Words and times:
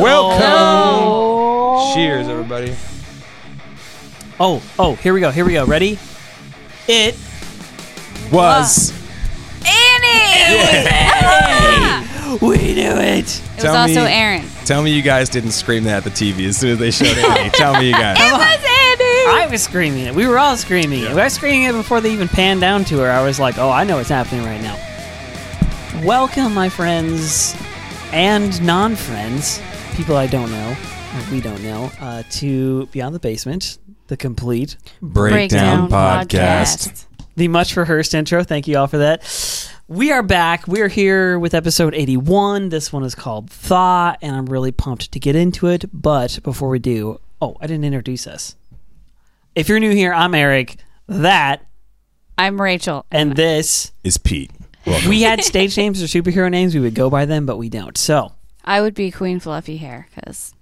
Welcome. 0.00 1.94
Cheers, 1.94 2.28
everybody. 2.28 2.74
Oh, 4.40 4.62
oh, 4.78 4.94
here 4.96 5.12
we 5.12 5.20
go. 5.20 5.30
Here 5.30 5.44
we 5.44 5.52
go. 5.52 5.66
Ready? 5.66 5.98
It 6.88 7.14
Was 8.32 8.92
Annie! 9.64 10.58
we 12.40 12.56
knew 12.74 12.90
it. 12.90 13.18
It 13.18 13.42
was 13.54 13.62
Tell 13.62 13.76
also 13.76 14.04
me- 14.04 14.10
Eren. 14.10 14.64
Tell 14.66 14.82
me 14.82 14.90
you 14.92 15.02
guys 15.02 15.28
didn't 15.28 15.50
scream 15.52 15.84
that 15.84 15.98
at 15.98 16.04
the 16.04 16.10
TV 16.10 16.46
as 16.48 16.56
soon 16.56 16.70
as 16.72 16.78
they 16.78 16.90
showed 16.90 17.16
Annie. 17.18 17.50
Tell 17.50 17.74
me 17.78 17.86
you 17.88 17.92
guys. 17.92 18.16
It 18.18 18.32
was 18.32 18.40
Annie. 18.42 19.42
I 19.42 19.46
was 19.50 19.62
screaming 19.62 20.06
it. 20.06 20.14
We 20.14 20.26
were 20.26 20.38
all 20.38 20.56
screaming 20.56 21.02
it. 21.02 21.10
I 21.10 21.14
was 21.24 21.34
screaming 21.34 21.64
it 21.64 21.72
before 21.72 22.00
they 22.00 22.10
even 22.12 22.28
panned 22.28 22.60
down 22.60 22.84
to 22.86 22.98
her. 23.00 23.10
I 23.10 23.22
was 23.22 23.38
like, 23.38 23.58
"Oh, 23.58 23.70
I 23.70 23.84
know 23.84 23.96
what's 23.98 24.08
happening 24.08 24.44
right 24.44 24.60
now." 24.62 24.76
Welcome, 26.04 26.54
my 26.54 26.68
friends 26.68 27.54
and 28.12 28.60
non-friends, 28.62 29.60
people 29.94 30.16
I 30.16 30.26
don't 30.26 30.50
know, 30.50 30.70
or 31.14 31.30
we 31.32 31.40
don't 31.40 31.62
know, 31.62 31.90
uh, 32.00 32.22
to 32.30 32.86
Beyond 32.86 33.14
the 33.14 33.18
Basement, 33.18 33.78
the 34.08 34.16
complete, 34.16 34.76
Breakdown, 35.00 35.88
podcast. 35.90 37.06
the 37.36 37.48
much 37.48 37.76
rehearsed 37.76 38.14
intro. 38.14 38.42
Thank 38.42 38.66
you 38.66 38.78
all 38.78 38.86
for 38.86 38.98
that. 38.98 39.70
We 39.88 40.10
are 40.10 40.22
back. 40.22 40.66
We 40.66 40.80
are 40.80 40.88
here 40.88 41.38
with 41.38 41.52
episode 41.54 41.94
81. 41.94 42.70
This 42.70 42.92
one 42.92 43.04
is 43.04 43.14
called 43.14 43.50
Thaw, 43.50 44.16
and 44.22 44.34
I'm 44.34 44.46
really 44.46 44.72
pumped 44.72 45.12
to 45.12 45.20
get 45.20 45.36
into 45.36 45.66
it. 45.68 45.84
But 45.92 46.38
before 46.42 46.68
we 46.70 46.78
do, 46.78 47.20
oh, 47.40 47.56
I 47.60 47.66
didn't 47.66 47.84
introduce 47.84 48.26
us. 48.26 48.56
If 49.54 49.68
you're 49.68 49.80
new 49.80 49.90
here, 49.92 50.12
I'm 50.14 50.34
Eric. 50.34 50.76
That 51.08 51.66
I'm 52.38 52.60
Rachel. 52.60 53.04
and 53.10 53.36
this, 53.36 53.92
Is 54.02 54.16
Pete. 54.16 54.50
Welcome. 54.86 55.10
we 55.10 55.22
had 55.22 55.44
stage 55.44 55.76
names 55.76 56.02
or 56.02 56.06
superhero 56.06 56.50
names, 56.50 56.74
we 56.74 56.80
would 56.80 56.94
go 56.94 57.10
by 57.10 57.24
them, 57.26 57.44
but 57.46 57.56
we 57.58 57.68
don't. 57.68 57.96
So, 57.98 58.32
I 58.64 58.80
would 58.80 58.94
be 58.94 59.10
Queen 59.10 59.40
Fluffy 59.40 59.76
Hair 59.76 60.08
because 60.14 60.54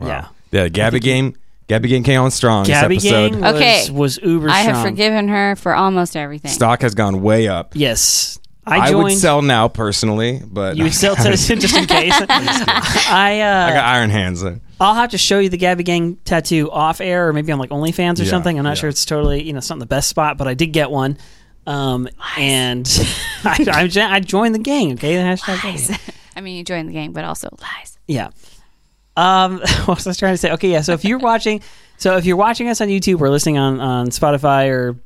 yeah. 0.00 0.28
Yeah, 0.50 0.68
Gabby 0.68 1.00
game. 1.00 1.34
Gabby 1.66 1.88
game 1.88 2.04
came 2.04 2.20
on 2.20 2.30
strong 2.30 2.64
Gabby 2.66 2.96
this 2.96 3.06
episode. 3.06 3.32
Gang 3.32 3.40
was, 3.40 3.54
Okay. 3.54 3.90
was 3.90 4.18
uber 4.18 4.50
I 4.50 4.58
have 4.58 4.76
strong. 4.76 4.84
forgiven 4.92 5.28
her 5.28 5.56
for 5.56 5.74
almost 5.74 6.14
everything. 6.16 6.50
Stock 6.50 6.82
has 6.82 6.94
gone 6.94 7.22
way 7.22 7.48
up. 7.48 7.72
Yes. 7.74 8.38
I 8.66 8.78
I, 8.80 8.90
joined. 8.90 9.04
would 9.04 9.12
sell 9.14 9.40
now 9.42 9.68
personally, 9.68 10.40
but 10.46 10.76
you 10.76 10.84
would 10.84 10.94
sell 10.94 11.16
to 11.22 11.30
just 11.36 11.50
in 11.52 11.86
case. 11.86 12.12
I 12.28 13.40
uh, 13.40 13.66
I 13.66 13.72
got 13.72 13.84
iron 13.84 14.10
hands. 14.10 14.42
Then. 14.42 14.60
I'll 14.80 14.94
have 14.94 15.10
to 15.10 15.18
show 15.18 15.38
you 15.38 15.48
the 15.48 15.56
Gabby 15.56 15.84
Gang 15.84 16.16
tattoo 16.24 16.70
off 16.70 17.00
air, 17.00 17.28
or 17.28 17.32
maybe 17.32 17.50
on 17.52 17.58
like 17.58 17.70
OnlyFans 17.70 18.20
or 18.20 18.24
Yeah, 18.24 18.30
something. 18.30 18.56
I'm 18.58 18.64
not 18.64 18.70
yeah. 18.70 18.74
sure 18.74 18.88
it's 18.90 19.04
totally, 19.04 19.42
you 19.42 19.52
know, 19.52 19.58
it's 19.58 19.70
not 19.70 19.78
the 19.78 19.86
best 19.86 20.08
spot, 20.08 20.36
but 20.38 20.46
I 20.48 20.54
did 20.54 20.68
get 20.68 20.90
one. 20.90 21.16
Um, 21.66 22.08
and 22.38 22.86
I, 23.44 23.64
I, 23.72 23.86
jo- 23.86 24.02
I 24.02 24.20
joined 24.20 24.54
the 24.54 24.58
gang. 24.60 24.92
Okay, 24.94 25.16
the 25.16 25.22
hashtag. 25.22 25.62
gang. 25.88 25.98
I 26.36 26.40
mean, 26.40 26.56
you 26.56 26.64
joined 26.64 26.88
the 26.88 26.92
gang, 26.92 27.12
but 27.12 27.24
also 27.24 27.48
lies. 27.60 27.98
Yeah. 28.08 28.30
Um, 29.16 29.58
what 29.84 29.96
was 29.98 30.06
I 30.06 30.12
trying 30.12 30.34
to 30.34 30.38
say? 30.38 30.52
Okay, 30.52 30.70
yeah. 30.70 30.80
So 30.80 30.92
if 30.92 31.04
you're 31.04 31.18
watching, 31.30 31.60
so 31.98 32.16
if 32.16 32.24
you're 32.26 32.36
watching 32.36 32.68
us 32.68 32.80
on 32.80 32.88
YouTube 32.88 33.20
or 33.20 33.30
listening 33.30 33.58
on 33.58 33.80
on 33.80 34.08
Spotify 34.08 34.68
or 34.70 34.96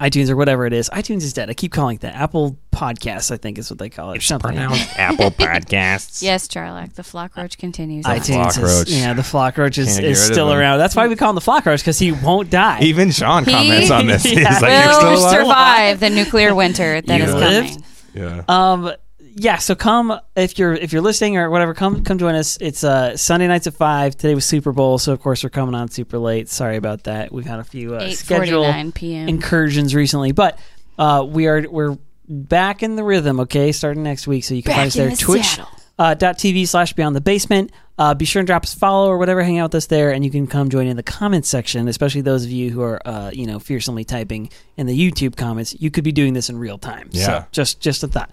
iTunes 0.00 0.28
or 0.28 0.34
whatever 0.34 0.66
it 0.66 0.72
is, 0.72 0.90
iTunes 0.90 1.18
is 1.22 1.32
dead. 1.32 1.48
I 1.48 1.54
keep 1.54 1.70
calling 1.70 1.94
it 1.96 2.00
that. 2.00 2.16
Apple 2.16 2.58
Podcasts, 2.72 3.30
I 3.30 3.36
think, 3.36 3.58
is 3.58 3.70
what 3.70 3.78
they 3.78 3.88
call 3.88 4.10
it. 4.10 4.18
or 4.18 4.20
something. 4.20 4.58
Apple 4.96 5.30
Podcasts. 5.30 6.20
Yes, 6.20 6.48
Charlock. 6.50 6.94
The 6.94 7.04
flock 7.04 7.36
roach 7.36 7.56
continues. 7.58 8.04
iTunes 8.04 8.26
flock 8.26 8.50
is, 8.50 8.58
roach. 8.58 8.88
yeah, 8.90 9.12
the 9.14 9.22
flock 9.22 9.56
roach 9.56 9.78
is, 9.78 9.86
Can't 9.86 10.00
get 10.00 10.10
is 10.10 10.18
rid 10.22 10.30
of 10.30 10.34
still 10.34 10.50
him. 10.50 10.58
around. 10.58 10.78
That's 10.80 10.96
why 10.96 11.06
we 11.06 11.14
call 11.14 11.30
him 11.30 11.36
the 11.36 11.40
flock 11.40 11.64
roach 11.66 11.78
because 11.80 12.00
he 12.00 12.10
won't 12.10 12.50
die. 12.50 12.80
Even 12.82 13.12
Sean 13.12 13.44
He- 13.44 13.52
comments 13.52 13.90
on 13.92 14.08
this. 14.08 14.24
He's 14.24 14.40
Yeah. 14.40 14.58
like, 14.58 14.84
"You're 14.84 14.92
still 14.94 15.10
Will 15.12 15.18
alive?" 15.20 15.30
survive 15.46 16.00
the 16.00 16.10
nuclear 16.10 16.54
winter 16.56 17.00
that 17.00 17.18
You 17.18 17.24
is 17.26 17.32
lived? 17.34 17.68
coming. 17.68 17.84
Yeah. 18.14 18.42
Um, 18.48 18.92
yeah. 19.34 19.58
So 19.58 19.74
come 19.74 20.18
if 20.36 20.58
you're 20.58 20.74
if 20.74 20.92
you're 20.92 21.02
listening 21.02 21.36
or 21.36 21.50
whatever, 21.50 21.74
come 21.74 22.04
come 22.04 22.18
join 22.18 22.34
us. 22.34 22.56
It's 22.60 22.84
uh 22.84 23.16
Sunday 23.16 23.46
nights 23.48 23.66
at 23.66 23.74
five. 23.74 24.16
Today 24.16 24.34
was 24.34 24.44
Super 24.44 24.72
Bowl, 24.72 24.98
so 24.98 25.12
of 25.12 25.20
course 25.20 25.42
we're 25.44 25.50
coming 25.50 25.74
on 25.74 25.88
super 25.88 26.18
late. 26.18 26.48
Sorry 26.48 26.76
about 26.76 27.04
that. 27.04 27.32
We've 27.32 27.46
had 27.46 27.58
a 27.60 27.64
few 27.64 27.94
uh, 27.94 28.10
schedule 28.10 28.64
p.m. 28.92 29.28
incursions 29.28 29.94
recently, 29.94 30.32
but 30.32 30.58
uh, 30.98 31.24
we 31.28 31.46
are 31.46 31.68
we're 31.68 31.96
back 32.28 32.82
in 32.82 32.96
the 32.96 33.04
rhythm. 33.04 33.40
Okay, 33.40 33.72
starting 33.72 34.02
next 34.02 34.26
week, 34.26 34.44
so 34.44 34.54
you 34.54 34.62
can 34.62 34.70
Back 34.70 34.76
find 34.76 34.86
us 34.88 34.94
there. 34.94 35.10
the 35.10 35.16
Twitch. 35.16 35.44
saddle. 35.44 35.68
Uh, 35.98 36.14
dot 36.14 36.38
TV 36.38 36.66
slash 36.66 36.92
Beyond 36.92 37.14
the 37.14 37.20
Basement. 37.20 37.70
Uh, 37.96 38.12
be 38.14 38.24
sure 38.24 38.40
and 38.40 38.46
drop 38.48 38.64
us 38.64 38.74
a 38.74 38.76
follow 38.76 39.08
or 39.08 39.16
whatever. 39.18 39.42
Hang 39.44 39.58
out 39.58 39.70
with 39.70 39.76
us 39.76 39.86
there, 39.86 40.10
and 40.10 40.24
you 40.24 40.30
can 40.30 40.48
come 40.48 40.68
join 40.68 40.88
in 40.88 40.96
the 40.96 41.02
comments 41.04 41.48
section. 41.48 41.86
Especially 41.86 42.20
those 42.22 42.44
of 42.44 42.50
you 42.50 42.70
who 42.70 42.82
are, 42.82 43.00
uh, 43.06 43.30
you 43.32 43.46
know, 43.46 43.60
fearsomely 43.60 44.02
typing 44.04 44.50
in 44.76 44.86
the 44.86 44.98
YouTube 44.98 45.36
comments. 45.36 45.76
You 45.80 45.92
could 45.92 46.02
be 46.02 46.10
doing 46.10 46.32
this 46.34 46.50
in 46.50 46.58
real 46.58 46.78
time. 46.78 47.08
Yeah. 47.12 47.24
So 47.24 47.46
just 47.52 47.80
just 47.80 48.02
a 48.02 48.08
thought. 48.08 48.30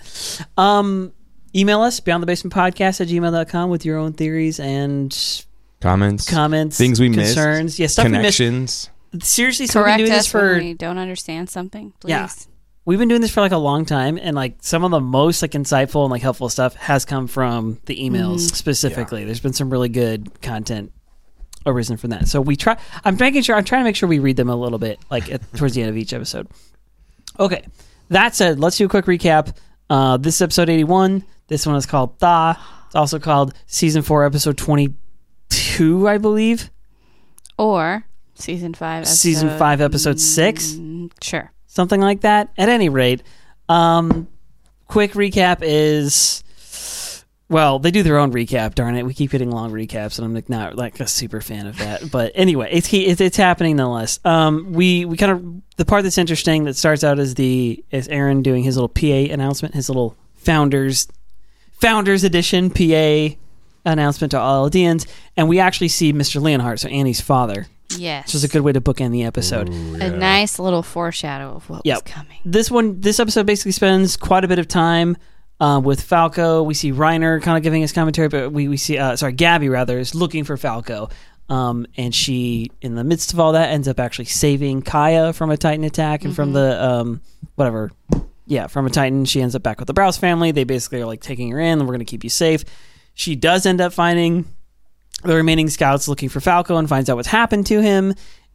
Um, 0.57 1.11
email 1.55 1.81
us 1.81 1.99
beyond 1.99 2.23
the 2.23 2.27
basement 2.27 2.53
podcast 2.55 3.01
at 3.01 3.07
gmail.com 3.09 3.69
with 3.69 3.85
your 3.85 3.97
own 3.99 4.13
theories 4.13 4.59
and 4.59 5.15
Comments. 5.81 6.27
comments, 6.27 6.77
Things 6.77 6.99
we 6.99 7.09
missed. 7.09 7.35
concerns. 7.35 7.77
Yeah, 7.79 7.87
stuff 7.87 8.05
Connections. 8.05 8.89
we 9.13 9.17
missed. 9.17 9.27
Seriously, 9.27 9.67
so 9.67 9.81
we've 9.81 9.85
been 9.85 9.97
Correct 9.97 9.97
doing 9.99 10.11
this 10.11 10.27
for 10.27 10.53
when 10.53 10.59
we 10.63 10.73
don't 10.73 10.97
understand 10.97 11.49
something. 11.51 11.93
Please. 11.99 12.09
Yeah. 12.09 12.29
We've 12.85 12.99
been 12.99 13.07
doing 13.07 13.21
this 13.21 13.31
for 13.31 13.41
like 13.41 13.51
a 13.51 13.57
long 13.57 13.85
time 13.85 14.17
and 14.21 14.35
like 14.35 14.55
some 14.61 14.83
of 14.83 14.91
the 14.91 14.99
most 14.99 15.41
like 15.41 15.51
insightful 15.51 16.03
and 16.03 16.11
like 16.11 16.21
helpful 16.21 16.49
stuff 16.49 16.75
has 16.75 17.05
come 17.05 17.27
from 17.27 17.79
the 17.85 17.95
emails 17.97 18.39
specifically. 18.55 19.23
There's 19.23 19.39
been 19.39 19.53
some 19.53 19.69
really 19.69 19.89
good 19.89 20.41
content 20.41 20.91
arisen 21.65 21.95
from 21.97 22.09
that. 22.09 22.27
So 22.27 22.41
we 22.41 22.55
try 22.55 22.75
i'm 23.05 23.15
making 23.17 23.43
sure 23.43 23.55
i'm 23.55 23.63
trying 23.63 23.81
to 23.81 23.83
make 23.83 23.95
sure 23.95 24.09
we 24.09 24.17
read 24.17 24.35
them 24.35 24.49
a 24.49 24.55
little 24.55 24.79
bit 24.79 24.97
like 25.11 25.31
at, 25.31 25.41
towards 25.55 25.75
the 25.75 25.81
end 25.81 25.89
of 25.91 25.97
each 25.97 26.11
episode. 26.11 26.47
Okay. 27.39 27.65
That 28.09 28.33
said 28.35 28.59
let's 28.59 28.77
do 28.77 28.85
a 28.85 28.89
quick 28.89 29.05
recap. 29.05 29.55
Uh 29.89 30.17
this 30.17 30.35
is 30.35 30.41
episode 30.41 30.69
81 30.69 31.23
this 31.47 31.65
one 31.67 31.75
is 31.75 31.85
called 31.85 32.17
tha. 32.19 32.57
It's 32.87 32.95
also 32.95 33.19
called 33.19 33.53
season 33.67 34.01
4 34.01 34.25
episode 34.25 34.57
22 34.57 36.07
i 36.07 36.17
believe. 36.17 36.71
Or 37.59 38.05
season 38.33 38.73
five. 38.73 39.07
season 39.07 39.49
episode- 39.49 39.59
5 39.59 39.81
episode 39.81 40.19
6 40.19 40.71
Mm, 40.73 41.11
Sure. 41.21 41.51
Something 41.71 42.01
like 42.01 42.21
that. 42.21 42.49
At 42.57 42.67
any 42.67 42.89
rate, 42.89 43.23
um, 43.69 44.27
quick 44.89 45.13
recap 45.13 45.59
is 45.61 46.43
well, 47.47 47.79
they 47.79 47.91
do 47.91 48.03
their 48.03 48.17
own 48.17 48.33
recap. 48.33 48.75
Darn 48.75 48.97
it, 48.97 49.05
we 49.05 49.13
keep 49.13 49.31
getting 49.31 49.51
long 49.51 49.71
recaps, 49.71 50.17
and 50.17 50.25
I'm 50.25 50.33
like 50.33 50.49
not 50.49 50.75
like 50.75 50.99
a 50.99 51.07
super 51.07 51.39
fan 51.39 51.67
of 51.67 51.77
that. 51.77 52.11
But 52.11 52.33
anyway, 52.35 52.67
it's 52.73 52.93
it's, 52.93 53.21
it's 53.21 53.37
happening 53.37 53.77
nonetheless. 53.77 54.19
Um, 54.25 54.73
we 54.73 55.05
we 55.05 55.15
kind 55.15 55.31
of 55.31 55.77
the 55.77 55.85
part 55.85 56.03
that's 56.03 56.17
interesting 56.17 56.65
that 56.65 56.75
starts 56.75 57.05
out 57.05 57.19
is 57.19 57.35
the 57.35 57.81
is 57.89 58.09
Eren 58.09 58.43
doing 58.43 58.63
his 58.63 58.75
little 58.75 58.89
PA 58.89 59.33
announcement, 59.33 59.73
his 59.73 59.87
little 59.87 60.17
founders 60.35 61.07
founders 61.79 62.25
edition 62.25 62.69
PA 62.69 63.37
announcement 63.85 64.31
to 64.31 64.39
all 64.39 64.69
Eldians, 64.69 65.07
and 65.37 65.47
we 65.47 65.61
actually 65.61 65.87
see 65.87 66.11
Mr. 66.11 66.41
Leonhardt, 66.41 66.81
so 66.81 66.89
Annie's 66.89 67.21
father, 67.21 67.67
Yes. 67.99 68.27
which 68.27 68.35
is 68.35 68.43
a 68.43 68.47
good 68.47 68.61
way 68.61 68.71
to 68.73 68.81
bookend 68.81 69.11
the 69.11 69.23
episode. 69.23 69.69
a 69.69 70.09
nice 70.17 70.59
little 70.59 70.83
foreshadow 70.83 71.55
of 71.55 71.69
what 71.69 71.81
Yep. 71.85 72.03
was 72.05 72.13
coming. 72.13 72.37
this 72.45 72.69
one 72.71 73.01
this 73.01 73.19
episode 73.19 73.45
basically 73.45 73.71
spends 73.71 74.17
quite 74.17 74.43
a 74.43 74.47
bit 74.47 74.59
of 74.59 74.67
time 74.67 75.17
uh, 75.59 75.79
with 75.83 76.01
Falco. 76.01 76.63
We 76.63 76.73
see 76.73 76.91
Reiner 76.91 77.41
kind 77.41 77.57
of 77.57 77.63
giving 77.63 77.81
his 77.81 77.91
commentary, 77.91 78.27
but 78.27 78.51
we, 78.51 78.67
we 78.67 78.77
see 78.77 78.97
uh, 78.97 79.15
sorry 79.15 79.33
Gabby 79.33 79.69
rather 79.69 79.99
is 79.99 80.15
looking 80.15 80.43
for 80.43 80.57
Falco, 80.57 81.09
um, 81.49 81.85
and 81.97 82.15
she 82.15 82.71
in 82.81 82.95
the 82.95 83.03
midst 83.03 83.31
of 83.33 83.39
all 83.39 83.51
that 83.53 83.69
ends 83.69 83.87
up 83.87 83.99
actually 83.99 84.25
saving 84.25 84.81
Kaya 84.81 85.33
from 85.33 85.49
a 85.51 85.57
Titan 85.57 85.83
attack 85.83 86.23
and 86.25 86.35
from 86.35 86.53
the 86.53 86.83
um, 86.83 87.21
whatever. 87.55 87.91
Yeah, 88.47 88.67
from 88.67 88.85
a 88.85 88.89
Titan, 88.89 89.23
she 89.25 89.41
ends 89.41 89.55
up 89.55 89.63
back 89.63 89.79
with 89.79 89.87
the 89.87 89.93
Braus 89.93 90.19
family. 90.19 90.51
They 90.51 90.65
basically 90.65 90.99
are 91.01 91.05
like 91.05 91.21
taking 91.21 91.51
her 91.51 91.59
in, 91.59 91.79
and 91.79 91.81
we're 91.81 91.93
going 91.93 91.99
to 91.99 92.05
keep 92.05 92.23
you 92.23 92.29
safe. 92.29 92.65
She 93.13 93.35
does 93.35 93.65
end 93.65 93.79
up 93.79 93.93
finding 93.93 94.45
the 95.23 95.35
remaining 95.35 95.69
scouts 95.69 96.07
looking 96.07 96.29
for 96.29 96.39
Falco 96.39 96.77
and 96.77 96.87
finds 96.89 97.09
out 97.09 97.15
what's 97.15 97.27
happened 97.27 97.67
to 97.67 97.81
him 97.81 98.13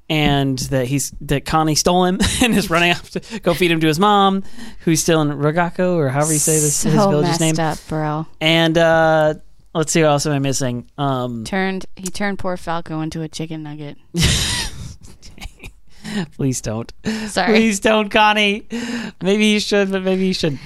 and 0.09 0.59
that 0.59 0.87
he's 0.87 1.12
that 1.22 1.44
Connie 1.44 1.75
stole 1.75 2.04
him 2.04 2.21
and 2.43 2.54
is 2.54 2.71
running 2.71 2.93
off 2.93 3.10
to 3.10 3.41
go 3.41 3.54
feed 3.54 3.71
him 3.71 3.81
to 3.81 3.87
his 3.87 3.99
mom, 3.99 4.44
who's 4.81 5.01
still 5.01 5.21
in 5.21 5.28
Ragako 5.28 5.97
or 5.97 6.09
however 6.09 6.33
you 6.33 6.39
say 6.39 6.59
this 6.60 6.77
so 6.77 6.91
his 6.91 7.04
village's 7.04 7.41
name. 7.41 7.59
up, 7.59 7.78
bro. 7.89 8.27
And 8.41 8.78
uh 8.78 9.34
let's 9.74 9.92
see 9.92 10.03
what 10.03 10.09
else 10.09 10.27
am 10.27 10.33
I 10.33 10.39
missing. 10.39 10.89
Um 10.97 11.45
Turned 11.45 11.86
he 11.97 12.09
turned 12.09 12.39
poor 12.39 12.57
Falco 12.57 13.01
into 13.01 13.22
a 13.22 13.28
chicken 13.28 13.62
nugget. 13.65 13.97
please 16.36 16.60
don't. 16.60 16.92
Sorry. 17.27 17.53
Please 17.53 17.80
don't, 17.80 18.09
Connie. 18.09 18.66
Maybe 19.22 19.47
you 19.47 19.60
should, 19.60 19.91
but 19.91 20.03
maybe 20.03 20.27
you 20.27 20.34
should. 20.34 20.59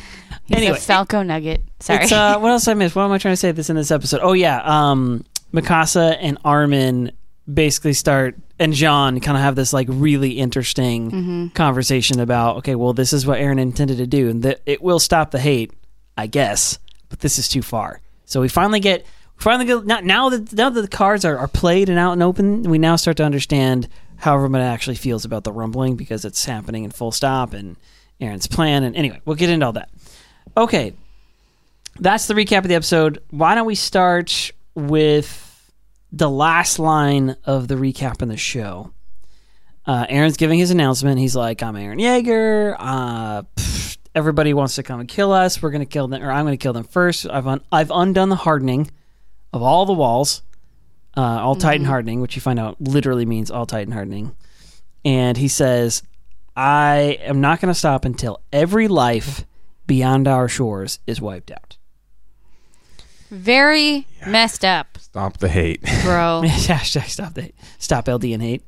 He's 0.47 0.57
anyway. 0.57 0.79
Falco 0.79 1.23
nugget. 1.23 1.63
Sorry. 1.81 2.05
It's, 2.05 2.13
uh, 2.13 2.39
what 2.39 2.51
else 2.51 2.69
I 2.69 2.75
missed? 2.75 2.95
What 2.95 3.05
am 3.05 3.13
I 3.13 3.19
trying 3.19 3.33
to 3.33 3.37
say 3.37 3.53
this 3.53 3.71
in 3.71 3.77
this 3.77 3.91
episode? 3.91 4.21
Oh 4.23 4.33
yeah, 4.33 4.61
um, 4.65 5.25
Mikasa 5.53 6.17
and 6.21 6.39
Armin 6.45 7.13
basically 7.53 7.93
start 7.95 8.37
and 8.59 8.73
Jean 8.73 9.19
kind 9.21 9.37
of 9.37 9.43
have 9.43 9.57
this 9.57 9.73
like 9.73 9.89
really 9.91 10.33
interesting 10.33 11.11
Mm-hmm. 11.11 11.47
conversation 11.49 12.21
about 12.21 12.59
okay, 12.59 12.75
well 12.75 12.93
this 12.93 13.13
is 13.13 13.27
what 13.27 13.39
Eren 13.41 13.59
intended 13.59 13.97
to 13.99 14.07
do 14.07 14.29
and 14.29 14.43
that 14.43 14.61
it 14.67 14.83
will 14.83 14.99
stop 14.99 15.31
the 15.31 15.41
hate, 15.41 15.73
I 16.17 16.27
guess, 16.27 16.79
but 17.09 17.21
this 17.21 17.39
is 17.39 17.49
too 17.49 17.63
far. 17.63 18.01
So 18.27 18.41
we 18.41 18.49
finally 18.49 18.81
get 18.81 19.05
finally 19.37 19.65
get 19.65 19.85
now, 19.87 20.01
now 20.01 20.29
that 20.29 20.53
now 20.53 20.71
that 20.71 20.81
the 20.83 20.89
cards 20.89 21.25
are, 21.25 21.37
are 21.39 21.49
played 21.49 21.89
and 21.89 21.99
out 21.99 22.13
and 22.13 22.23
open, 22.23 22.63
we 22.65 22.79
now 22.79 22.97
start 22.97 23.17
to 23.17 23.25
understand 23.25 23.89
how 24.17 24.35
everyone 24.37 24.61
actually 24.61 24.97
feels 24.97 25.25
about 25.25 25.45
the 25.45 25.53
rumbling 25.53 25.97
because 25.97 26.25
it's 26.25 26.45
happening 26.45 26.85
in 26.85 26.91
full 26.91 27.11
stop 27.11 27.55
and 27.55 27.77
Eren's 28.21 28.47
plan 28.47 28.85
and 28.85 28.95
anyway, 28.95 29.21
we'll 29.25 29.35
get 29.37 29.49
into 29.51 29.65
all 29.67 29.73
that. 29.73 29.89
Okay, 30.57 30.93
that's 31.99 32.27
the 32.27 32.35
recap 32.35 32.59
of 32.59 32.69
the 32.69 32.75
episode. 32.75 33.21
Why 33.31 33.55
don't 33.55 33.67
we 33.67 33.75
start 33.75 34.53
with 34.75 35.73
the 36.13 36.31
last 36.31 36.79
line 36.79 37.37
of 37.45 37.69
the 37.69 37.77
recap 37.77 38.23
in 38.23 38.29
the 38.29 38.37
show. 38.37 38.93
Uh, 39.87 40.07
Eren's 40.07 40.37
giving 40.37 40.59
his 40.59 40.71
announcement. 40.71 41.19
He's 41.19 41.37
like, 41.37 41.63
"I'm 41.63 41.75
Eren 41.75 42.01
Yeager. 42.01 42.77
Uh, 42.79 43.43
pff, 43.57 43.97
everybody 44.15 44.55
wants 44.55 44.75
to 44.77 44.83
come 44.83 45.01
and 45.01 45.09
kill 45.09 45.33
us. 45.33 45.63
We're 45.63 45.71
going 45.71 45.81
to 45.81 45.87
kill 45.87 46.09
them, 46.09 46.23
or 46.23 46.31
I'm 46.31 46.45
going 46.45 46.57
to 46.57 46.63
kill 46.63 46.73
them 46.73 46.85
first. 46.85 47.27
I've 47.29 47.47
un- 47.47 47.63
I've 47.73 47.91
undone 47.91 48.29
the 48.29 48.37
hardening 48.37 48.91
of 49.53 49.63
all 49.63 49.87
the 49.87 49.93
walls, 49.93 50.43
uh, 51.17 51.21
all 51.21 51.57
Titan 51.57 51.87
hardening, 51.87 52.21
which 52.21 52.37
you 52.37 52.43
find 52.43 52.59
out 52.59 52.81
literally 52.81 53.27
means 53.27 53.51
all 53.51 53.67
Titan 53.67 53.93
hardening. 53.93 54.35
And 55.05 55.37
he 55.37 55.49
says, 55.49 56.03
I 56.57 57.19
am 57.23 57.41
not 57.41 57.61
going 57.61 57.73
to 57.73 57.79
stop 57.79 58.05
until 58.05 58.43
every 58.53 58.87
life 58.87 59.47
beyond 59.87 60.29
our 60.29 60.47
shores 60.49 60.99
is 61.07 61.21
wiped 61.21 61.51
out. 61.51 61.79
Very 63.31 64.07
messed 64.27 64.65
up, 64.65 64.99
Stomp 64.99 65.39
the 65.39 65.49
hate. 65.49 65.81
bro. 66.03 66.43
Hashtag 66.45 67.05
stop 67.05 67.35
the 67.35 67.43
hate. 67.43 67.55
stop 67.79 68.07
Eldian 68.07 68.41
hate. 68.41 68.63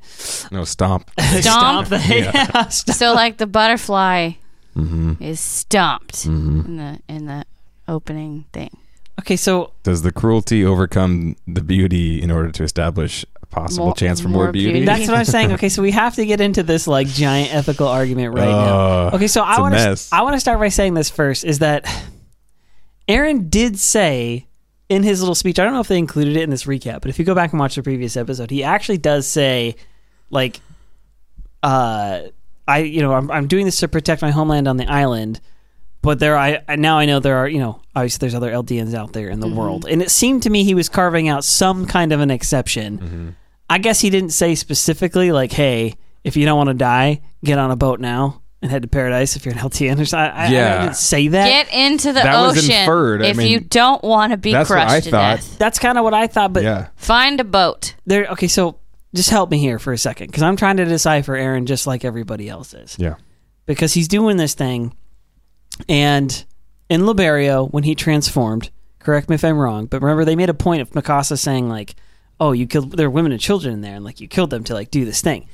No, 0.51 0.63
stomp. 0.63 1.09
Stomp? 1.19 1.89
the 1.89 1.99
hate. 1.99 2.29
Stop. 2.71 2.95
so 2.95 3.13
like 3.13 3.37
the 3.37 3.47
butterfly 3.47 4.31
hmm 4.73 5.13
is 5.19 5.39
stomped 5.39 6.23
hmm 6.23 6.61
in 6.65 6.77
the 6.77 6.99
in 7.07 7.25
the 7.25 7.45
opening 7.87 8.45
thing. 8.53 8.69
Okay, 9.19 9.35
so 9.35 9.71
Does 9.83 10.01
the 10.01 10.11
cruelty 10.11 10.65
overcome 10.65 11.35
the 11.47 11.61
beauty 11.61 12.19
in 12.21 12.31
order 12.31 12.49
to 12.51 12.63
establish 12.63 13.23
a 13.43 13.45
possible 13.45 13.85
More- 13.87 13.93
chance 13.95 14.19
for 14.19 14.27
more, 14.29 14.45
more 14.45 14.51
beauty? 14.51 14.71
beauty. 14.79 14.85
that's 14.87 15.07
what 15.07 15.15
I'm 15.17 15.25
saying. 15.25 15.51
Okay, 15.53 15.69
so 15.69 15.83
we 15.83 15.91
have 15.91 16.15
to 16.15 16.25
get 16.25 16.41
into 16.41 16.63
this 16.63 16.87
like 16.87 17.07
giant 17.07 17.53
ethical 17.53 17.87
argument 17.87 18.33
right 18.33 18.45
now. 18.49 18.77
Uh, 18.77 19.11
Okay, 19.13 19.27
so 19.27 19.41
I 19.43 19.51
it's 19.51 19.59
want 19.59 19.75
to. 19.75 20.07
I 20.11 20.21
want 20.23 20.33
to 20.35 20.39
start 20.39 20.57
by 20.59 20.69
saying 20.69 20.95
this 20.95 21.09
first 21.11 21.43
is 21.45 21.59
that 21.59 21.85
Eren 23.07 23.49
did 23.51 23.77
say 23.79 24.47
in 24.89 25.03
his 25.03 25.21
little 25.21 25.35
speech, 25.35 25.59
I 25.59 25.63
don't 25.63 25.73
know 25.73 25.79
if 25.79 25.87
they 25.87 25.97
included 25.97 26.37
it 26.37 26.43
in 26.43 26.49
this 26.49 26.65
recap, 26.65 27.01
but 27.01 27.09
if 27.09 27.17
you 27.17 27.25
go 27.25 27.35
back 27.35 27.51
and 27.51 27.59
watch 27.59 27.75
the 27.75 27.83
previous 27.83 28.17
episode, 28.17 28.51
he 28.51 28.63
actually 28.63 28.97
does 28.97 29.27
say 29.27 29.75
like 30.29 30.59
uh 31.61 32.23
I 32.67 32.79
you 32.79 33.01
know, 33.01 33.13
I'm 33.13 33.31
I'm 33.31 33.47
doing 33.47 33.65
this 33.65 33.79
to 33.79 33.87
protect 33.87 34.21
my 34.21 34.31
homeland 34.31 34.67
on 34.67 34.77
the 34.77 34.87
island, 34.87 35.39
but 36.01 36.19
there 36.19 36.37
I 36.37 36.61
now 36.75 36.99
I 36.99 37.05
know 37.05 37.19
there 37.19 37.37
are, 37.37 37.47
you 37.47 37.59
know, 37.59 37.81
obviously 37.95 38.19
there's 38.19 38.35
other 38.35 38.51
Eldians 38.51 38.93
out 38.93 39.13
there 39.13 39.29
in 39.29 39.39
the 39.39 39.47
world. 39.47 39.85
And 39.89 40.01
it 40.01 40.11
seemed 40.11 40.43
to 40.43 40.49
me 40.49 40.63
he 40.63 40.75
was 40.75 40.89
carving 40.89 41.27
out 41.29 41.43
some 41.43 41.85
kind 41.85 42.11
of 42.11 42.19
an 42.19 42.31
exception. 42.31 42.99
Mm-hmm. 42.99 43.29
I 43.69 43.77
guess 43.77 44.01
he 44.01 44.09
didn't 44.09 44.31
say 44.31 44.55
specifically 44.55 45.31
like, 45.31 45.51
"Hey, 45.51 45.95
if 46.23 46.35
you 46.37 46.45
don't 46.45 46.57
want 46.57 46.67
to 46.67 46.75
die, 46.75 47.21
get 47.43 47.57
on 47.57 47.71
a 47.71 47.75
boat 47.75 47.99
now 47.99 48.42
and 48.63 48.71
head 48.71 48.81
to 48.81 48.87
paradise." 48.87 49.35
If 49.35 49.45
you're 49.45 49.53
an 49.53 49.59
Eldian 49.59 49.99
or 49.99 50.05
something, 50.05 50.35
I, 50.35 50.47
I, 50.47 50.49
Yeah. 50.49 50.77
I 50.79 50.81
didn't 50.85 50.95
say 50.97 51.27
that. 51.27 51.45
Get 51.47 51.73
into 51.73 52.07
the 52.07 52.21
That 52.21 52.41
was 52.41 52.57
ocean 52.57 52.71
inferred. 52.71 53.21
I 53.23 53.27
if 53.27 53.37
mean, 53.37 53.51
you 53.51 53.59
don't 53.59 54.03
want 54.03 54.31
to 54.31 54.37
be 54.37 54.51
that's 54.53 54.69
what 54.69 54.75
crushed 54.77 54.91
I 54.91 54.99
to 55.01 55.11
thought. 55.11 55.35
death. 55.37 55.57
That's 55.59 55.77
kind 55.79 55.97
of 55.97 56.03
what 56.03 56.13
I 56.15 56.25
thought, 56.27 56.53
but 56.53 56.63
yeah. 56.63 56.87
Find 56.95 57.39
a 57.39 57.43
boat. 57.43 57.93
there. 58.05 58.25
Okay, 58.31 58.47
so 58.47 58.77
just 59.13 59.29
help 59.29 59.51
me 59.51 59.59
here 59.59 59.77
for 59.77 59.93
a 59.93 59.97
second 59.97 60.27
because 60.27 60.41
I'm 60.41 60.55
trying 60.55 60.77
to 60.77 60.85
decipher 60.85 61.33
Eren 61.33 61.65
just 61.65 61.85
like 61.85 62.03
everybody 62.03 62.49
else 62.49 62.73
is 62.73 62.95
Yeah. 62.97 63.15
because 63.67 63.93
he's 63.93 64.07
doing 64.07 64.37
this 64.37 64.55
thing, 64.55 64.95
and 65.89 66.45
in 66.89 67.01
Liberio 67.01 67.69
when 67.71 67.83
he 67.83 67.95
transformed, 67.95 68.69
correct 68.99 69.29
me 69.29 69.35
if 69.35 69.43
I'm 69.43 69.57
wrong, 69.57 69.85
but 69.85 70.01
remember 70.01 70.25
they 70.25 70.35
made 70.35 70.49
a 70.49 70.53
point 70.53 70.81
of 70.81 70.89
Mikasa 70.91 71.37
saying 71.37 71.69
like, 71.69 71.95
"Oh, 72.39 72.51
you 72.51 72.65
killed 72.67 72.91
there 72.97 73.07
are 73.07 73.11
women 73.11 73.31
and 73.31 73.41
children 73.41 73.73
in 73.73 73.81
there, 73.81 73.95
and 73.95 74.03
like 74.05 74.19
you 74.21 74.27
killed 74.27 74.49
them 74.49 74.63
to 74.65 74.73
like 74.73 74.91
do 74.91 75.05
this 75.05 75.21
thing." 75.21 75.45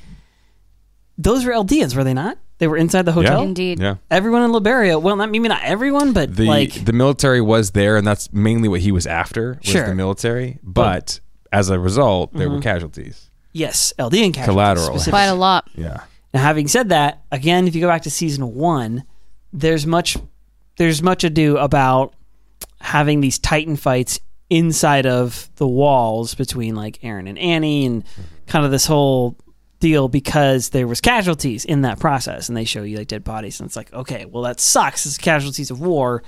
Those 1.22 1.44
were 1.44 1.52
Eldians, 1.52 1.94
were 1.94 2.04
they 2.04 2.14
not? 2.14 2.38
They 2.58 2.66
were 2.66 2.76
inside 2.76 3.02
the 3.06 3.12
hotel. 3.12 3.38
Yeah. 3.40 3.44
Indeed. 3.44 3.78
Yeah. 3.80 3.94
Everyone 4.10 4.42
in 4.42 4.50
Liberio, 4.52 5.00
well, 5.00 5.16
not 5.16 5.30
maybe 5.30 5.48
not 5.48 5.62
everyone, 5.62 6.12
but 6.12 6.34
The 6.34 6.46
like 6.46 6.84
the 6.84 6.92
military 6.92 7.40
was 7.40 7.72
there, 7.72 7.96
and 7.96 8.06
that's 8.06 8.32
mainly 8.32 8.68
what 8.68 8.80
he 8.80 8.92
was 8.92 9.06
after. 9.06 9.58
Was 9.62 9.70
Sure. 9.70 9.86
the 9.86 9.94
military, 9.94 10.58
but 10.62 11.20
as 11.52 11.68
a 11.70 11.78
result, 11.78 12.32
there 12.32 12.46
Mm-hmm. 12.46 12.56
were 12.56 12.62
casualties. 12.62 13.30
yes, 13.52 13.92
Eldian 13.98 14.32
casualties 14.32 14.44
Collateral. 14.44 14.98
Quite 15.00 15.24
a 15.24 15.34
lot. 15.34 15.68
Yeah. 15.74 16.00
Now, 16.32 16.42
having 16.42 16.68
said 16.68 16.90
that, 16.90 17.22
again, 17.32 17.66
if 17.66 17.74
you 17.74 17.80
go 17.80 17.88
back 17.88 18.02
to 18.02 18.10
season 18.10 18.54
one, 18.54 19.04
there's 19.52 19.86
much 19.86 20.16
there's 20.76 21.02
much 21.02 21.24
ado 21.24 21.56
about 21.58 22.14
having 22.80 23.20
these 23.20 23.38
Titan 23.38 23.76
fights 23.76 24.20
inside 24.48 25.06
of 25.06 25.50
the 25.56 25.66
walls 25.66 26.34
between 26.34 26.74
like 26.74 26.98
Eren 27.02 27.28
and 27.28 27.38
Annie, 27.38 27.84
and 27.86 28.04
kind 28.46 28.64
of 28.64 28.70
this 28.70 28.86
whole 28.86 29.36
deal 29.80 30.08
because 30.08 30.70
there 30.70 30.86
was 30.86 31.00
casualties 31.00 31.64
in 31.64 31.82
that 31.82 31.98
process, 31.98 32.48
and 32.48 32.56
they 32.56 32.64
show 32.64 32.82
you 32.82 32.98
like 32.98 33.08
dead 33.08 33.24
bodies, 33.24 33.60
and 33.60 33.66
it's 33.66 33.76
like, 33.76 33.92
okay, 33.92 34.24
well 34.26 34.44
that 34.44 34.60
sucks. 34.60 35.06
It's 35.06 35.18
casualties 35.18 35.70
of 35.70 35.80
war. 35.80 36.22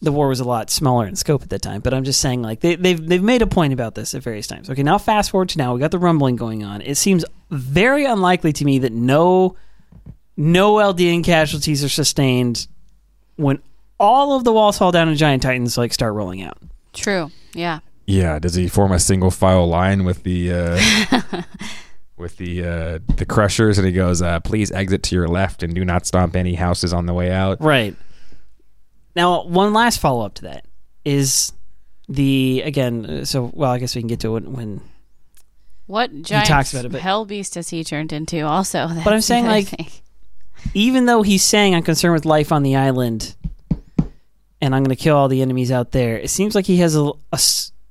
The 0.00 0.10
war 0.10 0.26
was 0.28 0.40
a 0.40 0.44
lot 0.44 0.68
smaller 0.70 1.06
in 1.06 1.14
scope 1.14 1.42
at 1.42 1.50
that 1.50 1.62
time, 1.62 1.80
but 1.80 1.94
I'm 1.94 2.02
just 2.02 2.20
saying, 2.20 2.42
like 2.42 2.60
they, 2.60 2.74
they've 2.74 3.06
they've 3.06 3.22
made 3.22 3.42
a 3.42 3.46
point 3.46 3.72
about 3.72 3.94
this 3.94 4.14
at 4.14 4.22
various 4.22 4.46
times. 4.46 4.70
Okay, 4.70 4.82
now 4.82 4.98
fast 4.98 5.30
forward 5.30 5.50
to 5.50 5.58
now, 5.58 5.74
we 5.74 5.80
got 5.80 5.90
the 5.90 5.98
rumbling 5.98 6.36
going 6.36 6.64
on. 6.64 6.80
It 6.80 6.96
seems 6.96 7.24
very 7.50 8.04
unlikely 8.04 8.52
to 8.54 8.64
me 8.64 8.78
that 8.80 8.92
no 8.92 9.56
no 10.36 10.74
Eldian 10.74 11.22
casualties 11.22 11.84
are 11.84 11.88
sustained 11.88 12.66
when 13.36 13.60
all 13.98 14.36
of 14.36 14.44
the 14.44 14.52
walls 14.52 14.78
fall 14.78 14.92
down 14.92 15.08
and 15.08 15.16
giant 15.16 15.42
titans 15.42 15.78
like 15.78 15.92
start 15.92 16.14
rolling 16.14 16.42
out. 16.42 16.58
True. 16.92 17.30
Yeah. 17.54 17.80
Yeah. 18.06 18.38
Does 18.38 18.54
he 18.54 18.68
form 18.68 18.92
a 18.92 18.98
single 18.98 19.30
file 19.30 19.68
line 19.68 20.04
with 20.04 20.22
the 20.24 20.52
uh, 20.52 21.42
with 22.16 22.36
the 22.36 22.64
uh, 22.64 22.98
the 23.16 23.24
crushers, 23.26 23.78
and 23.78 23.86
he 23.86 23.92
goes, 23.92 24.22
uh, 24.22 24.40
"Please 24.40 24.70
exit 24.72 25.02
to 25.04 25.14
your 25.16 25.28
left 25.28 25.62
and 25.62 25.74
do 25.74 25.84
not 25.84 26.06
stomp 26.06 26.36
any 26.36 26.54
houses 26.54 26.92
on 26.92 27.06
the 27.06 27.14
way 27.14 27.30
out." 27.30 27.60
Right. 27.60 27.96
Now, 29.14 29.44
one 29.44 29.72
last 29.72 29.98
follow 30.00 30.24
up 30.24 30.34
to 30.34 30.42
that 30.42 30.64
is 31.04 31.52
the 32.08 32.62
again. 32.64 33.06
uh, 33.06 33.24
So, 33.24 33.50
well, 33.54 33.70
I 33.70 33.78
guess 33.78 33.94
we 33.94 34.00
can 34.02 34.08
get 34.08 34.20
to 34.20 34.36
it 34.36 34.44
when. 34.44 34.80
What 35.86 36.22
giant 36.22 36.46
talks 36.46 36.72
about 36.72 36.84
it, 36.86 36.92
but- 36.92 37.00
hell 37.02 37.24
beast 37.26 37.54
has 37.56 37.68
he 37.68 37.84
turned 37.84 38.12
into? 38.12 38.40
Also, 38.46 38.88
but 39.04 39.12
I'm 39.12 39.20
saying, 39.20 39.46
like, 39.46 39.66
thing. 39.68 39.88
Even 40.74 41.06
though 41.06 41.22
he's 41.22 41.42
saying 41.42 41.74
I'm 41.74 41.82
concerned 41.82 42.14
with 42.14 42.24
life 42.24 42.52
on 42.52 42.62
the 42.62 42.76
island, 42.76 43.34
and 44.60 44.74
I'm 44.74 44.84
going 44.84 44.96
to 44.96 45.02
kill 45.02 45.16
all 45.16 45.28
the 45.28 45.42
enemies 45.42 45.72
out 45.72 45.90
there, 45.90 46.16
it 46.18 46.30
seems 46.30 46.54
like 46.54 46.66
he 46.66 46.76
has 46.78 46.96
a 46.96 47.10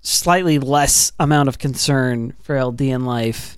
slightly 0.02 0.58
less 0.58 1.12
amount 1.20 1.50
of 1.50 1.60
concern 1.60 2.34
for 2.42 2.56
Eldian 2.56 3.06
life. 3.06 3.58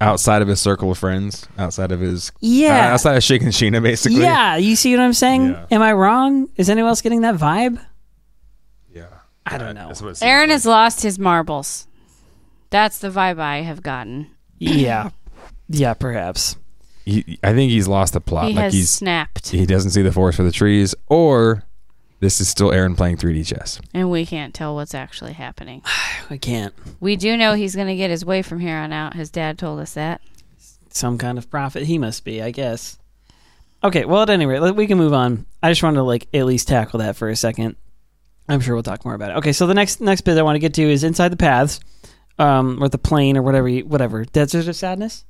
Outside 0.00 0.42
of 0.42 0.48
his 0.48 0.60
circle 0.60 0.90
of 0.90 0.98
friends, 0.98 1.46
outside 1.58 1.90
of 1.90 2.00
his 2.00 2.30
Yeah. 2.40 2.88
uh, 2.90 2.92
outside 2.94 3.16
of 3.16 3.22
Shiganshina, 3.22 3.82
basically. 3.82 4.20
Yeah, 4.20 4.56
you 4.56 4.76
see 4.76 4.94
what 4.94 5.02
I'm 5.02 5.14
saying? 5.14 5.48
Yeah. 5.50 5.66
Am 5.70 5.80
I 5.82 5.92
wrong? 5.94 6.48
Is 6.56 6.68
anyone 6.68 6.90
else 6.90 7.00
getting 7.00 7.22
that 7.22 7.36
vibe? 7.36 7.80
Yeah. 8.92 9.06
I 9.46 9.56
don't 9.58 9.74
know. 9.74 9.88
That's 9.88 10.02
what 10.02 10.10
it 10.10 10.16
seems 10.18 10.28
Eren 10.30 10.40
like. 10.42 10.50
has 10.50 10.66
lost 10.66 11.02
his 11.02 11.18
marbles. 11.18 11.86
That's 12.70 12.98
the 12.98 13.08
vibe 13.08 13.38
I 13.38 13.62
have 13.62 13.82
gotten. 13.82 14.26
Yeah. 14.58 15.10
Yeah, 15.68 15.94
perhaps. 15.94 16.56
He, 17.06 17.38
I 17.42 17.52
think 17.54 17.70
he's 17.70 17.86
lost 17.88 18.12
the 18.12 18.20
plot. 18.20 18.48
he 18.48 18.54
like 18.54 18.64
has 18.64 18.72
he's 18.74 18.90
snapped, 18.90 19.48
he 19.48 19.64
doesn't 19.64 19.92
see 19.92 20.02
the 20.02 20.12
forest 20.12 20.36
for 20.36 20.42
the 20.42 20.50
trees, 20.52 20.94
or 21.06 21.62
this 22.20 22.40
is 22.40 22.48
still 22.48 22.70
Eren 22.70 22.96
playing 22.96 23.16
3D 23.18 23.46
chess. 23.46 23.80
and 23.94 24.10
we 24.10 24.24
can't 24.26 24.54
tell 24.54 24.74
what's 24.74 24.94
actually 24.94 25.32
happening. 25.34 25.82
I 26.30 26.36
can't. 26.38 26.74
We 27.00 27.16
do 27.16 27.36
know 27.36 27.54
he's 27.54 27.74
going 27.74 27.88
to 27.88 27.96
get 27.96 28.10
his 28.10 28.24
way 28.24 28.42
from 28.42 28.60
here 28.60 28.76
on 28.76 28.92
out. 28.92 29.14
His 29.14 29.30
dad 29.30 29.58
told 29.58 29.80
us 29.80 29.94
that. 29.94 30.20
Some 30.90 31.18
kind 31.18 31.36
of 31.38 31.50
prophet 31.50 31.84
he 31.84 31.98
must 31.98 32.24
be, 32.24 32.42
I 32.42 32.50
guess. 32.50 32.98
Okay, 33.84 34.04
well 34.06 34.22
at 34.22 34.30
any 34.30 34.46
rate, 34.46 34.74
we 34.74 34.86
can 34.86 34.96
move 34.98 35.12
on. 35.12 35.44
I 35.62 35.70
just 35.70 35.82
wanted 35.82 35.96
to 35.96 36.02
like 36.04 36.26
at 36.32 36.46
least 36.46 36.68
tackle 36.68 37.00
that 37.00 37.16
for 37.16 37.28
a 37.28 37.36
second. 37.36 37.76
I'm 38.48 38.60
sure 38.60 38.74
we'll 38.74 38.82
talk 38.82 39.04
more 39.04 39.14
about 39.14 39.32
it. 39.32 39.36
Okay, 39.38 39.52
so 39.52 39.66
the 39.66 39.74
next 39.74 40.00
next 40.00 40.22
bit 40.22 40.38
I 40.38 40.42
want 40.42 40.54
to 40.56 40.60
get 40.60 40.72
to 40.74 40.82
is 40.82 41.04
inside 41.04 41.28
the 41.28 41.36
paths, 41.36 41.80
um, 42.38 42.82
or 42.82 42.88
the 42.88 42.96
plane 42.98 43.36
or 43.36 43.42
whatever, 43.42 43.68
you, 43.68 43.84
whatever. 43.84 44.24
Desert 44.24 44.68
of 44.68 44.76
Sadness. 44.76 45.24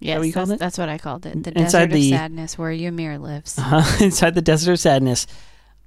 Yes, 0.00 0.18
what 0.18 0.22
that's, 0.24 0.34
called 0.34 0.50
it? 0.52 0.58
that's 0.58 0.78
what 0.78 0.88
I 0.88 0.98
called 0.98 1.26
it. 1.26 1.42
The 1.44 1.58
Inside 1.58 1.86
desert 1.88 1.92
the- 1.92 2.12
of 2.12 2.18
sadness, 2.18 2.58
where 2.58 2.70
Ymir 2.72 3.18
lives. 3.18 3.56
uh, 3.58 3.96
inside 4.00 4.34
the 4.34 4.42
desert 4.42 4.72
of 4.72 4.80
sadness. 4.80 5.26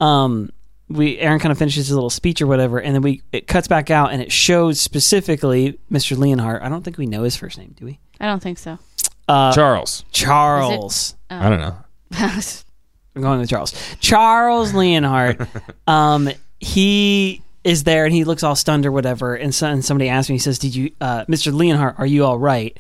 Um, 0.04 0.50
we 0.90 1.18
Eren 1.18 1.40
kind 1.40 1.52
of 1.52 1.58
finishes 1.58 1.88
his 1.88 1.96
little 1.96 2.10
speech 2.10 2.42
or 2.42 2.48
whatever, 2.48 2.80
and 2.80 2.94
then 2.94 3.02
we 3.02 3.22
it 3.32 3.48
cuts 3.48 3.68
back 3.68 3.90
out 3.90 4.12
and 4.12 4.22
it 4.22 4.32
shows 4.32 4.80
specifically 4.80 5.80
Mr. 5.92 6.18
Leonhardt. 6.18 6.62
I 6.62 6.70
don't 6.70 6.84
think 6.84 6.98
we 6.98 7.06
know 7.06 7.24
his 7.24 7.36
first 7.36 7.58
name, 7.58 7.74
do 7.78 7.86
we? 7.86 8.00
I 8.20 8.26
don't 8.28 8.42
think 8.42 8.58
so. 8.58 8.78
Uh, 9.28 9.54
Charles. 9.54 10.04
Charles. 10.12 11.16
I 11.30 11.50
don't 11.50 11.60
know. 11.60 11.78
I'm 13.16 13.22
going 13.22 13.40
with 13.40 13.50
Charles. 13.50 13.74
Charles 14.00 14.74
Leonhardt. 14.74 15.40
um, 15.88 16.30
he 16.60 17.42
is 17.64 17.84
there 17.84 18.06
and 18.06 18.14
he 18.14 18.24
looks 18.24 18.44
all 18.44 18.56
stunned 18.56 18.86
or 18.86 18.92
whatever. 18.92 19.36
And, 19.36 19.56
so, 19.56 19.68
and 19.68 19.86
somebody 19.86 20.10
asks 20.10 20.30
me, 20.30 20.36
he 20.36 20.40
says, 20.40 20.60
"Did 20.60 20.76
you, 20.76 20.92
uh, 21.00 21.26
Mr. 21.26 21.54
Leonhardt, 21.54 21.98
are 21.98 22.06
you 22.06 22.26
all 22.26 22.38
right?" 22.38 22.78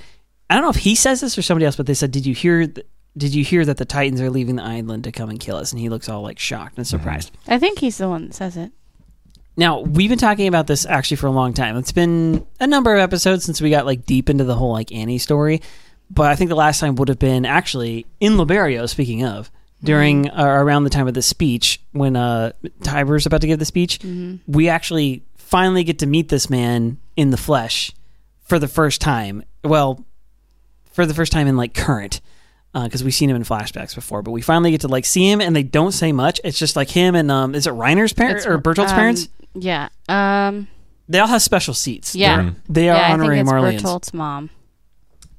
I 0.49 0.55
don't 0.55 0.63
know 0.63 0.69
if 0.69 0.75
he 0.75 0.95
says 0.95 1.21
this 1.21 1.37
or 1.37 1.41
somebody 1.41 1.65
else, 1.65 1.77
but 1.77 1.85
they 1.85 1.93
said, 1.93 2.11
"Did 2.11 2.25
you 2.25 2.35
hear? 2.35 2.67
Th- 2.67 2.85
did 3.17 3.34
you 3.36 3.43
hear 3.43 3.63
that 3.65 3.77
the 3.77 3.86
Titans 3.86 4.22
are 4.22 4.29
leaving 4.29 4.55
the 4.55 4.63
island 4.63 5.03
to 5.03 5.12
come 5.12 5.29
and 5.29 5.39
kill 5.39 5.58
us?" 5.58 5.72
And 5.72 5.79
he 5.79 5.89
looks 5.89 6.10
all 6.10 6.22
like 6.22 6.39
shocked 6.39 6.77
and 6.77 6.88
surprised. 6.88 7.32
I 7.48 7.60
think 7.60 7.79
he's 7.79 7.98
the 7.98 8.10
one 8.10 8.27
that 8.27 8.34
says 8.34 8.58
it. 8.58 8.72
Now 9.55 9.82
we've 9.82 10.10
been 10.10 10.20
talking 10.20 10.48
about 10.48 10.67
this 10.67 10.86
actually 10.86 11.17
for 11.17 11.27
a 11.27 11.32
long 11.32 11.53
time. 11.53 11.77
It's 11.77 11.91
been 11.91 12.46
a 12.60 12.67
number 12.67 12.93
of 12.93 13.00
episodes 13.00 13.46
since 13.46 13.62
we 13.62 13.70
got 13.70 13.86
like 13.86 14.05
deep 14.05 14.29
into 14.29 14.43
the 14.43 14.55
whole 14.55 14.72
like 14.72 14.91
Annie 14.91 15.20
story, 15.20 15.62
but 16.10 16.32
I 16.32 16.36
think 16.36 16.50
the 16.50 16.55
last 16.55 16.79
time 16.79 16.96
would 16.96 17.08
have 17.08 17.20
been 17.20 17.46
actually 17.46 18.05
in 18.20 18.34
Liberio. 18.34 18.89
Speaking 18.89 19.24
of, 19.24 19.51
during 19.84 20.29
uh, 20.29 20.43
around 20.43 20.86
the 20.86 20.89
time 20.89 21.08
of 21.08 21.13
the 21.13 21.22
speech 21.22 21.79
when 21.91 22.15
uh 22.15 22.53
Tybur's 22.82 23.25
about 23.25 23.41
to 23.41 23.48
give 23.48 23.60
the 23.60 23.65
speech, 23.65 24.00
we 24.48 24.70
actually 24.70 25.24
finally 25.36 25.84
get 25.84 26.00
to 26.00 26.08
meet 26.08 26.29
this 26.29 26.50
man 26.50 26.98
in 27.15 27.29
the 27.29 27.38
flesh 27.38 27.91
for 28.41 28.58
the 28.58 28.67
first 28.67 29.01
time. 29.01 29.43
Well, 29.63 30.03
for 30.93 31.05
the 31.05 31.13
first 31.13 31.32
time 31.32 31.48
in 31.48 31.58
like 31.58 31.75
current, 31.75 32.22
because 32.73 33.03
we've 33.03 33.13
seen 33.13 33.29
him 33.29 33.35
in 33.35 33.43
flashbacks 33.43 33.93
before, 33.95 34.21
but 34.23 34.31
we 34.31 34.41
finally 34.41 34.71
get 34.71 34.81
to 34.81 34.87
like 34.87 35.05
see 35.05 35.29
him, 35.29 35.39
and 35.41 35.55
they 35.55 35.63
don't 35.63 35.91
say 35.91 36.11
much. 36.11 36.41
It's 36.43 36.57
just 36.57 36.75
like 36.75 36.89
him 36.89 37.13
and 37.15 37.29
um, 37.31 37.53
is 37.55 37.67
it 37.67 37.73
Reiner's 37.73 38.13
parents 38.13 38.45
or 38.47 38.57
Bertolt's 38.57 38.91
um, 38.91 38.97
parents? 38.97 39.29
Yeah. 39.53 39.89
Um. 40.09 40.67
They 41.09 41.19
all 41.19 41.27
have 41.27 41.41
special 41.41 41.73
seats. 41.73 42.15
Yeah. 42.15 42.39
Mhm. 42.39 42.55
They 42.69 42.89
are 42.89 42.95
yeah, 42.95 43.01
I 43.05 43.09
think 43.11 43.19
honorary 43.21 43.39
it's 43.41 43.51
Marleyans. 43.51 43.81
Bertolt's 43.81 44.13
mom. 44.13 44.49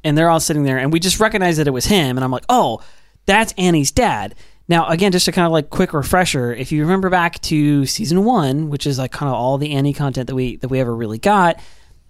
and 0.04 0.16
they're 0.16 0.28
all 0.28 0.38
sitting 0.40 0.64
there 0.64 0.78
and 0.78 0.92
we 0.92 1.00
just 1.00 1.18
recognize 1.18 1.56
that 1.56 1.66
it 1.66 1.70
was 1.70 1.86
him 1.86 2.18
and 2.18 2.22
i'm 2.24 2.30
like 2.30 2.44
oh 2.50 2.82
that's 3.24 3.54
annie's 3.56 3.90
dad 3.90 4.34
now 4.68 4.86
again 4.88 5.10
just 5.12 5.26
a 5.28 5.32
kind 5.32 5.46
of 5.46 5.52
like 5.52 5.70
quick 5.70 5.94
refresher 5.94 6.52
if 6.52 6.70
you 6.70 6.82
remember 6.82 7.08
back 7.08 7.40
to 7.40 7.86
season 7.86 8.22
one 8.24 8.68
which 8.68 8.86
is 8.86 8.98
like 8.98 9.10
kind 9.12 9.28
of 9.30 9.34
all 9.34 9.56
the 9.56 9.70
annie 9.72 9.94
content 9.94 10.26
that 10.26 10.34
we 10.34 10.56
that 10.56 10.68
we 10.68 10.78
ever 10.78 10.94
really 10.94 11.16
got 11.18 11.58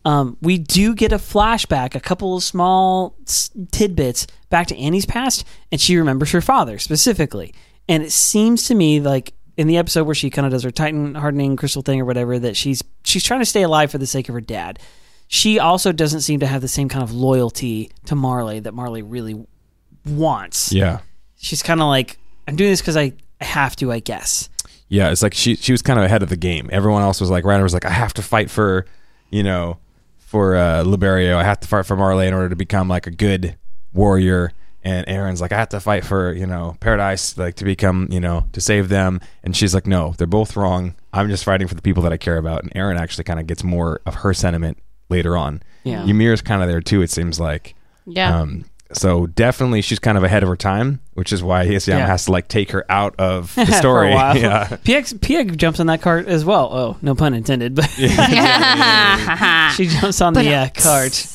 um, 0.05 0.37
we 0.43 0.59
do 0.59 0.95
get 0.95 1.13
a 1.13 1.19
flashback 1.19 1.95
a 1.95 2.01
couple 2.01 2.37
of 2.37 2.43
small 2.43 3.17
tidbits 3.71 4.27
back 4.51 4.67
to 4.67 4.77
annie's 4.77 5.07
past 5.07 5.45
and 5.73 5.81
she 5.81 5.97
remembers 5.97 6.31
her 6.31 6.41
father 6.41 6.79
specifically 6.79 7.55
and 7.89 8.03
it 8.03 8.13
seems 8.13 8.67
to 8.69 8.75
me 8.75 9.01
like 9.01 9.33
in 9.57 9.67
the 9.67 9.77
episode 9.77 10.05
where 10.05 10.15
she 10.15 10.31
kind 10.31 10.47
of 10.47 10.53
does 10.53 10.63
her 10.63 10.71
titan 10.71 11.15
hardening 11.15 11.57
crystal 11.57 11.83
thing 11.83 12.01
or 12.01 12.05
whatever 12.05 12.39
that 12.39 12.57
she's 12.57 12.83
she's 13.05 13.25
trying 13.25 13.41
to 13.41 13.47
stay 13.47 13.63
alive 13.63 13.91
for 13.91 13.99
the 13.99 14.07
sake 14.07 14.29
of 14.29 14.35
her 14.35 14.41
dad 14.41 14.79
she 15.29 15.59
also 15.59 15.93
doesn't 15.93 16.21
seem 16.21 16.41
to 16.41 16.47
have 16.47 16.61
the 16.61 16.69
same 16.69 16.89
kind 16.89 17.03
of 17.03 17.13
loyalty 17.13 17.91
to 18.07 18.15
Marley 18.15 18.61
that 18.61 18.73
Marley 18.73 19.03
really 19.03 19.45
wants. 20.07 20.73
Yeah. 20.73 21.01
She's 21.37 21.63
kind 21.63 21.81
of 21.81 21.89
like, 21.89 22.19
I'm 22.47 22.57
doing 22.57 22.71
this 22.71 22.81
because 22.81 22.97
I, 22.97 23.13
I 23.41 23.45
have 23.45 23.77
to, 23.77 23.91
I 23.91 24.01
guess. 24.01 24.49
Yeah, 24.89 25.11
it's 25.11 25.23
like 25.23 25.35
she 25.35 25.57
she 25.57 25.73
was 25.73 25.83
kind 25.83 25.99
of 25.99 26.05
ahead 26.05 26.23
of 26.23 26.29
the 26.29 26.37
game. 26.37 26.69
Everyone 26.71 27.03
else 27.03 27.21
was 27.21 27.31
like, 27.31 27.43
Reiner 27.45 27.63
was 27.63 27.73
like, 27.75 27.87
I 27.87 27.91
have 27.91 28.13
to 28.15 28.23
fight 28.23 28.51
for, 28.51 28.87
you 29.31 29.43
know, 29.43 29.79
for 30.35 30.57
uh, 30.57 30.83
Liberio. 30.83 31.37
I 31.37 31.45
have 31.45 31.61
to 31.61 31.69
fight 31.69 31.87
for 31.87 31.95
Marley 31.95 32.27
in 32.27 32.35
order 32.35 32.49
to 32.49 32.57
become 32.57 32.89
like 32.89 33.07
a 33.07 33.13
good 33.13 33.57
warrior. 33.93 34.51
And 34.83 35.07
Eren's 35.07 35.41
like, 35.41 35.53
I 35.53 35.57
have 35.57 35.69
to 35.69 35.79
fight 35.79 36.05
for 36.05 36.33
you 36.33 36.45
know 36.45 36.77
Paradise, 36.81 37.39
like 37.39 37.55
to 37.55 37.65
become 37.65 38.09
you 38.11 38.19
know 38.19 38.49
to 38.51 38.61
save 38.61 38.89
them. 38.89 39.21
And 39.45 39.57
she's 39.57 39.75
like, 39.75 39.87
No, 39.87 40.13
they're 40.19 40.27
both 40.27 40.57
wrong. 40.57 40.97
I'm 41.13 41.29
just 41.29 41.45
fighting 41.45 41.69
for 41.69 41.77
the 41.77 41.83
people 41.83 42.03
that 42.03 42.13
I 42.13 42.17
care 42.17 42.37
about. 42.37 42.65
And 42.65 42.75
Eren 42.75 42.99
actually 42.99 43.23
kind 43.23 43.39
of 43.39 43.47
gets 43.47 43.63
more 43.63 44.01
of 44.07 44.17
her 44.17 44.35
sentiment 44.35 44.79
later 45.09 45.37
on. 45.37 45.63
Yeah. 45.85 46.05
Ymir's 46.05 46.43
kind 46.43 46.63
of 46.63 46.69
there 46.69 46.81
too. 46.81 47.01
It 47.01 47.11
seems 47.11 47.39
like. 47.39 47.77
Yeah. 48.05 48.37
Um, 48.37 48.65
so 48.93 49.27
definitely 49.27 49.81
she's 49.83 49.99
kind 49.99 50.17
of 50.19 50.25
ahead 50.25 50.43
of 50.43 50.49
her 50.49 50.57
time, 50.57 51.01
which 51.15 51.33
is 51.33 51.43
why 51.43 51.67
Isayama 51.67 51.89
Yeah. 51.99 52.07
has 52.07 52.27
to 52.27 52.33
like 52.33 52.49
take 52.49 52.71
her 52.73 52.85
out 52.91 53.15
of 53.19 53.55
the 53.57 53.67
For 53.67 53.73
story. 53.73 54.11
yeah. 54.13 54.69
PX, 54.69 55.15
PX 55.19 55.57
jumps 55.57 55.81
on 55.81 55.87
that 55.87 56.01
cart 56.03 56.27
as 56.29 56.45
well. 56.45 56.69
Oh, 56.73 56.97
no 57.03 57.15
pun 57.15 57.35
intended, 57.35 57.75
but 57.75 57.89
she 59.75 59.87
jumps 59.87 60.21
on 60.21 60.35
the 60.35 60.49
uh, 60.55 60.69
cart. 60.75 61.27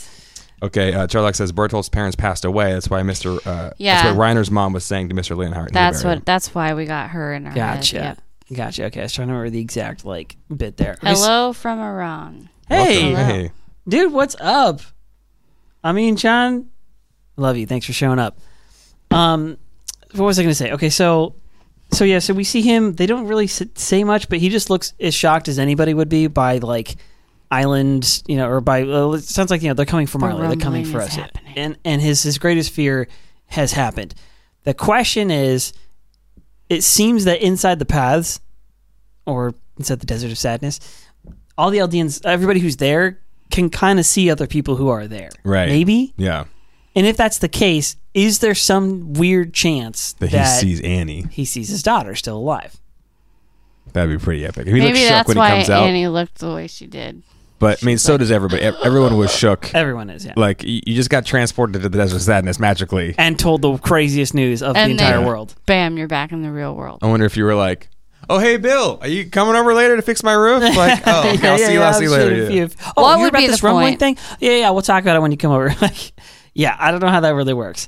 Okay, 0.62 0.94
uh, 0.94 1.08
Charlock 1.08 1.36
says 1.36 1.52
Bertolt's 1.54 1.88
parents 1.90 2.16
passed 2.18 2.44
away. 2.44 2.74
That's 2.74 2.90
why 2.90 3.02
Mr. 3.02 3.40
Uh, 3.48 3.72
Yeah. 3.78 4.04
That's 4.04 4.18
what 4.18 4.22
Reiner's 4.22 4.52
mom 4.52 4.74
was 4.74 4.84
saying 4.84 5.08
to 5.10 5.16
Mr. 5.16 5.38
Leonhardt. 5.38 5.72
that's 5.72 6.04
what. 6.04 6.26
That's 6.26 6.54
why 6.54 6.74
we 6.74 6.86
got 6.86 7.12
her 7.12 7.34
in 7.34 7.48
our 7.48 7.54
Gotcha. 7.56 8.02
head. 8.02 8.18
Yep. 8.50 8.58
Gotcha. 8.58 8.86
Okay, 8.86 9.00
I 9.00 9.04
was 9.04 9.14
trying 9.14 9.28
to 9.30 9.34
remember 9.34 9.52
the 9.52 9.62
exact 9.62 10.04
like 10.06 10.36
bit 10.56 10.76
there. 10.78 10.94
Okay, 10.94 11.10
s- 11.12 11.24
Hello 11.24 11.54
from 11.54 11.80
Iran. 11.80 12.50
Hey, 12.68 13.14
Welcome. 13.14 13.26
Hey. 13.36 13.52
dude, 13.88 14.12
what's 14.12 14.36
up? 14.42 14.82
I 15.84 15.92
mean, 15.94 16.18
John, 16.18 16.70
love 17.40 17.58
you. 17.58 17.66
Thanks 17.66 17.86
for 17.86 17.94
showing 17.94 18.20
up. 18.20 18.38
Um, 19.12 19.58
what 20.14 20.26
was 20.26 20.40
I 20.40 20.44
going 20.44 20.52
to 20.52 20.56
say? 20.56 20.72
Okay, 20.72 20.90
so, 20.90 21.36
so 21.92 22.04
yeah, 22.04 22.20
so 22.20 22.34
we 22.34 22.44
see 22.44 22.62
him. 22.62 22.94
They 22.96 23.06
don't 23.06 23.28
really 23.28 23.48
say 23.48 24.04
much, 24.04 24.30
but 24.30 24.40
he 24.40 24.50
just 24.50 24.70
looks 24.70 24.94
as 25.00 25.14
shocked 25.14 25.48
as 25.48 25.60
anybody 25.60 25.94
would 25.94 26.10
be 26.10 26.28
by 26.28 26.58
like 26.58 26.96
island, 27.52 28.24
you 28.28 28.38
know, 28.38 28.50
or 28.50 28.62
by. 28.62 28.84
Uh, 28.84 29.14
it 29.14 29.24
sounds 29.24 29.52
like 29.52 29.62
you 29.62 29.68
know 29.70 29.74
they're 29.74 29.86
coming 29.86 30.08
for 30.08 30.18
The 30.20 30.28
Marley. 30.28 30.48
They're 30.48 30.56
coming 30.58 30.86
for 30.86 31.02
us, 31.02 31.16
happening. 31.16 31.54
and 31.56 31.78
and 31.86 32.02
his 32.02 32.24
his 32.24 32.38
greatest 32.38 32.72
fear 32.72 33.08
has 33.48 33.72
happened. 33.74 34.14
The 34.64 34.74
question 34.74 35.32
is, 35.32 35.74
it 36.70 36.84
seems 36.84 37.26
that 37.26 37.42
inside 37.42 37.80
the 37.80 37.86
paths, 37.86 38.40
or 39.26 39.54
inside 39.78 40.00
the 40.00 40.06
desert 40.06 40.32
of 40.32 40.38
sadness, 40.38 40.80
all 41.58 41.72
the 41.72 41.80
Eldians, 41.80 42.24
everybody 42.26 42.60
who's 42.60 42.78
there, 42.78 43.20
can 43.52 43.70
kind 43.70 44.00
of 44.00 44.06
see 44.06 44.30
other 44.30 44.48
people 44.48 44.76
who 44.76 44.90
are 44.90 45.08
there. 45.08 45.30
Right. 45.44 45.70
Maybe. 45.70 46.14
Yeah. 46.18 46.46
And 46.96 47.06
if 47.06 47.16
that's 47.18 47.38
the 47.38 47.48
case, 47.50 47.96
is 48.14 48.40
there 48.40 48.56
some 48.56 49.14
weird 49.14 49.54
chance 49.54 50.14
That 50.14 50.32
that, 50.32 50.64
he 50.64 50.76
sees 50.76 50.82
Annie. 50.82 51.26
he 51.32 51.46
sees 51.46 51.70
his 51.70 51.84
daughter 51.84 52.16
still 52.16 52.38
alive? 52.38 52.78
That'd 53.94 54.18
be 54.20 54.24
pretty 54.24 54.46
epic. 54.46 54.68
If 54.68 54.74
he 54.74 54.82
looks 54.82 54.94
Maybe 54.94 55.00
shook 55.00 55.10
that's 55.10 55.28
when 55.28 55.38
he 55.38 55.40
why 55.40 55.50
comes 55.52 55.70
out. 55.70 55.84
Annie 55.88 56.08
looked 56.08 56.40
the 56.40 56.54
way 56.54 56.68
she 56.68 56.86
did. 56.88 57.24
but 57.58 57.82
I 57.82 57.86
mean, 57.86 57.98
so 57.98 58.18
does 58.18 58.30
everybody. 58.32 58.62
Ev- 58.62 58.76
Everyone 58.84 59.18
was 59.18 59.36
shook. 59.36 59.74
Everyone 59.74 60.10
is, 60.10 60.26
yeah. 60.26 60.34
Like 60.36 60.64
you 60.64 60.82
you 60.86 60.96
just 60.96 61.10
got 61.10 61.26
transported 61.26 61.74
to 61.74 61.80
the 61.80 61.90
desert 61.90 62.18
of 62.18 62.22
sadness 62.22 62.60
magically. 62.60 63.16
and 63.18 63.38
told 63.40 63.62
the 63.64 63.78
craziest 63.78 64.34
news 64.34 64.62
of 64.62 64.74
the 64.76 64.80
And 64.80 64.92
entire 64.92 65.18
then- 65.18 65.26
world. 65.26 65.56
Bam! 65.66 65.98
You're 65.98 66.08
back 66.08 66.32
in 66.32 66.42
the 66.44 66.52
real 66.52 66.76
world. 66.76 67.00
I 67.02 67.08
wonder 67.08 67.26
if 67.26 67.36
you 67.36 67.46
were 67.46 67.56
like, 67.56 67.90
"Oh, 68.30 68.38
hey, 68.38 68.58
Bill, 68.58 69.00
are 69.02 69.08
you 69.08 69.28
coming 69.30 69.56
over 69.56 69.74
later 69.74 69.96
to 69.96 70.02
fix 70.04 70.22
my 70.24 70.34
roof?" 70.34 70.62
Like, 70.76 71.02
oh, 71.08 71.32
okay, 71.34 71.48
I'll 71.50 71.58
see 71.58 71.74
you. 71.74 71.82
I'll 71.82 71.94
see 71.94 72.04
you 72.04 72.12
later. 72.12 72.52
yeah. 72.52 72.68
oh, 72.96 73.02
What 73.02 73.12
you 73.14 73.18
heard 73.18 73.22
would 73.22 73.30
about 73.30 73.38
be 73.40 73.48
this 73.48 73.62
the 73.62 73.66
rumbling 73.68 73.98
point? 73.98 74.00
thing? 74.00 74.18
Yeah, 74.40 74.56
yeah, 74.58 74.70
we'll 74.70 74.82
talk 74.84 75.02
about 75.02 75.16
it 75.16 75.20
when 75.22 75.32
you 75.32 75.38
come 75.38 75.52
over. 75.52 75.70
like, 75.82 76.14
yeah, 76.54 76.76
I 76.80 76.92
don't 76.92 77.02
know 77.02 77.10
how 77.10 77.22
that 77.22 77.36
really 77.36 77.54
works. 77.54 77.88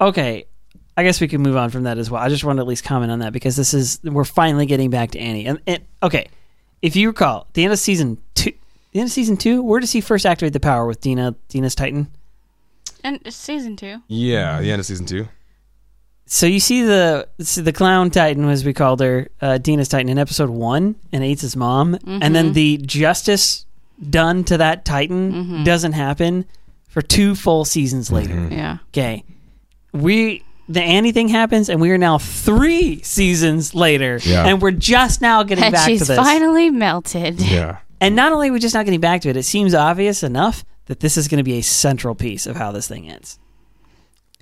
Okay, 0.00 0.46
I 0.96 1.02
guess 1.02 1.20
we 1.20 1.28
can 1.28 1.40
move 1.40 1.56
on 1.56 1.70
from 1.70 1.84
that 1.84 1.98
as 1.98 2.10
well. 2.10 2.22
I 2.22 2.28
just 2.28 2.44
want 2.44 2.58
to 2.58 2.62
at 2.62 2.66
least 2.68 2.84
comment 2.84 3.10
on 3.10 3.18
that 3.20 3.32
because 3.32 3.56
this 3.56 3.74
is 3.74 4.00
we're 4.04 4.24
finally 4.24 4.66
getting 4.66 4.90
back 4.90 5.12
to 5.12 5.18
Annie. 5.18 5.46
And, 5.46 5.60
and 5.66 5.82
okay, 6.02 6.28
if 6.82 6.94
you 6.94 7.08
recall, 7.08 7.48
the 7.54 7.64
end 7.64 7.72
of 7.72 7.78
season 7.78 8.18
two, 8.34 8.52
the 8.92 9.00
end 9.00 9.08
of 9.08 9.12
season 9.12 9.36
two, 9.36 9.62
where 9.62 9.80
does 9.80 9.92
he 9.92 10.00
first 10.00 10.24
activate 10.24 10.52
the 10.52 10.60
power 10.60 10.86
with 10.86 11.00
Dina, 11.00 11.34
Dina's 11.48 11.74
Titan? 11.74 12.08
And 13.02 13.20
it's 13.24 13.36
season 13.36 13.76
two. 13.76 14.02
Yeah, 14.06 14.60
the 14.60 14.70
end 14.70 14.80
of 14.80 14.86
season 14.86 15.06
two. 15.06 15.28
So 16.26 16.46
you 16.46 16.60
see 16.60 16.82
the 16.82 17.28
see 17.40 17.60
the 17.60 17.72
clown 17.72 18.10
Titan, 18.10 18.48
as 18.48 18.64
we 18.64 18.72
called 18.72 19.00
her, 19.00 19.28
uh, 19.42 19.58
Dina's 19.58 19.88
Titan 19.88 20.08
in 20.08 20.18
episode 20.18 20.48
one, 20.48 20.94
and 21.12 21.22
eats 21.22 21.42
his 21.42 21.54
mom, 21.54 21.98
and 22.06 22.34
then 22.34 22.54
the 22.54 22.78
justice 22.78 23.66
done 24.10 24.42
to 24.44 24.56
that 24.58 24.84
Titan 24.84 25.64
doesn't 25.64 25.92
happen 25.92 26.46
for 26.94 27.02
two 27.02 27.34
full 27.34 27.64
seasons 27.66 28.06
mm-hmm. 28.06 28.14
later. 28.14 28.48
Yeah. 28.54 28.78
Okay, 28.88 29.24
we 29.92 30.42
the 30.68 30.80
Annie 30.80 31.12
thing 31.12 31.28
happens, 31.28 31.68
and 31.68 31.80
we 31.80 31.90
are 31.90 31.98
now 31.98 32.16
three 32.16 33.02
seasons 33.02 33.74
later, 33.74 34.18
Yeah. 34.22 34.46
and 34.46 34.62
we're 34.62 34.70
just 34.70 35.20
now 35.20 35.42
getting 35.42 35.64
And 35.64 35.74
back 35.74 35.86
she's 35.86 36.00
to 36.00 36.04
this. 36.06 36.16
finally 36.16 36.70
melted. 36.70 37.38
Yeah. 37.42 37.78
And 38.00 38.16
not 38.16 38.32
only 38.32 38.48
are 38.48 38.52
we 38.52 38.58
just 38.60 38.74
not 38.74 38.86
getting 38.86 39.00
back 39.00 39.20
to 39.22 39.28
it, 39.28 39.36
it 39.36 39.42
seems 39.42 39.74
obvious 39.74 40.22
enough 40.22 40.64
that 40.86 41.00
this 41.00 41.16
is 41.18 41.28
going 41.28 41.38
to 41.38 41.44
be 41.44 41.58
a 41.58 41.62
central 41.62 42.14
piece 42.14 42.46
of 42.46 42.56
how 42.56 42.72
this 42.72 42.88
thing 42.88 43.10
ends. 43.10 43.38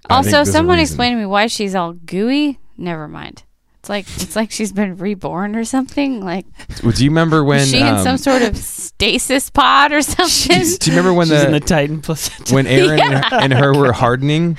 I 0.08 0.16
think 0.22 0.26
Also, 0.26 0.30
there's 0.30 0.48
a 0.48 0.52
someone 0.52 0.78
reason. 0.78 0.92
explain 0.94 1.12
to 1.12 1.18
me 1.18 1.26
why 1.26 1.46
she's 1.48 1.74
all 1.74 1.92
gooey. 1.92 2.58
Never 2.76 3.08
mind. 3.08 3.42
It's 3.82 3.88
like 3.88 4.06
it's 4.22 4.36
like 4.36 4.52
she's 4.52 4.72
been 4.72 4.96
reborn 4.96 5.56
or 5.56 5.64
something. 5.64 6.20
Like 6.24 6.46
do 6.80 7.04
you 7.04 7.10
remember 7.10 7.42
when 7.42 7.66
she 7.66 7.80
in 7.80 7.86
um, 7.88 7.98
some 8.04 8.16
sort 8.16 8.42
of 8.42 8.56
stasis 8.56 9.50
pod 9.50 9.90
or 9.90 10.02
something? 10.02 10.62
do 10.78 10.90
you 10.90 10.96
remember 10.96 11.12
when 11.12 11.26
She's 11.26 11.40
the, 11.40 11.46
in 11.46 11.52
the 11.52 11.58
Titan 11.58 12.00
placenta. 12.00 12.54
when 12.54 12.66
Eren 12.66 13.24
and 13.32 13.52
her 13.52 13.74
were 13.74 13.92
hardening? 13.92 14.56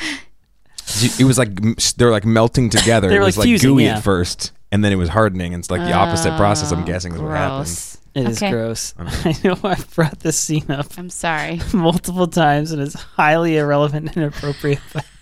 It 1.17 1.23
was 1.23 1.37
like 1.37 1.55
they 1.55 2.03
were 2.05 2.11
like 2.11 2.25
melting 2.25 2.69
together. 2.69 3.07
They 3.07 3.15
it 3.15 3.19
were, 3.19 3.25
was 3.25 3.37
like, 3.37 3.45
like 3.45 3.51
fusing, 3.53 3.69
gooey 3.69 3.85
yeah. 3.85 3.97
at 3.97 4.03
first, 4.03 4.51
and 4.73 4.83
then 4.83 4.91
it 4.91 4.97
was 4.97 5.07
hardening. 5.07 5.53
And 5.53 5.61
it's 5.61 5.71
like 5.71 5.79
the 5.81 5.93
opposite 5.93 6.35
process. 6.35 6.73
I'm 6.73 6.83
Oh, 6.83 6.85
guessing 6.85 7.13
is 7.15 7.21
what 7.21 7.31
happened. 7.31 7.59
gross. 7.65 7.97
It 8.15 8.27
is 8.27 8.37
Okay. 8.43 8.51
gross. 8.51 8.93
I 8.99 9.35
know 9.45 9.57
I've 9.63 9.89
brought 9.95 10.19
this 10.19 10.37
scene 10.37 10.69
up 10.69 10.87
I'm 10.97 11.09
sorry. 11.09 11.61
multiple 11.73 12.27
times 12.27 12.71
and 12.73 12.81
it's 12.81 12.93
highly 12.95 13.55
irrelevant 13.57 14.09
and 14.09 14.17
inappropriate. 14.17 14.81
But 14.93 15.05
and 15.05 15.12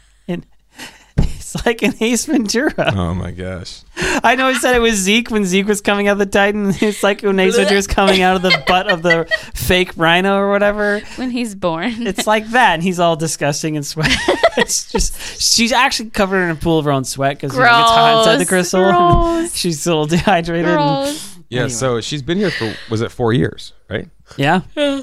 it's 1.55 1.65
like 1.65 1.81
an 1.83 1.93
Ace 1.99 2.25
Ventura. 2.25 2.93
Oh 2.95 3.13
my 3.13 3.31
gosh! 3.31 3.81
I 4.23 4.35
know 4.35 4.49
he 4.49 4.55
said 4.55 4.75
it 4.75 4.79
was 4.79 4.95
Zeke 4.95 5.29
when 5.29 5.45
Zeke 5.45 5.67
was 5.67 5.81
coming 5.81 6.07
out 6.07 6.13
of 6.13 6.19
the 6.19 6.25
Titan. 6.25 6.73
It's 6.81 7.03
like 7.03 7.21
when 7.21 7.39
Ace 7.39 7.55
Ventura 7.55 7.77
is 7.77 7.87
coming 7.87 8.21
out 8.21 8.35
of 8.37 8.41
the 8.41 8.63
butt 8.67 8.89
of 8.89 9.01
the 9.01 9.25
fake 9.53 9.91
rhino 9.95 10.37
or 10.37 10.49
whatever. 10.49 11.01
When 11.17 11.29
he's 11.31 11.55
born. 11.55 12.07
It's 12.07 12.25
like 12.27 12.47
that, 12.51 12.75
and 12.75 12.83
he's 12.83 12.99
all 12.99 13.15
disgusting 13.15 13.75
and 13.75 13.85
sweat. 13.85 14.11
it's 14.57 14.91
just 14.91 15.41
she's 15.41 15.71
actually 15.71 16.09
covered 16.09 16.43
in 16.43 16.49
a 16.51 16.55
pool 16.55 16.79
of 16.79 16.85
her 16.85 16.91
own 16.91 17.03
sweat 17.03 17.37
because 17.39 17.53
you 17.55 17.59
know, 17.61 17.65
it's 17.65 17.89
hot 17.89 18.19
inside 18.19 18.37
the 18.37 18.45
crystal. 18.45 18.85
and 18.85 19.51
she's 19.51 19.85
a 19.85 19.89
little 19.89 20.05
dehydrated. 20.07 20.67
and- 20.69 21.21
Yeah, 21.49 21.59
Anyway. 21.61 21.69
so 21.69 22.01
she's 22.01 22.21
been 22.21 22.37
here 22.37 22.51
for 22.51 22.73
was 22.89 23.01
it 23.01 23.11
four 23.11 23.33
years, 23.33 23.73
right? 23.89 24.07
yeah, 24.37 24.61
Yeah, 24.75 25.01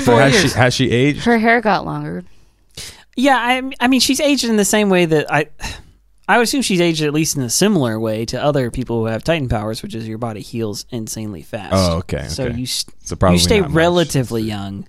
so 0.00 0.16
has 0.16 0.34
she 0.38 0.48
has 0.58 0.74
she 0.74 0.90
aged? 0.90 1.24
Her 1.24 1.38
hair 1.38 1.60
got 1.60 1.84
longer. 1.86 2.24
Yeah, 3.16 3.36
I, 3.36 3.70
I 3.80 3.88
mean, 3.88 4.00
she's 4.00 4.20
aged 4.20 4.44
in 4.44 4.56
the 4.56 4.64
same 4.64 4.88
way 4.90 5.04
that 5.06 5.32
I, 5.32 5.46
I 6.28 6.36
would 6.38 6.44
assume 6.44 6.62
she's 6.62 6.80
aged 6.80 7.02
at 7.02 7.12
least 7.12 7.36
in 7.36 7.42
a 7.42 7.50
similar 7.50 7.98
way 8.00 8.24
to 8.26 8.42
other 8.42 8.70
people 8.70 8.98
who 9.00 9.06
have 9.06 9.22
Titan 9.22 9.48
powers, 9.48 9.82
which 9.82 9.94
is 9.94 10.08
your 10.08 10.18
body 10.18 10.40
heals 10.40 10.86
insanely 10.90 11.42
fast. 11.42 11.72
Oh, 11.74 11.98
okay. 11.98 12.26
So 12.28 12.44
okay. 12.46 12.56
you 12.56 12.64
s- 12.64 12.86
so 13.04 13.14
probably 13.16 13.36
you 13.36 13.42
stay 13.42 13.60
not 13.60 13.70
much. 13.70 13.76
relatively 13.76 14.42
young. 14.42 14.86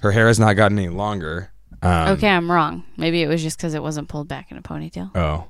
Her 0.00 0.12
hair 0.12 0.28
has 0.28 0.38
not 0.38 0.54
gotten 0.54 0.78
any 0.78 0.88
longer. 0.88 1.50
Um, 1.82 2.08
okay, 2.10 2.28
I'm 2.28 2.50
wrong. 2.50 2.84
Maybe 2.96 3.22
it 3.22 3.26
was 3.28 3.42
just 3.42 3.56
because 3.56 3.74
it 3.74 3.82
wasn't 3.82 4.08
pulled 4.08 4.28
back 4.28 4.50
in 4.50 4.56
a 4.58 4.62
ponytail. 4.62 5.10
Oh, 5.16 5.46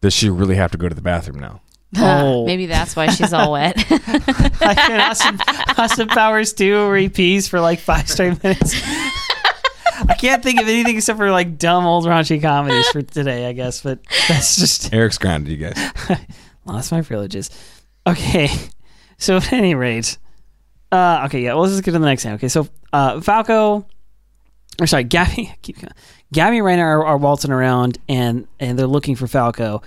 does 0.00 0.14
she 0.14 0.30
really 0.30 0.54
have 0.54 0.70
to 0.72 0.78
go 0.78 0.88
to 0.88 0.94
the 0.94 1.02
bathroom 1.02 1.38
now? 1.40 1.60
Oh. 1.94 2.46
Maybe 2.46 2.64
that's 2.64 2.96
why 2.96 3.08
she's 3.08 3.34
all 3.34 3.52
wet. 3.52 3.76
like 3.90 4.88
in 4.88 4.98
Austin, 4.98 5.38
Austin 5.76 6.08
Powers 6.08 6.54
2 6.54 6.86
where 6.88 6.96
he 6.96 7.10
pees 7.10 7.48
for 7.48 7.60
like 7.60 7.80
five 7.80 8.08
straight 8.08 8.42
minutes. 8.42 8.80
I 10.08 10.14
can't 10.14 10.42
think 10.42 10.60
of 10.60 10.68
anything 10.68 10.96
except 10.96 11.18
for 11.18 11.30
like 11.30 11.58
dumb 11.58 11.84
old 11.84 12.04
raunchy 12.04 12.40
comedies 12.40 12.88
for 12.88 13.02
today, 13.02 13.46
I 13.46 13.52
guess, 13.52 13.82
but 13.82 14.00
that's 14.28 14.56
just 14.56 14.92
Eric's 14.94 15.18
grounded, 15.18 15.58
you 15.58 15.68
guys. 15.68 16.18
lost 16.64 16.92
my 16.92 17.02
privileges. 17.02 17.50
Okay, 18.06 18.48
so 19.18 19.36
at 19.36 19.52
any 19.52 19.74
rate, 19.74 20.18
uh, 20.90 21.22
okay, 21.26 21.40
yeah, 21.40 21.54
well, 21.54 21.62
let's 21.62 21.72
just 21.74 21.84
get 21.84 21.92
to 21.92 21.98
the 21.98 22.06
next 22.06 22.22
thing. 22.24 22.32
Okay, 22.32 22.48
so 22.48 22.68
uh, 22.92 23.20
Falco, 23.20 23.86
or 24.80 24.86
sorry, 24.86 25.04
Gabby, 25.04 25.54
keep 25.62 25.80
going. 25.80 25.92
Gabby 26.32 26.58
and 26.58 26.66
Reiner 26.66 26.84
are, 26.84 27.04
are 27.04 27.18
waltzing 27.18 27.52
around 27.52 27.98
and 28.08 28.46
and 28.58 28.78
they're 28.78 28.86
looking 28.86 29.16
for 29.16 29.26
Falco, 29.26 29.82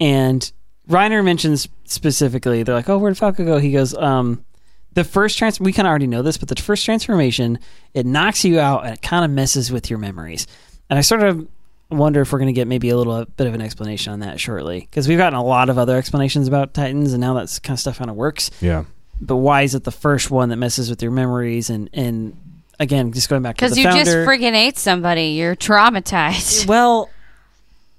and 0.00 0.50
Reiner 0.88 1.24
mentions 1.24 1.68
specifically, 1.84 2.62
they're 2.62 2.74
like, 2.74 2.88
"Oh, 2.88 2.98
where'd 2.98 3.18
Falco 3.18 3.44
go?" 3.44 3.58
He 3.58 3.72
goes, 3.72 3.94
um, 3.94 4.44
"The 4.94 5.04
first 5.04 5.38
trans, 5.38 5.60
we 5.60 5.72
kind 5.72 5.86
of 5.86 5.90
already 5.90 6.06
know 6.06 6.22
this, 6.22 6.38
but 6.38 6.48
the 6.48 6.60
first 6.60 6.84
transformation, 6.84 7.58
it 7.94 8.06
knocks 8.06 8.44
you 8.44 8.58
out 8.60 8.84
and 8.84 8.94
it 8.94 9.02
kind 9.02 9.24
of 9.24 9.30
messes 9.30 9.70
with 9.70 9.90
your 9.90 9.98
memories." 9.98 10.46
And 10.88 10.98
I 10.98 11.02
sort 11.02 11.22
of 11.22 11.46
wonder 11.90 12.20
if 12.20 12.32
we're 12.32 12.38
going 12.38 12.46
to 12.46 12.52
get 12.52 12.68
maybe 12.68 12.88
a 12.90 12.96
little 12.96 13.24
bit 13.24 13.46
of 13.46 13.54
an 13.54 13.60
explanation 13.60 14.12
on 14.12 14.20
that 14.20 14.38
shortly, 14.40 14.80
because 14.80 15.08
we've 15.08 15.18
gotten 15.18 15.38
a 15.38 15.44
lot 15.44 15.68
of 15.68 15.78
other 15.78 15.96
explanations 15.96 16.46
about 16.48 16.74
Titans, 16.74 17.12
and 17.12 17.20
now 17.20 17.34
that's 17.34 17.58
kind 17.58 17.74
of 17.76 17.80
stuff 17.80 17.98
kind 17.98 18.10
of 18.10 18.16
works. 18.16 18.50
Yeah. 18.60 18.84
But 19.20 19.36
why 19.36 19.62
is 19.62 19.74
it 19.74 19.84
the 19.84 19.90
first 19.90 20.30
one 20.30 20.48
that 20.48 20.56
messes 20.56 20.88
with 20.88 21.02
your 21.02 21.12
memories? 21.12 21.68
And 21.68 21.90
and 21.92 22.36
again, 22.78 23.12
just 23.12 23.28
going 23.28 23.42
back 23.42 23.56
Because 23.56 23.72
the 23.72 23.82
you 23.82 23.84
just 23.84 24.10
founder. 24.10 24.26
friggin' 24.26 24.54
ate 24.54 24.78
somebody. 24.78 25.28
You're 25.32 25.54
traumatized. 25.56 26.66
well, 26.68 27.10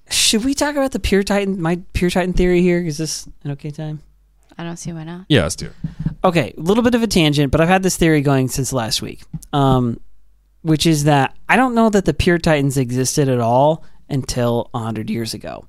should 0.10 0.44
we 0.44 0.54
talk 0.54 0.76
about 0.76 0.92
the 0.92 1.00
pure 1.00 1.24
Titan? 1.24 1.62
My 1.62 1.80
pure 1.94 2.10
Titan 2.10 2.34
theory 2.34 2.62
here 2.62 2.80
is 2.80 2.98
this 2.98 3.28
an 3.44 3.52
okay 3.52 3.72
time? 3.72 4.02
I 4.62 4.64
don't 4.64 4.78
see 4.78 4.94
why 4.94 5.06
not. 5.06 5.26
Yeah, 5.28 5.42
let's 5.42 5.56
do 5.56 5.66
it. 5.66 5.74
Okay, 6.24 6.54
a 6.56 6.62
little 6.62 6.84
bit 6.84 6.94
of 6.94 7.02
a 7.02 7.08
tangent, 7.08 7.52
but 7.52 7.62
I've 7.62 7.68
had 7.68 7.82
this 7.82 7.98
theory 7.98 8.22
going 8.22 8.48
since 8.48 8.72
last 8.72 9.02
week, 9.02 9.24
um, 9.54 10.00
which 10.62 10.86
is 10.86 11.06
that 11.06 11.36
I 11.50 11.56
don't 11.56 11.74
know 11.74 11.90
that 11.90 12.06
the 12.06 12.14
pure 12.14 12.38
Titans 12.38 12.78
existed 12.78 13.28
at 13.28 13.40
all 13.40 13.84
until 14.08 14.70
hundred 14.76 15.10
years 15.10 15.34
ago. 15.34 15.66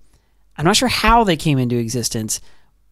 I'm 0.59 0.67
not 0.67 0.77
sure 0.77 0.89
how 0.89 1.25
they 1.25 1.39
came 1.39 1.57
into 1.57 1.79
existence, 1.79 2.43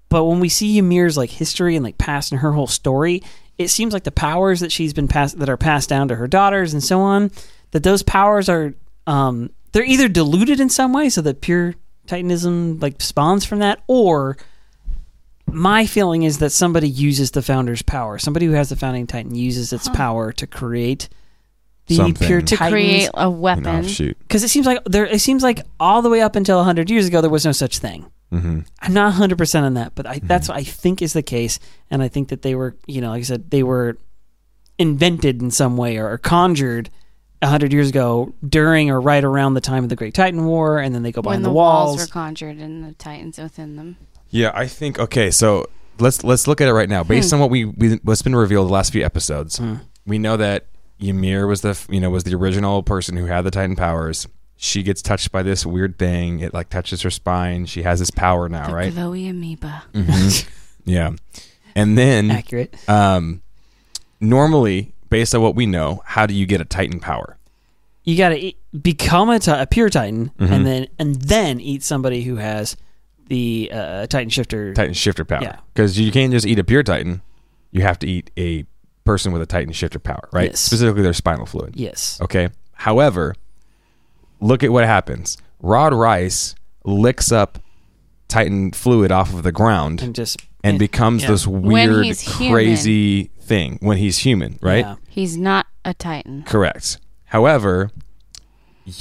but 0.08 0.24
when 0.24 0.40
we 0.40 0.48
see 0.48 0.78
Ymir's 0.78 1.18
like 1.18 1.28
history 1.28 1.76
and 1.76 1.84
like 1.84 1.98
past 1.98 2.32
and 2.32 2.40
her 2.40 2.52
whole 2.52 2.66
story, 2.66 3.22
it 3.58 3.68
seems 3.68 3.92
like 3.92 4.04
the 4.04 4.10
powers 4.10 4.60
that 4.60 4.72
she's 4.72 4.94
been 4.94 5.06
passed 5.06 5.38
that 5.38 5.50
are 5.50 5.58
passed 5.58 5.90
down 5.90 6.08
to 6.08 6.16
her 6.16 6.26
daughters 6.26 6.72
and 6.72 6.82
so 6.82 7.00
on, 7.00 7.30
that 7.72 7.82
those 7.82 8.02
powers 8.02 8.48
are 8.48 8.72
um, 9.06 9.50
they're 9.72 9.84
either 9.84 10.08
diluted 10.08 10.60
in 10.60 10.70
some 10.70 10.94
way 10.94 11.10
so 11.10 11.20
that 11.20 11.42
pure 11.42 11.74
Titanism 12.06 12.78
like 12.78 13.02
spawns 13.02 13.44
from 13.44 13.58
that, 13.58 13.82
or 13.86 14.38
my 15.52 15.86
feeling 15.86 16.22
is 16.22 16.38
that 16.38 16.50
somebody 16.50 16.88
uses 16.88 17.30
the 17.32 17.42
founder's 17.42 17.82
power. 17.82 18.18
Somebody 18.18 18.46
who 18.46 18.52
has 18.52 18.68
the 18.68 18.76
founding 18.76 19.06
titan 19.06 19.34
uses 19.34 19.72
its 19.72 19.88
power 19.88 20.32
to 20.32 20.46
create 20.46 21.08
the 21.86 21.96
Something. 21.96 22.26
pure 22.26 22.40
To 22.40 22.56
To 22.56 22.68
create 22.68 23.10
a 23.14 23.28
weapon. 23.28 23.84
shoot. 23.86 24.16
Because 24.20 24.44
it 24.44 24.48
seems 24.48 24.64
like 24.66 24.82
there. 24.84 25.06
It 25.06 25.20
seems 25.20 25.42
like 25.42 25.62
all 25.80 26.02
the 26.02 26.08
way 26.10 26.20
up 26.20 26.36
until 26.36 26.62
hundred 26.62 26.88
years 26.90 27.06
ago 27.08 27.20
there 27.20 27.30
was 27.30 27.44
no 27.44 27.52
such 27.52 27.78
thing. 27.78 28.06
Mm-hmm. 28.32 28.60
I'm 28.80 28.92
not 28.94 29.06
100 29.06 29.36
percent 29.36 29.66
on 29.66 29.74
that, 29.74 29.96
but 29.96 30.06
I, 30.06 30.20
that's 30.22 30.48
what 30.48 30.56
I 30.56 30.62
think 30.62 31.02
is 31.02 31.14
the 31.14 31.22
case, 31.22 31.58
and 31.90 32.00
I 32.00 32.06
think 32.06 32.28
that 32.28 32.42
they 32.42 32.54
were, 32.54 32.76
you 32.86 33.00
know, 33.00 33.08
like 33.10 33.20
I 33.20 33.24
said, 33.24 33.50
they 33.50 33.64
were 33.64 33.98
invented 34.78 35.42
in 35.42 35.50
some 35.50 35.76
way 35.76 35.96
or, 35.98 36.08
or 36.12 36.18
conjured 36.18 36.90
hundred 37.42 37.72
years 37.72 37.88
ago 37.88 38.34
during 38.46 38.90
or 38.90 39.00
right 39.00 39.24
around 39.24 39.54
the 39.54 39.60
time 39.60 39.82
of 39.82 39.88
the 39.88 39.96
Great 39.96 40.14
Titan 40.14 40.44
War, 40.44 40.78
and 40.78 40.94
then 40.94 41.02
they 41.02 41.10
go 41.10 41.20
when 41.22 41.24
behind 41.24 41.44
the 41.44 41.48
the, 41.48 41.54
walls. 41.54 41.96
walls. 41.96 42.00
were 42.08 42.12
conjured 42.12 42.58
and 42.58 42.84
the 42.84 42.92
titans 42.92 43.38
within 43.38 43.76
them. 43.76 43.96
Yeah, 44.30 44.52
I 44.54 44.66
think 44.66 44.98
okay. 44.98 45.30
So 45.30 45.66
let's 45.98 46.22
let's 46.24 46.46
look 46.46 46.60
at 46.60 46.68
it 46.68 46.72
right 46.72 46.88
now. 46.88 47.02
Based 47.04 47.32
on 47.32 47.40
what 47.40 47.50
we, 47.50 47.64
we 47.64 47.94
what's 48.02 48.22
been 48.22 48.36
revealed 48.36 48.68
the 48.68 48.72
last 48.72 48.92
few 48.92 49.04
episodes, 49.04 49.60
we 50.06 50.18
know 50.18 50.36
that 50.36 50.66
Ymir 51.00 51.46
was 51.46 51.62
the 51.62 51.78
you 51.88 52.00
know 52.00 52.10
was 52.10 52.24
the 52.24 52.34
original 52.34 52.82
person 52.82 53.16
who 53.16 53.26
had 53.26 53.42
the 53.42 53.50
Titan 53.50 53.76
powers. 53.76 54.26
She 54.56 54.82
gets 54.82 55.00
touched 55.00 55.32
by 55.32 55.42
this 55.42 55.64
weird 55.64 55.98
thing. 55.98 56.40
It 56.40 56.52
like 56.52 56.68
touches 56.68 57.00
her 57.02 57.10
spine. 57.10 57.64
She 57.66 57.82
has 57.82 57.98
this 57.98 58.10
power 58.10 58.48
now, 58.48 58.68
The 58.68 58.74
right? 58.74 58.92
glowy 58.92 59.28
amoeba. 59.30 59.84
Yeah, 60.84 61.10
and 61.74 61.96
then 61.98 62.30
Accurate. 62.30 62.74
um, 62.88 63.42
normally 64.20 64.92
based 65.08 65.34
on 65.34 65.42
what 65.42 65.54
we 65.54 65.66
know, 65.66 66.02
how 66.04 66.26
do 66.26 66.34
you 66.34 66.46
get 66.46 66.60
a 66.60 66.64
Titan 66.64 67.00
power? 67.00 67.36
You 68.04 68.16
got 68.16 68.30
to 68.30 68.52
become 68.80 69.28
a, 69.30 69.66
pure 69.70 69.90
Titan, 69.90 70.30
Mhm. 70.38 70.50
and 70.50 70.66
then 70.66 70.86
and 70.98 71.14
then 71.16 71.60
eat 71.60 71.82
somebody 71.82 72.22
who 72.22 72.36
has 72.36 72.76
the 73.30 73.70
uh, 73.72 74.06
Titan 74.08 74.28
shifter. 74.28 74.74
Titan 74.74 74.92
shifter 74.92 75.24
power. 75.24 75.40
Yeah. 75.42 75.56
Because 75.72 75.98
you 75.98 76.12
can't 76.12 76.32
just 76.32 76.46
eat 76.46 76.58
a 76.58 76.64
pure 76.64 76.82
Titan. 76.82 77.22
You 77.70 77.82
have 77.82 77.98
to 78.00 78.06
eat 78.06 78.30
a 78.36 78.66
person 79.04 79.32
with 79.32 79.40
a 79.40 79.46
Titan 79.46 79.72
shifter 79.72 79.98
power, 79.98 80.28
right? 80.32 80.50
Yes. 80.50 80.60
Specifically 80.60 81.02
their 81.02 81.14
spinal 81.14 81.46
fluid. 81.46 81.76
Yes. 81.76 82.20
Okay. 82.20 82.50
However, 82.72 83.34
look 84.40 84.62
at 84.62 84.70
what 84.72 84.84
happens. 84.84 85.38
Rod 85.60 85.94
Reiss 85.94 86.54
licks 86.84 87.30
up 87.32 87.58
Titan 88.28 88.72
fluid 88.72 89.12
off 89.12 89.32
of 89.32 89.42
the 89.42 89.52
ground 89.52 90.02
And 90.02 90.14
just 90.14 90.42
and 90.62 90.78
becomes 90.78 91.22
yeah. 91.22 91.30
this 91.30 91.46
weird, 91.46 92.04
he's 92.04 92.20
human. 92.20 92.52
crazy 92.52 93.24
thing 93.40 93.78
when 93.80 93.96
he's 93.96 94.18
human, 94.18 94.58
right? 94.60 94.84
Yeah. 94.84 94.96
He's 95.08 95.36
not 95.36 95.66
a 95.84 95.94
titan. 95.94 96.42
Correct. 96.44 96.98
However, 97.26 97.90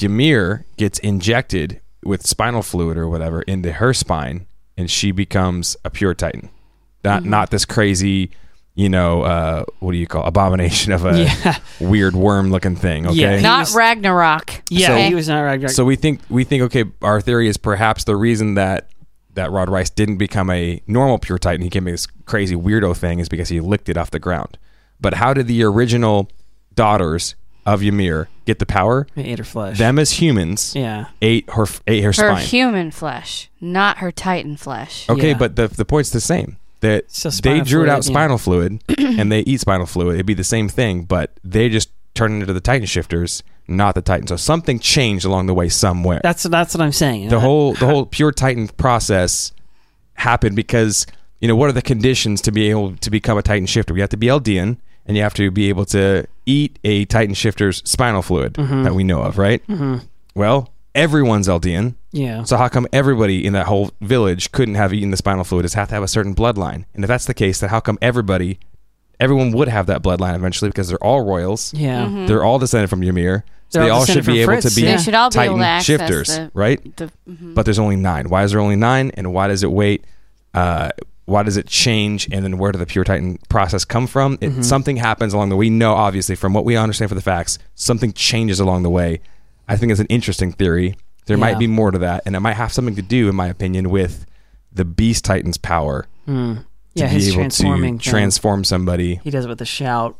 Ymir 0.01 0.65
gets 0.77 0.99
injected 0.99 1.81
with 2.03 2.25
spinal 2.25 2.61
fluid 2.61 2.97
or 2.97 3.07
whatever 3.09 3.41
into 3.43 3.73
her 3.73 3.93
spine, 3.93 4.45
and 4.77 4.89
she 4.89 5.11
becomes 5.11 5.75
a 5.83 5.89
pure 5.89 6.13
Titan. 6.13 6.49
Not 7.03 7.21
Mm-hmm. 7.21 7.29
not 7.29 7.49
this 7.51 7.65
crazy, 7.65 8.31
you 8.75 8.89
know, 8.89 9.21
uh, 9.23 9.63
what 9.79 9.91
do 9.93 9.97
you 9.97 10.07
call 10.07 10.23
abomination 10.25 10.91
of 10.91 11.05
a 11.05 11.23
Yeah. 11.23 11.57
weird 11.79 12.15
worm 12.15 12.51
looking 12.51 12.75
thing. 12.75 13.07
Okay. 13.07 13.15
Yeah. 13.15 13.39
Not 13.41 13.59
was- 13.61 13.75
Ragnarok. 13.75 14.61
Yeah, 14.69 14.87
So- 14.87 14.97
he 14.97 15.15
was 15.15 15.27
not 15.27 15.41
Ragnarok. 15.41 15.71
So 15.73 15.85
we 15.85 15.95
think 15.95 16.21
we 16.29 16.43
think 16.43 16.63
okay, 16.63 16.85
our 17.01 17.21
theory 17.21 17.47
is 17.47 17.57
perhaps 17.57 18.03
the 18.05 18.15
reason 18.15 18.55
that 18.55 18.89
that 19.35 19.51
Rod 19.51 19.69
Reiss 19.69 19.89
didn't 19.89 20.17
become 20.17 20.49
a 20.49 20.81
normal 20.87 21.19
pure 21.19 21.37
Titan, 21.37 21.61
he 21.61 21.69
became 21.69 21.85
this 21.85 22.05
crazy 22.25 22.55
weirdo 22.55 22.95
thing, 22.97 23.19
is 23.19 23.29
because 23.29 23.47
he 23.49 23.59
licked 23.61 23.87
it 23.87 23.95
off 23.95 24.11
the 24.11 24.19
ground. 24.19 24.57
But 24.99 25.13
how 25.13 25.33
did 25.33 25.47
the 25.47 25.63
original 25.63 26.29
daughters 26.73 27.35
of 27.73 27.83
Ymir 27.83 28.27
get 28.45 28.59
the 28.59 28.65
power? 28.65 29.07
He 29.15 29.21
ate 29.23 29.37
her 29.39 29.43
flesh. 29.45 29.77
Them 29.77 29.99
as 29.99 30.13
humans 30.13 30.73
yeah. 30.75 31.05
ate 31.21 31.49
her 31.51 31.65
ate 31.87 32.03
her, 32.03 32.09
Her 32.09 32.13
spine. 32.13 32.45
human 32.45 32.91
flesh, 32.91 33.49
not 33.61 33.97
her 33.99 34.11
titan 34.11 34.57
flesh. 34.57 35.07
okay, 35.09 35.29
Yeah. 35.29 35.37
but 35.37 35.55
the 35.55 35.67
the 35.67 35.85
point's 35.85 36.09
the 36.09 36.21
same. 36.21 36.57
That 36.81 37.11
So 37.11 37.29
they 37.29 37.33
spinal 37.35 37.65
drew 37.65 37.79
fluid, 37.81 37.89
out 37.89 37.95
yeah. 38.05 38.11
spinal 38.13 38.37
fluid 38.37 38.81
and 38.97 39.31
they 39.31 39.41
eat 39.41 39.59
spinal 39.59 39.85
fluid. 39.85 40.15
It'd 40.15 40.25
be 40.25 40.33
the 40.33 40.43
same 40.45 40.69
thing, 40.69 41.03
but 41.03 41.31
they 41.43 41.67
just 41.69 41.89
turn 42.15 42.39
into 42.41 42.53
the 42.53 42.61
Titan 42.61 42.85
shifters, 42.87 43.43
not 43.67 43.95
the 43.95 44.01
Titan. 44.01 44.27
So 44.27 44.35
something 44.37 44.79
changed 44.79 45.25
along 45.25 45.47
the 45.47 45.53
way 45.53 45.67
somewhere. 45.69 46.21
That's 46.23 46.43
that's 46.43 46.73
what 46.73 46.81
I'm 46.81 46.93
saying. 46.93 47.29
the 47.29 47.37
Uh, 47.37 47.41
whole 47.41 47.73
the 47.81 47.85
whole 47.85 48.05
pure 48.05 48.31
titan 48.31 48.67
process 48.69 49.51
happened 50.13 50.55
because 50.55 51.05
you 51.41 51.47
know 51.47 51.55
what 51.55 51.69
are 51.69 51.73
the 51.73 51.81
conditions 51.81 52.41
to 52.41 52.51
be 52.51 52.69
able 52.69 52.95
to 52.97 53.09
become 53.09 53.37
a 53.37 53.41
titan 53.41 53.65
shifter 53.65 53.93
We 53.93 54.01
have 54.01 54.09
to 54.09 54.17
be 54.17 54.27
eldian 54.27 54.77
and 55.09 55.17
you 55.17 55.23
have 55.23 55.33
to 55.33 55.49
be 55.51 55.67
able 55.67 55.83
to 55.85 56.25
eat 56.45 56.79
a 56.85 57.03
titan 57.05 57.33
shifter's 57.33 57.81
spinal 57.85 58.21
fluid 58.21 58.53
Mm-hmm. 58.53 58.83
that 58.83 58.93
we 58.93 59.03
know 59.03 59.21
of 59.23 59.37
right 59.37 59.61
well 60.35 60.69
everyone's 60.95 61.47
eldian 61.47 61.95
yeah. 62.11 62.43
so 62.43 62.57
how 62.57 62.67
come 62.67 62.87
everybody 62.93 63.45
in 63.45 63.53
that 63.53 63.65
whole 63.67 63.91
village 64.01 64.51
couldn't 64.51 64.75
have 64.75 64.93
eaten 64.93 65.11
the 65.11 65.17
spinal 65.17 65.43
fluid 65.43 65.65
is 65.65 65.73
have 65.73 65.87
to 65.89 65.93
have 65.95 66.03
a 66.03 66.07
certain 66.07 66.33
bloodline 66.33 66.85
and 66.93 67.03
if 67.03 67.07
that's 67.07 67.25
the 67.25 67.33
case 67.33 67.59
then 67.59 67.69
how 67.69 67.79
come 67.79 67.97
everybody 68.01 68.59
everyone 69.19 69.51
would 69.51 69.67
have 69.67 69.85
that 69.87 70.01
bloodline 70.01 70.35
eventually 70.35 70.69
because 70.69 70.87
they're 70.89 71.03
all 71.03 71.21
royals 71.25 71.73
yeah. 71.73 72.25
they're 72.27 72.43
all 72.43 72.57
descended 72.59 72.89
from 72.89 73.01
ymir 73.03 73.43
so 73.71 73.77
They're 73.77 73.85
they 73.85 73.91
all 73.91 73.99
all 73.99 74.05
should 74.05 74.25
be 74.25 74.43
from 74.43 74.53
able 74.55 74.61
to 74.63 74.75
be 74.75 74.81
yeah. 74.81 74.95
They 74.95 75.03
should 75.03 75.11
be 75.11 75.17
titan 75.29 75.41
able 75.43 75.57
to 75.59 75.65
access 75.65 75.85
shifters 75.99 76.27
the- 76.29 76.51
right 76.55 76.95
The, 76.97 77.11
mhm. 77.29 77.53
but 77.53 77.65
there's 77.65 77.77
only 77.77 77.97
nine. 77.97 78.27
Why 78.29 78.43
is 78.43 78.51
there 78.51 78.59
only 78.59 78.75
nine? 78.77 79.11
And 79.13 79.31
why 79.31 79.47
does 79.47 79.61
it 79.61 79.71
wait? 79.71 80.05
Uh, 80.55 80.89
why 81.29 81.43
does 81.43 81.57
it 81.57 81.67
change? 81.67 82.27
And 82.31 82.43
then 82.43 82.57
where 82.57 82.71
did 82.71 82.79
the 82.79 82.85
pure 82.85 83.03
titan 83.03 83.37
process 83.49 83.85
come 83.85 84.07
from? 84.07 84.37
It, 84.41 84.63
Something 84.63 84.97
happens 84.97 85.33
along 85.33 85.49
the 85.49 85.55
way. 85.55 85.59
We 85.67 85.69
know, 85.69 85.93
obviously, 85.93 86.35
from 86.35 86.53
what 86.53 86.65
we 86.65 86.75
understand 86.75 87.09
for 87.09 87.15
the 87.15 87.21
facts, 87.21 87.59
something 87.75 88.11
changes 88.13 88.59
along 88.59 88.83
the 88.83 88.89
way. 88.89 89.21
I 89.67 89.77
think 89.77 89.91
it's 89.91 90.01
an 90.01 90.07
interesting 90.07 90.51
theory. 90.51 90.95
There 91.27 91.37
Yeah. 91.37 91.41
might 91.41 91.59
be 91.59 91.67
more 91.67 91.91
to 91.91 91.99
that, 91.99 92.23
and 92.25 92.35
it 92.35 92.39
might 92.39 92.53
have 92.53 92.73
something 92.73 92.95
to 92.95 93.01
do, 93.01 93.29
in 93.29 93.35
my 93.35 93.47
opinion, 93.47 93.89
with 93.91 94.25
the 94.73 94.83
beast 94.85 95.23
titan's 95.25 95.57
power 95.57 96.07
to 96.25 96.65
Yeah, 96.95 97.07
be 97.07 97.13
his 97.13 97.27
able 97.29 97.35
transforming 97.41 97.97
to 97.99 98.03
thing. 98.03 98.11
transform 98.11 98.63
somebody. 98.63 99.19
He 99.23 99.29
does 99.29 99.45
it 99.45 99.49
with 99.49 99.61
a 99.61 99.65
shout. 99.65 100.17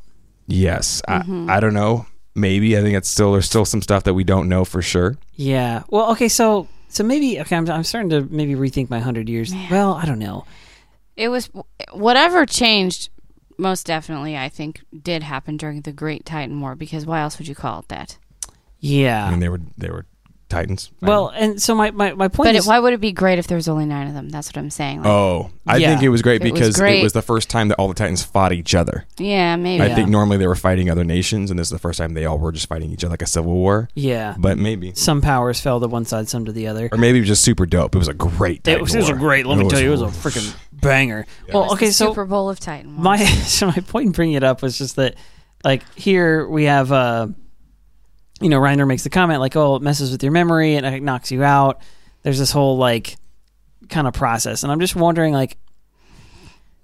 Yes, 0.48 1.02
Mm-hmm. 1.08 1.50
I, 1.50 1.58
I 1.58 1.60
don't 1.60 1.74
know. 1.74 2.06
Maybe 2.36 2.78
I 2.78 2.82
think 2.82 2.95
it's 2.95 3.10
still 3.10 3.34
there's 3.34 3.45
still 3.48 3.65
some 3.65 3.82
stuff 3.82 4.04
that 4.04 4.13
we 4.13 4.24
don't 4.24 4.48
know 4.50 4.63
for 4.65 4.82
sure. 4.82 5.17
Yeah. 5.36 5.84
Well, 5.89 6.12
okay, 6.12 6.28
so 6.30 6.67
so 6.88 7.04
maybe 7.04 7.39
okay, 7.41 7.56
I'm, 7.56 7.69
I'm 7.69 7.84
starting 7.84 8.10
to 8.12 8.22
maybe 8.30 8.54
rethink 8.56 8.89
my 8.89 9.00
hundred 9.00 9.28
years. 9.30 9.54
Well, 9.69 9.93
I 9.95 10.06
don't 10.06 10.19
know. 10.19 10.45
It 11.19 11.29
was 11.29 11.49
whatever 11.93 12.45
changed. 12.45 13.10
Most 13.58 13.86
definitely, 13.86 14.38
I 14.38 14.47
think 14.47 14.82
did 15.03 15.21
happen 15.21 15.58
during 15.58 15.82
the 15.82 15.91
Great 15.91 16.25
Titan 16.25 16.60
War 16.62 16.75
because 16.75 17.05
why 17.05 17.19
else 17.21 17.38
would 17.38 17.47
you 17.47 17.55
call 17.55 17.79
it 17.82 17.89
that? 17.89 18.17
I 18.47 18.51
Yeah. 18.79 19.29
mean, 19.29 19.39
they 19.41 19.49
were 19.49 19.60
they 19.77 19.89
were 19.89 20.05
Titans. 20.47 20.89
Well, 21.01 21.27
and 21.27 21.62
so 21.62 21.75
my 21.75 21.91
my, 21.91 22.13
my 22.13 22.27
point 22.29 22.47
But 22.47 22.55
is, 22.55 22.65
it, 22.65 22.69
why 22.69 22.79
would 22.79 22.93
it 22.93 23.01
be 23.01 23.12
great 23.12 23.38
if 23.38 23.45
there 23.47 23.58
was 23.58 23.67
only 23.67 23.86
nine 23.86 24.08
of 24.08 24.13
them? 24.15 24.29
That's 24.29 24.47
what 24.47 24.58
I'm 24.58 24.71
saying. 24.71 24.99
Like, 24.99 25.08
oh, 25.08 25.51
I 25.67 25.77
Yeah. 25.77 25.89
think 25.89 26.01
it 26.03 26.10
was 26.10 26.21
great 26.23 26.41
It 26.41 26.51
was 26.51 26.60
because 26.73 26.79
it 26.79 27.03
was 27.03 27.13
the 27.13 27.21
first 27.21 27.49
time 27.51 27.67
that 27.67 27.75
all 27.75 27.88
the 27.89 27.93
Titans 27.93 28.23
fought 28.23 28.51
each 28.53 28.73
other. 28.73 29.05
yeah, 29.19 29.58
maybe. 29.58 29.84
I 29.84 29.88
Yeah. 29.88 29.95
think 29.95 30.10
normally 30.10 30.38
they 30.38 30.47
were 30.47 30.55
fighting 30.55 30.89
other 30.89 31.03
nations, 31.03 31.51
and 31.51 31.60
this 31.60 31.67
is 31.67 31.71
the 31.71 31.77
first 31.79 31.99
time 31.99 32.13
they 32.15 32.25
all 32.25 32.39
were 32.39 32.51
just 32.53 32.67
fighting 32.67 32.89
each 32.91 33.03
other 33.03 33.12
like 33.12 33.21
a 33.21 33.27
civil 33.27 33.51
war. 33.53 33.89
yeah, 33.93 34.34
But 34.39 34.58
maybe, 34.58 34.93
some 34.95 35.21
powers 35.21 35.60
fell 35.60 35.79
to 35.82 35.88
one 35.88 36.05
side, 36.05 36.29
some 36.29 36.45
to 36.45 36.51
the 36.51 36.65
other. 36.65 36.89
or 36.91 36.97
maybe 36.97 37.19
it 37.19 37.21
was 37.21 37.27
just 37.29 37.43
super 37.43 37.67
dope. 37.67 37.93
It 37.93 37.99
was 37.99 38.08
a 38.08 38.13
great. 38.15 38.60
It 38.60 38.63
Titan 38.63 38.82
was, 38.82 38.95
it 38.95 38.99
was 39.01 39.10
a 39.10 39.13
great. 39.13 39.45
Let 39.45 39.60
me 39.60 39.69
tell 39.69 39.79
you, 39.82 39.89
it 39.89 39.91
was 39.91 40.01
a 40.01 40.05
freaking 40.05 40.51
banger. 40.81 41.25
It 41.47 41.53
Well, 41.53 41.73
okay, 41.73 41.91
so 41.91 42.07
Super 42.07 42.25
Bowl 42.25 42.49
of 42.49 42.59
Titan. 42.59 42.95
Wars. 42.95 43.03
my 43.03 43.17
so 43.25 43.67
my 43.67 43.79
point 43.79 44.07
in 44.07 44.11
bringing 44.11 44.35
it 44.35 44.43
up 44.43 44.61
was 44.61 44.77
just 44.77 44.95
that 44.95 45.15
like 45.63 45.83
here 45.95 46.47
we 46.47 46.65
have 46.65 46.91
uh 46.91 47.27
you 48.39 48.49
know 48.49 48.59
Reiner 48.59 48.87
makes 48.87 49.03
the 49.03 49.09
comment 49.09 49.39
like 49.39 49.55
oh 49.55 49.75
it 49.75 49.81
messes 49.81 50.11
with 50.11 50.23
your 50.23 50.31
memory 50.31 50.75
and 50.75 50.85
it 50.85 51.03
knocks 51.03 51.31
you 51.31 51.43
out 51.43 51.81
there's 52.23 52.39
this 52.39 52.51
whole 52.51 52.77
like 52.77 53.17
kind 53.89 54.07
of 54.07 54.13
process 54.13 54.63
and 54.63 54.71
I'm 54.71 54.79
just 54.79 54.95
wondering 54.95 55.33
like 55.33 55.57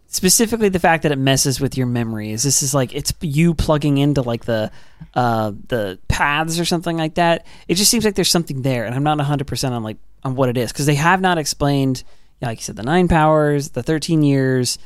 specifically 0.07 0.69
the 0.69 0.79
fact 0.79 1.03
that 1.03 1.11
it 1.11 1.17
messes 1.17 1.59
with 1.59 1.77
your 1.77 1.87
memory 1.87 2.31
is 2.31 2.43
this 2.43 2.63
is 2.63 2.73
like 2.73 2.93
it's 2.93 3.13
you 3.21 3.53
plugging 3.53 3.97
into 3.97 4.21
like 4.21 4.45
the 4.45 4.71
uh 5.13 5.51
the 5.67 5.99
paths 6.07 6.59
or 6.59 6.65
something 6.65 6.97
like 6.97 7.15
that 7.15 7.45
it 7.67 7.75
just 7.75 7.91
seems 7.91 8.05
like 8.05 8.15
there's 8.15 8.31
something 8.31 8.61
there 8.61 8.85
and 8.85 8.95
I'm 8.95 9.03
not 9.03 9.17
100% 9.17 9.71
on 9.71 9.83
like 9.83 9.97
on 10.23 10.35
what 10.35 10.49
it 10.49 10.57
is 10.57 10.71
because 10.71 10.85
they 10.85 10.95
have 10.95 11.21
not 11.21 11.37
explained 11.37 12.03
like 12.45 12.59
you 12.59 12.63
said 12.63 12.75
the 12.75 12.83
nine 12.83 13.07
powers 13.07 13.69
the 13.71 13.83
13 13.83 14.23
years 14.23 14.77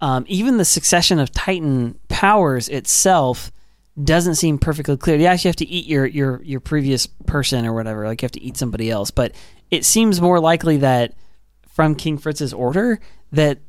um, 0.00 0.24
even 0.28 0.58
the 0.58 0.64
succession 0.66 1.18
of 1.18 1.32
Titan 1.32 1.98
powers 2.08 2.68
itself 2.68 3.50
doesn't 4.02 4.34
seem 4.34 4.58
perfectly 4.58 4.96
clear. 4.98 5.16
You 5.16 5.28
have 5.28 5.56
to 5.56 5.66
eat 5.66 5.86
your 5.86 6.04
your 6.04 6.42
your 6.42 6.60
previous 6.60 7.06
person 7.06 7.64
or 7.64 7.72
whatever. 7.72 8.04
Like 8.06 8.20
you 8.20 8.26
have 8.26 8.32
to 8.32 8.42
eat 8.42 8.56
somebody 8.58 8.90
else, 8.90 9.10
but 9.10 9.32
it 9.70 9.84
seems 9.84 10.20
more 10.20 10.40
likely 10.40 10.78
that 10.78 11.14
from 11.74 11.94
King 11.94 12.18
Fritz's 12.18 12.52
order 12.52 13.00
that 13.32 13.60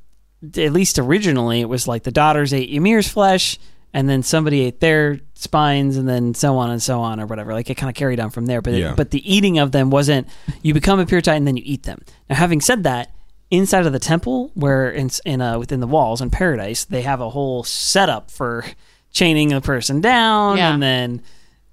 at 0.57 0.73
least 0.73 0.99
originally 0.99 1.61
it 1.61 1.69
was 1.69 1.88
like 1.88 2.03
the 2.03 2.11
daughters 2.11 2.53
ate 2.53 2.69
Ymir's 2.69 3.07
flesh 3.07 3.57
and 3.93 4.09
then 4.09 4.21
somebody 4.21 4.61
ate 4.61 4.79
their 4.81 5.21
spines 5.35 5.95
and 5.95 6.09
then 6.09 6.33
so 6.33 6.57
on 6.57 6.69
and 6.69 6.81
so 6.83 6.99
on 6.99 7.21
or 7.21 7.27
whatever. 7.27 7.53
Like 7.53 7.69
it 7.69 7.75
kind 7.75 7.89
of 7.89 7.95
carried 7.95 8.19
on 8.19 8.29
from 8.31 8.45
there. 8.47 8.61
But 8.61 8.73
Yeah. 8.73 8.93
but 8.97 9.11
the 9.11 9.21
eating 9.33 9.59
of 9.59 9.71
them 9.71 9.89
wasn't 9.89 10.27
you 10.63 10.73
become 10.73 10.99
a 10.99 11.05
pure 11.05 11.21
Titan 11.21 11.45
then 11.45 11.55
you 11.55 11.63
eat 11.65 11.83
them. 11.83 12.01
Now 12.29 12.35
having 12.35 12.59
said 12.59 12.83
that, 12.83 13.11
inside 13.51 13.86
of 13.86 13.93
the 13.93 13.99
temple 13.99 14.51
where 14.55 14.89
in, 14.89 15.10
in 15.25 15.41
uh, 15.41 15.58
within 15.60 15.79
the 15.79 15.88
walls 15.88 16.21
in 16.21 16.29
paradise 16.29 16.86
they 16.86 17.01
have 17.03 17.21
a 17.21 17.29
whole 17.29 17.63
setup 17.63 18.31
for 18.31 18.65
chaining 19.12 19.53
a 19.53 19.62
person 19.62 20.01
down 20.01 20.58
Yeah. 20.58 20.73
and 20.73 20.81
then 20.84 21.21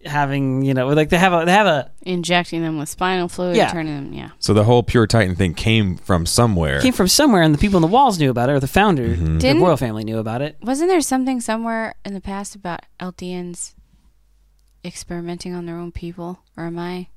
having 0.04 0.62
you 0.62 0.74
know 0.74 0.88
like 0.88 1.08
they 1.10 1.16
have 1.18 1.32
a 1.32 1.44
they 1.44 1.52
have 1.52 1.66
a 1.66 1.90
Injecting 2.02 2.60
them 2.62 2.76
with 2.78 2.88
spinal 2.88 3.28
fluid, 3.28 3.56
Yeah. 3.56 3.70
turning 3.70 3.94
them, 3.94 4.12
yeah. 4.12 4.30
So 4.40 4.52
the 4.52 4.64
whole 4.64 4.82
pure 4.82 5.06
Titan 5.06 5.36
thing 5.36 5.54
came 5.54 5.96
from 5.96 6.26
somewhere. 6.26 6.80
came 6.80 6.92
from 6.92 7.06
somewhere 7.08 7.40
and 7.42 7.54
the 7.54 7.58
people 7.58 7.76
in 7.78 7.82
the 7.82 7.86
walls 7.88 8.18
knew 8.18 8.28
about 8.30 8.48
it 8.50 8.52
or 8.52 8.60
the 8.60 8.66
founder 8.66 9.08
the 9.14 9.38
Didn't- 9.38 9.62
royal 9.62 9.76
family 9.76 10.02
knew 10.04 10.18
about 10.18 10.42
it 10.42 10.56
Wasn't 10.60 10.88
there 10.90 11.00
something 11.00 11.40
somewhere 11.40 11.94
in 12.04 12.14
the 12.14 12.20
past 12.20 12.54
about 12.56 12.80
Eldians 13.00 13.74
experimenting 14.84 15.54
on 15.54 15.66
their 15.66 15.76
own 15.78 15.92
people? 15.92 16.40
Or 16.56 16.66
am 16.66 16.78
I? 16.78 17.08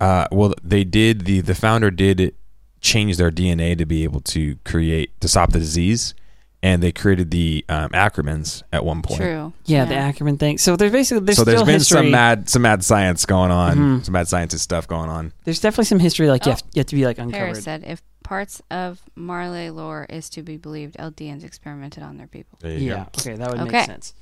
Uh, 0.00 0.26
well, 0.32 0.54
they 0.64 0.84
did 0.84 1.26
the 1.26 1.40
the 1.40 1.54
founder 1.54 1.90
did 1.90 2.34
change 2.82 3.16
their 3.16 3.30
DNA 3.30 3.78
to 3.78 3.86
be 3.86 4.04
able 4.04 4.20
to 4.20 4.56
create 4.64 5.18
to 5.20 5.28
stop 5.28 5.52
the 5.52 5.58
disease, 5.58 6.14
and 6.62 6.82
they 6.82 6.92
created 6.92 7.30
the 7.30 7.64
um, 7.68 7.88
Ackermans 7.90 8.62
at 8.72 8.84
one 8.84 9.00
point. 9.02 9.20
True. 9.20 9.52
yeah, 9.64 9.84
the 9.86 9.94
Ackerman 9.94 10.36
thing 10.36 10.58
so 10.58 10.76
there's 10.76 10.92
basically 10.92 11.24
there's 11.24 11.38
so 11.38 11.44
there's 11.44 11.58
still 11.58 11.66
been 11.66 11.74
history 11.74 11.96
some 11.98 12.10
mad 12.10 12.48
some 12.50 12.62
mad 12.62 12.84
science 12.84 13.24
going 13.24 13.50
on, 13.50 13.76
Mhm. 13.78 14.04
some 14.04 14.12
mad 14.12 14.28
scientist 14.28 14.62
stuff 14.64 14.86
going 14.86 15.08
on. 15.08 15.32
there's 15.44 15.60
definitely 15.60 15.86
some 15.86 15.98
history 16.00 16.28
like 16.28 16.44
you, 16.44 16.52
Oh. 16.52 16.54
have, 16.56 16.62
you 16.74 16.80
have 16.80 16.86
to 16.86 16.96
be 16.96 17.06
like 17.06 17.18
uncovered 17.18 17.38
Paris 17.46 17.64
said, 17.64 17.84
if 17.86 18.02
parts 18.22 18.60
of 18.70 19.00
Marley 19.16 19.70
lore 19.70 20.06
is 20.08 20.28
to 20.30 20.42
be 20.42 20.56
believed, 20.56 20.96
Eldians 20.98 21.42
experimented 21.44 22.02
on 22.02 22.16
their 22.18 22.28
people. 22.28 22.58
There 22.60 22.72
you 22.72 22.90
yeah 22.90 23.04
go. 23.04 23.08
okay 23.20 23.34
that 23.36 23.50
would 23.50 23.60
Okay. 23.60 23.72
make 23.78 23.86
sense 23.86 24.14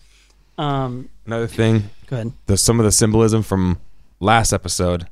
um 0.59 1.09
Another 1.27 1.46
thing, 1.46 1.90
go 2.07 2.16
ahead 2.16 2.33
the 2.46 2.57
some 2.57 2.79
of 2.81 2.85
the 2.85 2.92
symbolism 2.92 3.42
from 3.42 3.79
last 4.20 4.53
episode 4.53 5.07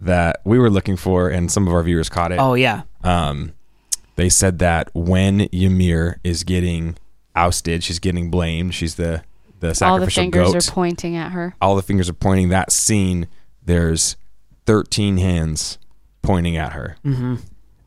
that 0.00 0.40
we 0.44 0.58
were 0.58 0.70
looking 0.70 0.96
for, 0.96 1.28
and 1.28 1.50
some 1.50 1.66
of 1.66 1.72
our 1.74 1.82
viewers 1.82 2.08
caught 2.08 2.32
it. 2.32 2.38
oh 2.38 2.54
yeah 2.54 2.82
um, 3.04 3.52
they 4.16 4.28
said 4.28 4.58
that 4.58 4.90
when 4.94 5.48
Ymir 5.52 6.18
is 6.24 6.42
getting 6.44 6.96
ousted, 7.36 7.84
she's 7.84 7.98
getting 8.00 8.30
blamed. 8.30 8.74
She's 8.74 8.96
the 8.96 9.22
the 9.60 9.74
sacrificial 9.74 9.86
All 9.92 10.00
the 10.00 10.10
fingers 10.10 10.52
goat. 10.52 10.68
are 10.68 10.72
pointing 10.72 11.16
at 11.16 11.32
her. 11.32 11.54
All 11.60 11.76
the 11.76 11.82
fingers 11.82 12.08
are 12.08 12.14
pointing. 12.14 12.48
That 12.48 12.72
scene, 12.72 13.28
there's 13.64 14.16
thirteen 14.66 15.18
hands 15.18 15.78
pointing 16.22 16.56
at 16.56 16.72
her, 16.72 16.96
mm-hmm. 17.04 17.36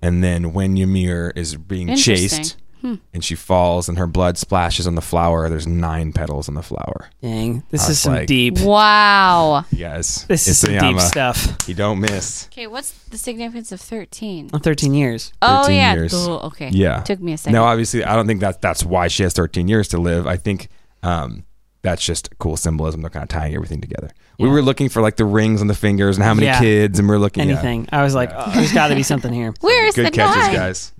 and 0.01 0.23
then 0.23 0.53
when 0.53 0.77
Ymir 0.77 1.33
is 1.35 1.55
being 1.55 1.89
Interesting. 1.89 2.29
chased 2.43 2.57
Hmm. 2.81 2.95
and 3.13 3.23
she 3.23 3.35
falls 3.35 3.87
and 3.87 3.97
her 3.99 4.07
blood 4.07 4.37
splashes 4.37 4.87
on 4.87 4.95
the 4.95 5.01
flower, 5.01 5.47
there's 5.49 5.67
nine 5.67 6.13
petals 6.13 6.49
on 6.49 6.55
the 6.55 6.63
flower. 6.63 7.09
dang 7.21 7.61
this 7.69 7.87
is 7.87 7.99
some 7.99 8.13
like- 8.13 8.27
deep 8.27 8.59
Wow. 8.59 9.65
Yes, 9.71 10.23
this 10.25 10.47
is 10.47 10.57
some 10.57 10.77
deep 10.77 10.99
stuff 10.99 11.55
You 11.67 11.75
don't 11.75 11.99
miss. 11.99 12.47
Okay, 12.47 12.67
what's 12.67 12.91
the 13.09 13.17
significance 13.17 13.71
of 13.71 13.79
13? 13.81 14.49
on 14.53 14.59
13 14.61 14.93
years 14.93 15.31
Oh, 15.41 15.61
13 15.63 15.75
yeah. 15.75 15.93
years. 15.93 16.11
Duh, 16.11 16.37
okay. 16.47 16.69
Yeah. 16.73 17.01
Took 17.01 17.19
me 17.21 17.33
a 17.33 17.37
second. 17.37 17.53
No, 17.53 17.63
obviously, 17.65 18.03
I 18.03 18.15
don't 18.15 18.25
think 18.27 18.39
that 18.41 18.61
that's 18.61 18.83
why 18.83 19.07
she 19.07 19.23
has 19.23 19.33
13 19.33 19.67
years 19.67 19.87
to 19.89 19.97
live. 19.99 20.25
I 20.27 20.37
think 20.37 20.69
um, 21.03 21.43
that's 21.83 22.03
just 22.03 22.35
cool 22.39 22.57
symbolism. 22.57 23.01
They're 23.01 23.09
kind 23.09 23.23
of 23.23 23.29
tying 23.29 23.53
everything 23.55 23.81
together. 23.81 24.09
We 24.39 24.49
were 24.49 24.63
looking 24.63 24.89
for 24.89 25.03
like 25.03 25.17
the 25.17 25.25
rings 25.25 25.61
on 25.61 25.67
the 25.67 25.75
fingers 25.75 26.17
and 26.17 26.23
how 26.23 26.33
many 26.33 26.47
Yeah. 26.47 26.59
kids, 26.59 26.97
and 26.97 27.07
we're 27.07 27.19
looking 27.19 27.43
yeah. 27.47 27.53
anything 27.53 27.87
i 27.91 28.01
was 28.01 28.15
like 28.15 28.31
oh, 28.33 28.49
there's 28.55 28.73
got 28.73 28.87
to 28.87 28.95
be 28.95 29.03
something 29.03 29.31
here 29.31 29.53
Where's 29.61 29.93
Good 29.93 30.07
the 30.07 30.11
catches, 30.11 30.47
nine? 30.47 30.55
guys. 30.55 30.91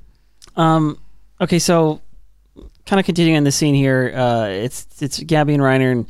Um, 0.56 1.00
okay, 1.41 1.60
so 1.60 2.01
kind 2.86 2.99
of 2.99 3.06
continuing 3.06 3.38
on 3.38 3.43
the 3.43 3.51
scene 3.51 3.75
here, 3.75 4.13
uh, 4.15 4.47
it's 4.47 4.88
it's 5.01 5.19
Gabby 5.19 5.54
and 5.54 5.63
Reiner, 5.63 5.91
and 5.91 6.08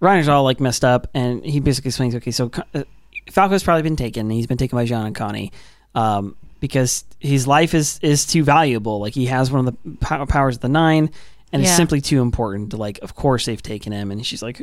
Reiner's 0.00 0.28
all 0.28 0.44
like 0.44 0.60
messed 0.60 0.84
up, 0.84 1.08
and 1.14 1.44
he 1.44 1.60
basically 1.60 1.88
explains, 1.90 2.14
okay, 2.16 2.30
so 2.30 2.50
uh, 2.74 2.82
Falco's 3.30 3.62
probably 3.62 3.82
been 3.82 3.96
taken. 3.96 4.28
He's 4.30 4.46
been 4.46 4.58
taken 4.58 4.76
by 4.76 4.84
Jean 4.84 5.06
and 5.06 5.14
Connie, 5.14 5.52
um, 5.94 6.36
because 6.60 7.04
his 7.20 7.46
life 7.46 7.74
is 7.74 7.98
is 8.02 8.26
too 8.26 8.44
valuable. 8.44 9.00
Like 9.00 9.14
he 9.14 9.26
has 9.26 9.50
one 9.50 9.66
of 9.66 9.74
the 9.74 9.96
pow- 10.00 10.24
powers 10.26 10.56
of 10.56 10.62
the 10.62 10.68
nine, 10.68 11.10
and 11.52 11.62
it's 11.62 11.76
simply 11.76 12.00
too 12.00 12.20
important. 12.20 12.70
To 12.70 12.76
like, 12.76 12.98
of 13.02 13.14
course 13.14 13.46
they've 13.46 13.62
taken 13.62 13.92
him, 13.92 14.10
and 14.10 14.26
she's 14.26 14.42
like, 14.42 14.58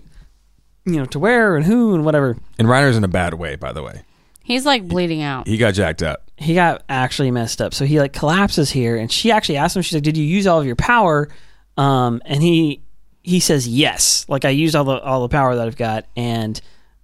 you 0.85 0.97
know, 0.97 1.05
to 1.05 1.19
where 1.19 1.55
and 1.55 1.65
who 1.65 1.95
and 1.95 2.03
whatever. 2.03 2.37
And 2.57 2.67
Reiner's 2.67 2.97
in 2.97 3.03
a 3.03 3.09
bad 3.09 3.35
way, 3.35 3.55
by 3.55 3.71
the 3.71 3.83
way. 3.83 4.03
He's 4.43 4.65
like 4.65 4.87
bleeding 4.87 5.21
out. 5.21 5.47
He 5.47 5.57
got 5.57 5.73
jacked 5.73 6.01
up. 6.01 6.23
he 6.37 6.55
got 6.55 6.83
actually 6.89 7.31
messed 7.31 7.61
up. 7.61 7.73
So 7.73 7.85
he 7.85 7.99
like 7.99 8.13
collapses 8.13 8.69
here, 8.71 8.97
and 8.97 9.11
she 9.11 9.31
actually 9.31 9.57
asks 9.57 9.75
him. 9.75 9.81
She's 9.81 9.93
like, 9.93 10.03
"Did 10.03 10.17
you 10.17 10.23
use 10.25 10.47
all 10.47 10.59
of 10.59 10.65
your 10.65 10.75
power?" 10.75 11.29
Um, 11.77 12.21
and 12.25 12.41
he 12.41 12.81
he 13.21 13.39
says, 13.39 13.67
"Yes. 13.67 14.25
Like 14.27 14.45
I 14.45 14.49
used 14.49 14.75
all 14.75 14.85
the 14.85 14.99
all 14.99 15.21
the 15.21 15.29
power 15.29 15.55
that 15.55 15.67
I've 15.67 15.77
got, 15.77 16.05
and 16.15 16.59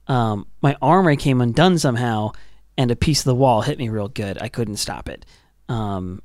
um, 0.07 0.47
my 0.61 0.75
armor 0.81 1.15
came 1.15 1.41
undone 1.41 1.77
somehow, 1.77 2.31
and 2.77 2.89
a 2.91 2.95
piece 2.95 3.19
of 3.19 3.25
the 3.25 3.35
wall 3.35 3.61
hit 3.61 3.77
me 3.77 3.89
real 3.89 4.07
good. 4.07 4.41
I 4.41 4.47
couldn't 4.49 4.77
stop 4.77 5.07
it." 5.09 5.25
Um, 5.69 6.21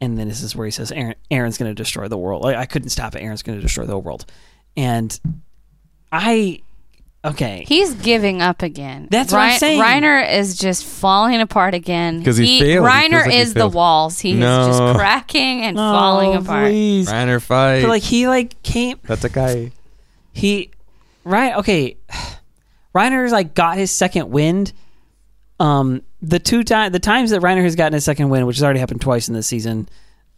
and 0.00 0.18
then 0.18 0.28
this 0.28 0.42
is 0.42 0.54
where 0.56 0.66
he 0.66 0.70
says, 0.70 0.90
"Eren, 0.90 1.14
Eren's 1.30 1.58
going 1.58 1.70
to 1.70 1.74
destroy 1.74 2.08
the 2.08 2.18
world. 2.18 2.42
Like 2.42 2.56
I 2.56 2.66
couldn't 2.66 2.90
stop 2.90 3.14
it. 3.14 3.22
Eren's 3.22 3.42
going 3.42 3.58
to 3.58 3.62
destroy 3.62 3.84
the 3.84 3.98
world." 3.98 4.24
And 4.76 5.18
I, 6.12 6.60
okay, 7.26 7.64
He's 7.66 7.94
giving 7.94 8.40
up 8.42 8.62
again. 8.62 9.08
That's 9.10 9.32
what 9.32 9.40
I'm 9.42 9.58
saying. 9.58 9.80
Reiner 9.80 10.32
is 10.32 10.56
just 10.56 10.84
falling 10.84 11.40
apart 11.40 11.74
again. 11.74 12.22
'Cause 12.24 12.36
he 12.36 12.60
failed. 12.60 12.86
He 12.86 12.90
Reiner 12.92 13.10
feels 13.10 13.24
like 13.26 13.32
he 13.34 13.38
is 13.40 13.54
the 13.54 13.68
walls. 13.68 14.18
He 14.20 14.32
No. 14.34 14.60
is 14.70 14.78
just 14.78 14.96
cracking 14.96 15.62
and 15.62 15.76
falling 15.76 16.34
apart. 16.34 16.68
Please. 16.70 17.08
Reiner 17.10 17.40
fight. 17.42 17.82
But 17.82 17.88
like 17.88 18.02
he 18.02 18.28
like 18.28 18.62
came 18.62 18.98
that's 19.04 19.24
a 19.24 19.28
guy. 19.28 19.72
he 20.32 20.70
right 21.24 21.54
okay 21.56 21.96
Reiner's 22.94 23.32
like 23.32 23.54
got 23.54 23.76
his 23.76 23.90
second 23.90 24.30
wind 24.30 24.72
um 25.60 26.02
the 26.22 26.38
two 26.38 26.62
time 26.64 26.92
the 26.92 26.98
times 26.98 27.30
that 27.30 27.42
Reiner 27.42 27.62
has 27.62 27.74
gotten 27.76 27.92
his 27.94 28.04
second 28.04 28.28
wind 28.28 28.46
which 28.46 28.56
has 28.56 28.62
already 28.64 28.80
happened 28.80 29.00
twice 29.00 29.28
in 29.28 29.34
this 29.34 29.46
season 29.46 29.88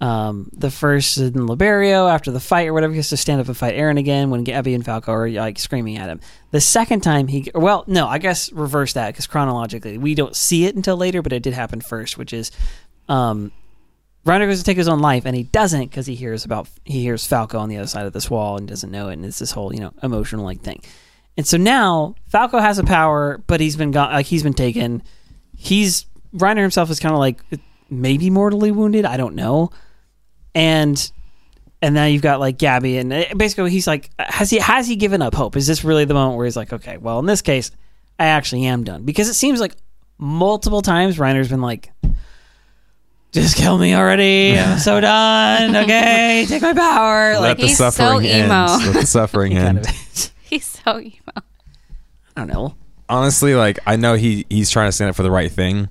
um 0.01 0.49
the 0.53 0.71
first 0.71 1.19
in 1.19 1.33
Liberio 1.33 2.09
after 2.09 2.31
the 2.31 2.41
fight 2.41 2.69
or 2.69 2.73
whatever 2.73 2.93
he 2.93 2.99
has 2.99 3.09
to 3.09 3.17
stand 3.17 3.41
up 3.41 3.49
and 3.49 3.57
fight 3.57 3.75
Eren 3.75 3.99
again 3.99 4.31
when 4.31 4.45
Gabby 4.45 4.75
and 4.75 4.85
Falco 4.85 5.13
are 5.13 5.29
like 5.29 5.59
screaming 5.59 5.97
at 5.97 6.09
him 6.09 6.21
the 6.53 6.61
second 6.61 7.01
time 7.01 7.27
he 7.27 7.51
well 7.55 7.85
no 7.89 8.07
I 8.07 8.19
guess 8.19 8.53
reverse 8.53 8.93
that 8.93 9.09
because 9.13 9.27
chronologically 9.27 9.99
we 9.99 10.15
don't 10.15 10.37
see 10.37 10.67
it 10.67 10.77
until 10.77 10.97
later 10.97 11.21
but 11.21 11.33
it 11.33 11.43
did 11.43 11.55
happen 11.55 11.81
first 11.81 12.17
which 12.17 12.33
is 12.33 12.53
um 13.09 13.51
Reiner 14.29 14.47
goes 14.47 14.59
to 14.59 14.65
take 14.65 14.77
his 14.77 14.89
own 14.89 14.99
life, 14.99 15.25
and 15.25 15.35
he 15.35 15.45
doesn't 15.45 15.85
because 15.85 16.07
he 16.07 16.15
hears 16.15 16.45
about 16.45 16.69
he 16.85 17.01
hears 17.01 17.27
Falco 17.27 17.59
on 17.59 17.71
the 17.71 17.79
other 17.79 17.87
side 17.87 18.05
of 18.05 18.13
this 18.13 18.29
wall 18.29 18.59
and 18.59 18.69
doesn't 18.69 18.91
know 18.91 19.09
it, 19.09 19.15
and 19.15 19.25
it's 19.25 19.39
this 19.39 19.53
whole 19.53 19.73
you 19.73 19.81
know 19.81 19.93
emotional 20.03 20.45
like 20.45 20.61
thing. 20.61 20.83
And 21.39 21.47
so 21.47 21.57
now 21.57 22.15
Falco 22.27 22.59
has 22.59 22.79
a 22.79 22.85
power, 22.85 23.43
but 23.47 23.61
he's 23.61 23.77
been 23.77 23.91
got 23.91 24.13
like 24.13 24.27
he's 24.27 24.43
been 24.43 24.55
taken. 24.55 25.03
He's 25.57 26.05
Reiner 26.35 26.61
himself 26.61 26.91
is 26.91 27.01
kind 27.01 27.15
of 27.15 27.21
like 27.21 27.41
maybe 27.89 28.29
mortally 28.29 28.71
wounded. 28.71 29.07
I 29.07 29.17
don't 29.17 29.35
know. 29.35 29.71
And 30.59 31.13
and 31.81 31.95
now 31.95 32.07
you've 32.07 32.23
got 32.23 32.41
like 32.41 32.59
Gabby, 32.59 32.99
and 32.99 33.13
uh, 33.13 33.25
basically 33.37 33.71
he's 33.71 33.87
like, 33.87 34.11
has 34.19 34.51
he 34.51 34.59
has 34.59 34.89
he 34.89 34.97
given 34.97 35.23
up 35.23 35.35
hope? 35.35 35.57
Is 35.57 35.67
this 35.67 35.85
really 35.85 36.05
the 36.05 36.15
moment 36.15 36.37
where 36.37 36.45
he's 36.47 36.57
like, 36.57 36.73
okay, 36.73 36.97
well 36.97 37.19
in 37.21 37.27
this 37.27 37.43
case, 37.43 37.71
I 38.19 38.27
actually 38.27 38.65
am 38.67 38.83
done 38.85 39.05
because 39.05 39.29
it 39.29 39.35
seems 39.35 39.61
like 39.61 39.77
multiple 40.19 40.83
times 40.83 41.19
Reiner's 41.19 41.49
been 41.49 41.61
like, 41.63 41.93
"Just 43.31 43.57
kill 43.57 43.79
me 43.79 43.95
already! 43.95 44.59
I'm 44.59 44.79
so 44.81 45.01
done. 45.01 45.77
Okay, 45.77 46.45
take 46.49 46.63
my 46.63 46.75
power." 46.75 47.35
Let 47.35 47.41
Like 47.41 47.59
the 47.59 47.67
he's 47.69 47.79
so 47.79 47.91
suffering 47.91 48.27
end. 48.27 48.47
emo. 48.47 48.67
Let 48.87 48.95
the 49.01 49.07
suffering 49.07 49.53
kind 49.57 49.79
end. 49.79 49.87
of. 49.87 50.33
He's 50.49 50.67
so 50.67 50.99
emo. 50.99 51.13
I 51.37 51.43
don't 52.35 52.49
know. 52.49 52.75
Honestly, 53.09 53.55
like 53.55 53.79
I 53.87 53.97
know 53.97 54.15
he 54.15 54.47
he's 54.51 54.71
trying 54.71 54.89
to 54.89 54.93
stand 54.93 55.11
up 55.11 55.15
for 55.17 55.23
the 55.23 55.31
right 55.31 55.53
thing, 55.53 55.89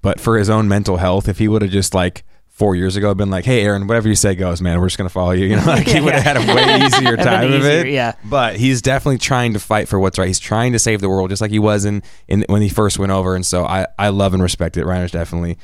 but 0.00 0.18
for 0.20 0.38
his 0.38 0.48
own 0.48 0.68
mental 0.68 0.96
health, 0.96 1.28
if 1.28 1.38
he 1.38 1.48
would 1.48 1.60
have 1.62 1.70
just 1.72 1.92
like 1.92 2.24
four 2.60 2.76
years 2.76 2.94
ago 2.94 3.12
been 3.14 3.30
like, 3.30 3.44
"Hey, 3.44 3.64
Eren, 3.64 3.88
whatever 3.88 4.06
you 4.08 4.14
say 4.14 4.34
goes, 4.36 4.60
man. 4.62 4.78
We're 4.78 4.86
just 4.86 4.98
gonna 4.98 5.08
follow 5.08 5.32
you," 5.32 5.46
you 5.50 5.56
know, 5.56 5.64
like 5.64 5.86
he 5.88 6.00
would 6.00 6.12
have 6.14 6.24
yeah. 6.24 6.42
had 6.42 6.48
a 6.48 6.54
way 6.54 6.86
easier 6.86 7.16
time 7.16 7.52
of 7.52 7.60
easier, 7.60 7.86
it. 7.86 7.88
yeah. 7.88 8.12
But 8.24 8.56
he's 8.56 8.80
definitely 8.82 9.18
trying 9.18 9.54
to 9.54 9.58
fight 9.58 9.88
for 9.88 9.98
what's 9.98 10.18
right. 10.18 10.28
He's 10.28 10.38
trying 10.38 10.72
to 10.74 10.78
save 10.78 11.00
the 11.00 11.08
world, 11.08 11.30
just 11.30 11.42
like 11.42 11.50
he 11.50 11.58
was 11.58 11.84
in, 11.84 12.02
in 12.28 12.44
when 12.48 12.62
he 12.62 12.68
first 12.68 12.98
went 12.98 13.10
over. 13.10 13.34
And 13.34 13.44
so 13.44 13.64
I 13.64 13.86
I 13.98 14.10
love 14.10 14.34
and 14.34 14.42
respect 14.42 14.76
it. 14.76 14.84
Reiner's 14.84 15.10
definitely 15.10 15.58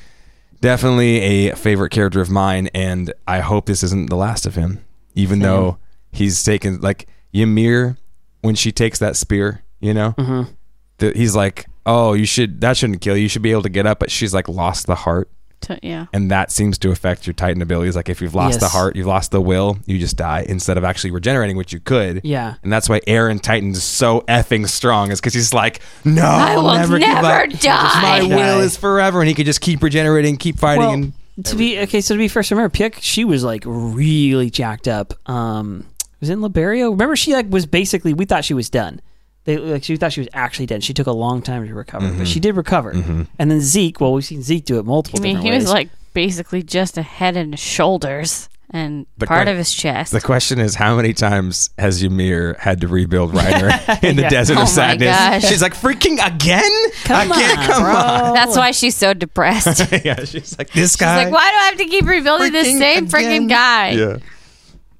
definitely 0.61 1.19
a 1.51 1.55
favorite 1.57 1.91
character 1.91 2.21
of 2.21 2.31
mine, 2.31 2.69
and 2.75 3.13
I 3.27 3.41
hope 3.41 3.67
this 3.67 3.83
isn't 3.83 4.11
the 4.11 4.17
last 4.17 4.47
of 4.47 4.55
him. 4.55 4.85
Even 5.15 5.39
Same. 5.39 5.43
though 5.43 5.79
he's 6.13 6.43
taken 6.43 6.81
like 6.81 7.07
Ymir 7.33 7.97
when 8.41 8.55
she 8.55 8.73
takes 8.73 8.99
that 9.01 9.17
spear, 9.17 9.63
you 9.81 9.93
know, 9.95 10.15
Mm-hmm. 10.19 10.53
that 10.99 11.17
he's 11.17 11.35
like, 11.37 11.67
"Oh, 11.85 12.13
you 12.15 12.27
should 12.27 12.61
that 12.61 12.77
shouldn't 12.77 13.01
kill 13.01 13.17
you. 13.17 13.25
You 13.25 13.29
should 13.29 13.43
be 13.43 13.53
able 13.53 13.63
to 13.63 13.69
get 13.69 13.87
up." 13.87 13.99
But 13.99 14.11
she's 14.11 14.33
like 14.35 14.49
lost 14.49 14.87
the 14.87 14.95
heart, 14.95 15.31
To, 15.63 15.79
yeah. 15.83 16.07
and 16.13 16.31
that 16.31 16.53
seems 16.53 16.79
to 16.79 16.91
affect 16.91 17.27
your 17.27 17.35
Titan 17.35 17.61
abilities. 17.61 17.97
Like 17.97 18.09
if 18.09 18.21
you've 18.21 18.35
lost 18.35 18.61
the 18.61 18.69
heart, 18.69 18.95
you've 18.95 19.07
lost 19.07 19.31
the 19.33 19.41
will, 19.41 19.79
you 19.87 19.99
just 19.99 20.17
die 20.17 20.45
instead 20.49 20.79
of 20.79 20.85
actually 20.85 21.11
regenerating, 21.11 21.57
which 21.57 21.73
you 21.73 21.81
could. 21.81 22.21
Yeah. 22.25 22.55
And 22.63 22.73
that's 22.73 22.89
why 22.89 23.01
Eren 23.01 23.41
Titan's 23.41 23.83
so 23.83 24.21
effing 24.29 24.69
strong, 24.69 25.11
is 25.11 25.21
because 25.21 25.35
he's 25.35 25.53
like, 25.53 25.81
no, 26.05 26.23
I 26.23 26.53
I'll 26.55 26.75
never, 26.77 26.99
give 26.99 27.09
never 27.09 27.27
up. 27.27 27.61
die." 27.61 28.21
My 28.21 28.23
will 28.29 28.61
is 28.61 28.77
forever, 28.77 29.21
and 29.21 29.29
he 29.29 29.35
could 29.35 29.47
just 29.47 29.61
keep 29.61 29.83
regenerating, 29.83 30.37
keep 30.37 30.59
fighting. 30.59 30.85
Well, 30.85 30.93
and 30.93 31.13
to 31.47 31.57
be 31.57 31.81
okay, 31.81 32.01
so 32.01 32.15
to 32.15 32.19
be 32.19 32.29
first, 32.29 32.51
remember 32.51 32.75
Pieck, 32.75 32.99
she 33.01 33.25
was 33.25 33.43
like 33.43 33.65
really 33.67 34.51
jacked 34.51 34.87
up. 34.87 35.15
Um, 35.29 35.87
was 36.21 36.31
in 36.31 36.41
Liberio? 36.41 36.91
Remember, 36.91 37.17
she 37.17 37.33
like 37.33 37.51
was 37.51 37.67
basically 37.67 38.15
we 38.15 38.25
thought 38.25 38.45
she 38.45 38.55
was 38.55 38.71
done. 38.71 39.01
They 39.47 39.57
like 39.57 39.85
she 39.85 39.97
thought 39.97 40.13
she 40.13 40.21
was 40.21 40.29
actually 40.35 40.67
dead. 40.67 40.85
She 40.85 40.93
took 40.93 41.07
a 41.07 41.13
long 41.13 41.41
time 41.41 41.67
to 41.67 41.75
recover, 41.75 42.05
Mm-hmm. 42.07 42.19
but 42.19 42.29
she 42.29 42.39
did 42.41 42.55
recover. 42.57 42.91
And 42.91 43.51
then 43.51 43.61
Zeke, 43.61 44.01
well, 44.01 44.13
we've 44.13 44.25
seen 44.25 44.43
Zeke 44.43 44.65
do 44.65 44.79
it 44.79 44.85
multiple 44.85 45.19
times. 45.19 45.25
I 45.25 45.29
mean, 45.29 45.37
different 45.37 45.55
he 45.55 45.59
was 45.65 45.71
like 45.73 45.89
basically 46.13 46.63
just 46.63 46.99
a 46.99 47.03
head 47.03 47.37
and 47.37 47.59
shoulders 47.59 48.49
and 48.71 49.07
The 49.19 49.27
part 49.27 49.45
que- 49.47 49.53
of 49.53 49.59
his 49.59 49.73
chest. 49.73 50.11
the 50.13 50.21
question 50.21 50.59
is, 50.59 50.75
how 50.75 50.97
many 50.97 51.13
times 51.13 51.71
has 51.79 52.03
Ymir 52.03 52.57
had 52.59 52.81
to 52.81 52.89
rebuild 52.89 53.31
Reiner 53.35 54.03
in 54.03 54.17
the 54.17 54.23
Yeah. 54.23 54.29
desert 54.29 54.55
Oh 54.57 54.63
of 54.63 54.67
my 54.67 54.71
sadness? 54.73 55.17
gosh. 55.17 55.45
She's 55.49 55.63
like, 55.63 55.75
freaking 55.75 56.19
again? 56.27 56.69
Come 57.05 57.31
again? 57.31 57.59
on, 57.59 57.67
come 57.67 57.83
bro. 57.85 57.95
on. 57.95 58.35
That's 58.35 58.57
why 58.57 58.73
she's 58.73 58.97
so 58.97 59.15
depressed. 59.15 59.79
She's 59.89 60.05
yeah, 60.05 60.25
she's 60.25 60.59
like, 60.59 60.73
this 60.73 60.97
guy. 60.97 61.25
like, 61.27 61.33
why 61.33 61.49
do 61.53 61.57
I 61.57 61.63
have 61.67 61.77
to 61.79 61.85
keep 61.87 62.05
rebuilding 62.07 62.51
this 62.51 62.67
same 62.77 63.05
again. 63.05 63.09
freaking 63.09 63.49
guy? 63.49 63.91
Yeah. 63.91 64.17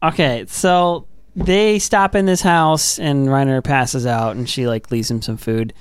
Okay, 0.03 0.45
so 0.47 1.09
they 1.37 1.79
stop 1.79 2.15
in 2.15 2.27
this 2.27 2.41
house 2.41 2.99
and 2.99 3.29
Reiner 3.29 3.63
passes 3.63 4.07
out 4.07 4.37
and 4.37 4.49
she 4.49 4.67
like 4.67 4.91
leaves 4.91 5.11
him 5.11 5.23
some 5.23 5.37
food. 5.37 5.73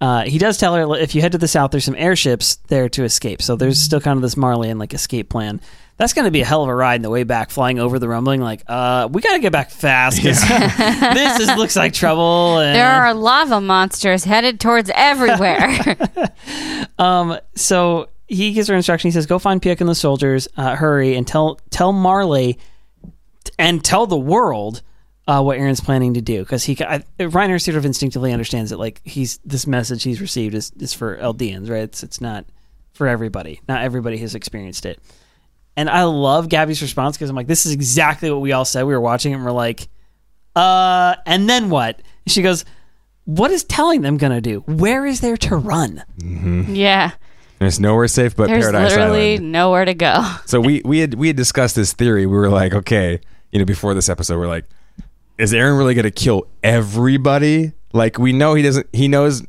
Uh, 0.00 0.24
he 0.24 0.38
does 0.38 0.58
tell 0.58 0.74
her 0.74 0.96
if 0.98 1.14
you 1.14 1.20
head 1.20 1.32
to 1.32 1.38
the 1.38 1.48
south, 1.48 1.70
there's 1.70 1.84
some 1.84 1.94
airships 1.96 2.56
there 2.68 2.88
to 2.90 3.04
escape. 3.04 3.40
So 3.40 3.54
there's 3.56 3.78
still 3.80 4.00
kind 4.00 4.16
of 4.16 4.22
this 4.22 4.34
Marleyan 4.34 4.78
like 4.78 4.92
escape 4.92 5.28
plan. 5.28 5.60
That's 5.96 6.12
going 6.12 6.24
to 6.24 6.32
be 6.32 6.40
a 6.40 6.44
hell 6.44 6.62
of 6.64 6.68
a 6.68 6.74
ride 6.74 6.96
in 6.96 7.02
the 7.02 7.10
way 7.10 7.22
back, 7.22 7.50
flying 7.50 7.78
over 7.78 8.00
the 8.00 8.08
rumbling. 8.08 8.40
Like, 8.40 8.64
uh, 8.66 9.08
we 9.12 9.22
got 9.22 9.34
to 9.34 9.38
get 9.38 9.52
back 9.52 9.70
fast. 9.70 10.20
'cause 10.20 10.40
this 11.14 11.38
is, 11.38 11.56
looks 11.56 11.76
like 11.76 11.92
trouble. 11.92 12.58
And, 12.58 12.74
There 12.74 12.90
are 12.90 13.14
lava 13.14 13.60
monsters 13.60 14.24
headed 14.24 14.58
towards 14.58 14.90
everywhere. 14.94 15.96
Um, 16.98 17.38
so 17.56 18.08
he 18.28 18.52
gives 18.52 18.68
her 18.68 18.74
instruction. 18.76 19.08
He 19.08 19.12
says, 19.12 19.26
"Go 19.26 19.40
find 19.40 19.60
Piek 19.60 19.80
and 19.80 19.88
the 19.88 19.94
soldiers. 19.96 20.46
Uh, 20.56 20.76
hurry 20.76 21.16
and 21.16 21.26
tell 21.26 21.58
tell 21.70 21.92
Marley 21.92 22.56
and 23.58 23.82
tell 23.84 24.06
the 24.06 24.16
world 24.16 24.82
uh, 25.26 25.42
what 25.42 25.58
Eren's 25.58 25.80
planning 25.80 26.14
to 26.14 26.20
do." 26.22 26.40
Because 26.40 26.64
he, 26.64 26.76
I, 26.84 27.04
Reiner 27.18 27.60
sort 27.60 27.76
of 27.76 27.84
instinctively 27.84 28.32
understands 28.32 28.70
that 28.70 28.78
like 28.78 29.00
he's 29.04 29.38
this 29.44 29.66
message 29.66 30.02
he's 30.02 30.20
received 30.20 30.54
is 30.54 30.72
is 30.78 30.92
for 30.94 31.16
Eldians, 31.18 31.70
right? 31.70 31.82
It's 31.82 32.02
it's 32.02 32.20
not 32.20 32.44
for 32.92 33.06
everybody. 33.08 33.60
Not 33.68 33.82
everybody 33.82 34.18
has 34.18 34.34
experienced 34.34 34.86
it. 34.86 35.00
And 35.76 35.90
I 35.90 36.04
love 36.04 36.48
Gabby's 36.48 36.80
response 36.82 37.16
because 37.16 37.28
I'm 37.30 37.34
like, 37.36 37.48
this 37.48 37.66
is 37.66 37.72
exactly 37.72 38.30
what 38.30 38.40
we 38.40 38.52
all 38.52 38.64
said. 38.64 38.84
We 38.84 38.92
were 38.92 39.00
watching 39.00 39.32
it 39.32 39.36
and 39.36 39.44
we're 39.44 39.50
like, 39.50 39.88
uh, 40.54 41.16
and 41.26 41.48
then 41.50 41.68
what? 41.68 42.00
She 42.28 42.42
goes, 42.42 42.64
what 43.24 43.50
is 43.50 43.64
telling 43.64 44.02
them 44.02 44.16
going 44.16 44.32
to 44.32 44.40
do? 44.40 44.60
Where 44.60 45.04
is 45.04 45.20
there 45.20 45.36
to 45.38 45.56
run? 45.56 46.04
yeah. 46.68 47.10
There's 47.58 47.80
nowhere 47.80 48.06
safe 48.08 48.36
but 48.36 48.48
There's 48.48 48.64
Paradise 48.64 48.92
literally 48.92 49.34
Island. 49.34 49.52
nowhere 49.52 49.84
to 49.84 49.94
go. 49.94 50.22
So 50.46 50.60
we 50.60 50.82
we 50.84 50.98
had 50.98 51.14
we 51.14 51.28
had 51.28 51.36
discussed 51.36 51.74
this 51.76 51.92
theory. 51.92 52.26
We 52.26 52.36
were 52.36 52.50
like, 52.50 52.74
okay, 52.74 53.20
you 53.50 53.58
know, 53.58 53.64
before 53.64 53.94
this 53.94 54.08
episode, 54.08 54.38
we're 54.38 54.46
like, 54.48 54.66
is 55.38 55.52
Eren 55.52 55.76
really 55.78 55.94
going 55.94 56.04
to 56.04 56.10
kill 56.10 56.46
everybody? 56.62 57.72
Like 57.92 58.18
we 58.18 58.32
know 58.32 58.54
he 58.54 58.62
doesn't. 58.62 58.86
He 58.92 59.08
knows 59.08 59.42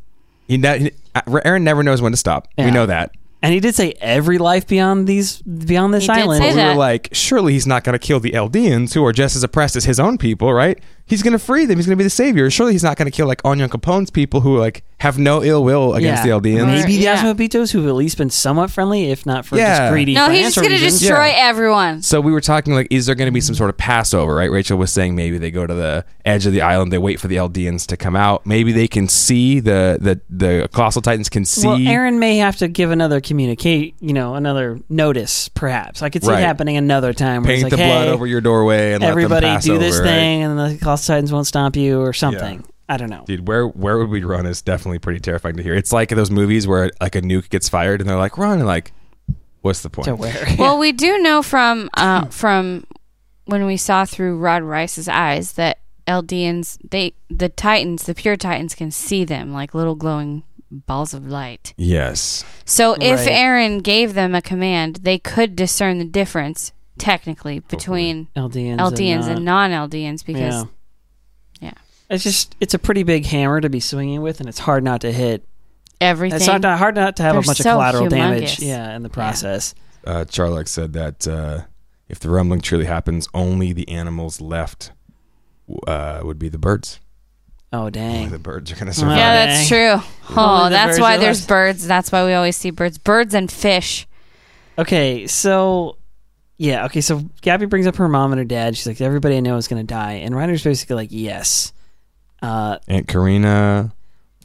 he, 0.47 0.57
ne- 0.57 0.79
he 0.79 0.91
uh, 1.15 1.21
Eren 1.23 1.61
never 1.63 1.83
knows 1.83 2.01
when 2.01 2.11
to 2.11 2.17
stop. 2.17 2.47
Yeah. 2.57 2.65
We 2.65 2.71
know 2.71 2.85
that. 2.85 3.11
And 3.41 3.53
he 3.53 3.59
did 3.59 3.75
say 3.75 3.93
every 4.01 4.39
life 4.39 4.65
beyond 4.67 5.05
these 5.07 5.41
beyond 5.43 5.93
this 5.93 6.03
He 6.03 6.07
did 6.07 6.17
island. 6.17 6.41
say 6.43 6.49
we 6.49 6.55
that. 6.55 6.69
were 6.71 6.77
like, 6.79 7.09
surely 7.11 7.53
he's 7.53 7.67
not 7.67 7.83
going 7.83 7.93
to 7.93 7.99
kill 7.99 8.19
the 8.19 8.31
Eldians 8.31 8.93
who 8.95 9.05
are 9.05 9.13
just 9.13 9.35
as 9.35 9.43
oppressed 9.43 9.75
as 9.75 9.85
his 9.85 9.99
own 9.99 10.17
people, 10.17 10.51
right? 10.51 10.79
He's 11.07 11.21
going 11.21 11.33
to 11.33 11.39
free 11.39 11.65
them. 11.65 11.77
He's 11.77 11.85
going 11.85 11.95
to 11.97 12.01
be 12.01 12.03
the 12.03 12.09
savior. 12.09 12.49
Surely 12.49 12.71
he's 12.71 12.83
not 12.83 12.97
going 12.97 13.05
to 13.05 13.15
kill 13.15 13.27
like 13.27 13.41
Onyankopon's 13.43 14.09
people 14.09 14.41
who 14.41 14.57
like 14.57 14.83
have 14.99 15.19
no 15.19 15.43
ill 15.43 15.63
will 15.63 15.93
against 15.93 16.25
Yeah. 16.25 16.39
the 16.39 16.49
Eldians. 16.49 16.65
Maybe 16.65 16.97
the 16.97 17.03
Yeah. 17.03 17.17
Azumabitos, 17.17 17.71
who've 17.71 17.85
at 17.87 17.93
least 17.93 18.17
been 18.17 18.29
somewhat 18.31 18.71
friendly, 18.71 19.11
if 19.11 19.23
not 19.25 19.45
for 19.45 19.55
Yeah. 19.57 19.77
just 19.79 19.91
greedy. 19.91 20.15
No, 20.15 20.29
he's 20.31 20.45
just 20.55 20.57
going 20.57 20.69
to 20.69 20.77
destroy 20.83 21.27
Yeah. 21.27 21.33
everyone. 21.49 22.01
So 22.01 22.21
we 22.21 22.31
were 22.31 22.41
talking 22.41 22.73
like, 22.73 22.87
is 22.89 23.05
there 23.05 23.13
going 23.13 23.27
to 23.27 23.31
be 23.31 23.41
some 23.41 23.53
sort 23.55 23.69
of 23.69 23.77
Passover? 23.77 24.33
Right? 24.33 24.49
Rachel 24.49 24.77
was 24.79 24.91
saying 24.91 25.15
maybe 25.15 25.37
they 25.37 25.51
go 25.51 25.67
to 25.67 25.73
the 25.75 26.05
edge 26.25 26.47
of 26.47 26.53
the 26.53 26.61
island, 26.61 26.91
they 26.91 26.97
wait 26.97 27.19
for 27.19 27.27
the 27.27 27.35
Eldians 27.35 27.85
to 27.87 27.97
come 27.97 28.15
out. 28.15 28.45
Maybe 28.47 28.71
they 28.71 28.87
can 28.87 29.07
see 29.07 29.59
the 29.59 29.99
the 30.01 30.19
the 30.29 30.69
colossal 30.73 31.03
titans 31.03 31.29
can 31.29 31.45
see. 31.45 31.67
Well, 31.67 31.77
Eren 31.77 32.17
may 32.17 32.37
have 32.37 32.57
to 32.57 32.67
give 32.67 32.89
another 32.89 33.21
communicate, 33.21 33.93
you 33.99 34.13
know, 34.13 34.33
another 34.33 34.79
notice. 34.89 35.49
Perhaps 35.49 36.01
I 36.01 36.09
could 36.09 36.23
see 36.23 36.31
Right. 36.31 36.39
it 36.39 36.45
happening 36.45 36.77
another 36.77 37.13
time. 37.13 37.43
Where 37.43 37.53
paint 37.53 37.67
it's 37.67 37.75
the 37.75 37.77
like, 37.77 37.89
blood 37.91 38.07
hey, 38.07 38.13
over 38.13 38.25
your 38.25 38.41
doorway 38.41 38.93
and 38.93 39.03
everybody 39.03 39.45
let 39.45 39.51
them 39.51 39.55
pass 39.57 39.65
do 39.65 39.77
this 39.77 39.95
over, 39.95 40.03
right? 40.05 40.09
thing, 40.09 40.43
and 40.43 40.57
the 40.57 40.77
Colossal 40.95 41.13
Titans 41.15 41.31
won't 41.31 41.47
stop 41.47 41.75
you, 41.75 41.99
or 42.01 42.13
something. 42.13 42.63
I 42.87 42.97
don't 42.97 43.09
know. 43.09 43.23
Dude, 43.25 43.47
where 43.47 43.67
where 43.67 43.97
would 43.97 44.09
we 44.09 44.23
run 44.23 44.45
is 44.45 44.61
definitely 44.61 44.99
pretty 44.99 45.19
terrifying 45.19 45.55
to 45.57 45.63
hear. 45.63 45.73
It's 45.73 45.91
like 45.91 46.09
those 46.09 46.29
movies 46.29 46.67
where 46.67 46.91
like 47.01 47.15
a 47.15 47.21
nuke 47.21 47.49
gets 47.49 47.67
fired 47.67 47.99
and 47.99 48.09
they're 48.09 48.17
like 48.17 48.37
run 48.37 48.59
and 48.59 48.67
like, 48.67 48.91
what's 49.61 49.81
the 49.81 49.89
point? 49.89 50.05
To 50.05 50.15
where? 50.15 50.45
Well, 50.57 50.77
we 50.77 50.91
do 50.91 51.17
know 51.17 51.41
from 51.41 51.89
uh, 51.95 52.25
from 52.25 52.85
when 53.45 53.65
we 53.65 53.77
saw 53.77 54.05
through 54.05 54.37
Rod 54.37 54.61
Reiss's 54.63 55.07
eyes 55.07 55.53
that 55.53 55.79
Eldians, 56.07 56.77
they 56.87 57.13
the 57.29 57.49
Titans, 57.49 58.03
the 58.03 58.13
pure 58.13 58.37
Titans, 58.37 58.75
can 58.75 58.91
see 58.91 59.25
them 59.25 59.51
like 59.51 59.73
little 59.73 59.95
glowing 59.95 60.43
balls 60.69 61.13
of 61.13 61.25
light. 61.27 61.73
Yes. 61.77 62.45
So 62.65 62.93
if 63.01 63.19
Right. 63.19 63.29
Eren 63.29 63.81
gave 63.81 64.13
them 64.13 64.35
a 64.35 64.41
command, 64.41 64.97
they 64.97 65.17
could 65.17 65.55
discern 65.55 65.97
the 65.97 66.05
difference 66.05 66.71
technically 66.97 67.59
between 67.59 68.27
Eldians, 68.35 68.77
Eldians 68.77 69.23
and, 69.23 69.37
and 69.37 69.45
non-Eldians 69.45 70.25
because 70.25 70.53
yeah. 70.53 70.65
Yeah. 72.09 72.15
it's 72.15 72.23
just 72.23 72.55
it's 72.59 72.73
a 72.73 72.79
pretty 72.79 73.03
big 73.03 73.25
hammer 73.25 73.61
to 73.61 73.69
be 73.69 73.79
swinging 73.79 74.21
with, 74.21 74.39
and 74.39 74.49
it's 74.49 74.59
hard 74.59 74.83
not 74.83 75.01
to 75.01 75.11
hit. 75.11 75.43
everything. 76.01 76.37
It's 76.37 76.45
hard 76.47 76.61
not, 76.61 76.77
hard 76.79 76.95
not 76.95 77.15
to 77.17 77.23
have 77.23 77.33
They're 77.33 77.41
a 77.41 77.45
bunch 77.45 77.57
so 77.59 77.69
of 77.71 77.73
collateral 77.75 78.09
damage. 78.09 78.59
Yeah, 78.59 78.95
in 78.95 79.03
the 79.03 79.09
process. 79.09 79.75
Uh, 80.05 80.25
Charlock 80.29 80.67
said 80.67 80.93
that 80.93 81.27
uh, 81.27 81.61
if 82.07 82.19
the 82.19 82.29
rumbling 82.29 82.61
truly 82.61 82.85
happens, 82.85 83.27
only 83.33 83.73
the 83.73 83.89
animals 83.89 84.39
left 84.39 84.91
uh, 85.87 86.21
would 86.23 86.37
be 86.39 86.49
the 86.49 86.59
birds. 86.59 86.99
Oh 87.73 87.79
Only 87.79 87.91
dang! 87.91 88.29
the 88.29 88.39
birds 88.39 88.71
are 88.71 88.75
going 88.75 88.85
to 88.87 88.93
survive. 88.93 89.17
yeah, 89.17 89.45
that's 89.47 89.67
Dang. 89.69 89.99
true. 89.99 90.07
Only 90.37 90.41
Oh, 90.65 90.69
that's 90.69 90.91
birds 90.91 90.99
why 91.01 91.17
there's 91.17 91.39
left. 91.41 91.49
birds. 91.49 91.87
That's 91.87 92.11
why 92.11 92.23
we 92.25 92.33
always 92.33 92.55
see 92.55 92.69
birds. 92.69 92.97
Birds 92.97 93.33
and 93.33 93.51
fish. 93.51 94.07
Okay, 94.77 95.25
so 95.27 95.97
yeah, 96.57 96.85
okay, 96.85 97.01
so 97.01 97.23
Gabby 97.41 97.65
brings 97.65 97.87
up 97.87 97.95
her 97.97 98.07
mom 98.07 98.31
and 98.31 98.39
her 98.39 98.45
dad. 98.45 98.77
She's 98.77 98.87
like, 98.87 99.01
everybody 99.01 99.35
I 99.37 99.39
know 99.41 99.57
is 99.57 99.67
going 99.67 99.85
to 99.85 99.93
die, 99.93 100.13
and 100.13 100.35
Reiner's 100.35 100.63
basically 100.63 100.95
like, 100.95 101.09
yes. 101.11 101.73
Uh, 102.41 102.77
Aunt 102.87 103.07
Karina, 103.07 103.93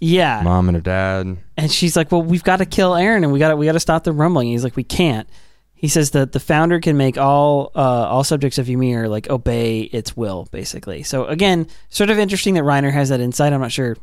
yeah, 0.01 0.43
mom 0.43 0.69
and 0.69 0.77
her 0.77 0.83
dad. 0.83 1.37
and 1.57 1.71
she's 1.71 1.97
like, 1.97 2.11
well, 2.11 2.23
we've 2.23 2.45
got 2.45 2.57
to 2.57 2.67
kill 2.67 2.93
Eren, 2.93 3.23
and 3.23 3.33
we 3.33 3.39
got 3.39 3.49
to 3.51 3.57
we 3.57 3.67
got 3.67 3.73
to 3.73 3.81
stop 3.81 4.05
the 4.05 4.13
rumbling. 4.13 4.49
He's 4.49 4.65
like, 4.65 4.77
we 4.77 4.85
can't. 4.85 5.29
He 5.75 5.89
says 5.89 6.11
that 6.11 6.33
the 6.33 6.41
founder 6.41 6.79
can 6.79 6.97
make 6.97 7.17
all 7.19 7.73
uh, 7.75 7.81
all 7.81 8.23
subjects 8.25 8.59
of 8.59 8.69
Ymir 8.69 9.09
like 9.09 9.29
obey 9.31 9.81
its 9.81 10.17
will, 10.17 10.47
basically. 10.51 11.03
So 11.03 11.27
again, 11.27 11.67
sort 11.89 12.11
of 12.11 12.19
interesting 12.19 12.55
that 12.55 12.65
Reiner 12.65 12.93
has 12.93 13.09
that 13.09 13.21
insight. 13.21 13.53
I'm 13.53 13.61
not 13.61 13.73
sure 13.73 13.97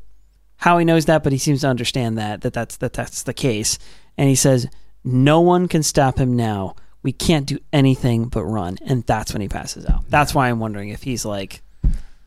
how 0.57 0.79
he 0.79 0.85
knows 0.85 1.05
that, 1.05 1.23
but 1.23 1.31
he 1.31 1.37
seems 1.37 1.61
to 1.61 1.67
understand 1.67 2.17
that 2.17 2.41
that 2.41 2.53
that's 2.53 2.77
that 2.77 2.93
that's 2.93 3.23
the 3.23 3.33
case. 3.33 3.77
And 4.17 4.27
he 4.27 4.35
says, 4.35 4.67
no 5.03 5.41
one 5.41 5.67
can 5.67 5.83
stop 5.83 6.17
him 6.17 6.35
now. 6.35 6.75
We 7.03 7.11
can't 7.11 7.45
do 7.45 7.59
anything 7.71 8.25
but 8.25 8.43
run, 8.43 8.77
and 8.83 9.03
that's 9.03 9.31
when 9.31 9.41
he 9.41 9.47
passes 9.47 9.85
out. 9.85 10.03
That's 10.09 10.33
why 10.33 10.49
I'm 10.49 10.59
wondering 10.59 10.89
if 10.89 11.03
he's 11.03 11.25
like 11.25 11.61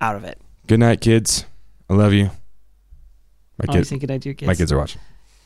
out 0.00 0.14
of 0.14 0.22
it. 0.24 0.40
Good 0.68 0.78
night, 0.78 1.00
kids. 1.00 1.44
I 1.90 1.94
love 1.94 2.12
you. 2.12 2.30
My 3.58 3.66
kids, 3.74 3.90
you 3.90 3.98
think 3.98 4.10
I 4.10 4.16
do, 4.18 4.32
kids? 4.32 4.46
my 4.46 4.54
kids 4.54 4.72
are 4.72 4.78
watching. 4.78 5.00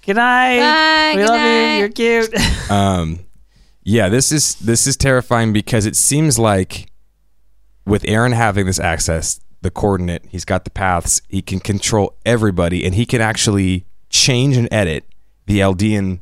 Good 0.05 0.17
night. 0.17 0.59
Bye, 0.61 1.13
we 1.17 1.23
good 1.23 1.29
love 1.31 1.41
night. 1.41 1.73
you. 1.75 1.79
You're 1.81 1.89
cute. 1.89 2.35
Um, 2.71 3.21
yeah, 3.83 4.09
this 4.09 4.33
is 4.33 4.55
this 4.57 4.87
is 4.87 4.97
terrifying 4.97 5.53
because 5.53 5.85
it 5.85 5.97
seems 5.97 6.39
like 6.39 6.87
with 7.87 8.03
Eren 8.05 8.33
having 8.33 8.65
this 8.67 8.81
access, 8.81 9.41
the 9.61 9.71
coordinate, 9.71 10.25
he's 10.31 10.45
got 10.47 10.65
the 10.65 10.71
paths, 10.71 11.21
he 11.29 11.43
can 11.43 11.61
control 11.61 12.17
everybody, 12.25 12.85
and 12.87 12.95
he 12.95 13.05
can 13.05 13.21
actually 13.21 13.85
change 14.09 14.57
and 14.57 14.67
edit 14.73 15.05
the 15.47 15.61
Eldian 15.61 16.21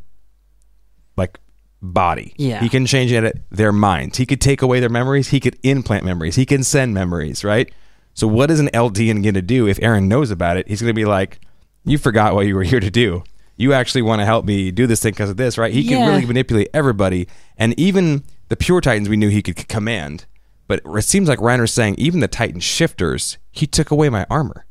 like 1.16 1.38
body. 1.80 2.34
Yeah. 2.36 2.60
he 2.60 2.68
can 2.68 2.86
change 2.86 3.12
and 3.12 3.26
edit 3.26 3.42
their 3.50 3.72
minds. 3.72 4.18
He 4.18 4.26
could 4.26 4.40
take 4.40 4.62
away 4.62 4.80
their 4.80 4.88
memories. 4.88 5.28
He 5.28 5.38
could 5.40 5.56
implant 5.62 6.04
memories. 6.04 6.34
He 6.36 6.44
can 6.46 6.64
send 6.64 6.94
memories. 6.94 7.44
Right. 7.44 7.72
So 8.14 8.26
what 8.26 8.50
is 8.50 8.60
an 8.60 8.68
Eldian 8.68 9.22
going 9.22 9.34
to 9.34 9.42
do 9.42 9.66
if 9.66 9.78
Eren 9.80 10.06
knows 10.06 10.30
about 10.30 10.56
it? 10.56 10.68
He's 10.68 10.80
going 10.80 10.94
to 10.94 10.94
be 10.94 11.04
like, 11.04 11.40
"You 11.84 11.98
forgot 11.98 12.34
what 12.34 12.46
you 12.46 12.54
were 12.54 12.62
here 12.62 12.80
to 12.80 12.90
do." 12.90 13.24
You 13.56 13.72
actually 13.72 14.02
want 14.02 14.20
to 14.20 14.24
help 14.24 14.44
me 14.44 14.70
do 14.70 14.86
this 14.86 15.00
thing 15.00 15.12
because 15.12 15.30
of 15.30 15.36
this, 15.36 15.58
right? 15.58 15.72
He 15.72 15.84
can 15.84 16.08
really 16.08 16.26
manipulate 16.26 16.68
everybody, 16.74 17.28
and 17.56 17.78
even 17.78 18.24
the 18.48 18.56
pure 18.56 18.80
Titans 18.80 19.08
we 19.08 19.16
knew 19.16 19.28
he 19.28 19.42
could 19.42 19.68
command. 19.68 20.26
But 20.66 20.80
it 20.84 21.02
seems 21.02 21.28
like 21.28 21.38
Reiner's 21.38 21.72
saying 21.72 21.96
even 21.98 22.20
the 22.20 22.28
Titan 22.28 22.60
shifters, 22.60 23.36
he 23.50 23.66
took 23.66 23.90
away 23.90 24.08
my 24.08 24.26
armor. 24.30 24.64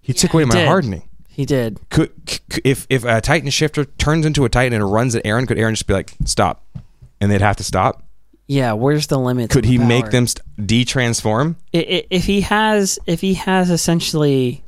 He 0.00 0.12
took 0.12 0.32
away 0.32 0.44
my 0.44 0.54
did. 0.54 0.68
hardening. 0.68 1.08
he 1.28 1.44
did. 1.44 1.80
Could 1.90 2.12
if 2.64 2.86
if 2.88 3.04
a 3.04 3.20
Titan 3.20 3.50
shifter 3.50 3.84
turns 3.84 4.26
into 4.26 4.44
a 4.44 4.48
Titan 4.48 4.74
and 4.80 4.92
runs 4.92 5.14
at 5.14 5.24
Eren, 5.24 5.46
could 5.46 5.56
Eren 5.58 5.72
just 5.72 5.86
be 5.86 5.94
like 5.94 6.14
stop, 6.24 6.64
and 7.20 7.30
they'd 7.30 7.40
have 7.40 7.56
to 7.56 7.64
stop? 7.64 8.04
Yeah. 8.46 8.72
Where's 8.72 9.06
the 9.06 9.18
limit? 9.18 9.50
Could 9.50 9.64
he 9.64 9.78
make 9.78 10.10
them 10.10 10.26
st- 10.26 10.66
de-transform? 10.66 11.56
I- 11.74 11.78
i- 11.78 12.04
if 12.10 12.24
he 12.24 12.42
has 12.42 12.98
if 13.06 13.20
he 13.20 13.34
has 13.34 13.70
essentially 13.70 14.62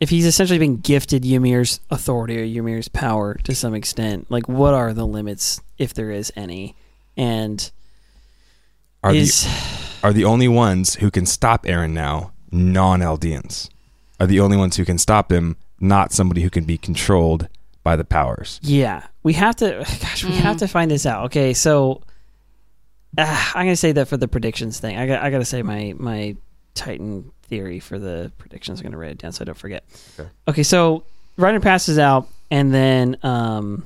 if 0.00 0.10
he's 0.10 0.26
essentially 0.26 0.58
been 0.58 0.78
gifted 0.78 1.24
Ymir's 1.24 1.78
authority 1.90 2.36
or 2.40 2.44
Ymir's 2.44 2.88
power 2.88 3.34
to 3.44 3.54
some 3.54 3.72
extent, 3.72 4.28
like 4.30 4.48
what 4.48 4.74
are 4.74 4.92
the 4.92 5.06
limits 5.06 5.60
if 5.78 5.94
there 5.94 6.10
is 6.10 6.32
any? 6.34 6.74
And 7.16 7.70
Are 9.04 9.14
is 9.14 9.44
the 9.44 9.50
are 10.08 10.12
the 10.12 10.24
only 10.24 10.48
ones 10.48 10.96
who 10.96 11.10
can 11.10 11.24
stop 11.26 11.64
Eren 11.66 11.92
now 11.92 12.32
non-Eldians? 12.50 13.68
Are 14.18 14.26
the 14.26 14.40
only 14.40 14.56
ones 14.56 14.76
who 14.76 14.84
can 14.84 14.98
stop 14.98 15.30
him 15.32 15.56
not 15.80 16.12
somebody 16.12 16.42
who 16.42 16.50
can 16.50 16.64
be 16.64 16.78
controlled 16.78 17.48
by 17.84 17.94
the 17.96 18.04
powers? 18.04 18.58
yeah, 18.62 19.06
we 19.22 19.32
have 19.34 19.54
to 19.56 19.84
gosh, 20.02 20.24
we 20.24 20.32
have 20.32 20.56
mm. 20.56 20.60
to 20.60 20.68
find 20.68 20.90
this 20.90 21.06
out. 21.06 21.26
Okay, 21.26 21.54
so 21.54 22.02
uh, 23.18 23.50
I'm 23.54 23.66
gonna 23.66 23.76
say 23.76 23.92
that 23.92 24.08
for 24.08 24.16
the 24.16 24.28
predictions 24.28 24.80
thing. 24.80 24.96
I 24.96 25.06
got 25.06 25.22
I 25.22 25.30
gotta 25.30 25.44
say 25.44 25.62
my 25.62 25.94
my 25.96 26.36
Titan 26.74 27.30
theory 27.44 27.80
for 27.80 27.98
the 27.98 28.32
predictions. 28.38 28.80
I'm 28.80 28.84
gonna 28.84 28.96
write 28.98 29.10
it 29.10 29.18
down 29.18 29.32
so 29.32 29.42
I 29.42 29.44
don't 29.44 29.58
forget. 29.58 29.84
Okay. 30.18 30.28
Okay, 30.48 30.62
so 30.62 31.04
Reiner 31.38 31.62
passes 31.62 31.98
out, 31.98 32.28
and 32.50 32.72
then 32.72 33.16
um, 33.22 33.84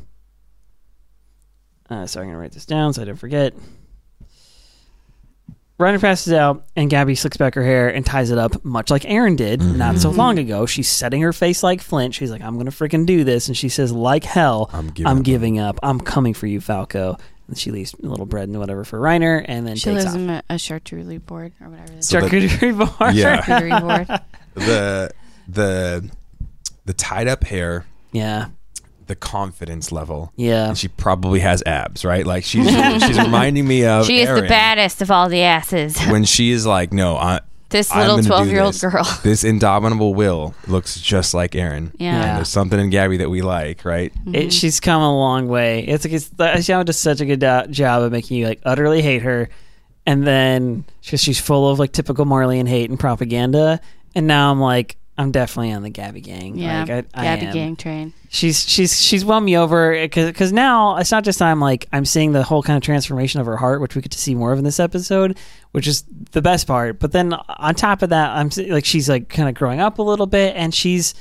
uh, 1.90 2.06
so 2.06 2.20
I'm 2.20 2.26
gonna 2.26 2.38
write 2.38 2.52
this 2.52 2.66
down 2.66 2.92
so 2.92 3.02
I 3.02 3.04
don't 3.04 3.16
forget. 3.16 3.54
Reiner 5.78 6.00
passes 6.00 6.32
out, 6.32 6.64
and 6.74 6.90
Gabi 6.90 7.18
slicks 7.18 7.36
back 7.36 7.54
her 7.54 7.62
hair 7.62 7.90
and 7.94 8.04
ties 8.06 8.30
it 8.30 8.38
up, 8.38 8.64
much 8.64 8.90
like 8.90 9.02
Eren 9.02 9.36
did 9.36 9.60
not 9.60 9.98
so 9.98 10.08
long 10.08 10.38
ago. 10.38 10.64
She's 10.64 10.88
setting 10.88 11.20
her 11.20 11.34
face 11.34 11.62
like 11.62 11.82
Flint. 11.82 12.14
She's 12.14 12.30
like, 12.30 12.40
"I'm 12.40 12.56
gonna 12.56 12.70
freaking 12.70 13.04
do 13.04 13.24
this," 13.24 13.48
and 13.48 13.54
she 13.56 13.68
says, 13.68 13.92
"Like 13.92 14.24
hell, 14.24 14.70
I'm 14.72 14.88
giving 14.88 15.06
I'm 15.06 15.18
up." 15.18 15.22
giving 15.24 15.58
up. 15.58 15.78
I'm 15.82 16.00
coming 16.00 16.32
for 16.32 16.46
you, 16.46 16.62
Falco." 16.62 17.18
And 17.48 17.56
she 17.56 17.70
leaves 17.70 17.94
a 18.02 18.06
little 18.06 18.26
bread 18.26 18.48
and 18.48 18.59
whatever 18.59 18.85
for 18.85 18.98
Reiner, 18.98 19.44
and 19.46 19.66
then 19.66 19.76
She 19.76 19.85
takes 19.90 20.04
lives 20.04 20.16
off. 20.16 20.20
in 20.20 20.30
a, 20.30 20.42
a 20.50 20.54
charcuterie 20.54 21.24
board 21.24 21.52
or 21.61 21.68
whatever. 21.68 21.92
It 21.92 21.98
is. 22.00 22.09
So 22.09 22.20
the- 22.20 22.26
Charcuterie 22.28 22.76
board. 22.98 23.14
Yeah. 23.14 23.40
charcuterie 23.42 23.80
board. 23.80 24.20
the 24.54 25.11
the 25.48 26.11
the 26.87 26.92
tied 26.92 27.28
up 27.28 27.44
hair, 27.44 27.87
yeah, 28.12 28.46
the 29.06 29.14
confidence 29.14 29.92
level. 29.92 30.32
yeah. 30.37 30.68
And 30.68 30.76
she 30.78 30.88
probably 30.88 31.38
has 31.40 31.62
abs, 31.66 32.04
right? 32.04 32.26
Like 32.26 32.42
she's 32.44 32.68
she's 32.68 33.18
reminding 33.22 33.66
me 33.66 33.85
of 33.85 34.06
She 34.06 34.20
is 34.20 34.28
the 34.28 34.42
Eren 34.42 34.48
baddest 34.48 35.00
of 35.02 35.11
all 35.12 35.28
the 35.28 35.42
asses. 35.42 35.96
when 36.06 36.24
she 36.24 36.50
is 36.50 36.66
like, 36.66 36.92
no, 36.92 37.16
I, 37.16 37.40
This 37.68 37.90
I'm 37.90 37.98
little 38.00 38.16
gonna 38.16 38.22
do 38.22 38.29
12 38.29 38.48
year 38.48 38.61
old 38.62 38.74
this. 38.74 38.81
girl. 38.83 39.18
This 39.22 39.42
indomitable 39.44 40.14
will 40.14 40.55
looks 40.68 41.00
just 41.00 41.35
like 41.35 41.52
Eren. 41.52 41.92
Yeah. 41.98 42.12
Yeah. 42.12 42.24
And 42.29 42.37
there's 42.38 42.48
something 42.48 42.79
in 42.79 42.90
Gabi 42.90 43.18
that 43.18 43.29
we 43.29 43.42
like, 43.42 43.85
right? 43.85 44.12
Mm-hmm. 44.14 44.35
It, 44.37 44.52
she's 44.52 44.79
come 44.81 45.02
a 45.02 45.12
long 45.16 45.48
way. 45.48 45.81
It's 45.87 46.05
like 46.05 46.14
it's, 46.14 46.29
Isayama 46.29 46.85
does 46.85 46.98
such 46.98 47.20
a 47.20 47.26
good 47.26 47.40
do- 47.40 47.66
job 47.70 48.02
of 48.02 48.12
making 48.12 48.37
you 48.38 48.46
like 48.46 48.61
utterly 48.64 49.02
hate 49.02 49.22
her, 49.22 49.48
and 50.07 50.24
then 50.26 50.85
she's 51.00 51.20
she's 51.20 51.40
full 51.40 51.68
of 51.68 51.79
like 51.81 51.90
typical 51.92 52.24
Marleyan 52.24 52.68
hate 52.68 52.88
and 52.88 52.98
propaganda. 53.00 53.81
And 54.14 54.26
now 54.26 54.50
I'm 54.52 54.61
like, 54.61 54.96
I'm 55.18 55.31
definitely 55.33 55.72
on 55.72 55.83
the 55.83 55.90
Gabi 55.90 56.22
gang. 56.22 56.59
Yeah. 56.59 56.81
like, 56.81 57.07
I, 57.14 57.33
I 57.33 57.37
Gabi 57.37 57.42
am. 57.44 57.52
gang 57.55 57.76
train. 57.76 58.12
She's 58.29 58.68
she's 58.68 59.00
she's 59.00 59.24
won 59.24 59.44
me 59.44 59.57
over 59.57 59.92
because 59.92 60.52
now 60.52 60.96
it's 60.98 61.11
not 61.11 61.24
just 61.24 61.40
I'm 61.40 61.61
like 61.61 61.87
I'm 61.92 62.05
seeing 62.05 62.33
the 62.33 62.42
whole 62.42 62.62
kind 62.62 62.76
of 62.76 62.83
transformation 62.83 63.40
of 63.40 63.46
her 63.46 63.57
heart, 63.57 63.81
which 63.81 63.94
we 63.96 64.02
get 64.02 64.12
to 64.12 64.18
see 64.18 64.35
more 64.35 64.52
of 64.52 64.59
in 64.59 64.64
this 64.64 64.79
episode, 64.79 65.38
which 65.72 65.87
is 65.87 66.05
the 66.33 66.42
best 66.42 66.66
part. 66.66 66.98
But 66.98 67.12
then 67.12 67.33
on 67.33 67.74
top 67.74 68.02
of 68.02 68.11
that, 68.11 68.31
I'm 68.37 68.50
like 68.68 68.85
she's 68.85 69.09
like 69.09 69.29
kind 69.29 69.48
of 69.48 69.55
growing 69.55 69.81
up 69.81 69.98
a 69.98 70.02
little 70.02 70.26
bit, 70.26 70.55
and 70.55 70.74
she's 70.74 71.14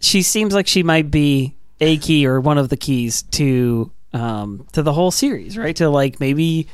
she 0.00 0.20
seems 0.22 0.52
like 0.52 0.66
she 0.66 0.82
might 0.82 1.10
be 1.10 1.56
a 1.80 1.96
key 1.96 2.26
or 2.26 2.40
one 2.40 2.58
of 2.58 2.68
the 2.68 2.76
keys 2.76 3.22
to 3.22 3.90
um 4.12 4.66
to 4.72 4.82
the 4.82 4.92
whole 4.92 5.10
series, 5.10 5.56
right? 5.56 5.74
To 5.76 5.88
like 5.88 6.20
maybe 6.20 6.68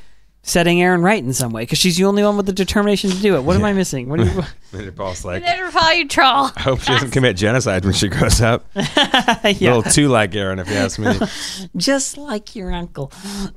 setting 0.48 0.78
Eren 0.78 1.02
right 1.02 1.22
in 1.22 1.32
some 1.32 1.52
way 1.52 1.62
because 1.62 1.78
she's 1.78 1.96
the 1.96 2.04
only 2.04 2.22
one 2.22 2.36
with 2.36 2.46
the 2.46 2.52
determination 2.52 3.10
to 3.10 3.16
do 3.20 3.36
it. 3.36 3.42
What 3.42 3.56
am 3.56 3.64
I 3.64 3.72
missing? 3.72 4.08
What? 4.08 4.20
Are 4.20 4.24
you, 4.24 4.42
And 4.72 4.96
Paul's 4.96 5.24
like, 5.24 5.42
Never 5.42 5.70
follow 5.70 5.90
you, 5.92 6.08
troll. 6.08 6.50
I 6.56 6.60
hope 6.60 6.80
she 6.80 6.92
doesn't 6.92 7.10
commit 7.12 7.36
genocide 7.36 7.84
when 7.84 7.94
she 7.94 8.08
grows 8.08 8.40
up. 8.40 8.64
A 8.74 8.82
yeah, 9.58 9.74
little 9.76 9.82
too 9.82 10.08
like 10.08 10.32
Eren, 10.32 10.60
if 10.60 10.68
you 10.68 10.74
ask 10.74 10.98
me. 10.98 11.68
just 11.76 12.16
like 12.18 12.54
your 12.56 12.72
uncle. 12.72 13.12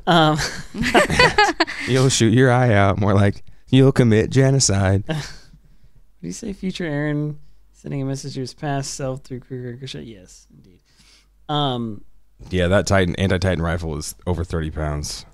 Um, 0.08 0.38
You'll 1.88 2.10
shoot 2.10 2.34
your 2.34 2.52
eye 2.52 2.74
out. 2.74 3.00
More 3.00 3.14
like 3.14 3.44
you'll 3.70 3.92
commit 3.92 4.30
genocide. 4.30 5.06
Did 5.08 5.18
you 6.22 6.32
say 6.32 6.54
future 6.54 6.86
Eren 6.86 7.38
sending 7.74 8.02
a 8.02 8.06
message 8.06 8.36
to 8.36 8.42
his 8.42 8.54
past 8.54 8.94
self 8.94 9.22
through 9.24 9.40
Kruger 9.42 9.70
Ricochet? 9.72 10.04
Yes, 10.04 10.48
indeed. 10.54 10.80
Um, 11.50 12.04
Yeah, 12.50 12.68
that 12.68 12.88
Titan 12.88 13.16
anti-Titan 13.16 13.62
rifle 13.62 13.98
is 13.98 14.16
over 14.28 14.44
thirty 14.44 14.72
pounds. 14.72 15.26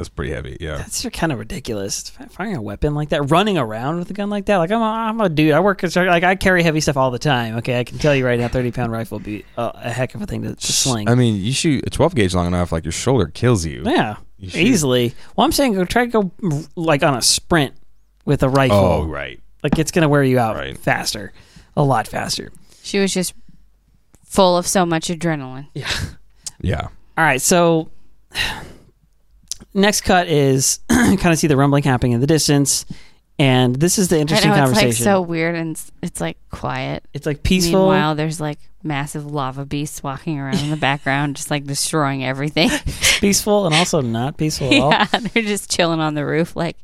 That's 0.00 0.08
pretty 0.08 0.32
heavy. 0.32 0.56
Yeah. 0.58 0.78
that's 0.78 1.06
kind 1.10 1.30
of 1.30 1.38
ridiculous. 1.38 2.08
Firing 2.30 2.56
a 2.56 2.62
weapon 2.62 2.94
like 2.94 3.10
that, 3.10 3.20
running 3.30 3.58
around 3.58 3.98
with 3.98 4.08
a 4.08 4.14
gun 4.14 4.30
like 4.30 4.46
that. 4.46 4.56
Like 4.56 4.70
I'm, 4.70 4.80
a, 4.80 4.84
I'm 4.84 5.20
a 5.20 5.28
dude. 5.28 5.52
I 5.52 5.60
work 5.60 5.84
as 5.84 5.94
like 5.94 6.24
I 6.24 6.36
carry 6.36 6.62
heavy 6.62 6.80
stuff 6.80 6.96
all 6.96 7.10
the 7.10 7.18
time. 7.18 7.56
Okay, 7.58 7.78
I 7.78 7.84
can 7.84 7.98
tell 7.98 8.14
you 8.14 8.24
right 8.24 8.40
now, 8.40 8.48
thirty 8.48 8.70
pound 8.70 8.92
rifle 8.92 9.18
would 9.18 9.24
be 9.26 9.44
a, 9.58 9.72
a 9.74 9.90
heck 9.90 10.14
of 10.14 10.22
a 10.22 10.26
thing 10.26 10.40
to, 10.44 10.54
to 10.54 10.72
sling. 10.72 11.06
I 11.10 11.14
mean, 11.14 11.36
you 11.36 11.52
shoot 11.52 11.86
a 11.86 11.90
twelve 11.90 12.14
gauge 12.14 12.34
long 12.34 12.46
enough, 12.46 12.72
like 12.72 12.84
your 12.86 12.92
shoulder 12.92 13.26
kills 13.26 13.66
you. 13.66 13.82
yeah, 13.84 14.16
You 14.38 14.50
easily. 14.58 15.14
Well, 15.36 15.44
I'm 15.44 15.52
saying 15.52 15.74
go 15.74 15.84
try 15.84 16.06
to 16.06 16.10
go 16.10 16.30
like 16.76 17.02
on 17.02 17.14
a 17.14 17.20
sprint 17.20 17.74
with 18.24 18.42
a 18.42 18.48
rifle. 18.48 18.76
Oh, 18.78 19.04
right. 19.04 19.38
Like 19.62 19.78
it's 19.78 19.90
gonna 19.90 20.08
wear 20.08 20.24
you 20.24 20.38
out 20.38 20.56
Right. 20.56 20.78
faster, 20.78 21.34
a 21.76 21.82
lot 21.82 22.08
faster. 22.08 22.50
She 22.82 22.98
was 22.98 23.12
just 23.12 23.34
full 24.24 24.56
of 24.56 24.66
so 24.66 24.86
much 24.86 25.08
adrenaline. 25.08 25.66
Yeah. 25.74 25.90
Yeah. 26.62 26.88
All 27.18 27.24
right, 27.24 27.42
so 27.42 27.90
next 29.74 30.02
cut 30.02 30.28
is 30.28 30.80
kind 30.88 31.26
of 31.26 31.38
see 31.38 31.46
the 31.46 31.56
rumbling 31.56 31.82
happening 31.82 32.12
in 32.12 32.20
the 32.20 32.26
distance, 32.26 32.84
and 33.38 33.76
this 33.76 33.98
is 33.98 34.08
the 34.08 34.18
interesting 34.18 34.50
I 34.50 34.64
know 34.64 34.70
it's 34.70 34.82
like 34.82 34.92
so 34.92 35.22
weird 35.22 35.54
and 35.54 35.70
it's, 35.72 35.90
it's 36.02 36.20
like 36.20 36.36
quiet. 36.50 37.04
it's 37.14 37.26
like 37.26 37.42
peaceful. 37.42 37.80
Meanwhile, 37.90 38.14
there's 38.14 38.40
like 38.40 38.58
massive 38.82 39.26
lava 39.26 39.64
beasts 39.64 40.02
walking 40.02 40.38
around 40.38 40.58
in 40.58 40.70
the 40.70 40.76
background, 40.76 41.36
just 41.36 41.50
like 41.50 41.64
destroying 41.64 42.24
everything. 42.24 42.70
peaceful 43.20 43.66
and 43.66 43.74
also 43.74 44.00
not 44.00 44.36
peaceful 44.36 44.72
at 44.72 44.80
all. 44.80 44.90
yeah, 44.90 45.06
they're 45.06 45.42
just 45.42 45.70
chilling 45.70 46.00
on 46.00 46.14
the 46.14 46.24
roof. 46.26 46.54
Like, 46.56 46.76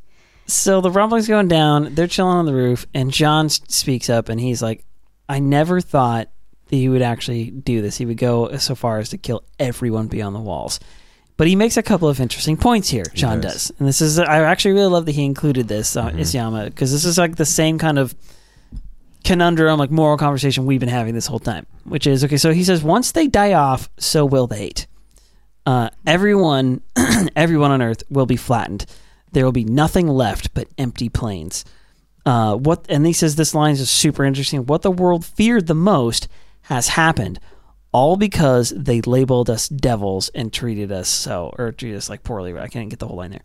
So 0.47 0.81
the 0.81 0.91
rumbling's 0.91 1.29
going 1.29 1.49
down. 1.49 1.95
They're 1.95 2.07
chilling 2.07 2.37
on 2.37 2.47
the 2.47 2.55
roof, 2.55 2.87
and 2.95 3.11
Jean 3.13 3.49
speaks 3.49 4.09
up, 4.09 4.29
and 4.29 4.41
he's 4.41 4.63
like, 4.63 4.85
"I 5.29 5.41
never 5.41 5.81
thought 5.81 6.29
that 6.69 6.77
he 6.77 6.89
would 6.89 7.03
actually 7.03 7.51
do 7.51 7.83
this. 7.83 7.97
He 7.99 8.07
would 8.07 8.17
go 8.19 8.57
so 8.57 8.75
far 8.75 8.99
as 8.99 9.11
to 9.11 9.19
kill 9.19 9.43
everyone 9.59 10.07
beyond 10.09 10.35
the 10.35 10.41
walls." 10.41 10.81
But 11.37 11.49
he 11.49 11.57
makes 11.57 11.77
a 11.77 11.83
couple 11.83 12.09
of 12.09 12.19
interesting 12.19 12.57
points 12.57 12.89
here. 12.89 13.05
Jean 13.15 13.41
does. 13.41 13.69
does, 13.69 13.73
and 13.79 13.87
this 13.87 14.01
is 14.01 14.19
I 14.19 14.41
actually 14.41 14.73
really 14.73 14.87
love 14.89 15.05
that 15.07 15.13
he 15.13 15.25
included 15.25 15.69
this 15.69 15.97
uh, 15.97 16.07
Mm-hmm. 16.07 16.19
Isayama 16.21 16.65
because 16.67 16.93
this 16.93 17.05
is 17.05 17.19
like 17.19 17.37
the 17.37 17.45
same 17.45 17.79
kind 17.79 17.99
of 17.99 18.15
conundrum, 19.25 19.79
like 19.79 19.91
moral 19.91 20.17
conversation 20.17 20.65
we've 20.67 20.81
been 20.81 20.89
having 20.89 21.15
this 21.15 21.27
whole 21.27 21.41
time. 21.41 21.67
Which 21.85 22.07
is 22.07 22.25
okay. 22.25 22.37
So 22.37 22.53
he 22.53 22.65
says, 22.65 22.83
once 22.83 23.13
they 23.13 23.27
die 23.27 23.53
off, 23.53 23.91
so 23.99 24.25
will 24.25 24.47
the 24.47 24.57
hate. 24.57 24.87
Uh, 25.67 25.91
everyone, 26.07 26.81
everyone 27.37 27.73
on 27.73 27.83
Earth 27.83 28.05
will 28.09 28.27
be 28.27 28.37
flattened. 28.37 28.87
There 29.33 29.45
will 29.45 29.53
be 29.53 29.65
nothing 29.65 30.07
left 30.07 30.55
but 30.55 30.69
empty 30.79 31.09
plains. 31.09 31.65
Uh, 32.25 32.57
what? 32.57 32.87
And 32.89 33.05
he 33.05 33.13
says 33.13 33.37
this 33.37 33.55
line 33.55 33.75
is 33.75 33.91
super 33.91 34.25
interesting. 34.25 34.65
What 34.67 34.83
the 34.83 34.91
world 34.91 35.25
feared 35.25 35.67
the 35.67 35.75
most 35.75 36.29
has 36.63 36.89
happened, 36.89 37.39
all 37.97 38.19
because 38.19 38.75
they 38.77 39.01
labeled 39.01 39.49
us 39.49 39.71
devils 39.71 40.29
and 40.35 40.53
treated 40.53 40.93
us 40.93 41.09
so, 41.09 41.55
or 41.57 41.73
treated 41.73 41.97
us 41.97 42.11
like 42.11 42.23
poorly. 42.23 42.55
I 42.55 42.69
can't 42.69 42.91
get 42.91 42.99
the 42.99 43.07
whole 43.07 43.17
line 43.17 43.31
there. 43.31 43.41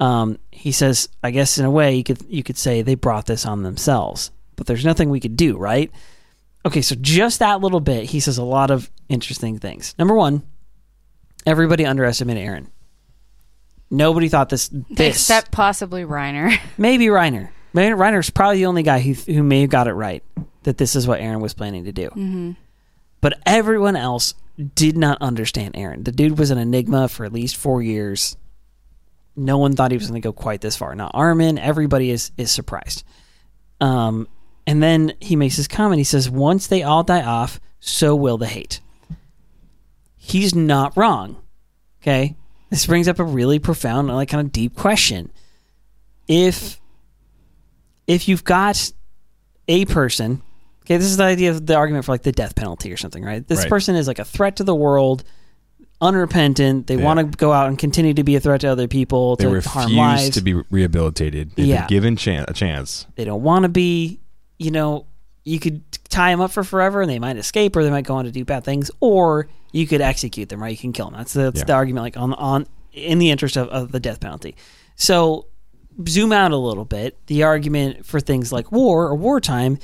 Um, 0.00 0.38
he 0.50 0.72
says, 0.72 1.10
I 1.22 1.30
guess 1.30 1.58
in 1.58 1.66
a 1.66 1.70
way 1.70 1.96
you 1.96 2.02
could 2.02 2.24
you 2.26 2.42
could 2.42 2.56
say 2.56 2.80
they 2.80 2.94
brought 2.94 3.26
this 3.26 3.44
on 3.44 3.62
themselves, 3.62 4.30
but 4.56 4.66
there's 4.66 4.86
nothing 4.86 5.10
we 5.10 5.20
could 5.20 5.36
do, 5.36 5.58
right? 5.58 5.90
Okay, 6.64 6.80
so 6.80 6.94
just 6.98 7.40
that 7.40 7.60
little 7.60 7.80
bit, 7.80 8.04
he 8.04 8.20
says 8.20 8.38
a 8.38 8.42
lot 8.42 8.70
of 8.70 8.90
interesting 9.10 9.58
things. 9.58 9.94
Number 9.98 10.14
one, 10.14 10.44
everybody 11.44 11.84
underestimated 11.84 12.42
Eren. 12.42 12.68
Nobody 13.90 14.30
thought 14.30 14.48
this. 14.48 14.68
This 14.68 15.16
Except 15.16 15.50
possibly 15.50 16.04
Reiner. 16.04 16.58
maybe 16.78 17.08
Reiner. 17.08 17.50
Reiner's 17.74 18.30
probably 18.30 18.56
the 18.56 18.66
only 18.66 18.82
guy 18.82 19.00
who 19.00 19.12
who 19.12 19.42
may 19.42 19.60
have 19.60 19.70
got 19.70 19.88
it 19.88 19.92
right 19.92 20.24
that 20.62 20.78
this 20.78 20.96
is 20.96 21.06
what 21.06 21.20
Eren 21.20 21.42
was 21.42 21.52
planning 21.52 21.84
to 21.84 21.92
do. 21.92 22.08
Mm-hmm. 22.08 22.52
But 23.20 23.38
everyone 23.44 23.96
else 23.96 24.34
did 24.74 24.96
not 24.96 25.20
understand 25.20 25.74
Eren. 25.74 26.04
The 26.04 26.12
dude 26.12 26.38
was 26.38 26.50
an 26.50 26.58
enigma 26.58 27.08
for 27.08 27.24
at 27.24 27.32
least 27.32 27.56
four 27.56 27.82
years. 27.82 28.36
No 29.36 29.58
one 29.58 29.74
thought 29.74 29.90
he 29.90 29.96
was 29.96 30.08
going 30.08 30.20
to 30.20 30.26
go 30.26 30.32
quite 30.32 30.60
this 30.60 30.76
far. 30.76 30.94
Now 30.94 31.10
Armin, 31.14 31.58
everybody 31.58 32.10
is 32.10 32.30
is 32.36 32.50
surprised. 32.50 33.04
Um, 33.80 34.28
and 34.66 34.82
then 34.82 35.14
he 35.20 35.36
makes 35.36 35.56
his 35.56 35.68
comment. 35.68 35.98
He 35.98 36.04
says, 36.04 36.28
"Once 36.28 36.66
they 36.66 36.82
all 36.82 37.02
die 37.02 37.22
off, 37.22 37.60
so 37.78 38.14
will 38.14 38.36
the 38.36 38.46
hate." 38.46 38.80
He's 40.16 40.54
not 40.54 40.96
wrong. 40.96 41.36
Okay, 42.02 42.36
this 42.68 42.86
brings 42.86 43.08
up 43.08 43.18
a 43.18 43.24
really 43.24 43.58
profound, 43.58 44.08
like 44.08 44.28
kind 44.28 44.46
of 44.46 44.52
deep 44.52 44.76
question. 44.76 45.30
If 46.28 46.80
if 48.06 48.28
you've 48.28 48.44
got 48.44 48.92
a 49.68 49.84
person 49.86 50.42
Okay, 50.84 50.96
this 50.96 51.06
is 51.06 51.16
the 51.18 51.24
idea 51.24 51.50
of 51.50 51.66
the 51.66 51.74
argument 51.76 52.04
for 52.04 52.12
like 52.12 52.22
the 52.22 52.32
death 52.32 52.54
penalty 52.56 52.92
or 52.92 52.96
something, 52.96 53.22
right? 53.22 53.46
This 53.46 53.60
Right. 53.60 53.68
person 53.68 53.94
is 53.96 54.08
like 54.08 54.18
a 54.18 54.24
threat 54.24 54.56
to 54.56 54.64
the 54.64 54.74
world, 54.74 55.22
unrepentant. 56.00 56.86
They 56.86 56.96
Yeah. 56.96 57.04
want 57.04 57.18
to 57.20 57.24
go 57.36 57.52
out 57.52 57.68
and 57.68 57.78
continue 57.78 58.14
to 58.14 58.24
be 58.24 58.34
a 58.36 58.40
threat 58.40 58.62
to 58.62 58.68
other 58.68 58.88
people, 58.88 59.36
They 59.36 59.44
to 59.44 59.60
harm 59.68 59.84
refuse 59.86 59.96
lives. 59.98 60.30
to 60.30 60.40
be 60.40 60.54
rehabilitated. 60.70 61.52
They've 61.56 61.66
Yeah. 61.66 61.80
been 61.82 61.88
given 61.88 62.16
chan- 62.16 62.44
a 62.48 62.52
chance. 62.52 63.06
they 63.16 63.24
don't 63.24 63.42
want 63.42 63.64
to 63.64 63.68
be. 63.68 64.20
You 64.58 64.70
know, 64.70 65.06
you 65.44 65.58
could 65.58 65.80
tie 66.08 66.30
them 66.30 66.40
up 66.40 66.50
for 66.50 66.62
forever, 66.64 67.00
and 67.00 67.10
they 67.10 67.18
might 67.18 67.36
escape, 67.36 67.74
or 67.76 67.82
they 67.84 67.90
might 67.90 68.04
go 68.04 68.14
on 68.16 68.24
to 68.26 68.30
do 68.30 68.44
bad 68.44 68.64
things, 68.64 68.90
or 69.00 69.48
you 69.72 69.86
could 69.86 70.00
execute 70.00 70.48
them, 70.48 70.60
right? 70.62 70.70
You 70.72 70.76
can 70.76 70.92
kill 70.92 71.06
them. 71.06 71.14
That's 71.18 71.32
the, 71.32 71.42
that's 71.44 71.60
Yeah. 71.60 71.64
the 71.64 71.72
argument, 71.74 72.04
like 72.04 72.16
on 72.16 72.34
on 72.34 72.66
in 72.92 73.18
the 73.20 73.30
interest 73.30 73.56
of, 73.56 73.68
of 73.68 73.92
the 73.92 74.00
death 74.00 74.18
penalty. 74.20 74.56
So 74.96 75.46
zoom 76.08 76.32
out 76.32 76.50
a 76.50 76.56
little 76.56 76.84
bit. 76.84 77.16
The 77.26 77.44
argument 77.44 78.04
for 78.04 78.18
things 78.20 78.50
like 78.52 78.72
war 78.72 79.06
or 79.06 79.14
wartime 79.14 79.78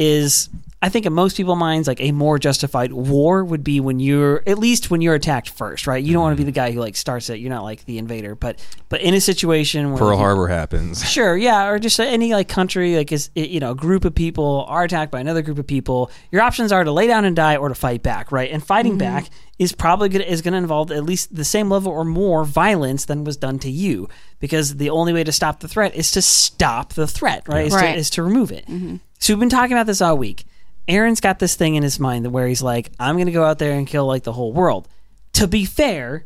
is 0.00 0.48
I 0.82 0.88
think 0.88 1.04
in 1.04 1.12
most 1.12 1.36
people's 1.36 1.58
minds, 1.58 1.86
like 1.86 2.00
a 2.00 2.10
more 2.10 2.38
justified 2.38 2.90
war 2.90 3.44
would 3.44 3.62
be 3.62 3.80
when 3.80 4.00
you're 4.00 4.42
at 4.46 4.58
least 4.58 4.90
when 4.90 5.02
you're 5.02 5.14
attacked 5.14 5.50
first, 5.50 5.86
right? 5.86 6.02
You 6.02 6.14
don't 6.14 6.22
want 6.22 6.38
to 6.38 6.40
be 6.40 6.44
the 6.44 6.52
guy 6.52 6.70
who 6.70 6.80
like 6.80 6.96
starts 6.96 7.28
it. 7.28 7.38
You're 7.38 7.50
not 7.50 7.64
like 7.64 7.84
the 7.84 7.98
invader, 7.98 8.34
but 8.34 8.64
but 8.88 9.02
in 9.02 9.12
a 9.12 9.20
situation 9.20 9.90
where 9.90 9.98
Pearl 9.98 10.08
like, 10.08 10.16
you- 10.16 10.24
Harbor 10.24 10.48
happens. 10.48 11.04
Sure, 11.10 11.36
yeah, 11.36 11.66
or 11.66 11.78
just 11.78 11.98
any 11.98 12.32
like 12.32 12.48
country, 12.48 12.96
like 12.96 13.12
is 13.12 13.30
you 13.34 13.60
know, 13.60 13.72
a 13.72 13.74
group 13.74 14.06
of 14.06 14.14
people 14.14 14.64
are 14.68 14.84
attacked 14.84 15.10
by 15.10 15.20
another 15.20 15.42
group 15.42 15.58
of 15.58 15.66
people. 15.66 16.10
Your 16.30 16.40
options 16.40 16.72
are 16.72 16.84
to 16.84 16.92
lay 16.92 17.06
down 17.06 17.24
and 17.24 17.36
die 17.36 17.56
or 17.56 17.68
to 17.68 17.74
fight 17.74 18.02
back, 18.02 18.32
right? 18.32 18.50
And 18.50 18.64
fighting 18.64 18.92
mm-hmm. 18.92 18.98
back 19.00 19.28
is 19.58 19.72
probably 19.72 20.08
gonna 20.08 20.24
is 20.24 20.40
going 20.40 20.52
to 20.52 20.58
involve 20.58 20.90
at 20.92 21.04
least 21.04 21.34
the 21.34 21.44
same 21.44 21.68
level 21.68 21.92
or 21.92 22.04
more 22.04 22.44
violence 22.44 23.04
than 23.04 23.24
was 23.24 23.36
done 23.36 23.58
to 23.58 23.70
you, 23.70 24.08
because 24.38 24.76
the 24.76 24.88
only 24.88 25.12
way 25.12 25.24
to 25.24 25.32
stop 25.32 25.60
the 25.60 25.68
threat 25.68 25.94
is 25.94 26.10
to 26.12 26.22
stop 26.22 26.94
the 26.94 27.06
threat, 27.06 27.46
right? 27.46 27.66
Is, 27.66 27.74
Right. 27.74 27.92
To, 27.92 27.98
is 27.98 28.08
to 28.10 28.22
remove 28.22 28.50
it. 28.50 28.66
Mm-hmm. 28.66 28.96
So 29.20 29.32
we've 29.34 29.40
been 29.40 29.48
talking 29.48 29.72
about 29.76 29.86
this 29.86 30.00
all 30.00 30.16
week. 30.16 30.44
Eren's 30.88 31.20
got 31.20 31.38
this 31.38 31.54
thing 31.54 31.74
in 31.76 31.82
his 31.82 32.00
mind 32.00 32.32
where 32.32 32.46
he's 32.48 32.62
like, 32.62 32.90
I'm 32.98 33.16
going 33.16 33.26
to 33.26 33.32
go 33.32 33.44
out 33.44 33.58
there 33.58 33.72
and 33.76 33.86
kill 33.86 34.06
like 34.06 34.24
the 34.24 34.32
whole 34.32 34.52
world. 34.52 34.88
To 35.34 35.46
be 35.46 35.64
fair, 35.64 36.24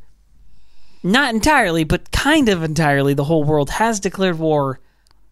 not 1.02 1.34
entirely, 1.34 1.84
but 1.84 2.10
kind 2.12 2.48
of 2.48 2.62
entirely, 2.62 3.12
the 3.14 3.24
whole 3.24 3.44
world 3.44 3.68
has 3.70 4.00
declared 4.00 4.38
war 4.38 4.80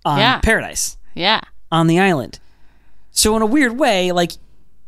on 0.05 0.19
Yeah. 0.19 0.41
Paradise, 0.41 0.99
Yeah. 1.15 1.41
on 1.71 1.87
the 1.87 1.99
island. 1.99 2.39
So 3.13 3.35
in 3.37 3.43
a 3.43 3.47
weird 3.47 3.79
way, 3.79 4.13
like 4.13 4.33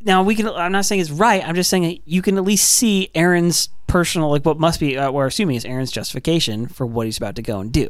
now 0.04 0.22
we 0.22 0.34
can. 0.34 0.48
I'm 0.48 0.72
not 0.72 0.84
saying 0.84 1.00
it's 1.00 1.10
right. 1.10 1.46
I'm 1.46 1.54
just 1.54 1.70
saying 1.70 2.00
you 2.04 2.20
can 2.20 2.36
at 2.36 2.44
least 2.44 2.68
see 2.68 3.10
Eren's 3.14 3.68
personal, 3.86 4.30
like 4.30 4.44
what 4.44 4.58
must 4.58 4.80
be, 4.80 4.98
uh, 4.98 5.10
we're 5.10 5.26
assuming 5.26 5.56
is 5.56 5.64
Eren's 5.64 5.90
justification 5.92 6.66
for 6.66 6.84
what 6.84 7.06
he's 7.06 7.16
about 7.16 7.36
to 7.36 7.42
go 7.42 7.60
and 7.60 7.72
do. 7.72 7.88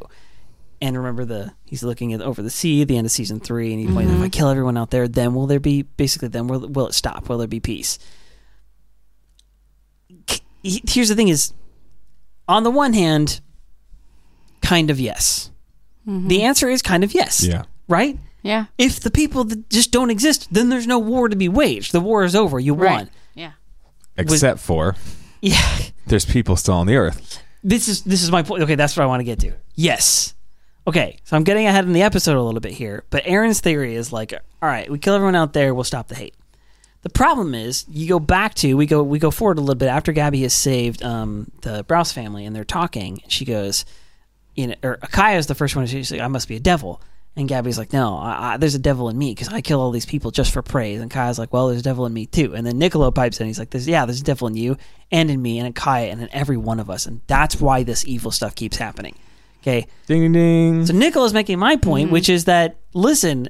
And 0.85 0.95
remember 0.97 1.25
the 1.25 1.51
he's 1.65 1.81
looking 1.83 2.13
at 2.13 2.21
over 2.21 2.41
the 2.43 2.49
sea 2.51 2.81
at 2.83 2.87
the 2.87 2.95
end 2.97 3.05
of 3.05 3.11
season 3.11 3.39
three, 3.39 3.71
and 3.73 3.79
he 3.81 3.87
pointed, 3.87 4.09
Mm-hmm. 4.11 4.23
if 4.23 4.25
I 4.25 4.29
kill 4.29 4.49
everyone 4.49 4.77
out 4.77 4.91
there, 4.91 5.07
then 5.07 5.33
will 5.33 5.47
there 5.47 5.59
be 5.59 5.81
basically 5.81 6.27
then 6.27 6.47
will 6.47 6.67
will 6.67 6.87
it 6.87 6.93
stop? 6.93 7.27
Will 7.27 7.37
there 7.39 7.47
be 7.47 7.59
peace? 7.59 7.97
Here's 10.63 11.09
the 11.09 11.15
thing: 11.15 11.27
is 11.27 11.53
on 12.47 12.63
the 12.63 12.71
one 12.71 12.93
hand, 12.93 13.41
kind 14.61 14.89
of 14.89 14.99
yes. 14.99 15.51
Mm-hmm. 16.07 16.27
The 16.27 16.43
answer 16.43 16.69
is 16.69 16.81
kind 16.81 17.03
of 17.03 17.13
yes. 17.13 17.43
Yeah. 17.43 17.63
Right. 17.87 18.17
Yeah. 18.43 18.65
If 18.77 18.99
the 18.99 19.09
people 19.11 19.43
that 19.45 19.69
just 19.69 19.91
don't 19.91 20.11
exist, 20.11 20.47
then 20.51 20.69
there's 20.69 20.85
no 20.87 20.99
war 20.99 21.29
to 21.29 21.35
be 21.35 21.49
waged. 21.49 21.91
The 21.93 21.99
war 21.99 22.23
is 22.23 22.35
over. 22.35 22.59
You 22.59 22.75
Right. 22.75 22.91
won. 22.97 23.09
Yeah. 23.33 23.51
Except 24.17 24.59
for 24.59 24.95
Yeah. 25.41 25.77
there's 26.07 26.25
people 26.25 26.55
still 26.55 26.75
on 26.75 26.85
the 26.87 26.95
earth. 26.95 27.41
this 27.63 27.87
is 27.87 28.03
this 28.03 28.21
is 28.23 28.29
my 28.31 28.43
point. 28.43 28.61
Okay, 28.63 28.75
that's 28.75 28.95
what 28.95 29.03
I 29.03 29.07
want 29.07 29.21
to 29.21 29.23
get 29.23 29.39
to. 29.39 29.53
Yes. 29.75 30.33
Okay, 30.87 31.17
so 31.23 31.35
I'm 31.35 31.43
getting 31.43 31.65
ahead 31.65 31.85
in 31.85 31.93
the 31.93 32.03
episode 32.03 32.37
a 32.37 32.43
little 32.43 32.59
bit 32.59 32.73
here, 32.73 33.03
but 33.09 33.23
Eren's 33.23 33.59
theory 33.59 33.95
is 33.95 34.13
like, 34.13 34.33
all 34.33 34.69
right, 34.69 34.89
we 34.89 34.99
kill 34.99 35.15
everyone 35.15 35.35
out 35.35 35.53
there, 35.53 35.73
we'll 35.73 35.83
stop 35.83 36.07
the 36.07 36.15
hate. 36.15 36.35
The 37.01 37.09
problem 37.09 37.55
is, 37.55 37.85
you 37.89 38.07
go 38.07 38.19
back 38.19 38.55
to 38.55 38.73
we 38.75 38.85
go 38.87 39.03
we 39.03 39.19
go 39.19 39.29
forward 39.29 39.57
a 39.59 39.61
little 39.61 39.75
bit 39.75 39.89
after 39.89 40.11
Gabi 40.11 40.41
has 40.41 40.53
saved 40.53 41.03
um, 41.03 41.51
the 41.61 41.83
Braus 41.83 42.11
family, 42.11 42.45
and 42.45 42.55
they're 42.55 42.63
talking. 42.63 43.21
She 43.27 43.45
goes, 43.45 43.85
you 44.55 44.67
know, 44.67 44.75
or 44.81 44.97
Akaya 44.97 45.37
is 45.37 45.45
the 45.47 45.53
first 45.53 45.75
one. 45.75 45.85
She's 45.85 46.11
like, 46.11 46.21
I 46.21 46.27
must 46.27 46.47
be 46.47 46.55
a 46.55 46.59
devil. 46.59 47.01
And 47.37 47.49
Gabi's 47.49 47.77
like, 47.77 47.91
no, 47.91 48.15
I, 48.17 48.53
I, 48.53 48.57
there's 48.57 48.75
a 48.75 48.79
devil 48.79 49.09
in 49.09 49.17
me 49.17 49.31
because 49.31 49.49
I 49.49 49.59
kill 49.59 49.81
all 49.81 49.91
these 49.91 50.05
people 50.05 50.31
just 50.31 50.53
for 50.53 50.61
praise. 50.61 51.01
And 51.01 51.11
Kaya's 51.11 51.37
like, 51.37 51.51
well, 51.51 51.67
there's 51.67 51.81
a 51.81 51.83
devil 51.83 52.05
in 52.05 52.13
me 52.13 52.27
too. 52.27 52.55
And 52.55 52.65
then 52.65 52.79
Niccolo 52.79 53.11
pipes 53.11 53.41
in. 53.41 53.47
He's 53.47 53.59
like, 53.59 53.71
there's, 53.71 53.87
yeah, 53.87 54.05
there's 54.05 54.21
a 54.21 54.23
devil 54.23 54.47
in 54.47 54.55
you 54.55 54.77
and 55.11 55.29
in 55.29 55.41
me 55.41 55.59
and 55.59 55.67
in 55.67 55.73
Kaya 55.73 56.11
and 56.11 56.21
in 56.21 56.29
every 56.31 56.55
one 56.55 56.79
of 56.79 56.89
us. 56.89 57.05
And 57.05 57.19
that's 57.27 57.59
why 57.59 57.83
this 57.83 58.07
evil 58.07 58.31
stuff 58.31 58.55
keeps 58.55 58.77
happening. 58.77 59.15
Okay. 59.65 59.87
Ding 60.05 60.21
ding 60.21 60.33
ding. 60.33 60.85
So 60.85 60.93
Niccolo's 60.93 61.33
making 61.33 61.57
my 61.57 61.75
point, 61.75 62.11
which 62.11 62.29
is 62.29 62.45
that, 62.45 62.77
listen, 62.93 63.49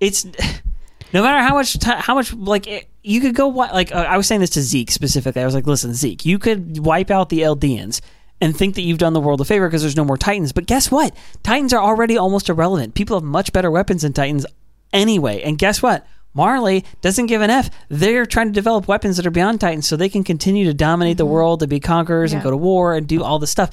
it's 0.00 0.24
no 1.14 1.22
matter 1.22 1.42
how 1.42 1.54
much 1.54 1.78
ti 1.78 1.90
how 1.92 2.14
much 2.14 2.34
like 2.34 2.66
it, 2.66 2.90
you 3.02 3.22
could 3.22 3.34
go 3.34 3.48
like 3.48 3.90
uh, 3.94 4.00
I 4.00 4.18
was 4.18 4.26
saying 4.26 4.42
this 4.42 4.50
to 4.50 4.60
Zeke 4.60 4.90
specifically. 4.90 5.40
I 5.40 5.46
was 5.46 5.54
like, 5.54 5.66
listen, 5.66 5.94
Zeke, 5.94 6.26
you 6.26 6.38
could 6.38 6.84
wipe 6.84 7.10
out 7.10 7.30
the 7.30 7.40
Eldians 7.40 8.02
and 8.38 8.54
think 8.54 8.74
that 8.74 8.82
you've 8.82 8.98
done 8.98 9.14
the 9.14 9.20
world 9.20 9.40
a 9.40 9.46
favor 9.46 9.66
because 9.66 9.80
there's 9.80 9.96
no 9.96 10.04
more 10.04 10.18
Titans. 10.18 10.52
But 10.52 10.66
guess 10.66 10.90
what? 10.90 11.16
Titans 11.42 11.72
are 11.72 11.82
already 11.82 12.18
almost 12.18 12.50
irrelevant. 12.50 12.94
People 12.94 13.16
have 13.16 13.24
much 13.24 13.50
better 13.54 13.70
weapons 13.70 14.02
than 14.02 14.12
Titans 14.12 14.44
anyway. 14.92 15.40
And 15.40 15.56
guess 15.56 15.80
what? 15.82 16.06
Marley 16.34 16.84
doesn't 17.00 17.26
give 17.26 17.40
an 17.40 17.48
F. 17.48 17.70
They're 17.88 18.26
trying 18.26 18.48
to 18.48 18.52
develop 18.52 18.86
weapons 18.88 19.16
that 19.16 19.26
are 19.26 19.30
beyond 19.30 19.58
Titans 19.58 19.88
so 19.88 19.96
they 19.96 20.10
can 20.10 20.22
continue 20.22 20.66
to 20.66 20.74
dominate 20.74 21.16
the 21.16 21.24
world, 21.24 21.60
to 21.60 21.66
be 21.66 21.80
conquerors 21.80 22.34
and 22.34 22.42
go 22.42 22.50
to 22.50 22.56
war 22.58 22.94
and 22.94 23.08
do 23.08 23.24
all 23.24 23.38
this 23.38 23.50
stuff. 23.50 23.70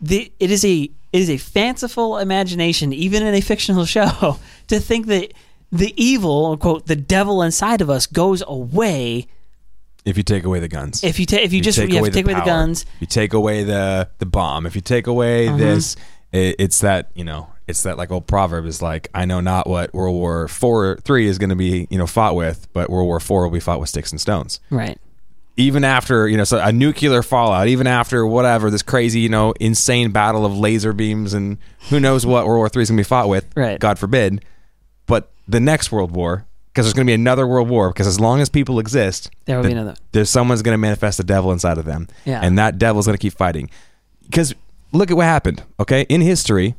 The, 0.00 0.32
it 0.38 0.50
is 0.50 0.64
a 0.64 0.90
it 1.12 1.20
is 1.20 1.30
a 1.30 1.38
fanciful 1.38 2.18
imagination, 2.18 2.92
even 2.92 3.22
in 3.26 3.34
a 3.34 3.40
fictional 3.40 3.84
show, 3.96 4.38
to 4.68 4.78
think 4.78 5.06
that 5.06 5.32
the 5.72 5.92
evil, 6.02 6.56
quote, 6.56 6.86
the 6.86 6.96
devil 6.96 7.42
inside 7.42 7.80
of 7.80 7.90
us 7.90 8.06
goes 8.06 8.42
away 8.46 9.26
If 10.04 10.16
you 10.16 10.22
take 10.22 10.44
away 10.44 10.60
the 10.60 10.68
guns. 10.68 11.02
if 11.04 11.18
you 11.18 11.26
take 11.26 11.42
if 11.44 11.52
you, 11.52 11.60
just 11.60 11.78
take 11.78 11.90
you 11.92 11.98
away 11.98 12.08
to 12.10 12.14
take 12.14 12.24
away 12.26 12.34
the 12.34 12.44
guns. 12.44 12.86
You 13.00 13.06
take 13.06 13.32
away 13.32 13.64
the 13.64 14.08
the 14.18 14.26
bomb. 14.26 14.66
If 14.66 14.74
you 14.74 14.80
take 14.80 15.06
away 15.06 15.48
Uh-huh. 15.48 15.56
this, 15.56 15.96
it, 16.32 16.56
it's 16.58 16.80
that 16.80 17.10
you 17.14 17.24
know, 17.24 17.48
it's 17.66 17.82
that 17.82 17.96
like 17.98 18.10
old 18.10 18.26
proverb 18.26 18.66
is 18.66 18.80
like, 18.80 19.08
I 19.14 19.24
know 19.24 19.40
not 19.40 19.66
what 19.66 19.92
World 19.94 20.14
War 20.14 20.46
Four 20.48 20.96
three 21.04 21.26
is 21.26 21.38
going 21.38 21.50
to 21.50 21.56
be 21.56 21.86
you 21.90 21.98
know 21.98 22.06
fought 22.06 22.34
with, 22.36 22.68
but 22.72 22.88
World 22.90 23.06
War 23.06 23.18
Four 23.20 23.42
will 23.44 23.50
be 23.50 23.60
fought 23.60 23.80
with 23.80 23.88
sticks 23.88 24.10
and 24.12 24.20
stones. 24.20 24.60
Right. 24.70 24.98
Even 25.58 25.84
after 25.84 26.26
you 26.28 26.36
know, 26.36 26.44
so 26.44 26.58
a 26.58 26.72
nuclear 26.72 27.22
fallout, 27.22 27.68
even 27.68 27.86
after 27.86 28.24
whatever 28.26 28.70
this 28.70 28.82
crazy 28.82 29.20
you 29.20 29.28
know 29.28 29.52
insane 29.60 30.10
battle 30.12 30.46
of 30.46 30.56
laser 30.56 30.92
beams 30.92 31.34
and 31.34 31.58
who 31.90 31.98
knows 32.00 32.24
what 32.24 32.46
World 32.46 32.58
War 32.58 32.68
Three 32.70 32.82
is 32.84 32.88
going 32.90 32.96
to 32.96 33.00
be 33.00 33.08
fought 33.08 33.28
with. 33.28 33.44
Right. 33.56 33.78
God 33.78 33.98
forbid. 33.98 34.44
But 35.06 35.30
the 35.48 35.58
next 35.60 35.90
World 35.90 36.12
War, 36.12 36.46
because 36.68 36.86
there's 36.86 36.94
going 36.94 37.06
to 37.06 37.10
be 37.10 37.14
another 37.14 37.46
World 37.46 37.68
War, 37.68 37.90
because 37.90 38.06
as 38.06 38.20
long 38.20 38.40
as 38.40 38.48
people 38.48 38.78
exist, 38.78 39.30
There 39.46 39.56
will 39.56 39.64
the- 39.64 39.70
be 39.70 39.72
another. 39.74 39.94
there's 40.12 40.30
someone's 40.30 40.62
going 40.62 40.74
to 40.74 40.78
manifest 40.78 41.18
the 41.18 41.24
devil 41.24 41.50
inside 41.50 41.76
of 41.78 41.84
them. 41.86 42.06
Yeah. 42.24 42.40
And 42.42 42.56
that 42.58 42.78
devil's 42.78 43.06
going 43.06 43.16
to 43.18 43.20
keep 43.22 43.32
fighting. 43.32 43.68
Because 44.22 44.54
look 44.92 45.10
at 45.10 45.16
what 45.16 45.24
happened, 45.24 45.62
okay? 45.80 46.02
In 46.08 46.20
history, 46.20 46.76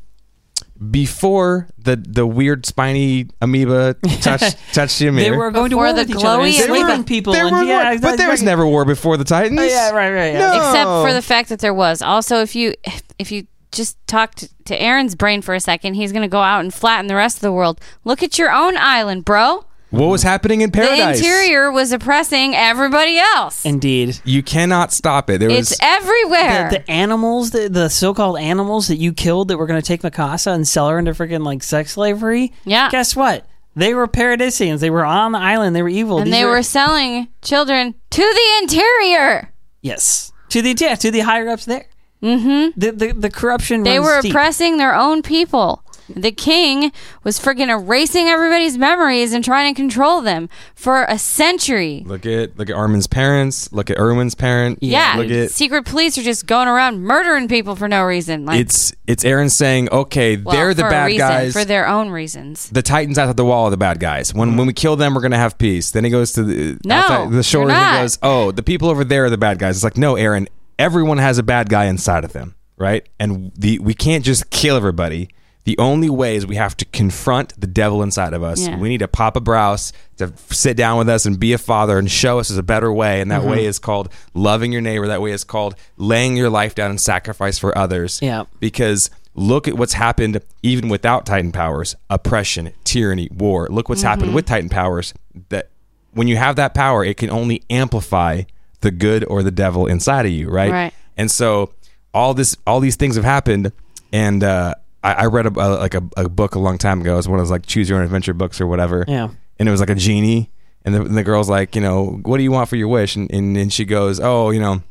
before 0.91 1.67
the 1.77 1.95
the 1.95 2.25
weird 2.25 2.65
spiny 2.65 3.27
amoeba 3.41 3.93
touched 4.21 4.57
touched 4.73 5.01
Ymir, 5.01 5.23
They 5.23 5.31
were 5.31 5.51
going 5.51 5.69
Before 5.69 5.69
to 5.69 5.75
war 5.75 5.93
the 5.93 6.01
with 6.01 6.09
each 6.11 6.15
other, 6.25 6.43
and 6.43 6.53
glowy 6.53 6.57
and 6.57 6.65
sleeping 6.65 6.87
like- 6.97 7.05
people, 7.05 7.33
there 7.33 7.47
and 7.47 7.55
were 7.55 7.63
yeah, 7.63 7.91
war- 7.91 7.99
but 7.99 8.17
there 8.17 8.29
was 8.29 8.41
never 8.41 8.65
war 8.65 8.85
before 8.85 9.17
the 9.17 9.23
Titans. 9.25 9.59
Oh, 9.59 9.63
yeah, 9.63 9.89
right, 9.91 10.11
right. 10.11 10.33
Yeah. 10.33 10.39
No. 10.51 10.55
Except 10.57 10.89
for 11.07 11.13
the 11.13 11.21
fact 11.21 11.49
that 11.49 11.59
there 11.59 11.73
was. 11.73 12.01
Also, 12.01 12.41
if 12.41 12.55
you 12.55 12.73
if 13.17 13.31
you 13.31 13.47
just 13.71 13.97
talk 14.07 14.33
to, 14.35 14.49
to 14.65 14.77
Eren's 14.79 15.15
brain 15.15 15.41
for 15.41 15.53
a 15.53 15.59
second, 15.59 15.93
he's 15.93 16.11
going 16.11 16.23
to 16.23 16.27
go 16.29 16.41
out 16.41 16.61
and 16.61 16.73
flatten 16.73 17.07
the 17.07 17.15
rest 17.15 17.37
of 17.37 17.41
the 17.41 17.51
world. 17.51 17.79
Look 18.03 18.23
at 18.23 18.39
your 18.39 18.51
own 18.51 18.75
island, 18.77 19.25
bro. 19.25 19.65
What 19.91 20.07
was 20.07 20.21
happening 20.23 20.61
in 20.61 20.69
paradise? 20.71 21.19
The 21.19 21.25
interior 21.25 21.71
was 21.71 21.91
oppressing 21.91 22.53
everybody 22.55 23.17
else. 23.17 23.65
Indeed. 23.65 24.19
You 24.23 24.43
cannot 24.43 24.91
stop 24.93 25.29
it. 25.31 25.39
There 25.39 25.49
it's 25.49 25.71
was 25.71 25.79
everywhere. 25.81 26.69
The, 26.71 26.77
the 26.79 26.91
animals, 26.91 27.51
the, 27.51 27.69
the 27.69 27.89
so-called 27.89 28.37
animals 28.37 28.87
that 28.87 28.97
you 28.97 29.13
killed 29.13 29.47
that 29.47 29.57
were 29.57 29.65
going 29.65 29.81
to 29.81 29.85
take 29.87 30.01
Mikasa 30.03 30.53
and 30.53 30.67
sell 30.67 30.89
her 30.89 30.99
into 30.99 31.11
freaking 31.13 31.43
like 31.43 31.63
sex 31.63 31.93
slavery. 31.93 32.53
Yeah. 32.65 32.89
Guess 32.91 33.15
what? 33.15 33.47
They 33.75 33.93
were 33.95 34.07
paradisians. 34.07 34.79
They 34.79 34.89
were 34.91 35.05
on 35.05 35.31
the 35.31 35.39
island. 35.39 35.75
They 35.75 35.81
were 35.81 35.89
evil. 35.89 36.17
and 36.19 36.27
These 36.27 36.33
they 36.33 36.43
are- 36.43 36.49
were 36.49 36.63
selling 36.63 37.27
children 37.41 37.95
to 38.11 38.21
the 38.21 38.61
interior. 38.61 39.51
yes 39.81 40.31
to 40.49 40.61
the 40.61 40.75
yeah, 40.79 40.95
to 40.95 41.11
the 41.11 41.19
higher 41.21 41.47
ups 41.49 41.65
there. 41.65 41.85
Mm-hmm. 42.23 42.79
The 42.79 42.91
the, 42.91 43.13
the 43.13 43.29
corruption. 43.29 43.83
They 43.83 43.97
runs 43.99 44.07
were 44.07 44.21
deep. 44.23 44.31
oppressing 44.31 44.77
their 44.77 44.93
own 44.95 45.21
people. 45.21 45.83
The 46.15 46.31
king 46.31 46.91
was 47.23 47.39
freaking 47.39 47.69
erasing 47.69 48.27
everybody's 48.27 48.77
memories 48.77 49.33
and 49.33 49.43
trying 49.43 49.73
to 49.73 49.79
control 49.79 50.21
them 50.21 50.49
for 50.75 51.03
a 51.05 51.17
century. 51.17 52.03
Look 52.05 52.25
at 52.25 52.57
look 52.57 52.69
at 52.69 52.75
Armin's 52.75 53.07
parents. 53.07 53.71
Look 53.71 53.89
at 53.89 53.97
Erwin's 53.97 54.35
parent. 54.35 54.79
Yeah, 54.81 55.15
Look 55.17 55.29
at 55.29 55.51
secret 55.51 55.85
police 55.85 56.17
are 56.17 56.23
just 56.23 56.45
going 56.45 56.67
around 56.67 57.01
murdering 57.01 57.47
people 57.47 57.75
for 57.75 57.87
no 57.87 58.03
reason. 58.03 58.45
Like, 58.45 58.59
it's 58.59 58.93
it's 59.07 59.23
Eren 59.23 59.51
saying, 59.51 59.89
okay, 59.91 60.37
well, 60.37 60.55
they're 60.55 60.73
the 60.73 60.83
bad 60.83 61.07
reason, 61.07 61.19
guys. 61.19 61.53
for 61.53 61.65
their 61.65 61.87
own 61.87 62.09
reasons. 62.09 62.69
the 62.69 62.81
Titans 62.81 63.17
outside 63.17 63.37
the 63.37 63.45
wall 63.45 63.65
are 63.65 63.71
the 63.71 63.77
bad 63.77 63.99
guys. 63.99 64.33
When 64.33 64.49
mm-hmm. 64.49 64.57
when 64.57 64.67
we 64.67 64.73
kill 64.73 64.95
them, 64.95 65.13
we're 65.13 65.21
gonna 65.21 65.37
have 65.37 65.57
peace. 65.57 65.91
Then 65.91 66.03
he 66.03 66.09
goes 66.09 66.33
to 66.33 66.43
the 66.43 66.77
No, 66.85 67.29
the 67.29 67.43
shore 67.43 67.69
and 67.69 67.95
he 67.97 68.01
goes, 68.01 68.19
oh, 68.21 68.51
the 68.51 68.63
people 68.63 68.89
over 68.89 69.03
there 69.03 69.25
are 69.25 69.29
the 69.29 69.37
bad 69.37 69.59
guys. 69.59 69.77
It's 69.77 69.83
like, 69.83 69.97
no, 69.97 70.15
Eren, 70.15 70.47
everyone 70.77 71.17
has 71.17 71.37
a 71.37 71.43
bad 71.43 71.69
guy 71.69 71.85
inside 71.85 72.23
of 72.23 72.33
them, 72.33 72.55
right? 72.77 73.07
And 73.19 73.51
the 73.55 73.79
we 73.79 73.93
can't 73.93 74.23
just 74.23 74.49
kill 74.49 74.75
everybody. 74.75 75.29
The 75.65 75.77
only 75.77 76.09
way 76.09 76.35
is 76.35 76.47
we 76.47 76.55
have 76.55 76.75
to 76.77 76.85
confront 76.85 77.59
the 77.59 77.67
devil 77.67 78.01
inside 78.01 78.33
of 78.33 78.41
us. 78.41 78.65
Yeah. 78.65 78.77
We 78.77 78.89
need 78.89 79.01
a 79.01 79.07
Papa 79.07 79.39
Braus 79.41 79.91
to 80.17 80.33
sit 80.49 80.75
down 80.77 80.97
with 80.97 81.09
us 81.09 81.25
and 81.25 81.39
be 81.39 81.53
a 81.53 81.57
father 81.57 81.99
and 81.99 82.09
show 82.09 82.39
us 82.39 82.49
as 82.49 82.57
a 82.57 82.63
better 82.63 82.91
way. 82.91 83.21
And 83.21 83.29
that 83.31 83.41
Mm-hmm. 83.41 83.51
way 83.51 83.65
is 83.65 83.77
called 83.77 84.09
loving 84.33 84.71
your 84.71 84.81
neighbor. 84.81 85.07
That 85.07 85.21
way 85.21 85.31
is 85.31 85.43
called 85.43 85.75
laying 85.97 86.35
your 86.37 86.49
life 86.49 86.73
down 86.75 86.89
and 86.89 86.99
sacrifice 86.99 87.59
for 87.59 87.77
others 87.77 88.19
Yeah. 88.21 88.45
because 88.59 89.09
look 89.35 89.67
at 89.67 89.75
what's 89.75 89.93
happened 89.93 90.41
even 90.63 90.89
without 90.89 91.25
titan 91.25 91.51
powers 91.51 91.95
oppression 92.09 92.71
tyranny 92.83 93.29
war 93.31 93.67
look 93.69 93.87
what's 93.87 94.01
Mm-hmm. 94.01 94.09
happened 94.09 94.33
with 94.35 94.45
titan 94.47 94.69
powers 94.69 95.13
that 95.49 95.69
when 96.13 96.27
you 96.27 96.35
have 96.35 96.55
that 96.57 96.73
power 96.73 97.05
it 97.05 97.15
can 97.15 97.29
only 97.29 97.61
amplify 97.69 98.41
the 98.81 98.91
good 98.91 99.23
or 99.25 99.43
the 99.43 99.51
devil 99.51 99.85
inside 99.85 100.25
of 100.25 100.31
you 100.31 100.49
right 100.49 100.71
Right. 100.71 100.93
and 101.15 101.29
so 101.29 101.71
all 102.13 102.33
this 102.33 102.57
all 102.65 102.79
these 102.81 102.95
things 102.97 103.15
have 103.15 103.23
happened 103.23 103.71
and 104.11 104.43
uh 104.43 104.73
I, 105.03 105.13
I 105.13 105.25
read 105.25 105.45
a, 105.45 105.49
a, 105.49 105.67
like 105.77 105.93
a, 105.93 106.03
a 106.17 106.27
book 106.29 106.55
a 106.55 106.59
long 106.59 106.77
time 106.77 107.01
ago. 107.01 107.13
It 107.13 107.17
was 107.17 107.27
one 107.27 107.39
of 107.39 107.45
those 107.45 107.51
like 107.51 107.65
choose 107.65 107.89
your 107.89 107.97
own 107.99 108.03
adventure 108.05 108.33
books 108.33 108.59
or 108.59 108.67
whatever. 108.67 109.05
Yeah. 109.07 109.29
And 109.59 109.67
it 109.67 109.71
was 109.71 109.79
like 109.79 109.89
a 109.89 109.95
genie, 109.95 110.49
and 110.85 110.95
the, 110.95 111.01
and 111.01 111.17
the 111.17 111.23
girl's 111.23 111.49
like, 111.49 111.75
you 111.75 111.81
know, 111.81 112.19
what 112.23 112.37
do 112.37 112.43
you 112.43 112.51
want 112.51 112.69
for 112.69 112.75
your 112.77 112.87
wish? 112.87 113.15
And 113.15 113.31
and, 113.31 113.57
and 113.57 113.71
she 113.73 113.85
goes, 113.85 114.19
oh, 114.19 114.51
you 114.51 114.59
know, 114.59 114.81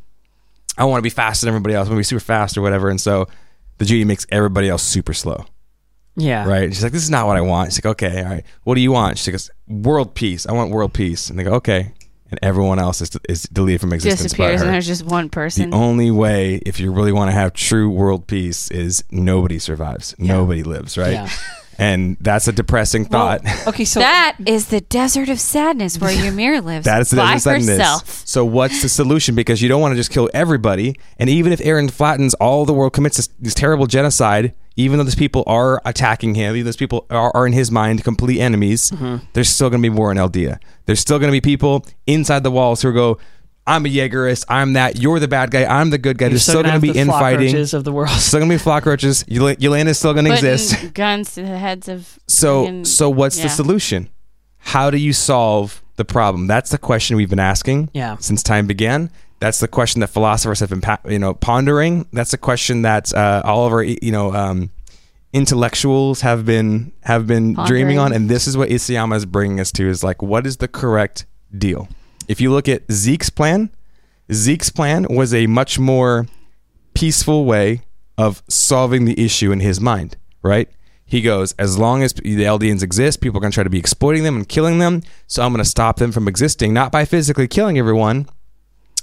I 0.77 0.85
want 0.85 0.99
to 0.99 1.03
be 1.03 1.11
faster 1.11 1.47
than 1.47 1.55
everybody 1.55 1.75
else. 1.75 1.89
I 1.89 1.91
want 1.91 1.97
to 1.97 2.01
be 2.01 2.05
super 2.05 2.21
fast 2.21 2.57
or 2.57 2.63
whatever. 2.63 2.89
And 2.91 3.01
so 3.01 3.27
the 3.79 3.85
genie 3.85 4.05
makes 4.05 4.27
everybody 4.31 4.69
else 4.69 4.83
super 4.83 5.13
slow, 5.15 5.45
Yeah. 6.17 6.47
right? 6.47 6.65
And 6.65 6.75
she's 6.75 6.83
like, 6.83 6.93
this 6.93 7.03
is 7.03 7.11
not 7.11 7.27
what 7.27 7.37
I 7.37 7.41
want. 7.41 7.73
She's 7.73 7.85
like, 7.85 7.93
okay, 7.93 8.23
all 8.23 8.29
right. 8.31 8.45
What 8.65 8.75
do 8.75 8.81
you 8.81 8.93
want? 8.93 9.19
She 9.19 9.31
goes, 9.31 9.51
world 9.69 10.15
peace. 10.15 10.47
I 10.47 10.53
want 10.53 10.71
world 10.71 10.93
peace. 10.93 11.31
And 11.31 11.39
they 11.39 11.45
go, 11.45 11.53
okay. 11.55 11.93
And 12.31 12.39
everyone 12.43 12.79
else 12.79 13.01
is, 13.01 13.11
is 13.29 13.45
deleted 13.45 13.81
from 13.81 13.93
existence 13.95 14.35
but 14.35 14.37
Disappears, 14.37 14.61
her. 14.61 14.67
and 14.67 14.75
there's 14.75 14.87
just 14.87 15.05
one 15.05 15.31
person. 15.31 15.71
The 15.71 15.77
only 15.77 16.11
way, 16.11 16.57
if 16.67 16.79
you 16.79 16.93
really 16.93 17.13
want 17.13 17.29
to 17.31 17.33
have 17.33 17.55
true 17.55 17.89
world 17.89 18.27
peace, 18.27 18.71
is 18.71 19.03
nobody 19.11 19.59
survives. 19.59 20.15
Nobody 20.19 20.63
lives, 20.63 20.99
right? 20.99 21.13
Yeah. 21.13 21.31
And 21.79 22.17
that's 22.21 22.49
a 22.49 22.53
depressing 22.53 23.05
thought. 23.05 23.43
Well, 23.45 23.63
okay, 23.69 23.85
so 23.85 24.01
that 24.01 24.37
is 24.47 24.67
the 24.67 24.81
desert 24.81 25.29
of 25.29 25.39
sadness 25.39 25.97
where 25.99 26.11
Ymir 26.11 26.61
lives. 26.61 26.85
That 26.87 27.01
is 27.01 27.11
the 27.11 27.17
by 27.19 27.35
desert 27.35 27.57
of 27.59 27.63
sadness. 27.63 27.79
herself. 27.79 28.23
So 28.27 28.45
what's 28.45 28.83
the 28.83 28.89
solution? 28.89 29.37
Because 29.37 29.63
you 29.63 29.69
don't 29.69 29.81
want 29.81 29.93
to 29.93 29.97
just 29.97 30.11
kill 30.11 30.29
everybody. 30.35 30.97
And 31.19 31.31
even 31.31 31.53
if 31.53 31.61
Eren 31.61 31.89
flattens 31.91 32.35
all 32.35 32.65
the 32.67 32.75
world, 32.75 32.93
commits 32.95 33.17
this, 33.17 33.29
this 33.39 33.55
terrible 33.55 33.87
genocide, 33.87 34.55
even 34.75 34.99
though 34.99 35.05
those 35.05 35.15
people 35.15 35.45
are 35.47 35.81
attacking 35.85 36.35
him, 36.35 36.55
even 36.57 36.65
those 36.65 36.77
people 36.77 37.07
are, 37.11 37.31
are 37.35 37.47
in 37.47 37.53
his 37.53 37.71
mind 37.71 38.03
complete 38.03 38.41
enemies, 38.41 38.91
Mm-hmm. 38.91 39.25
there's 39.35 39.49
still 39.49 39.71
going 39.71 39.81
to 39.83 39.89
be 39.89 39.95
war 39.97 40.11
in 40.11 40.19
Eldia. 40.19 40.59
There's 40.87 41.01
still 41.01 41.19
going 41.21 41.29
to 41.29 41.33
be 41.33 41.41
people 41.41 41.87
inside 42.09 42.43
the 42.43 42.51
walls 42.51 42.83
who 42.83 42.93
go, 42.93 43.19
I'm 43.69 43.85
a 43.87 43.89
Jaegerist. 43.89 44.45
I'm 44.49 44.73
that. 44.73 44.99
You're 45.01 45.21
the 45.21 45.29
bad 45.29 45.51
guy. 45.51 45.65
I'm 45.65 45.91
the 45.91 45.99
good 45.99 46.17
guy. 46.19 46.27
you're 46.27 46.31
There's 46.31 46.43
still 46.43 46.63
gonna 46.63 46.69
going 46.71 46.81
to 46.81 46.87
be 46.89 46.93
the 46.93 46.99
infighting. 47.01 47.49
flockroaches 47.51 47.75
of 47.75 47.85
the 47.85 47.93
world. 47.93 48.09
Still 48.11 48.41
going 48.41 48.51
to 48.51 48.55
be 48.55 48.59
flock 48.59 48.87
roaches. 48.87 49.25
Yel- 49.29 49.55
Yelena's 49.57 49.99
still 49.99 50.13
going 50.15 50.25
to 50.25 50.31
Putting 50.33 50.51
exist. 50.53 50.95
guns 50.95 51.35
to 51.35 51.43
the 51.43 51.59
heads 51.59 51.89
of. 51.89 52.19
So 52.27 52.67
friggin- 52.67 52.87
so 52.87 53.11
what's 53.11 53.41
the 53.41 53.49
solution? 53.49 54.09
How 54.59 54.91
do 54.91 54.97
you 54.97 55.13
solve 55.13 55.83
the 55.97 56.05
problem? 56.05 56.47
That's 56.47 56.71
the 56.71 56.79
question 56.79 57.17
we've 57.17 57.31
been 57.31 57.39
asking 57.39 57.91
Yeah. 57.93 58.17
since 58.21 58.43
time 58.43 58.67
began. 58.67 59.11
That's 59.41 59.61
the 59.61 59.69
question 59.69 60.01
that 60.01 60.09
philosophers 60.09 60.59
have 60.61 60.71
been 60.71 60.83
you 61.09 61.19
know 61.21 61.33
pondering. 61.35 62.07
That's 62.13 62.33
the 62.33 62.39
question 62.39 62.83
that 62.83 63.15
uh, 63.15 63.43
all 63.45 63.67
of 63.67 63.73
our 63.73 63.83
you 63.85 64.11
know 64.11 64.33
um, 64.35 64.71
intellectuals 65.33 66.23
have 66.23 66.45
been 66.45 66.93
have 67.03 67.27
been 67.27 67.55
dreaming 67.67 67.99
on. 67.99 68.13
And 68.13 68.29
this 68.29 68.47
is 68.47 68.57
what 68.57 68.69
Isayama 68.69 69.17
is 69.17 69.27
bringing 69.27 69.61
us 69.61 69.71
to: 69.73 69.89
is 69.89 70.03
like 70.03 70.23
what 70.23 70.47
is 70.47 70.57
the 70.57 70.69
correct 70.69 71.27
deal? 71.57 71.89
If 72.29 72.41
you 72.41 72.53
look 72.53 72.69
at 72.69 72.83
Zeke's 72.93 73.31
plan, 73.31 73.71
Zeke's 74.31 74.71
plan 74.71 75.07
was 75.09 75.33
a 75.33 75.47
much 75.47 75.79
more 75.79 76.27
peaceful 76.95 77.47
way 77.47 77.83
of 78.19 78.43
solving 78.49 79.07
the 79.07 79.19
issue 79.23 79.51
in 79.51 79.61
his 79.61 79.81
mind, 79.81 80.17
right? 80.43 80.69
He 81.07 81.23
goes, 81.23 81.55
as 81.55 81.79
long 81.79 82.03
as 82.03 82.13
the 82.13 82.43
Eldians 82.43 82.83
exist, 82.83 83.23
people 83.23 83.39
are 83.39 83.41
going 83.41 83.51
to 83.51 83.55
try 83.55 83.65
to 83.65 83.71
be 83.71 83.79
exploiting 83.79 84.25
them 84.25 84.37
and 84.37 84.47
killing 84.47 84.79
them. 84.79 85.03
So 85.27 85.43
I'm 85.43 85.53
going 85.53 85.65
to 85.65 85.71
stop 85.71 85.97
them 85.97 86.13
from 86.13 86.29
existing, 86.29 86.75
not 86.75 86.93
by 86.93 87.07
physically 87.07 87.49
killing 87.49 87.79
everyone, 87.79 88.29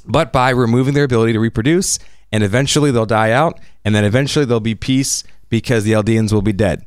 but 0.05 0.31
by 0.31 0.51
removing 0.51 0.93
their 0.93 1.05
ability 1.05 1.33
to 1.33 1.39
reproduce. 1.39 1.97
And 2.31 2.43
eventually 2.43 2.91
they'll 2.91 3.07
die 3.07 3.31
out. 3.31 3.59
And 3.83 3.95
then 3.95 4.05
eventually 4.05 4.45
there'll 4.45 4.59
be 4.59 4.75
peace 4.75 5.23
because 5.49 5.83
the 5.83 5.93
Eldians 5.93 6.31
will 6.31 6.43
be 6.43 6.53
dead. 6.53 6.85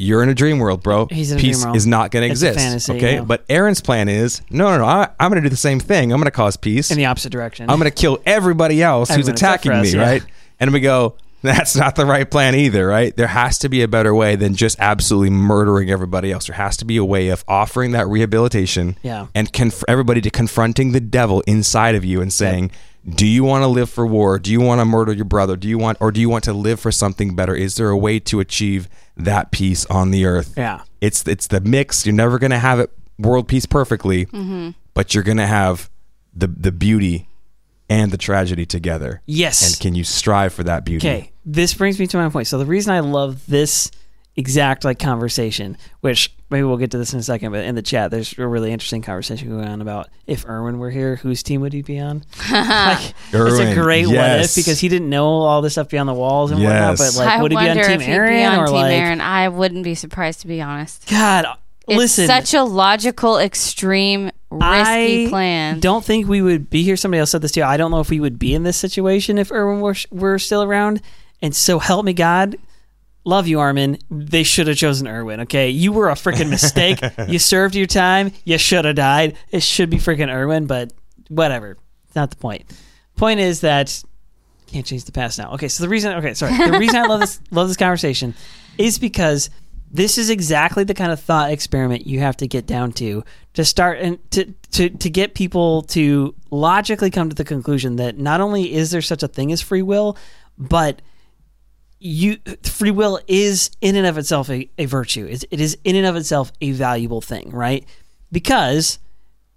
You're 0.00 0.22
in 0.22 0.28
a 0.28 0.34
dream 0.34 0.58
world, 0.58 0.82
bro. 0.82 1.06
He's 1.06 1.30
in 1.30 1.38
a 1.38 1.40
peace 1.40 1.58
dream 1.58 1.66
world. 1.68 1.76
is 1.76 1.86
not 1.86 2.10
going 2.10 2.26
to 2.26 2.32
It's 2.32 2.42
a 2.42 2.48
exist. 2.48 2.64
fantasy, 2.64 2.92
okay. 2.96 3.14
yeah. 3.16 3.20
But 3.22 3.46
Eren's 3.48 3.80
plan 3.80 4.08
is 4.08 4.40
no, 4.50 4.70
no, 4.70 4.78
no. 4.78 4.84
I, 4.84 5.08
I'm 5.20 5.30
going 5.30 5.42
to 5.42 5.46
do 5.48 5.50
the 5.50 5.56
same 5.56 5.78
thing. 5.80 6.12
I'm 6.12 6.18
going 6.18 6.24
to 6.26 6.30
cause 6.30 6.56
peace. 6.56 6.90
in 6.90 6.96
the 6.96 7.06
opposite 7.06 7.30
direction. 7.30 7.68
I'm 7.68 7.78
going 7.78 7.90
to 7.90 7.94
kill 7.96 8.18
everybody 8.26 8.82
else 8.82 9.08
who's 9.10 9.28
Everyone 9.28 9.32
except 9.34 9.66
attacking 9.66 9.72
for 9.72 9.82
me, 9.82 9.90
yeah. 10.02 10.10
right? 10.10 10.22
And 10.58 10.72
we 10.72 10.80
go, 10.80 11.16
that's 11.42 11.74
not 11.74 11.96
the 11.96 12.04
right 12.04 12.30
plan 12.30 12.54
either, 12.54 12.86
right? 12.86 13.16
There 13.16 13.26
has 13.26 13.58
to 13.60 13.68
be 13.70 13.82
a 13.82 13.88
better 13.88 14.14
way 14.14 14.36
than 14.36 14.54
just 14.54 14.78
absolutely 14.78 15.30
murdering 15.30 15.90
everybody 15.90 16.30
else. 16.32 16.46
There 16.48 16.56
has 16.56 16.76
to 16.78 16.84
be 16.84 16.98
a 16.98 17.04
way 17.04 17.28
of 17.28 17.44
offering 17.48 17.92
that 17.92 18.06
rehabilitation 18.08 18.98
Yeah. 19.02 19.26
and 19.34 19.52
conf- 19.52 19.84
everybody 19.88 20.20
to 20.22 20.30
confronting 20.30 20.92
the 20.92 21.00
devil 21.00 21.42
inside 21.46 21.94
of 21.94 22.04
you 22.04 22.20
and 22.20 22.30
saying, 22.32 22.70
do 23.08 23.26
you 23.26 23.44
want 23.44 23.62
to 23.62 23.66
live 23.68 23.88
for 23.88 24.06
war? 24.06 24.38
Do 24.38 24.50
you 24.52 24.60
want 24.60 24.80
to 24.80 24.84
murder 24.84 25.12
your 25.12 25.24
brother? 25.24 25.56
Do 25.56 25.68
you 25.68 25.78
want, 25.78 25.98
or 26.00 26.12
do 26.12 26.20
you 26.20 26.28
want 26.28 26.44
to 26.44 26.52
live 26.52 26.80
for 26.80 26.92
something 26.92 27.34
better? 27.34 27.54
Is 27.54 27.76
there 27.76 27.88
a 27.88 27.96
way 27.96 28.18
to 28.20 28.40
achieve 28.40 28.88
that 29.16 29.50
peace 29.50 29.86
on 29.86 30.10
the 30.10 30.26
earth? 30.26 30.54
Yeah. 30.56 30.82
It's 31.00 31.26
it's 31.26 31.46
the 31.46 31.60
mix. 31.60 32.04
You're 32.04 32.14
never 32.14 32.38
going 32.38 32.50
to 32.50 32.58
have 32.58 32.78
it 32.78 32.90
world 33.18 33.48
peace 33.48 33.66
perfectly, 33.66 34.26
Mm-hmm. 34.26 34.70
but 34.94 35.14
you're 35.14 35.24
going 35.24 35.38
to 35.38 35.46
have 35.46 35.88
the 36.34 36.46
the 36.46 36.72
beauty 36.72 37.26
and 37.88 38.12
the 38.12 38.18
tragedy 38.18 38.66
together. 38.66 39.22
Yes. 39.26 39.66
And 39.72 39.80
can 39.80 39.94
you 39.94 40.04
strive 40.04 40.52
for 40.52 40.62
that 40.64 40.84
beauty? 40.84 41.08
Okay, 41.08 41.32
this 41.44 41.74
brings 41.74 41.98
me 41.98 42.06
to 42.06 42.16
my 42.18 42.28
point. 42.28 42.46
So 42.46 42.58
the 42.58 42.66
reason 42.66 42.92
I 42.92 43.00
love 43.00 43.44
this 43.46 43.90
exact 44.36 44.84
like 44.84 44.98
conversation, 44.98 45.76
which 46.00 46.32
maybe 46.50 46.64
we'll 46.64 46.76
get 46.76 46.90
to 46.90 46.98
this 46.98 47.12
in 47.12 47.20
a 47.20 47.22
second, 47.22 47.52
but 47.52 47.64
in 47.64 47.74
the 47.74 47.82
chat, 47.82 48.10
there's 48.10 48.36
a 48.38 48.46
really 48.46 48.72
interesting 48.72 49.02
conversation 49.02 49.48
going 49.48 49.68
on 49.68 49.80
about 49.80 50.08
if 50.26 50.46
Erwin 50.46 50.78
were 50.78 50.90
here, 50.90 51.16
whose 51.16 51.42
team 51.42 51.60
would 51.60 51.72
he 51.72 51.82
be 51.82 51.98
on? 51.98 52.24
like, 52.50 53.14
it's 53.32 53.34
a 53.34 53.36
Erwin, 53.36 53.74
great 53.74 54.06
what 54.06 54.14
yes. 54.14 54.56
if 54.56 54.64
because 54.64 54.80
he 54.80 54.88
didn't 54.88 55.08
know 55.08 55.26
all 55.26 55.62
this 55.62 55.72
stuff 55.72 55.88
beyond 55.88 56.08
the 56.08 56.14
walls 56.14 56.50
and 56.50 56.62
whatnot. 56.62 56.98
But 56.98 57.14
like, 57.16 57.28
I 57.28 57.42
would 57.42 57.52
he 57.52 57.58
be 57.58 57.68
on 57.68 57.76
Team 57.76 58.00
if 58.00 58.06
Eren 58.06 58.28
be 58.28 58.44
on 58.44 58.58
or 58.58 58.66
Team 58.66 58.74
like? 58.74 58.92
Eren. 58.92 59.20
I 59.20 59.48
wouldn't 59.48 59.84
be 59.84 59.94
surprised 59.94 60.40
to 60.40 60.46
be 60.46 60.60
honest. 60.60 61.08
God, 61.08 61.46
It's 61.86 61.96
listen, 61.96 62.26
such 62.26 62.54
a 62.54 62.64
logical, 62.64 63.38
extreme, 63.38 64.30
risky 64.50 65.26
I 65.26 65.28
plan. 65.28 65.80
don't 65.80 66.04
think 66.04 66.28
we 66.28 66.42
would 66.42 66.70
be 66.70 66.82
here. 66.82 66.96
Somebody 66.96 67.20
else 67.20 67.30
said 67.30 67.42
this 67.42 67.52
too. 67.52 67.62
I 67.62 67.76
don't 67.76 67.90
know 67.90 68.00
if 68.00 68.10
we 68.10 68.20
would 68.20 68.38
be 68.38 68.54
in 68.54 68.64
this 68.64 68.76
situation 68.76 69.38
if 69.38 69.52
Erwin 69.52 69.80
were, 69.80 69.94
were 70.10 70.38
still 70.38 70.62
around. 70.62 71.00
And 71.42 71.54
so 71.54 71.78
help 71.78 72.04
me 72.04 72.12
God. 72.12 72.56
Love 73.24 73.46
you, 73.46 73.60
Armin. 73.60 73.98
They 74.10 74.42
should 74.42 74.66
have 74.66 74.76
chosen 74.76 75.06
Erwin. 75.06 75.40
Okay, 75.40 75.68
you 75.68 75.92
were 75.92 76.08
a 76.08 76.14
freaking 76.14 76.48
mistake. 76.48 77.00
you 77.28 77.38
served 77.38 77.74
your 77.74 77.86
time. 77.86 78.32
You 78.44 78.56
should 78.56 78.84
have 78.84 78.96
died. 78.96 79.36
It 79.50 79.62
should 79.62 79.90
be 79.90 79.98
freaking 79.98 80.32
Erwin, 80.32 80.66
but 80.66 80.92
whatever. 81.28 81.76
It's 82.06 82.16
not 82.16 82.30
the 82.30 82.36
point. 82.36 82.64
Point 83.16 83.40
is 83.40 83.60
that 83.60 84.02
can't 84.66 84.86
change 84.86 85.04
the 85.04 85.12
past 85.12 85.38
now. 85.38 85.52
Okay, 85.52 85.68
so 85.68 85.82
the 85.82 85.88
reason 85.88 86.14
okay, 86.14 86.34
sorry. 86.34 86.56
The 86.56 86.78
reason 86.78 86.96
I 86.96 87.06
love 87.06 87.20
this 87.20 87.40
love 87.50 87.68
this 87.68 87.76
conversation 87.76 88.34
is 88.78 88.98
because 88.98 89.50
this 89.90 90.16
is 90.16 90.30
exactly 90.30 90.84
the 90.84 90.94
kind 90.94 91.10
of 91.10 91.20
thought 91.20 91.50
experiment 91.50 92.06
you 92.06 92.20
have 92.20 92.36
to 92.38 92.46
get 92.46 92.66
down 92.66 92.92
to 92.92 93.24
to 93.54 93.64
start 93.64 93.98
and 93.98 94.30
to 94.30 94.54
to 94.72 94.88
to 94.88 95.10
get 95.10 95.34
people 95.34 95.82
to 95.82 96.34
logically 96.50 97.10
come 97.10 97.28
to 97.28 97.34
the 97.34 97.44
conclusion 97.44 97.96
that 97.96 98.16
not 98.16 98.40
only 98.40 98.72
is 98.72 98.92
there 98.92 99.02
such 99.02 99.22
a 99.22 99.28
thing 99.28 99.50
as 99.50 99.60
free 99.60 99.82
will, 99.82 100.16
but 100.56 101.02
you 102.00 102.38
free 102.64 102.90
will 102.90 103.20
is 103.28 103.70
in 103.80 103.94
and 103.94 104.06
of 104.06 104.18
itself 104.18 104.48
a, 104.50 104.68
a 104.78 104.86
virtue. 104.86 105.26
It's, 105.26 105.44
it 105.50 105.60
is 105.60 105.76
in 105.84 105.96
and 105.96 106.06
of 106.06 106.16
itself 106.16 106.50
a 106.60 106.72
valuable 106.72 107.20
thing, 107.20 107.50
right? 107.50 107.84
Because 108.32 108.98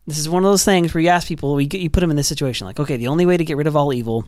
this 0.06 0.18
is 0.18 0.28
one 0.28 0.44
of 0.44 0.52
those 0.52 0.66
things 0.66 0.94
where 0.94 1.02
you 1.02 1.08
ask 1.08 1.28
people, 1.28 1.60
you, 1.60 1.70
you 1.72 1.90
put 1.90 2.02
them 2.02 2.12
in 2.12 2.18
this 2.18 2.28
situation, 2.28 2.68
like, 2.68 2.80
okay, 2.80 2.98
the 2.98 3.08
only 3.08 3.26
way 3.26 3.38
to 3.38 3.46
get 3.46 3.58
rid 3.58 3.68
of 3.68 3.78
all 3.78 3.94
evil 3.94 4.28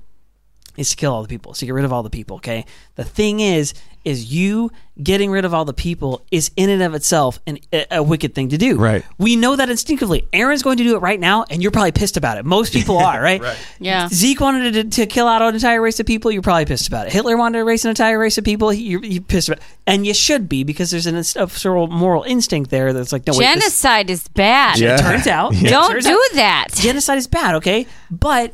is 0.78 0.90
to 0.92 0.96
kill 0.96 1.14
all 1.14 1.22
the 1.22 1.28
people, 1.30 1.54
so 1.54 1.66
get 1.66 1.74
rid 1.74 1.86
of 1.86 1.94
all 1.94 2.04
the 2.04 2.10
people. 2.10 2.38
Okay. 2.38 2.66
The 2.96 3.04
thing 3.04 3.40
is, 3.40 3.74
is 4.04 4.32
you 4.32 4.72
getting 5.02 5.32
rid 5.32 5.46
of 5.46 5.54
all 5.54 5.66
the 5.66 5.74
people 5.74 6.24
is 6.32 6.52
in 6.56 6.70
and 6.70 6.84
of 6.84 6.94
itself 6.94 7.40
an, 7.48 7.58
a, 7.74 7.86
a 7.98 8.04
wicked 8.04 8.36
thing 8.36 8.50
to 8.50 8.58
do. 8.58 8.78
Right. 8.78 9.04
We 9.18 9.36
know 9.36 9.56
that 9.56 9.68
instinctively. 9.70 10.28
Eren's 10.32 10.62
going 10.62 10.78
to 10.78 10.84
do 10.84 10.96
it 10.96 11.00
right 11.00 11.20
now, 11.20 11.44
and 11.50 11.62
you're 11.62 11.72
probably 11.72 11.92
pissed 11.92 12.16
about 12.16 12.38
it. 12.38 12.46
Most 12.46 12.72
people 12.78 12.98
are, 13.00 13.20
right? 13.20 13.42
Right. 13.42 13.58
Yeah. 13.80 14.08
Zeke 14.10 14.40
wanted 14.40 14.74
to, 14.74 14.84
to 15.02 15.06
kill 15.08 15.28
out 15.28 15.42
an 15.42 15.56
entire 15.56 15.82
race 15.82 16.00
of 16.00 16.06
people. 16.06 16.32
You're 16.32 16.44
probably 16.44 16.66
pissed 16.66 16.88
about 16.88 17.08
it. 17.08 17.14
Hitler 17.14 17.36
wanted 17.36 17.58
to 17.60 17.66
race 17.66 17.84
an 17.84 17.90
entire 17.90 18.20
race 18.20 18.38
of 18.38 18.44
people. 18.44 18.72
You're, 18.72 19.04
you're 19.04 19.24
pissed 19.24 19.50
about, 19.50 19.58
it. 19.60 19.66
and 19.88 20.06
you 20.06 20.14
should 20.14 20.48
be 20.48 20.64
because 20.64 20.92
there's 20.92 21.08
an, 21.08 21.16
a 21.16 21.24
sort 21.24 21.66
of 21.66 21.90
moral 21.90 22.22
instinct 22.24 22.70
there 22.70 22.94
that's 22.94 23.12
like, 23.12 23.26
no, 23.26 23.34
wait, 23.34 23.40
this- 23.40 23.54
Genocide 23.56 24.10
is 24.12 24.28
bad. 24.30 24.78
Yeah. 24.78 24.96
it 24.96 25.00
turns 25.02 25.26
out, 25.28 25.54
it 25.56 25.68
Don't 25.68 25.92
turns 25.92 26.06
do 26.06 26.12
out- 26.12 26.36
that. 26.36 26.68
genocide 26.76 27.18
is 27.18 27.26
bad, 27.28 27.56
okay? 27.56 27.88
But 28.12 28.54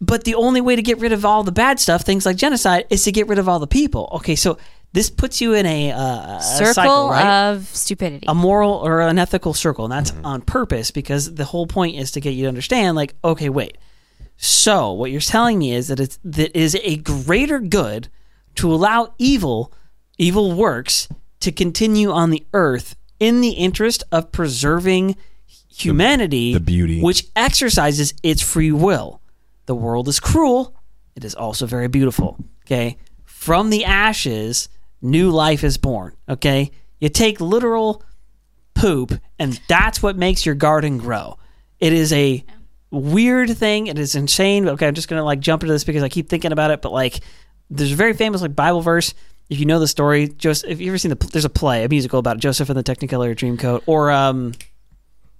but 0.00 0.24
the 0.24 0.34
only 0.34 0.60
way 0.60 0.76
to 0.76 0.82
get 0.82 0.98
rid 0.98 1.12
of 1.12 1.24
all 1.24 1.42
the 1.42 1.52
bad 1.52 1.78
stuff, 1.78 2.02
things 2.02 2.24
like 2.24 2.36
genocide, 2.36 2.86
is 2.90 3.04
to 3.04 3.12
get 3.12 3.28
rid 3.28 3.38
of 3.38 3.48
all 3.48 3.58
the 3.58 3.66
people. 3.66 4.08
Okay, 4.14 4.34
so 4.34 4.58
this 4.92 5.10
puts 5.10 5.40
you 5.40 5.54
in 5.54 5.66
a, 5.66 5.92
uh, 5.92 6.38
a 6.38 6.42
Circle 6.42 6.74
cycle, 6.74 7.08
right? 7.10 7.50
of 7.50 7.64
stupidity. 7.68 8.26
a 8.26 8.34
moral 8.34 8.72
or 8.72 9.00
an 9.00 9.18
ethical 9.18 9.54
circle, 9.54 9.84
and 9.84 9.92
that's 9.92 10.12
on 10.24 10.40
purpose 10.40 10.90
because 10.90 11.34
the 11.34 11.44
whole 11.44 11.66
point 11.66 11.96
is 11.96 12.12
to 12.12 12.20
get 12.20 12.30
you 12.30 12.42
to 12.44 12.48
understand, 12.48 12.96
like, 12.96 13.14
okay, 13.22 13.48
wait. 13.48 13.78
So 14.36 14.92
what 14.92 15.10
you're 15.10 15.20
telling 15.20 15.58
me 15.58 15.72
is 15.72 15.88
that 15.88 16.00
it's 16.00 16.18
that 16.24 16.58
is 16.58 16.74
a 16.82 16.96
greater 16.96 17.60
good 17.60 18.08
to 18.56 18.72
allow 18.72 19.12
evil, 19.18 19.72
evil 20.16 20.52
works 20.52 21.08
to 21.40 21.52
continue 21.52 22.10
on 22.10 22.30
the 22.30 22.44
earth 22.54 22.96
in 23.18 23.42
the 23.42 23.50
interest 23.50 24.02
of 24.10 24.32
preserving 24.32 25.16
humanity, 25.68 26.54
the 26.54 26.60
beauty. 26.60 27.02
which 27.02 27.26
exercises 27.36 28.14
its 28.22 28.42
free 28.42 28.72
will. 28.72 29.19
The 29.70 29.76
world 29.76 30.08
is 30.08 30.18
cruel. 30.18 30.74
It 31.14 31.22
is 31.22 31.36
also 31.36 31.64
very 31.64 31.86
beautiful. 31.86 32.36
Okay. 32.66 32.96
From 33.24 33.70
the 33.70 33.84
ashes, 33.84 34.68
new 35.00 35.30
life 35.30 35.62
is 35.62 35.78
born. 35.78 36.16
Okay. 36.28 36.72
You 36.98 37.08
take 37.08 37.40
literal 37.40 38.02
poop, 38.74 39.12
and 39.38 39.60
that's 39.68 40.02
what 40.02 40.16
makes 40.16 40.44
your 40.44 40.56
garden 40.56 40.98
grow. 40.98 41.38
It 41.78 41.92
is 41.92 42.12
a 42.12 42.44
weird 42.90 43.56
thing. 43.56 43.86
It 43.86 43.96
is 43.96 44.16
insane. 44.16 44.68
Okay, 44.68 44.88
I'm 44.88 44.94
just 44.94 45.06
gonna 45.06 45.22
like 45.22 45.38
jump 45.38 45.62
into 45.62 45.72
this 45.72 45.84
because 45.84 46.02
I 46.02 46.08
keep 46.08 46.28
thinking 46.28 46.50
about 46.50 46.72
it. 46.72 46.82
But 46.82 46.90
like, 46.90 47.20
there's 47.70 47.92
a 47.92 47.94
very 47.94 48.14
famous 48.14 48.42
like 48.42 48.56
Bible 48.56 48.80
verse. 48.80 49.14
If 49.48 49.60
you 49.60 49.66
know 49.66 49.78
the 49.78 49.86
story, 49.86 50.26
Joseph. 50.30 50.68
If 50.68 50.80
you 50.80 50.88
ever 50.88 50.98
seen 50.98 51.10
the, 51.10 51.26
there's 51.28 51.44
a 51.44 51.48
play, 51.48 51.84
a 51.84 51.88
musical 51.88 52.18
about 52.18 52.38
Joseph 52.38 52.70
and 52.70 52.76
the 52.76 52.82
Technicolor 52.82 53.36
Dreamcoat, 53.36 53.84
or 53.86 54.10
um, 54.10 54.52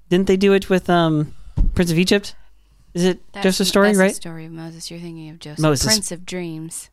didn't 0.08 0.28
they 0.28 0.36
do 0.36 0.52
it 0.52 0.70
with 0.70 0.88
um, 0.88 1.34
Prince 1.74 1.90
of 1.90 1.98
Egypt? 1.98 2.36
Is 2.94 3.04
it 3.04 3.20
That's- 3.32 3.44
Joseph's 3.44 3.70
story, 3.70 3.88
that's 3.88 3.98
right? 3.98 4.08
The 4.08 4.14
story 4.14 4.46
of 4.46 4.52
Moses. 4.52 4.90
You're 4.90 5.00
thinking 5.00 5.30
of 5.30 5.38
Joseph, 5.38 5.60
Moses. 5.60 5.86
Prince 5.86 6.12
of 6.12 6.26
Dreams. 6.26 6.90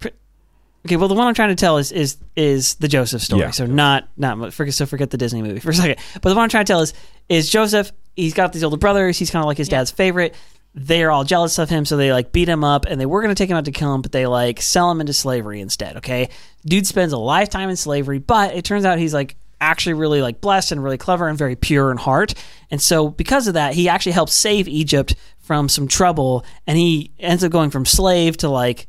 Okay, 0.85 0.95
well, 0.95 1.07
the 1.09 1.15
one 1.15 1.27
I'm 1.27 1.33
trying 1.33 1.49
to 1.49 1.55
tell 1.55 1.77
is 1.79 1.91
is 1.91 2.17
is 2.35 2.75
the 2.75 2.87
Joseph 2.87 3.21
story. 3.21 3.41
Yeah. 3.41 3.51
So 3.51 3.65
not 3.65 4.07
not 4.15 4.53
forget 4.53 4.73
so 4.73 4.85
forget 4.85 5.09
the 5.09 5.17
Disney 5.17 5.41
movie 5.41 5.59
for 5.59 5.71
a 5.71 5.73
second. 5.73 5.97
But 6.21 6.29
the 6.29 6.35
one 6.35 6.43
I'm 6.43 6.49
trying 6.49 6.65
to 6.65 6.71
tell 6.71 6.81
is 6.81 6.93
is 7.27 7.49
Joseph. 7.49 7.91
He's 8.15 8.33
got 8.33 8.53
these 8.53 8.63
older 8.63 8.77
brothers. 8.77 9.17
He's 9.17 9.29
kind 9.29 9.43
of 9.43 9.47
like 9.47 9.57
his 9.57 9.69
Yeah. 9.69 9.79
dad's 9.79 9.91
favorite. 9.91 10.33
They're 10.75 11.09
all 11.11 11.23
jealous 11.23 11.57
of 11.57 11.69
him, 11.69 11.85
so 11.85 11.97
they 11.97 12.13
like 12.13 12.31
beat 12.31 12.47
him 12.47 12.63
up, 12.63 12.85
and 12.85 13.01
they 13.01 13.05
were 13.07 13.21
going 13.21 13.33
to 13.33 13.41
take 13.41 13.49
him 13.49 13.57
out 13.57 13.65
to 13.65 13.71
kill 13.71 13.93
him, 13.95 14.01
but 14.01 14.11
they 14.11 14.27
like 14.27 14.61
sell 14.61 14.89
him 14.91 15.01
into 15.01 15.11
slavery 15.11 15.59
instead. 15.59 15.97
Okay, 15.97 16.29
dude 16.65 16.85
spends 16.85 17.11
a 17.13 17.17
lifetime 17.17 17.69
in 17.69 17.75
slavery, 17.75 18.19
but 18.19 18.53
it 18.55 18.63
turns 18.63 18.85
out 18.85 18.99
he's 18.99 19.13
like 19.13 19.35
actually 19.59 19.93
really 19.93 20.21
like 20.21 20.39
blessed 20.39 20.71
and 20.71 20.83
really 20.83 20.99
clever 20.99 21.27
and 21.27 21.35
very 21.37 21.55
pure 21.55 21.89
in 21.91 21.97
heart. 21.97 22.35
And 22.69 22.79
so 22.79 23.09
because 23.09 23.47
of 23.47 23.55
that, 23.55 23.73
he 23.73 23.89
actually 23.89 24.11
helps 24.11 24.33
save 24.33 24.67
Egypt 24.67 25.15
from 25.47 25.69
some 25.69 25.87
trouble, 25.87 26.45
and 26.67 26.77
he 26.77 27.11
ends 27.17 27.43
up 27.43 27.51
going 27.51 27.69
from 27.69 27.85
slave 27.85 28.35
to 28.37 28.49
like 28.49 28.87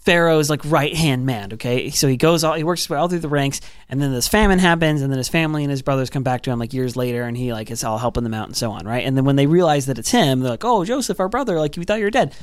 Pharaoh's 0.00 0.48
like 0.48 0.64
right 0.64 0.96
hand 0.96 1.26
man. 1.26 1.52
Okay, 1.52 1.90
so 1.90 2.08
he 2.08 2.16
goes 2.16 2.42
all 2.42 2.54
he 2.54 2.64
works 2.64 2.82
his 2.82 2.90
way 2.90 2.96
all 2.96 3.08
through 3.08 3.18
the 3.18 3.28
ranks, 3.28 3.60
and 3.90 4.00
then 4.00 4.10
this 4.10 4.26
famine 4.26 4.58
happens, 4.58 5.02
and 5.02 5.12
then 5.12 5.18
his 5.18 5.28
family 5.28 5.62
and 5.62 5.70
his 5.70 5.82
brothers 5.82 6.08
come 6.08 6.22
back 6.22 6.42
to 6.42 6.50
him 6.50 6.58
like 6.58 6.72
years 6.72 6.96
later, 6.96 7.24
and 7.24 7.36
he 7.36 7.52
like 7.52 7.70
is 7.70 7.84
all 7.84 7.98
helping 7.98 8.24
them 8.24 8.32
out 8.32 8.48
and 8.48 8.56
so 8.56 8.72
on, 8.72 8.86
right? 8.86 9.04
And 9.06 9.16
then 9.16 9.26
when 9.26 9.36
they 9.36 9.46
realize 9.46 9.84
that 9.86 9.98
it's 9.98 10.10
him, 10.10 10.40
they're 10.40 10.50
like, 10.52 10.64
"Oh, 10.64 10.84
Joseph, 10.84 11.20
our 11.20 11.28
brother, 11.28 11.58
like 11.60 11.76
we 11.76 11.84
thought 11.84 11.98
you 11.98 12.06
were 12.06 12.10
dead, 12.10 12.34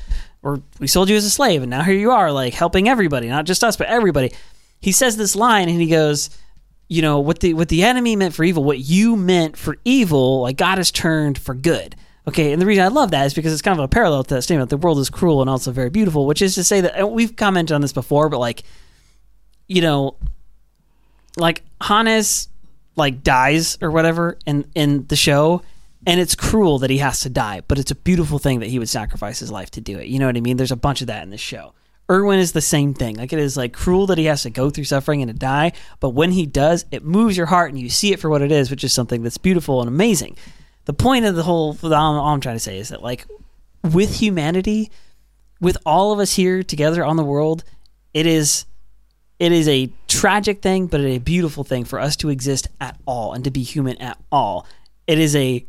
or 0.44 0.62
we 0.80 0.86
sold 0.86 1.10
you 1.10 1.18
as 1.18 1.26
a 1.26 1.32
slave, 1.32 1.64
and 1.64 1.72
now 1.72 1.82
here 1.82 1.96
you 1.96 2.12
are, 2.12 2.32
like 2.32 2.54
helping 2.54 2.88
everybody, 2.88 3.28
not 3.28 3.46
just 3.46 3.64
us, 3.64 3.76
but 3.76 3.88
everybody." 3.88 4.32
He 4.80 4.92
says 4.92 5.18
this 5.18 5.36
line, 5.36 5.70
and 5.70 5.82
he 5.82 5.88
goes, 5.88 6.30
"You 6.88 7.02
know 7.02 7.20
what 7.20 7.40
the 7.40 7.56
what 7.56 7.70
the 7.70 7.84
enemy 7.84 8.16
meant 8.16 8.36
for 8.36 8.44
evil, 8.44 8.64
what 8.64 8.80
you 8.80 9.16
meant 9.16 9.58
for 9.58 9.76
evil, 9.84 10.44
like 10.44 10.56
God 10.56 10.78
has 10.78 10.92
turned 10.92 11.40
for 11.40 11.56
good." 11.56 11.96
Okay, 12.30 12.54
and 12.54 12.62
the 12.62 12.68
reason 12.68 12.84
I 12.84 12.90
love 12.90 13.10
that 13.10 13.26
is 13.26 13.34
because 13.34 13.52
it's 13.52 13.64
kind 13.64 13.80
of 13.80 13.84
a 13.84 13.88
parallel 13.88 14.24
to 14.24 14.36
that 14.36 14.44
statement. 14.44 14.70
The 14.70 14.78
world 14.78 15.00
is 15.00 15.10
cruel 15.10 15.42
and 15.42 15.50
also 15.50 15.72
very 15.72 15.90
beautiful, 15.90 16.28
which 16.28 16.44
is 16.44 16.54
to 16.56 16.64
say 16.64 16.80
that 16.80 17.10
we've 17.10 17.36
commented 17.36 17.74
on 17.74 17.82
this 17.82 17.92
before, 17.92 18.30
but 18.30 18.38
like, 18.38 18.62
you 19.68 19.82
know, 19.82 20.16
like 21.38 21.64
Hannes 21.82 22.50
like 22.96 23.24
dies 23.24 23.80
or 23.82 23.90
whatever 23.90 24.38
in 24.46 24.66
in 24.76 25.08
the 25.08 25.16
show, 25.16 25.64
and 26.06 26.20
it's 26.20 26.36
cruel 26.36 26.78
that 26.78 26.92
he 26.92 27.00
has 27.00 27.22
to 27.22 27.32
die, 27.32 27.64
but 27.68 27.80
it's 27.80 27.90
a 27.90 27.96
beautiful 27.96 28.38
thing 28.38 28.60
that 28.60 28.70
he 28.70 28.78
would 28.78 28.90
sacrifice 28.90 29.40
his 29.40 29.50
life 29.50 29.72
to 29.72 29.82
do 29.82 29.98
it. 29.98 30.06
You 30.06 30.20
know 30.20 30.28
what 30.28 30.38
I 30.38 30.42
mean? 30.42 30.58
There's 30.58 30.72
a 30.72 30.76
bunch 30.76 31.02
of 31.02 31.08
that 31.08 31.24
in 31.24 31.32
this 31.32 31.42
show. 31.42 31.74
Erwin 32.12 32.38
is 32.38 32.52
the 32.52 32.62
same 32.62 32.94
thing. 32.94 33.16
Like 33.16 33.34
it 33.34 33.40
is 33.40 33.58
like 33.58 33.74
cruel 33.74 34.06
that 34.06 34.20
he 34.20 34.26
has 34.26 34.44
to 34.44 34.52
go 34.52 34.70
through 34.70 34.84
suffering 34.84 35.24
and 35.24 35.32
to 35.32 35.36
die, 35.36 35.72
but 36.00 36.10
when 36.10 36.34
he 36.34 36.46
does, 36.46 36.86
it 36.92 37.04
moves 37.04 37.36
your 37.36 37.48
heart 37.48 37.72
and 37.72 37.80
you 37.80 37.90
see 37.90 38.14
it 38.14 38.20
for 38.20 38.30
what 38.30 38.44
it 38.44 38.52
is, 38.52 38.70
which 38.70 38.84
is 38.84 38.94
something 38.94 39.24
that's 39.24 39.40
beautiful 39.40 39.82
and 39.82 39.88
amazing. 39.88 40.38
The 40.86 40.94
point 40.94 41.26
of 41.26 41.36
the 41.36 41.44
whole, 41.44 41.78
all 41.84 42.28
I'm 42.28 42.42
trying 42.42 42.56
to 42.56 42.60
say 42.60 42.80
is 42.80 42.90
that 42.90 43.04
like 43.04 43.26
with 43.84 44.16
humanity, 44.16 44.92
with 45.62 45.78
all 45.86 46.12
of 46.12 46.20
us 46.20 46.36
here 46.36 46.64
together 46.64 47.04
on 47.06 47.18
the 47.18 47.24
world, 47.24 47.64
it 48.14 48.26
is 48.26 48.66
it 49.40 49.54
is 49.54 49.70
a 49.70 49.90
tragic 50.08 50.62
thing, 50.62 50.88
but 50.88 51.00
a 51.00 51.18
beautiful 51.18 51.64
thing 51.64 51.86
for 51.86 52.00
us 52.00 52.18
to 52.18 52.30
exist 52.30 52.68
at 52.82 53.00
all 53.06 53.34
and 53.34 53.46
to 53.46 53.52
be 53.52 53.64
human 53.64 53.98
at 54.02 54.18
all. 54.32 54.68
It 55.08 55.18
is 55.18 55.34
a 55.36 55.66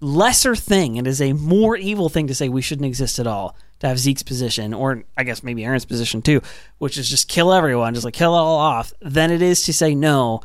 lesser 0.00 0.56
thing. 0.56 0.96
It 0.96 1.06
is 1.06 1.20
a 1.22 1.32
more 1.32 1.76
evil 1.76 2.08
thing 2.08 2.26
to 2.26 2.34
say 2.34 2.48
we 2.48 2.62
shouldn't 2.62 2.86
exist 2.86 3.18
at 3.18 3.26
all. 3.26 3.56
To 3.80 3.86
have 3.86 4.00
Zeke's 4.00 4.24
position, 4.24 4.74
or 4.74 5.04
I 5.16 5.22
guess 5.22 5.44
maybe 5.44 5.62
Eren's 5.62 5.84
position 5.84 6.20
too, 6.20 6.42
which 6.78 6.98
is 6.98 7.08
just 7.08 7.28
kill 7.28 7.52
everyone, 7.52 7.94
just 7.94 8.04
like 8.04 8.14
kill 8.14 8.34
it 8.34 8.38
all 8.38 8.58
off, 8.58 8.92
than 9.00 9.30
it 9.30 9.40
is 9.40 9.66
to 9.66 9.72
say 9.72 9.94
no, 9.94 10.40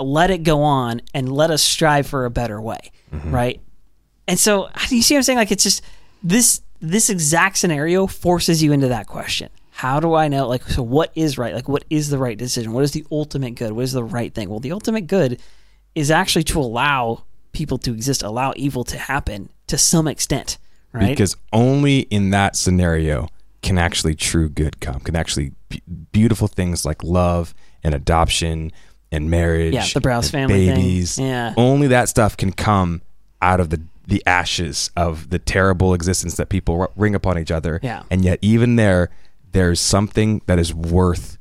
let 0.00 0.32
it 0.32 0.42
go 0.42 0.62
on 0.62 1.00
and 1.14 1.32
let 1.32 1.52
us 1.52 1.62
strive 1.62 2.08
for 2.08 2.24
a 2.24 2.30
better 2.30 2.60
way, 2.60 2.90
Mm-hmm. 3.14 3.34
right? 3.34 3.60
And 4.26 4.38
so 4.38 4.68
you 4.90 5.02
see 5.02 5.14
what 5.14 5.18
I'm 5.18 5.22
saying? 5.22 5.38
Like 5.38 5.52
it's 5.52 5.64
just 5.64 5.82
this 6.22 6.60
this 6.80 7.08
exact 7.08 7.56
scenario 7.56 8.06
forces 8.06 8.62
you 8.62 8.72
into 8.72 8.88
that 8.88 9.06
question. 9.06 9.50
How 9.70 9.98
do 10.00 10.14
I 10.14 10.28
know? 10.28 10.46
Like, 10.46 10.62
so 10.64 10.82
what 10.82 11.10
is 11.14 11.36
right? 11.36 11.52
Like, 11.54 11.68
what 11.68 11.84
is 11.90 12.08
the 12.08 12.18
right 12.18 12.38
decision? 12.38 12.72
What 12.72 12.84
is 12.84 12.92
the 12.92 13.04
ultimate 13.10 13.56
good? 13.56 13.72
What 13.72 13.82
is 13.82 13.92
the 13.92 14.04
right 14.04 14.32
thing? 14.32 14.48
Well, 14.48 14.60
the 14.60 14.70
ultimate 14.70 15.08
good 15.08 15.40
is 15.94 16.10
actually 16.10 16.44
to 16.44 16.60
allow 16.60 17.24
people 17.52 17.78
to 17.78 17.92
exist, 17.92 18.22
allow 18.22 18.52
evil 18.56 18.84
to 18.84 18.98
happen 18.98 19.48
to 19.66 19.78
some 19.78 20.06
extent, 20.06 20.58
right? 20.92 21.08
Because 21.08 21.36
only 21.52 22.00
in 22.00 22.30
that 22.30 22.54
scenario 22.54 23.28
can 23.62 23.78
actually 23.78 24.14
true 24.14 24.48
good 24.48 24.80
come. 24.80 25.00
Can 25.00 25.16
actually 25.16 25.52
be- 25.68 25.82
beautiful 26.12 26.46
things 26.46 26.84
like 26.84 27.02
love 27.02 27.54
and 27.82 27.94
adoption 27.94 28.70
and 29.14 29.30
marriage. 29.30 29.74
Yeah, 29.74 29.86
the 29.94 30.00
Braus 30.00 30.30
family 30.30 30.66
thing. 30.66 30.76
babies. 30.76 31.18
Yeah. 31.18 31.54
Only 31.56 31.86
that 31.88 32.08
stuff 32.08 32.36
can 32.36 32.52
come 32.52 33.02
out 33.40 33.60
of 33.60 33.70
the 33.70 33.80
the 34.06 34.22
ashes 34.26 34.90
of 34.96 35.30
the 35.30 35.38
terrible 35.38 35.94
existence 35.94 36.36
that 36.36 36.50
people 36.50 36.92
ring 36.94 37.14
upon 37.14 37.38
each 37.38 37.50
other. 37.50 37.80
Yeah. 37.82 38.02
And 38.10 38.22
yet, 38.24 38.38
even 38.42 38.76
there, 38.76 39.10
there's 39.52 39.80
something 39.80 40.42
that 40.46 40.58
is 40.58 40.74
worth. 40.74 41.38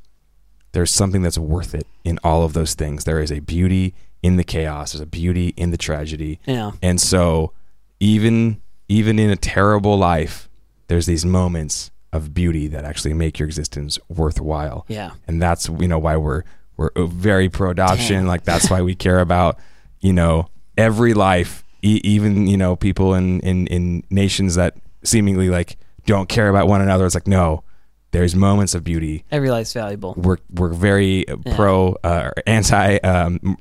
There's 0.72 0.92
something 0.92 1.22
that's 1.22 1.38
worth 1.38 1.76
it 1.76 1.86
in 2.04 2.20
all 2.24 2.44
of 2.44 2.54
those 2.54 2.74
things. 2.74 3.04
There 3.04 3.20
is 3.20 3.32
a 3.32 3.40
beauty 3.42 3.94
in 4.22 4.38
the 4.38 4.44
chaos. 4.44 4.94
There's 4.94 5.02
a 5.02 5.06
beauty 5.06 5.54
in 5.58 5.72
the 5.72 5.78
tragedy. 5.78 6.40
Yeah. 6.46 6.72
And 6.82 7.00
so 7.02 7.52
even 8.00 8.62
even 8.88 9.20
in 9.20 9.30
a 9.30 9.36
terrible 9.36 9.98
life, 9.98 10.50
there's 10.88 11.06
these 11.06 11.26
moments 11.26 11.92
of 12.12 12.34
beauty 12.34 12.68
that 12.68 12.86
actually 12.86 13.14
make 13.14 13.40
your 13.40 13.48
existence 13.48 14.00
worthwhile. 14.08 14.86
Yeah. 14.88 15.12
And 15.28 15.42
that's 15.42 15.68
you 15.68 15.88
know 15.88 16.00
why 16.00 16.16
we're 16.18 16.44
we're 16.78 16.90
very 16.98 17.50
pro 17.50 17.72
adoption. 17.72 18.18
Damn. 18.18 18.28
Like 18.28 18.44
that's 18.44 18.70
why 18.70 18.82
we 18.82 18.96
care 18.96 19.20
about 19.20 19.58
you 20.02 20.14
know 20.14 20.48
every 20.78 21.14
life, 21.14 21.64
e- 21.82 22.02
even 22.04 22.48
you 22.48 22.58
know 22.58 22.76
people 22.76 23.14
in 23.14 23.40
in 23.42 23.68
in 23.68 24.04
nations 24.10 24.56
that 24.56 24.76
seemingly 25.04 25.50
like 25.50 25.78
don't 26.06 26.28
care 26.30 26.50
about 26.50 26.68
one 26.68 26.82
another. 26.82 27.06
It's 27.06 27.16
like 27.16 27.28
no, 27.28 27.64
there's 28.12 28.36
moments 28.36 28.74
of 28.76 28.84
beauty. 28.84 29.24
Every 29.32 29.50
life's 29.52 29.74
valuable. 29.74 30.14
We're 30.18 30.38
we're 30.52 30.70
very 30.70 31.26
pro 31.56 31.94
uh, 32.04 32.32
or 32.36 32.44
anti 32.48 32.98
um, 32.98 33.58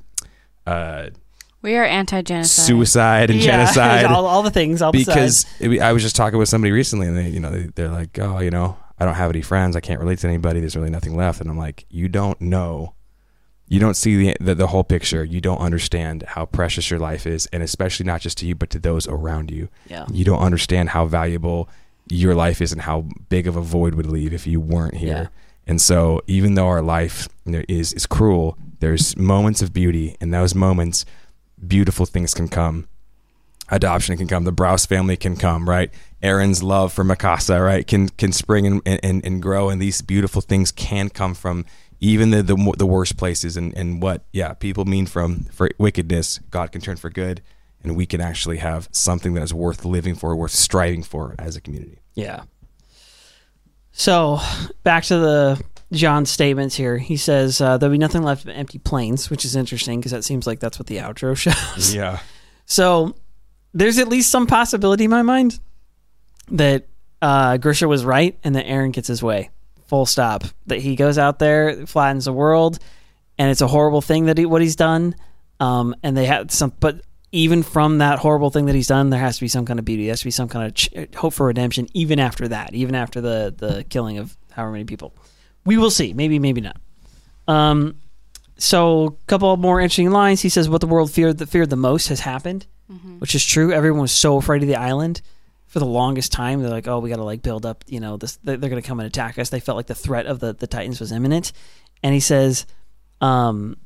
uh, 0.65 1.07
We 1.61 1.75
are 1.75 1.85
anti-genocide. 1.85 2.65
suicide 2.65 3.29
and 3.29 3.39
Yeah, 3.39 3.51
genocide 3.65 4.05
all, 4.05 4.25
all 4.25 4.43
the 4.43 4.51
things, 4.51 4.81
all 4.81 4.91
because 4.91 5.45
it- 5.59 5.81
I 5.81 5.93
was 5.93 6.01
just 6.03 6.15
talking 6.15 6.39
with 6.39 6.49
somebody 6.49 6.71
recently, 6.71 7.07
and 7.07 7.17
they, 7.17 7.29
you 7.29 7.39
know, 7.39 7.49
they, 7.51 7.63
they're 7.75 7.89
like, 7.89 8.17
"Oh, 8.19 8.39
you 8.39 8.49
know, 8.51 8.77
I 8.99 9.05
don't 9.05 9.15
have 9.15 9.29
any 9.29 9.41
friends. 9.41 9.75
I 9.75 9.79
can't 9.81 9.99
relate 9.99 10.19
to 10.19 10.27
anybody. 10.27 10.59
There's 10.59 10.75
really 10.75 10.89
nothing 10.89 11.15
left." 11.15 11.39
And 11.41 11.49
I'm 11.49 11.57
like, 11.57 11.85
"You 11.89 12.07
don't 12.09 12.39
know. 12.41 12.93
You 13.67 13.79
don't 13.79 13.95
see 13.95 14.15
the, 14.17 14.37
the 14.39 14.55
the 14.55 14.67
whole 14.67 14.83
picture. 14.83 15.23
You 15.23 15.41
don't 15.41 15.59
understand 15.59 16.23
how 16.23 16.45
precious 16.45 16.91
your 16.91 16.99
life 16.99 17.25
is, 17.25 17.47
and 17.47 17.63
especially 17.63 18.05
not 18.05 18.21
just 18.21 18.37
to 18.39 18.45
you, 18.45 18.55
but 18.55 18.69
to 18.71 18.79
those 18.79 19.07
around 19.07 19.51
you. 19.51 19.69
Yeah. 19.87 20.05
You 20.11 20.25
don't 20.25 20.41
understand 20.41 20.89
how 20.89 21.05
valuable 21.05 21.69
your 22.09 22.35
life 22.35 22.61
is 22.61 22.71
and 22.71 22.81
how 22.81 23.05
big 23.29 23.47
of 23.47 23.55
a 23.55 23.61
void 23.61 23.95
would 23.95 24.05
leave 24.05 24.33
if 24.33 24.45
you 24.45 24.59
weren't 24.59 24.95
here. 24.95 25.09
Yeah. 25.09 25.27
And 25.65 25.81
so, 25.81 26.21
even 26.27 26.55
though 26.55 26.67
our 26.67 26.81
life 26.81 27.29
is 27.45 27.93
is 27.93 28.05
cruel, 28.05 28.57
there's 28.79 29.15
moments 29.15 29.61
of 29.61 29.71
beauty, 29.73 30.17
and 30.19 30.33
those 30.33 30.53
moments, 30.53 31.05
beautiful 31.65 32.05
things 32.05 32.33
can 32.33 32.49
come. 32.49 32.87
Adoption 33.69 34.17
can 34.17 34.27
come. 34.27 34.43
The 34.43 34.51
Braus 34.51 34.85
family 34.85 35.15
can 35.15 35.37
come. 35.37 35.69
Right. 35.69 35.89
Eren's 36.21 36.61
love 36.61 36.93
for 36.93 37.03
Mikasa, 37.03 37.63
right, 37.63 37.85
can 37.85 38.09
can 38.09 38.31
spring 38.31 38.65
and, 38.65 38.81
and, 38.85 39.25
and 39.25 39.41
grow, 39.41 39.69
and 39.69 39.81
these 39.81 40.01
beautiful 40.01 40.41
things 40.41 40.71
can 40.71 41.09
come 41.09 41.33
from 41.33 41.65
even 42.03 42.31
the 42.31 42.43
the, 42.43 42.73
the 42.77 42.85
worst 42.85 43.17
places, 43.17 43.55
and, 43.57 43.75
and 43.77 44.01
what 44.01 44.25
yeah 44.31 44.53
people 44.53 44.85
mean 44.85 45.05
from 45.05 45.45
for 45.45 45.69
wickedness, 45.77 46.39
God 46.51 46.71
can 46.71 46.81
turn 46.81 46.97
for 46.97 47.09
good, 47.09 47.41
and 47.81 47.95
we 47.95 48.05
can 48.05 48.21
actually 48.21 48.57
have 48.57 48.89
something 48.91 49.33
that 49.35 49.43
is 49.43 49.53
worth 49.53 49.85
living 49.85 50.15
for, 50.15 50.35
worth 50.35 50.51
striving 50.51 51.01
for 51.01 51.35
as 51.39 51.55
a 51.55 51.61
community. 51.61 51.99
Yeah. 52.13 52.43
So 53.93 54.39
back 54.83 55.05
to 55.05 55.17
the 55.17 55.63
Jean 55.93 56.25
statements 56.25 56.75
here. 56.75 56.97
He 56.97 57.15
says 57.15 57.61
uh, 57.61 57.77
there'll 57.77 57.91
be 57.91 57.97
nothing 57.97 58.23
left 58.23 58.45
but 58.45 58.55
empty 58.55 58.79
plains, 58.79 59.29
which 59.29 59.45
is 59.45 59.55
interesting 59.55 59.99
because 59.99 60.11
that 60.11 60.23
seems 60.23 60.45
like 60.45 60.59
that's 60.59 60.77
what 60.77 60.87
the 60.87 60.97
outro 60.97 61.37
shows. 61.75 61.95
Yeah. 61.95 62.19
So 62.65 63.15
there's 63.73 63.97
at 63.97 64.09
least 64.09 64.29
some 64.29 64.47
possibility 64.47 65.05
in 65.05 65.11
my 65.11 65.21
mind 65.21 65.59
that 66.49 66.87
uh, 67.21 67.57
Grisha 67.57 67.87
was 67.87 68.03
right 68.03 68.37
and 68.43 68.55
that 68.55 68.65
Eren 68.65 68.91
gets 68.91 69.07
his 69.07 69.23
way. 69.23 69.51
Full 69.93 70.07
stop. 70.07 70.43
That 70.65 70.79
he 70.79 70.95
goes 70.95 71.19
out 71.19 71.37
there, 71.37 71.85
flattens 71.85 72.25
the 72.25 72.33
world, 72.33 72.79
and 73.37 73.51
it's 73.51 73.61
a 73.61 73.67
horrible 73.67 74.01
thing 74.01 74.25
that 74.25 74.39
he, 74.39 74.45
what 74.47 74.63
he's 74.63 74.75
done. 74.75 75.15
Um, 75.59 75.93
and 76.01 76.17
they 76.17 76.25
have 76.25 76.49
some, 76.49 76.73
but 76.79 77.01
even 77.31 77.61
from 77.61 77.99
that 77.99 78.17
horrible 78.17 78.49
thing 78.49 78.65
that 78.65 78.73
he's 78.73 78.87
done, 78.87 79.11
there 79.11 79.19
has 79.19 79.35
to 79.35 79.41
be 79.41 79.47
some 79.47 79.67
kind 79.67 79.77
of 79.77 79.85
beauty. 79.85 80.05
There 80.05 80.13
has 80.13 80.21
to 80.21 80.25
be 80.25 80.31
some 80.31 80.49
kind 80.49 80.65
of 80.65 80.73
ch- 80.73 80.89
hope 81.15 81.33
for 81.33 81.45
redemption. 81.45 81.89
Even 81.93 82.19
after 82.19 82.47
that, 82.47 82.73
even 82.73 82.95
after 82.95 83.21
the 83.21 83.53
the 83.55 83.83
killing 83.83 84.17
of 84.17 84.35
however 84.53 84.71
many 84.71 84.85
people, 84.85 85.13
we 85.63 85.77
will 85.77 85.91
see. 85.91 86.11
Maybe, 86.11 86.39
maybe 86.39 86.61
not. 86.61 86.77
Um, 87.47 87.97
so 88.57 89.05
a 89.05 89.25
couple 89.27 89.55
more 89.57 89.79
interesting 89.79 90.09
lines. 90.09 90.41
He 90.41 90.49
says, 90.49 90.69
"What 90.69 90.81
the 90.81 90.87
world 90.87 91.11
feared 91.11 91.37
that 91.37 91.49
feared 91.49 91.69
the 91.69 91.75
most 91.75 92.07
has 92.07 92.21
happened," 92.21 92.65
which 93.19 93.35
is 93.35 93.45
true. 93.45 93.71
Everyone 93.71 94.01
was 94.01 94.11
so 94.11 94.37
afraid 94.37 94.63
of 94.63 94.67
the 94.67 94.75
island 94.75 95.21
for 95.73 95.79
the 95.79 95.85
longest 95.85 96.31
time. 96.31 96.61
They're 96.61 96.69
like, 96.69 96.87
"Oh, 96.87 96.99
we 96.99 97.09
got 97.09 97.15
to 97.15 97.23
like 97.23 97.41
build 97.41 97.65
up. 97.65 97.83
You 97.87 97.99
know, 97.99 98.15
this 98.15 98.37
they're, 98.43 98.57
going 98.57 98.75
to 98.75 98.87
come 98.87 98.99
and 98.99 99.07
attack 99.07 99.39
us." 99.39 99.49
They 99.49 99.59
felt 99.59 99.75
like 99.75 99.87
the 99.87 99.95
threat 99.95 100.27
of 100.27 100.39
the 100.39 100.53
the 100.53 100.67
Titans 100.67 100.99
was 100.99 101.11
imminent. 101.11 101.51
And 102.03 102.13
he 102.13 102.19
says, 102.19 102.67
um, 103.21 103.77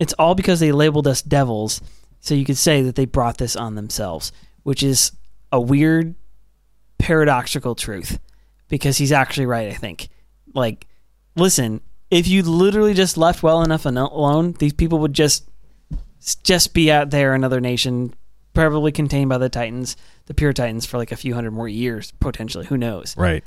"It's 0.00 0.14
all 0.14 0.34
because 0.34 0.58
they 0.58 0.72
labeled 0.72 1.06
us 1.06 1.20
devils." 1.20 1.82
So 2.20 2.34
you 2.34 2.46
could 2.46 2.56
say 2.56 2.80
that 2.80 2.94
they 2.94 3.04
brought 3.04 3.36
this 3.36 3.56
on 3.56 3.74
themselves, 3.74 4.32
which 4.62 4.82
is 4.82 5.12
a 5.52 5.60
weird 5.60 6.14
paradoxical 6.96 7.74
truth 7.74 8.18
because 8.68 8.96
he's 8.96 9.12
actually 9.12 9.44
right. 9.44 9.68
I 9.68 9.74
think. 9.74 10.08
Like, 10.54 10.86
listen, 11.36 11.82
if 12.10 12.26
you 12.26 12.42
literally 12.42 12.94
just 12.94 13.18
left 13.18 13.42
well 13.42 13.62
enough 13.62 13.84
alone, 13.84 14.52
these 14.52 14.72
people 14.72 14.98
would 15.00 15.12
just 15.12 15.46
just 16.42 16.72
be 16.72 16.90
out 16.90 17.10
there, 17.10 17.34
another 17.34 17.60
nation, 17.60 18.14
probably 18.54 18.92
contained 18.92 19.28
by 19.28 19.36
the 19.36 19.50
Titans, 19.50 19.94
the 20.26 20.34
pure 20.34 20.52
Titans, 20.52 20.86
for 20.86 20.98
like 20.98 21.12
a 21.12 21.16
few 21.16 21.34
hundred 21.34 21.52
more 21.52 21.68
years, 21.68 22.12
potentially. 22.20 22.66
Who 22.66 22.76
knows? 22.76 23.16
Right. 23.16 23.44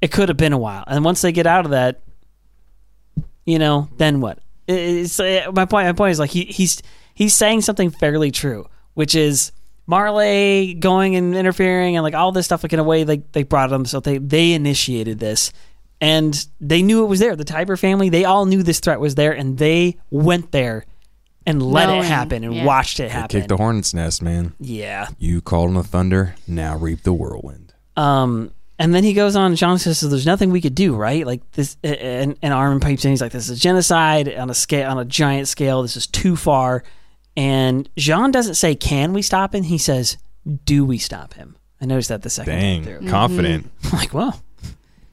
It 0.00 0.10
could 0.10 0.28
have 0.28 0.38
been 0.38 0.52
a 0.52 0.58
while, 0.58 0.84
and 0.86 1.04
once 1.04 1.20
they 1.20 1.32
get 1.32 1.46
out 1.46 1.64
of 1.64 1.72
that, 1.72 2.02
you 3.44 3.58
know, 3.58 3.88
then 3.96 4.20
what? 4.20 4.38
It's 4.66 5.18
uh, 5.20 5.50
my 5.52 5.64
point. 5.64 5.86
My 5.86 5.92
point 5.92 6.12
is 6.12 6.18
like 6.18 6.30
he, 6.30 6.44
he's 6.44 6.82
he's 7.14 7.34
saying 7.34 7.62
something 7.62 7.90
fairly 7.90 8.30
true, 8.30 8.66
which 8.94 9.14
is 9.14 9.52
Marley 9.86 10.74
going 10.74 11.16
and 11.16 11.34
interfering 11.34 11.96
and 11.96 12.02
like 12.02 12.14
all 12.14 12.32
this 12.32 12.46
stuff. 12.46 12.62
Like 12.62 12.72
in 12.72 12.78
a 12.78 12.84
way, 12.84 13.04
like 13.04 13.32
they 13.32 13.42
brought 13.42 13.70
them, 13.70 13.84
so 13.84 14.00
they 14.00 14.18
they 14.18 14.52
initiated 14.52 15.18
this, 15.18 15.52
and 16.00 16.46
they 16.60 16.82
knew 16.82 17.04
it 17.04 17.08
was 17.08 17.20
there. 17.20 17.36
The 17.36 17.44
Tybur 17.44 17.78
family, 17.78 18.08
they 18.08 18.24
all 18.24 18.46
knew 18.46 18.62
this 18.62 18.80
threat 18.80 19.00
was 19.00 19.16
there, 19.16 19.32
and 19.32 19.58
they 19.58 19.98
went 20.10 20.52
there 20.52 20.86
and 21.46 21.62
let 21.62 21.88
it 21.88 22.04
happen 22.04 22.44
and 22.44 22.54
yeah. 22.54 22.64
watched 22.64 23.00
it 23.00 23.04
They 23.04 23.08
happen. 23.08 23.40
kicked 23.40 23.48
the 23.48 23.56
hornet's 23.56 23.94
nest, 23.94 24.22
man. 24.22 24.52
yeah. 24.60 25.08
You 25.18 25.40
called 25.40 25.68
on 25.68 25.74
the 25.74 25.82
thunder, 25.84 26.34
now 26.46 26.76
reap 26.76 27.02
the 27.02 27.12
whirlwind. 27.12 27.72
Um, 27.96 28.52
and 28.78 28.94
then 28.94 29.04
he 29.04 29.12
goes 29.12 29.36
on. 29.36 29.56
Jean 29.56 29.78
says, 29.78 29.98
"So 29.98 30.08
there's 30.08 30.24
nothing 30.26 30.50
we 30.50 30.60
could 30.62 30.74
do, 30.74 30.94
right? 30.96 31.26
Like 31.26 31.42
this." 31.52 31.76
And, 31.82 32.36
and 32.40 32.52
Armin 32.54 32.80
pipes 32.80 33.04
in. 33.04 33.10
He's 33.10 33.20
like, 33.20 33.32
"This 33.32 33.48
is 33.50 33.60
genocide 33.60 34.32
on 34.34 34.48
a 34.48 34.54
scale, 34.54 34.90
on 34.90 34.98
a 34.98 35.04
giant 35.04 35.48
scale. 35.48 35.82
This 35.82 35.96
is 35.98 36.06
too 36.06 36.34
far." 36.36 36.82
And 37.36 37.88
Jean 37.98 38.30
doesn't 38.30 38.54
say, 38.54 38.74
"Can 38.74 39.12
we 39.12 39.20
stop 39.22 39.54
him?" 39.54 39.64
He 39.64 39.76
says, 39.78 40.16
"Do 40.64 40.84
we 40.86 40.96
stop 40.98 41.34
him?" 41.34 41.56
I 41.80 41.86
noticed 41.86 42.08
that 42.08 42.22
the 42.22 42.30
second 42.30 42.54
Dang, 42.54 42.84
time 42.84 42.98
through. 43.00 43.08
confident. 43.08 43.70
I'm 43.84 43.98
like, 43.98 44.14
"Well, 44.14 44.40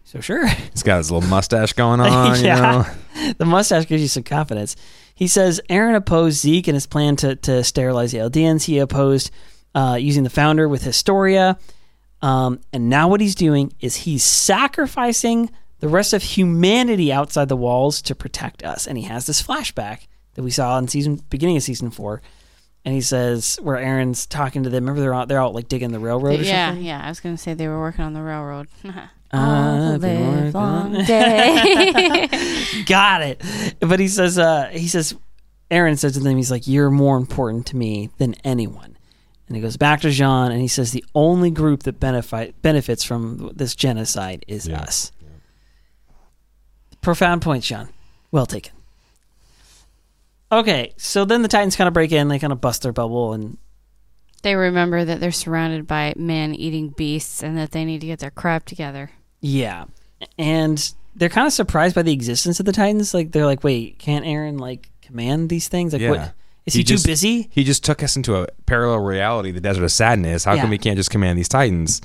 so 0.08 0.20
sure." 0.22 0.48
He's 0.74 0.84
got 0.84 0.98
his 0.98 1.12
little 1.12 1.28
mustache 1.30 1.74
going 1.74 2.00
on. 2.02 2.44
Yeah. 2.44 2.86
You 3.16 3.24
know? 3.26 3.34
the 3.38 3.46
mustache 3.46 3.88
gives 3.88 4.02
you 4.02 4.08
some 4.08 4.24
confidence. 4.24 4.76
He 5.14 5.28
says 5.28 5.60
Eren 5.70 5.96
opposed 5.96 6.40
Zeke 6.40 6.68
and 6.68 6.76
his 6.76 6.86
plan 6.86 7.16
to, 7.18 7.36
to 7.38 7.64
sterilize 7.64 8.12
the 8.12 8.20
Eldians. 8.20 8.66
He 8.66 8.78
opposed 8.78 9.32
uh, 9.74 9.98
using 10.00 10.24
the 10.24 10.30
founder 10.30 10.70
with 10.70 10.84
Historia. 10.84 11.58
Um, 12.22 12.60
and 12.72 12.90
now 12.90 13.08
what 13.08 13.22
he's 13.22 13.36
doing 13.36 13.74
is 13.80 13.96
he's 13.96 14.24
sacrificing 14.24 15.50
the 15.80 15.88
rest 15.88 16.14
of 16.14 16.24
humanity 16.24 17.12
outside 17.12 17.50
the 17.50 17.58
walls 17.58 18.02
to 18.04 18.16
protect 18.16 18.64
us. 18.64 18.88
And 18.88 18.98
he 18.98 19.06
has 19.06 19.26
this 19.26 19.42
flashback 19.42 20.08
that 20.34 20.44
we 20.44 20.52
saw 20.52 20.78
in 20.78 20.88
season 20.88 21.22
beginning 21.30 21.58
of 21.58 21.64
season 21.64 21.92
four. 21.92 22.22
And 22.86 22.94
he 22.94 23.02
says 23.02 23.60
where 23.62 23.78
Eren's 23.78 24.26
talking 24.26 24.64
to 24.64 24.70
them. 24.70 24.86
Remember 24.86 25.02
they're 25.02 25.14
out 25.14 25.28
they're 25.28 25.42
out 25.42 25.54
like 25.54 25.68
digging 25.68 25.92
the 25.92 26.00
railroad 26.00 26.40
or 26.40 26.44
yeah, 26.44 26.70
something? 26.70 26.86
yeah. 26.86 27.02
I 27.04 27.10
was 27.10 27.20
gonna 27.20 27.38
say 27.38 27.54
they 27.54 27.68
were 27.68 27.82
working 27.82 28.06
on 28.06 28.14
the 28.14 28.22
railroad. 28.22 28.68
I've 29.32 30.02
been 30.02 30.52
long 30.54 30.94
day. 31.06 32.28
got 32.86 33.22
it. 33.22 33.42
But 33.80 34.00
he 34.00 34.08
says, 34.08 34.38
uh, 34.40 34.70
he 34.72 34.88
says, 34.88 35.16
Eren 35.70 35.98
says 35.98 36.14
to 36.14 36.20
them, 36.20 36.38
he's 36.38 36.52
like, 36.52 36.68
you're 36.68 36.90
more 36.90 37.18
important 37.18 37.66
to 37.68 37.76
me 37.76 38.10
than 38.18 38.36
anyone. 38.44 38.98
And 39.48 39.56
he 39.56 39.62
goes 39.62 39.78
back 39.78 40.02
to 40.02 40.10
Jean 40.12 40.52
and 40.52 40.62
he 40.62 40.68
says, 40.68 40.92
the 40.92 41.04
only 41.16 41.52
group 41.52 41.84
that 41.84 42.00
benefit, 42.00 42.62
benefits 42.62 43.04
from 43.04 43.52
this 43.56 43.76
genocide 43.76 44.44
is 44.48 44.68
Yeah. 44.68 44.82
us. 44.82 45.12
Profound 47.02 47.42
point, 47.42 47.64
Jean. 47.64 47.90
Well 48.32 48.46
taken. 48.46 48.74
Okay, 50.52 50.94
so 50.98 51.26
then 51.26 51.42
the 51.42 51.48
Titans 51.50 51.76
kind 51.76 51.88
of 51.88 51.94
break 51.94 52.12
in, 52.12 52.30
they 52.30 52.40
kind 52.40 52.54
of 52.54 52.62
bust 52.62 52.82
their 52.82 52.94
bubble, 52.94 53.34
and 53.34 53.58
they 54.44 54.56
remember 54.56 55.04
that 55.04 55.20
they're 55.20 55.32
surrounded 55.32 55.88
by 55.88 56.14
men 56.16 56.56
eating 56.56 56.90
beasts 56.90 57.44
and 57.44 57.58
that 57.58 57.72
they 57.72 57.84
need 57.84 58.00
to 58.02 58.08
get 58.08 58.20
their 58.20 58.32
crap 58.32 58.66
together. 58.66 59.12
Yeah. 59.42 59.86
And 60.38 60.94
they're 61.16 61.30
kind 61.30 61.48
of 61.48 61.54
surprised 61.54 61.96
by 61.96 62.02
the 62.04 62.14
existence 62.14 62.60
of 62.60 62.66
the 62.66 62.72
Titans. 62.72 63.14
Like, 63.14 63.32
they're 63.32 63.46
like, 63.46 63.64
wait, 63.64 64.00
can't 64.00 64.26
Eren, 64.26 64.60
like, 64.60 64.90
command 65.02 65.50
these 65.50 65.68
things? 65.68 65.94
Like, 65.94 66.02
Yeah. 66.02 66.10
what? 66.12 66.34
Is 66.66 66.74
he, 66.74 66.84
too 66.84 66.96
just- 66.96 67.06
busy? 67.06 67.48
He 67.52 67.64
just 67.64 67.84
took 67.86 68.04
us 68.04 68.16
into 68.18 68.36
a 68.36 68.48
parallel 68.66 69.00
reality, 69.00 69.52
the 69.52 69.62
desert 69.62 69.84
of 69.84 69.92
sadness. 69.92 70.44
How 70.44 70.54
Yeah. 70.54 70.62
come 70.62 70.70
we 70.70 70.78
can't 70.78 70.98
just 70.98 71.10
command 71.10 71.38
these 71.40 71.48
titans? 71.48 72.02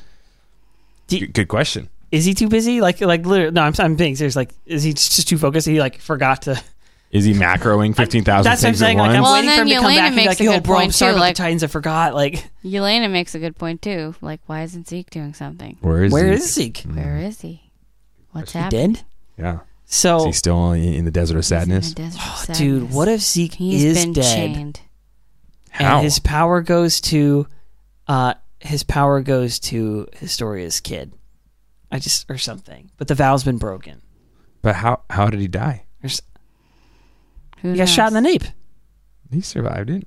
Good, 1.08 1.32
good 1.34 1.48
question. 1.48 1.88
is 2.12 2.24
he 2.26 2.34
too 2.34 2.48
busy? 2.48 2.80
Like, 2.82 3.00
like 3.00 3.24
literally, 3.26 3.52
no, 3.52 3.62
I'm, 3.62 3.72
I'm 3.78 3.96
being 3.96 4.14
serious. 4.16 4.36
Like, 4.36 4.50
is 4.66 4.82
he 4.82 4.92
just 4.92 5.26
too 5.26 5.38
focused? 5.38 5.66
He 5.66 5.80
like 5.80 5.98
forgot 6.00 6.42
to. 6.42 6.62
Is 7.12 7.24
he 7.26 7.34
macroing 7.34 7.94
fifteen 7.94 8.24
thousand 8.24 8.50
That's 8.50 8.62
what 8.62 8.70
I'm 8.70 8.74
saying. 8.74 8.96
Like. 8.98 9.10
I'm 9.10 9.22
Well, 9.22 9.34
waiting 9.34 9.50
and 9.50 9.56
for 9.56 9.62
him 9.62 9.68
then 9.68 9.76
to 9.76 9.82
come 9.82 9.94
back 9.94 10.06
and 10.08 10.16
be 10.16 10.24
makes 10.24 10.28
like, 10.28 10.40
a 10.40 10.44
"Yo, 10.44 10.52
good 10.54 10.62
bro, 10.62 10.76
I'm 10.76 10.80
point, 10.84 10.94
sorry 10.94 11.12
too, 11.14 11.20
like- 11.20 11.36
the 11.36 11.42
Titans. 11.42 11.62
I 11.62 11.66
forgot." 11.66 12.14
Like, 12.14 12.50
Yelena 12.64 13.10
makes 13.10 13.34
a 13.34 13.38
good 13.38 13.54
point 13.56 13.82
too. 13.82 14.14
Like, 14.22 14.40
why 14.46 14.62
isn't 14.62 14.88
Zeke 14.88 15.10
doing 15.10 15.34
something? 15.34 15.76
Where 15.82 16.04
is 16.04 16.12
where 16.12 16.26
he? 16.28 16.32
is 16.34 16.52
Zeke? 16.54 16.78
Where 16.90 17.18
is 17.18 17.42
he? 17.42 17.70
What's 18.30 18.52
He 18.54 18.58
happening? 18.58 18.92
dead? 18.94 19.04
Yeah. 19.38 19.58
So, 19.84 20.20
Is 20.20 20.24
he 20.24 20.32
still 20.32 20.72
in 20.72 20.82
in 20.94 21.04
the 21.04 21.10
desert 21.10 21.36
of 21.36 21.44
He's 21.44 21.52
in 21.52 21.58
the 21.68 21.82
sadness? 21.82 21.92
desert 21.92 22.48
of 22.48 22.56
dude, 22.56 22.90
what 22.92 23.08
if 23.08 23.20
Zeke 23.20 23.54
He's 23.54 23.84
is 23.84 24.02
been 24.02 24.14
dead 24.14 24.34
chained? 24.54 24.80
How? 25.68 25.96
and 25.96 26.04
his 26.04 26.18
power 26.18 26.62
goes 26.62 26.98
to, 27.02 27.46
uh, 28.08 28.32
his 28.60 28.84
power 28.84 29.20
goes 29.20 29.58
to 29.58 30.08
Historia's 30.16 30.80
kid? 30.80 31.12
I 31.90 31.98
just 31.98 32.24
or 32.30 32.38
something. 32.38 32.90
But 32.96 33.08
the 33.08 33.14
vow's 33.14 33.44
been 33.44 33.58
broken. 33.58 34.00
but 34.62 34.76
how? 34.76 35.02
How 35.10 35.28
did 35.28 35.40
he 35.40 35.48
die? 35.48 35.84
There's, 37.62 37.72
Who 37.72 37.72
he 37.72 37.78
got 37.78 37.88
shot 37.88 38.08
in 38.08 38.14
the 38.14 38.20
knows? 38.20 38.32
nape. 38.32 38.44
He 39.32 39.40
survived 39.40 39.90
it. 39.90 40.06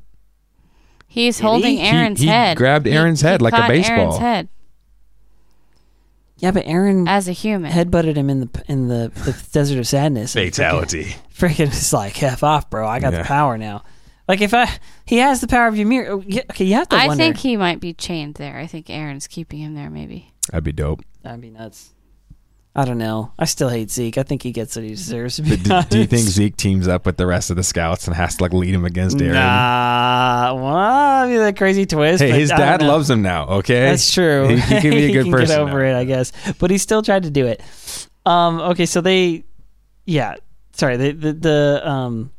He's 1.07 1.37
Did 1.37 1.43
holding 1.43 1.77
He- 1.77 1.83
Eren's 1.83 2.19
he 2.19 2.27
head. 2.27 2.57
grabbed 2.57 2.85
Eren's 2.85 3.21
head 3.21 3.41
like 3.41 3.53
a 3.53 3.57
caught 3.57 3.69
Eren's 3.71 3.87
baseball. 3.87 4.19
head 4.19 4.49
Yeah, 6.37 6.51
but 6.51 6.65
Eren 6.65 7.07
as 7.07 7.27
a 7.27 7.31
human. 7.31 7.71
headbutted 7.71 8.17
him 8.17 8.29
in 8.29 8.41
the 8.41 8.63
in 8.67 8.87
the, 8.89 9.11
the 9.23 9.35
desert 9.53 9.79
of 9.79 9.87
sadness. 9.87 10.33
Fatality. 10.33 11.15
freaking 11.33 11.71
is 11.71 11.93
like 11.93 12.21
f 12.21 12.43
off, 12.43 12.69
bro. 12.69 12.85
I 12.87 12.99
got 12.99 13.13
Yeah. 13.13 13.19
the 13.19 13.25
power 13.27 13.57
now. 13.57 13.83
Like 14.27 14.41
if 14.41 14.53
I 14.53 14.67
he 15.05 15.17
has 15.17 15.39
the 15.39 15.47
power 15.47 15.67
of 15.67 15.79
Ymir. 15.79 16.07
oh, 16.11 16.23
yeah, 16.27 16.41
Okay, 16.51 16.65
you 16.65 16.73
have 16.73 16.89
to 16.89 16.95
I 16.97 17.07
wonder. 17.07 17.23
think 17.23 17.37
he 17.37 17.55
might 17.55 17.79
be 17.79 17.93
chained 17.93 18.35
there. 18.35 18.57
I 18.57 18.67
think 18.67 18.87
Eren's 18.87 19.27
keeping 19.27 19.59
him 19.59 19.75
there. 19.75 19.89
Maybe. 19.89 20.33
That'd 20.51 20.63
be 20.65 20.71
dope. 20.73 21.01
That'd 21.23 21.41
be 21.41 21.49
nuts. 21.51 21.91
I 22.77 22.83
don't 22.83 22.97
know. 22.97 23.31
I 23.39 23.45
still 23.45 23.69
hate 23.69 23.89
Zeke. 23.89 24.17
I 24.17 24.23
think 24.23 24.43
he 24.43 24.51
gets 24.51 24.75
what 24.75 24.83
he 24.83 24.89
deserves. 24.89 25.37
To 25.37 25.43
be 25.43 25.51
But 25.55 25.63
do, 25.63 25.89
do 25.89 25.99
you 25.99 26.05
think. 26.07 26.23
Zeke 26.23 26.57
teams 26.57 26.89
up 26.89 27.05
with 27.05 27.15
the 27.15 27.25
rest 27.25 27.49
of 27.49 27.55
the 27.55 27.63
scouts 27.63 28.05
and 28.05 28.15
has 28.15 28.35
to 28.35 28.43
like 28.43 28.51
lead 28.51 28.75
him 28.75 28.83
against 28.83 29.15
Eren? 29.15 29.33
Nah, 29.33 30.53
well, 30.55 30.75
I 30.75 31.25
mean 31.27 31.37
that 31.37 31.55
crazy 31.55 31.85
twist. 31.85 32.21
Hey, 32.21 32.31
his 32.31 32.49
dad 32.49 32.81
know. 32.81 32.87
loves 32.87 33.09
him 33.09 33.21
now. 33.21 33.47
Okay, 33.47 33.79
That's 33.79 34.13
true. 34.13 34.49
He, 34.49 34.55
he 34.59 34.81
can 34.81 34.91
be 34.91 35.05
a 35.05 35.11
good 35.13 35.23
can 35.23 35.31
person. 35.31 35.55
Get 35.55 35.59
over 35.59 35.83
now. 35.83 35.97
it, 35.97 36.01
I 36.01 36.03
guess. 36.03 36.33
But 36.59 36.69
he 36.69 36.77
still 36.77 37.01
tried 37.01 37.23
to 37.23 37.31
do 37.31 37.45
it. 37.45 37.63
Um. 38.25 38.59
Okay. 38.59 38.85
So 38.85 38.99
they, 38.99 39.45
yeah. 40.05 40.35
Sorry. 40.73 40.97
The 40.97 41.11
the, 41.13 41.33
the 41.33 41.89
um. 41.89 42.31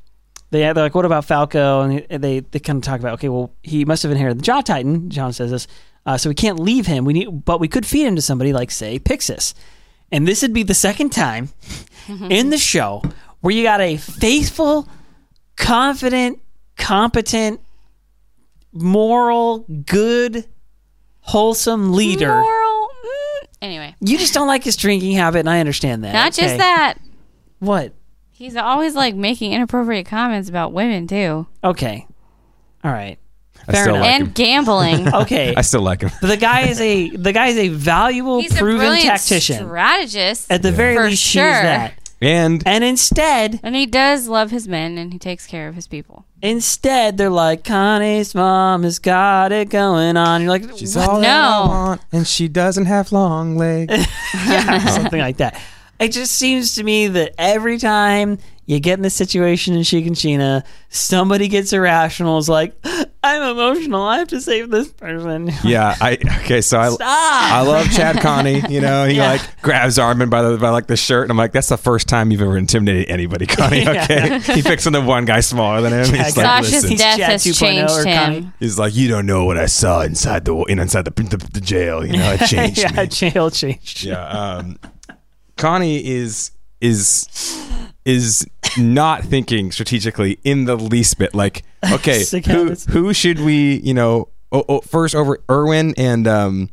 They, 0.51 0.61
they're 0.61 0.75
like, 0.75 0.95
what 0.95 1.07
about 1.07 1.25
Falco? 1.25 1.81
And 1.81 2.23
they 2.23 2.41
they 2.41 2.59
kind 2.59 2.77
of 2.77 2.83
talk 2.83 3.01
about, 3.01 3.15
okay, 3.15 3.31
well, 3.31 3.53
he 3.63 3.87
must 3.87 4.03
have 4.03 4.13
inherited 4.13 4.39
the 4.39 4.43
Jaw 4.43 4.61
Titan. 4.61 5.09
Jean 5.09 5.33
says 5.33 5.51
this, 5.51 5.67
uh, 6.05 6.19
so 6.19 6.29
we 6.29 6.35
can't 6.35 6.61
leave 6.61 6.87
him. 6.87 7.05
We 7.07 7.15
need, 7.15 7.45
but 7.45 7.59
we 7.59 7.69
could 7.69 7.87
feed 7.87 8.07
him 8.07 8.17
to 8.17 8.23
somebody 8.23 8.53
like, 8.53 8.71
say, 8.71 8.99
Pixis. 8.99 9.55
And 10.13 10.27
this 10.27 10.43
would 10.43 10.53
be 10.53 10.63
the 10.63 10.75
second 10.75 11.11
time 11.11 11.49
in 12.31 12.51
the 12.51 12.59
show 12.59 13.03
where 13.41 13.53
you 13.55 13.63
got 13.63 13.81
a 13.81 13.97
faithful, 13.97 14.89
confident, 15.57 16.41
competent, 16.77 17.61
moral, 18.73 19.61
good, 19.87 20.45
wholesome 21.21 21.93
leader. 21.93 22.29
Moral. 22.29 22.89
Mm. 22.89 23.47
Anyway, 23.63 23.95
You 24.01 24.19
just 24.19 24.35
don't 24.35 24.47
like 24.47 24.63
his 24.65 24.77
drinking 24.77 25.13
habit, 25.13 25.41
and 25.41 25.51
I 25.51 25.61
understand 25.61 26.05
that. 26.05 26.13
not 26.13 26.33
just 26.33 26.57
that. 26.59 26.95
What? 27.59 27.93
He's 28.31 28.55
always 28.55 28.95
like 28.95 29.15
making 29.15 29.53
inappropriate 29.55 30.07
comments 30.07 30.49
about 30.49 30.73
women 30.73 31.07
too, 31.07 31.47
Okay. 31.65 32.07
All 32.85 32.93
right. 32.93 33.19
I 33.69 33.73
still 33.81 33.95
enough. 33.97 34.01
like 34.03 34.11
and 34.15 34.23
him. 34.29 34.33
gambling. 34.33 35.15
Okay. 35.15 35.55
I 35.57 35.61
still 35.63 35.83
like 35.83 36.03
him. 36.03 36.11
the 36.23 36.37
guy 36.37 36.63
is 36.69 36.81
a 36.81 37.11
the 37.11 37.33
guy 37.33 37.49
is 37.49 37.57
a 37.59 37.69
valuable, 37.69 38.41
He's 38.41 38.55
a 38.55 38.59
proven 38.59 38.79
brilliant 38.79 39.05
tactician. 39.07 39.57
strategist, 39.67 40.51
At 40.53 40.63
the 40.63 40.73
very 40.73 40.95
For 40.97 41.09
least, 41.09 41.33
he 41.33 41.39
is 41.39 41.45
that. 41.45 41.95
And 42.21 42.63
And 42.67 42.83
instead, 42.83 43.61
and 43.63 43.77
he 43.77 43.85
does 43.85 44.27
love 44.27 44.51
his 44.51 44.67
men, 44.67 44.97
and 44.97 45.13
he 45.13 45.19
takes 45.19 45.47
care 45.47 45.69
of 45.69 45.75
his 45.75 45.87
people. 45.87 46.25
instead, 46.41 47.19
they're 47.19 47.29
like, 47.29 47.63
Connie's 47.63 48.35
mom 48.35 48.85
has 48.85 48.99
got 48.99 49.53
it 49.53 49.69
going 49.69 50.17
on. 50.17 50.41
You're 50.41 50.51
like, 50.51 50.65
she's 50.79 50.97
what? 50.97 51.09
all 51.11 51.21
that 51.21 51.27
I 51.29 51.65
No. 51.65 51.69
want, 51.69 52.01
and 52.13 52.27
she 52.27 52.49
doesn't 52.49 52.87
have 52.87 53.13
long 53.13 53.59
legs. 53.59 53.93
yeah, 54.35 54.79
something 54.87 55.21
like 55.21 55.37
that. 55.39 55.61
It 56.01 56.13
just 56.13 56.33
seems 56.33 56.75
to 56.77 56.83
me 56.85 57.07
that 57.09 57.35
every 57.39 57.77
time 57.79 58.39
you 58.65 58.81
get 58.81 58.99
in 58.99 59.03
this 59.03 59.15
situation 59.15 59.75
in 59.75 59.81
Shiganshina, 59.83 60.63
somebody 60.89 61.49
gets 61.49 61.73
irrational. 61.75 62.39
Is 62.39 62.49
like, 62.49 62.75
I'm 63.27 63.43
emotional. 63.51 64.03
I 64.03 64.19
have 64.19 64.29
to 64.29 64.41
save 64.41 64.71
this 64.71 64.89
person. 64.93 65.51
yeah, 65.65 65.95
I 66.01 66.19
okay. 66.45 66.61
So 66.61 66.79
I 66.79 66.89
Stop. 66.91 67.01
I 67.03 67.61
love 67.63 67.91
Chad 67.93 68.21
Connie. 68.21 68.63
You 68.69 68.81
know, 68.81 69.07
he 69.07 69.17
Yeah. 69.17 69.33
like 69.33 69.63
grabs 69.63 69.99
Armin 69.99 70.31
by 70.31 70.43
the 70.43 70.57
by 70.59 70.71
like 70.71 70.87
the 70.87 70.97
shirt, 70.97 71.23
and 71.25 71.31
I'm 71.31 71.37
like, 71.37 71.53
that's 71.53 71.69
the 71.69 71.77
first 71.77 72.09
time 72.09 72.31
you've 72.31 72.43
ever 72.43 72.57
intimidated 72.57 73.09
anybody, 73.11 73.47
Connie. 73.47 73.81
Yeah. 73.87 74.05
Okay, 74.05 74.39
he 74.55 74.63
picks 74.63 74.87
on 74.87 74.93
the 74.93 75.01
one 75.03 75.25
guy 75.25 75.41
smaller 75.41 75.81
than 75.81 75.93
him. 75.93 76.07
He's 76.07 76.37
like, 76.37 76.47
Sasha's 76.47 76.73
listen. 76.73 76.91
He's 76.91 77.01
death 77.01 77.19
Chad 77.19 77.31
has 77.31 77.45
2.0 77.45 77.59
changed 77.59 77.93
or 77.93 78.05
him. 78.07 78.17
Connie. 78.19 78.53
He's 78.61 78.79
like, 78.79 78.95
you 78.95 79.09
don't 79.09 79.27
know 79.27 79.45
what 79.45 79.59
I 79.59 79.67
saw 79.67 80.01
inside 80.03 80.45
the 80.45 80.55
in 80.65 80.79
inside 80.79 81.05
the 81.05 81.11
the, 81.11 81.37
the 81.53 81.61
jail. 81.61 82.05
You 82.07 82.17
know, 82.19 82.33
it 82.41 82.47
changed 82.49 82.79
yeah, 82.79 82.93
me. 83.03 83.07
jail 83.09 83.51
changed. 83.51 84.05
Yeah. 84.05 84.27
Um, 84.29 84.79
Connie 85.57 86.05
is 86.07 86.51
is 86.81 87.29
is 88.05 88.47
not 88.79 89.25
thinking 89.25 89.73
strategically 89.73 90.39
in 90.45 90.65
the 90.65 90.77
least 90.77 91.19
bit. 91.19 91.35
Like, 91.35 91.65
okay, 91.93 92.25
who 92.47 92.75
who 92.89 93.13
should 93.13 93.41
we? 93.41 93.77
You 93.77 93.95
know, 93.95 94.29
oh, 94.53 94.65
oh, 94.69 94.81
first 94.81 95.15
over 95.15 95.39
Erwin 95.51 95.95
and 95.97 96.27
um 96.27 96.71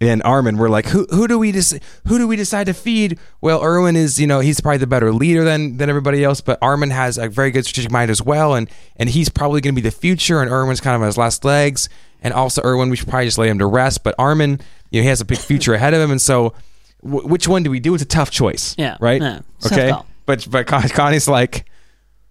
and 0.00 0.22
Armin. 0.22 0.58
We're 0.58 0.68
like, 0.68 0.86
who 0.86 1.06
who 1.10 1.26
do 1.26 1.38
we 1.38 1.52
just 1.52 1.78
who 2.06 2.18
do 2.18 2.28
we 2.28 2.36
decide 2.36 2.66
to 2.66 2.74
feed? 2.74 3.18
Well, 3.40 3.62
Erwin 3.62 3.96
is 3.96 4.20
you 4.20 4.26
know 4.26 4.40
he's 4.40 4.60
probably 4.60 4.78
the 4.78 4.86
better 4.86 5.12
leader 5.12 5.44
than 5.44 5.76
than 5.78 5.88
everybody 5.88 6.22
else, 6.22 6.40
but 6.40 6.58
Armin 6.62 6.90
has 6.90 7.18
a 7.18 7.28
very 7.28 7.50
good 7.50 7.64
strategic 7.64 7.90
mind 7.90 8.10
as 8.10 8.22
well, 8.22 8.54
and 8.54 8.70
and 8.96 9.08
he's 9.08 9.28
probably 9.28 9.60
going 9.60 9.74
to 9.74 9.80
be 9.80 9.86
the 9.86 9.94
future. 9.94 10.40
And 10.40 10.50
Erwin's 10.50 10.80
kind 10.80 10.94
of 10.94 11.02
on 11.02 11.06
his 11.06 11.16
last 11.16 11.44
legs. 11.44 11.88
And 12.22 12.32
also 12.32 12.62
Erwin, 12.64 12.88
we 12.88 12.96
should 12.96 13.08
probably 13.08 13.26
just 13.26 13.38
lay 13.38 13.48
him 13.48 13.58
to 13.58 13.66
rest. 13.66 14.02
But 14.02 14.14
Armin, 14.18 14.58
you 14.90 15.00
know, 15.00 15.02
he 15.02 15.08
has 15.08 15.20
a 15.20 15.24
big 15.24 15.38
future 15.38 15.74
ahead 15.74 15.94
of 15.94 16.00
him, 16.00 16.10
and 16.10 16.20
so 16.20 16.54
w- 17.02 17.26
which 17.28 17.46
one 17.48 17.62
do 17.62 17.70
we 17.70 17.80
do? 17.80 17.94
It's 17.94 18.02
a 18.02 18.06
tough 18.06 18.30
choice. 18.30 18.74
Yeah, 18.78 18.96
Right. 19.00 19.20
yeah, 19.20 19.40
it's 19.56 19.66
a 19.66 19.68
tough 19.70 19.78
okay. 19.78 19.90
call. 19.90 20.06
But 20.26 20.46
but 20.50 20.66
Con- 20.66 20.88
Connie's 20.88 21.28
like, 21.28 21.66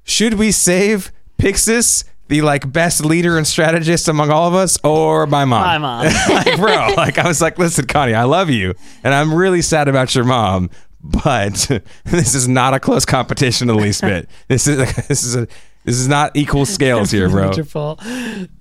should 0.03 0.35
we 0.35 0.51
save 0.51 1.11
Pixis, 1.39 2.03
the 2.27 2.41
like 2.41 2.71
best 2.71 3.03
leader 3.05 3.37
and 3.37 3.45
strategist 3.47 4.07
among 4.07 4.31
all 4.31 4.47
of 4.47 4.53
us, 4.53 4.77
or 4.83 5.27
my 5.27 5.45
mom? 5.45 5.61
My 5.63 5.77
mom. 5.77 6.05
like, 6.29 6.57
bro, 6.57 6.93
like 6.97 7.17
I 7.17 7.27
was 7.27 7.41
like, 7.41 7.57
listen, 7.57 7.85
Connie, 7.87 8.13
I 8.13 8.23
love 8.23 8.49
you, 8.49 8.73
and 9.03 9.13
I'm 9.13 9.33
really 9.33 9.61
sad 9.61 9.87
about 9.87 10.13
your 10.15 10.25
mom, 10.25 10.69
but 11.01 11.69
this 12.05 12.35
is 12.35 12.47
not 12.47 12.73
a 12.73 12.79
close 12.79 13.05
competition 13.05 13.69
in 13.69 13.75
the 13.77 13.81
least 13.81 14.01
bit. 14.01 14.29
This 14.47 14.67
is 14.67 14.77
this 15.07 15.23
is 15.23 15.35
a 15.35 15.47
this 15.85 15.95
is 15.95 16.07
not 16.07 16.35
equal 16.35 16.65
scales 16.77 17.11
here, 17.11 17.29
bro. 17.29 17.47
Major 17.49 17.63
Paul, 17.65 17.99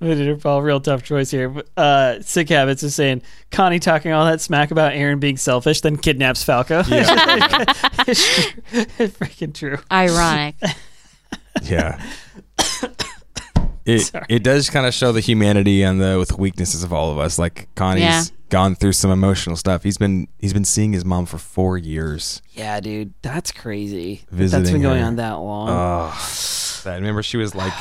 Major 0.00 0.36
Paul, 0.36 0.62
real 0.62 0.80
tough 0.80 1.02
choice 1.02 1.30
here. 1.30 1.48
But, 1.48 1.68
Uh, 1.76 2.22
Sick 2.22 2.48
Habits 2.50 2.82
is 2.82 2.94
saying 2.94 3.22
Connie 3.50 3.78
talking 3.80 4.12
all 4.12 4.24
that 4.26 4.40
smack 4.40 4.70
about 4.70 4.92
Eren 4.92 5.18
being 5.20 5.36
selfish, 5.36 5.80
then 5.80 5.96
kidnaps 5.96 6.44
Falco. 6.44 6.82
it's, 6.86 8.34
true. 8.34 8.84
it's 8.98 9.16
freaking 9.18 9.52
true. 9.54 9.78
Ironic. 9.90 10.54
Yeah. 11.62 12.00
It, 13.86 14.00
Sorry. 14.00 14.24
it 14.30 14.42
does 14.42 14.70
kind 14.70 14.86
of 14.86 14.94
show 14.94 15.12
the 15.12 15.20
humanity 15.20 15.82
and 15.82 16.00
the 16.00 16.16
with 16.18 16.38
weaknesses 16.38 16.82
of 16.82 16.92
all 16.92 17.12
of 17.12 17.18
us. 17.18 17.38
Like 17.38 17.68
Connie's 17.74 18.02
Yeah. 18.02 18.24
gone 18.48 18.74
through 18.74 18.92
some 18.94 19.10
emotional 19.10 19.56
stuff. 19.56 19.82
He's 19.82 19.98
been 19.98 20.26
he's 20.38 20.54
been 20.54 20.64
seeing 20.64 20.92
his 20.94 21.04
mom 21.04 21.26
for 21.26 21.36
four 21.36 21.76
years. 21.76 22.40
Yeah, 22.54 22.80
dude, 22.80 23.12
that's 23.20 23.52
crazy. 23.52 24.22
That's 24.32 24.70
been 24.70 24.80
going 24.80 25.00
her. 25.02 25.06
on 25.06 25.16
that 25.16 25.32
long. 25.34 25.68
Oh, 25.70 26.14
I 26.86 26.96
remember 26.96 27.22
she 27.22 27.36
was 27.36 27.54
like 27.54 27.72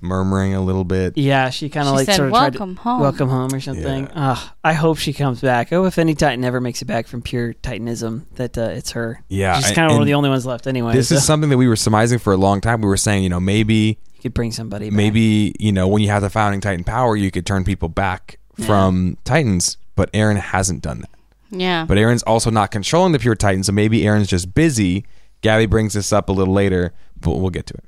murmuring 0.00 0.54
a 0.54 0.60
little 0.60 0.84
bit. 0.84 1.16
yeah, 1.16 1.48
she 1.50 1.68
kind 1.70 1.88
of 1.88 1.92
She 1.92 1.96
like 1.96 2.06
said, 2.06 2.16
sort 2.16 2.28
of 2.28 2.34
tried 2.34 2.52
to 2.52 2.58
"Welcome 2.58 2.76
home." 2.76 3.00
welcome 3.00 3.28
home 3.28 3.54
or 3.54 3.60
something. 3.60 4.08
Ugh, 4.14 4.50
I 4.62 4.72
hope 4.74 4.98
she 4.98 5.12
comes 5.12 5.40
back. 5.40 5.72
Oh, 5.72 5.86
if 5.86 5.98
any 5.98 6.14
Titan 6.14 6.44
ever 6.44 6.60
makes 6.60 6.82
it 6.82 6.84
back 6.86 7.06
from 7.06 7.22
pure 7.22 7.54
Titanism, 7.54 8.26
that 8.34 8.56
uh, 8.58 8.62
it's 8.62 8.92
her. 8.92 9.22
Yeah, 9.28 9.56
she's 9.56 9.66
and- 9.68 9.74
kind 9.74 9.90
of 9.90 9.94
one 9.94 10.02
of 10.02 10.06
the 10.06 10.14
only 10.14 10.28
ones 10.28 10.44
left 10.46 10.66
anyway. 10.66 10.92
This 10.92 11.08
so 11.08 11.16
is 11.16 11.24
something 11.24 11.50
that 11.50 11.58
we 11.58 11.68
were 11.68 11.76
surmising 11.76 12.18
for 12.18 12.32
a 12.32 12.36
long 12.36 12.60
time. 12.60 12.80
We 12.82 12.88
were 12.88 12.96
saying, 12.96 13.22
you 13.22 13.28
know, 13.30 13.40
maybe 13.40 13.98
you 14.14 14.22
could 14.22 14.34
bring 14.34 14.52
somebody. 14.52 14.90
Back. 14.90 14.96
maybe 14.96 15.54
you 15.58 15.72
know 15.72 15.88
when 15.88 16.02
you 16.02 16.08
have 16.08 16.22
the 16.22 16.30
founding 16.30 16.60
Titan 16.60 16.84
power, 16.84 17.16
you 17.16 17.30
could 17.30 17.46
turn 17.46 17.64
people 17.64 17.88
back 17.88 18.38
from 18.66 19.16
Titans. 19.24 19.78
But 19.96 20.12
Eren 20.12 20.36
hasn't 20.36 20.82
done 20.82 21.02
that. 21.02 21.10
Yeah. 21.50 21.84
But 21.86 21.98
Eren's 21.98 22.24
also 22.24 22.50
not 22.50 22.72
controlling 22.72 23.12
the 23.12 23.18
pure 23.20 23.36
Titan, 23.36 23.62
so 23.62 23.70
maybe 23.72 24.00
Eren's 24.00 24.26
just 24.26 24.52
busy. 24.54 25.04
Gabi 25.40 25.70
brings 25.70 25.94
this 25.94 26.12
up 26.12 26.28
a 26.28 26.32
little 26.32 26.52
later, 26.52 26.92
but 27.20 27.36
we'll 27.36 27.50
get 27.50 27.66
to 27.66 27.74
it. 27.74 27.84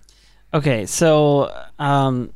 Okay, 0.57 0.87
so 0.87 1.53
um 1.79 2.33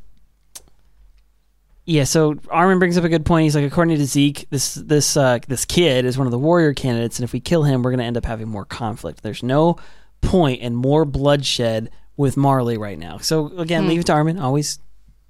yeah, 1.85 2.03
so 2.03 2.35
Armin 2.49 2.77
brings 2.79 2.97
up 2.97 3.03
a 3.03 3.09
good 3.09 3.25
point. 3.25 3.43
He's 3.43 3.55
like, 3.55 3.65
according 3.65 3.97
to 3.97 4.05
Zeke, 4.05 4.45
this 4.51 4.75
this 4.75 5.17
uh, 5.17 5.39
this 5.47 5.65
kid 5.65 6.05
is 6.05 6.17
one 6.17 6.27
of 6.27 6.31
the 6.31 6.37
warrior 6.37 6.73
candidates, 6.73 7.17
and 7.17 7.23
if 7.23 7.33
we 7.33 7.39
kill 7.39 7.63
him, 7.63 7.81
we're 7.81 7.89
going 7.91 7.99
to 7.99 8.05
end 8.05 8.17
up 8.17 8.25
having 8.25 8.47
more 8.47 8.65
conflict. 8.65 9.23
There's 9.23 9.41
no 9.41 9.77
point 10.21 10.61
in 10.61 10.75
more 10.75 11.03
bloodshed 11.05 11.89
with 12.17 12.37
Marley 12.37 12.77
right 12.77 12.99
now. 12.99 13.17
So 13.17 13.47
again, 13.57 13.87
leave 13.87 14.01
it 14.01 14.05
to 14.05 14.13
Armin. 14.13 14.37
Always 14.37 14.77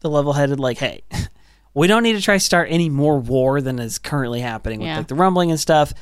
the 0.01 0.09
level-headed, 0.09 0.59
like, 0.59 0.77
hey, 0.77 1.03
we 1.73 1.87
don't 1.87 2.03
need 2.03 2.13
to 2.13 2.21
try 2.21 2.37
start 2.37 2.67
any 2.69 2.89
more 2.89 3.17
war 3.17 3.61
than 3.61 3.79
is 3.79 3.97
currently 3.97 4.41
happening 4.41 4.79
with 4.79 4.87
Yeah. 4.87 4.97
like 4.97 5.07
the 5.07 5.15
rumbling 5.15 5.51
and 5.51 5.59
stuff. 5.59 5.93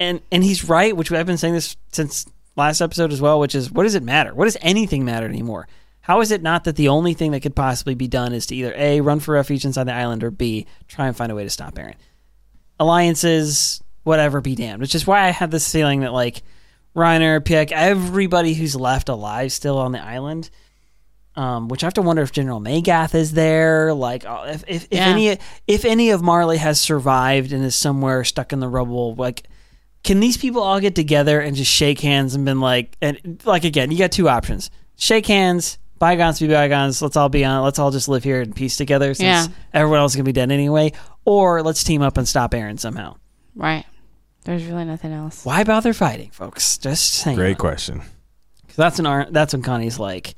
And 0.00 0.22
and 0.32 0.42
he's 0.42 0.64
right, 0.64 0.96
which 0.96 1.12
I've 1.12 1.26
been 1.26 1.36
saying 1.36 1.54
this 1.54 1.76
since 1.92 2.24
last 2.56 2.80
episode 2.80 3.12
as 3.12 3.20
well, 3.20 3.38
which 3.38 3.54
is 3.54 3.70
what 3.70 3.82
does 3.82 3.94
it 3.94 4.02
matter? 4.02 4.34
What 4.34 4.46
does 4.46 4.56
anything 4.62 5.04
matter 5.04 5.26
anymore? 5.26 5.68
How 6.02 6.20
is 6.20 6.30
it 6.30 6.42
not 6.42 6.64
that 6.64 6.76
the 6.76 6.88
only 6.88 7.14
thing 7.14 7.30
that 7.30 7.40
could 7.40 7.56
possibly 7.56 7.94
be 7.94 8.08
done 8.08 8.32
is 8.32 8.46
to 8.46 8.56
either 8.56 8.74
A, 8.76 9.00
run 9.00 9.20
for 9.20 9.34
refuge 9.34 9.64
inside 9.64 9.84
the 9.84 9.94
island, 9.94 10.22
or 10.22 10.30
B, 10.30 10.66
try 10.88 11.06
and 11.06 11.16
find 11.16 11.32
a 11.32 11.34
way 11.34 11.44
to 11.44 11.50
stop 11.50 11.74
Eren? 11.74 11.94
Alliances, 12.80 13.82
whatever, 14.02 14.40
be 14.40 14.54
damned. 14.54 14.80
Which 14.80 14.94
is 14.94 15.06
why 15.06 15.22
I 15.22 15.30
had 15.30 15.50
this 15.50 15.70
feeling 15.70 16.00
that, 16.00 16.12
like, 16.12 16.42
Reiner, 16.94 17.40
Pieck, 17.40 17.72
everybody 17.72 18.52
who's 18.54 18.76
left 18.76 19.08
alive 19.08 19.52
still 19.52 19.78
on 19.78 19.92
the 19.92 20.02
island, 20.02 20.50
um, 21.36 21.68
which 21.68 21.82
I 21.82 21.86
have 21.86 21.94
to 21.94 22.02
wonder 22.02 22.22
if 22.22 22.32
General 22.32 22.60
Magath 22.60 23.14
is 23.14 23.32
there. 23.32 23.94
Like, 23.94 24.26
uh, 24.26 24.44
if, 24.48 24.64
if, 24.66 24.88
if 24.90 25.00
any 25.00 25.38
if 25.66 25.84
any 25.84 26.10
of 26.10 26.20
Marley 26.20 26.58
has 26.58 26.80
survived 26.80 27.52
and 27.52 27.64
is 27.64 27.74
somewhere 27.74 28.24
stuck 28.24 28.52
in 28.52 28.60
the 28.60 28.68
rubble, 28.68 29.14
like, 29.14 29.48
can 30.04 30.20
these 30.20 30.36
people 30.36 30.62
all 30.62 30.80
get 30.80 30.94
together 30.94 31.40
and 31.40 31.56
just 31.56 31.70
shake 31.70 32.00
hands 32.00 32.34
and 32.34 32.44
been 32.44 32.60
like, 32.60 32.96
and 33.00 33.40
like 33.46 33.64
again, 33.64 33.90
you 33.90 33.96
got 33.96 34.12
two 34.12 34.28
options: 34.28 34.70
shake 34.96 35.26
hands, 35.26 35.78
bygones 36.02 36.40
be 36.40 36.48
bygones. 36.48 37.00
Let's 37.00 37.16
all 37.16 37.28
be 37.28 37.44
on. 37.44 37.62
Let's 37.62 37.78
all 37.78 37.92
just 37.92 38.08
live 38.08 38.24
here 38.24 38.40
in 38.42 38.52
peace 38.52 38.76
together, 38.76 39.14
since 39.14 39.22
Yeah. 39.22 39.46
everyone 39.72 40.00
else 40.00 40.12
is 40.12 40.16
gonna 40.16 40.24
be 40.24 40.32
dead 40.32 40.50
anyway. 40.50 40.92
Or 41.24 41.62
let's 41.62 41.84
team 41.84 42.02
up 42.02 42.18
and 42.18 42.26
stop 42.26 42.50
Eren 42.52 42.78
somehow. 42.80 43.14
right. 43.54 43.84
There's 44.44 44.64
really 44.64 44.84
nothing 44.84 45.12
else. 45.12 45.44
Why 45.44 45.62
bother 45.62 45.92
fighting, 45.92 46.30
folks? 46.32 46.76
Just 46.76 47.12
saying. 47.12 47.36
Great 47.36 47.58
question. 47.58 48.00
'Cause 48.00 48.76
that's 48.76 48.98
when 48.98 49.06
Ar- 49.06 49.28
that's 49.30 49.52
when 49.52 49.62
Connie's 49.62 50.00
like, 50.00 50.34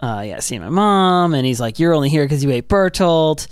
uh, 0.00 0.24
yeah, 0.26 0.40
see 0.40 0.58
my 0.58 0.68
mom, 0.68 1.34
and 1.34 1.46
he's 1.46 1.60
like, 1.60 1.78
you're 1.78 1.94
only 1.94 2.08
here 2.08 2.24
because 2.24 2.42
you 2.42 2.50
ate 2.50 2.68
Bertolt, 2.68 3.46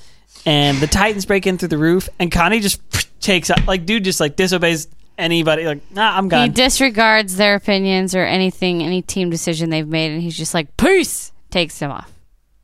and 0.45 0.79
the 0.79 0.89
Titans 0.89 1.27
break 1.27 1.47
in 1.47 1.59
through 1.59 1.69
the 1.69 1.79
roof, 1.79 2.09
and 2.19 2.33
Connie 2.33 2.59
just 2.59 2.81
takes 3.21 3.51
out, 3.51 3.69
like, 3.69 3.87
dude, 3.87 4.03
just 4.03 4.19
like 4.19 4.35
disobeys 4.35 4.89
anybody. 5.19 5.65
Like, 5.65 5.83
nah, 5.93 6.17
I'm 6.17 6.29
gone. 6.29 6.49
He 6.49 6.55
disregards 6.55 7.37
their 7.37 7.55
opinions 7.57 8.15
or 8.15 8.25
anything, 8.25 8.83
any 8.83 9.03
team 9.03 9.29
decision 9.29 9.71
they've 9.71 9.87
made, 9.87 10.13
and 10.13 10.23
he's 10.23 10.37
just 10.37 10.55
like, 10.55 10.77
peace! 10.77 11.33
Takes 11.51 11.79
them 11.79 11.91
off. 11.91 12.13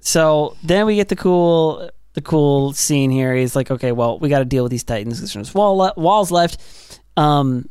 So 0.00 0.56
then 0.62 0.86
we 0.86 0.96
get 0.96 1.08
the 1.08 1.16
cool, 1.16 1.90
the 2.12 2.20
cool 2.20 2.72
scene 2.72 3.10
here. 3.10 3.34
He's 3.34 3.56
like, 3.56 3.70
okay, 3.70 3.92
well, 3.92 4.18
we 4.18 4.28
got 4.28 4.40
to 4.40 4.44
deal 4.44 4.62
with 4.62 4.70
these 4.70 4.84
titans. 4.84 5.18
There's 5.18 5.32
just 5.32 5.54
wall 5.54 5.76
le- 5.76 5.94
walls 5.96 6.30
left. 6.30 7.00
Um, 7.16 7.68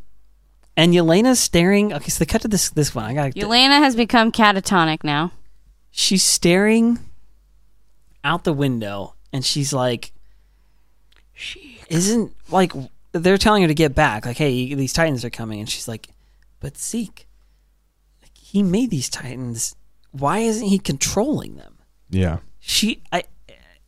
and 0.75 0.93
Yelena's 0.93 1.39
staring. 1.39 1.93
Okay, 1.93 2.09
so 2.09 2.19
they 2.19 2.25
cut 2.25 2.41
to 2.41 2.47
this 2.47 2.69
this 2.71 2.95
one. 2.95 3.05
I 3.05 3.13
got. 3.13 3.31
Yelena 3.33 3.77
has 3.79 3.95
become 3.95 4.31
catatonic 4.31 5.03
now. 5.03 5.31
She's 5.91 6.23
staring 6.23 6.97
out 8.23 8.43
the 8.43 8.53
window, 8.53 9.13
and 9.31 9.45
she's 9.45 9.71
like, 9.71 10.11
she 11.33 11.79
isn't 11.89 12.33
like 12.49 12.73
they're 13.13 13.37
telling 13.37 13.61
her 13.61 13.67
to 13.67 13.73
get 13.73 13.95
back. 13.95 14.25
Like, 14.25 14.37
hey, 14.37 14.73
these 14.73 14.93
titans 14.93 15.23
are 15.23 15.29
coming, 15.29 15.59
and 15.59 15.69
she's 15.69 15.87
like, 15.87 16.09
but 16.59 16.77
Zeke, 16.77 17.27
like, 18.21 18.37
he 18.37 18.61
made 18.61 18.89
these 18.89 19.09
titans. 19.09 19.75
Why 20.11 20.39
isn't 20.39 20.67
he 20.67 20.77
controlling 20.79 21.55
them? 21.55 21.79
Yeah. 22.09 22.39
she 22.59 23.03
I 23.11 23.23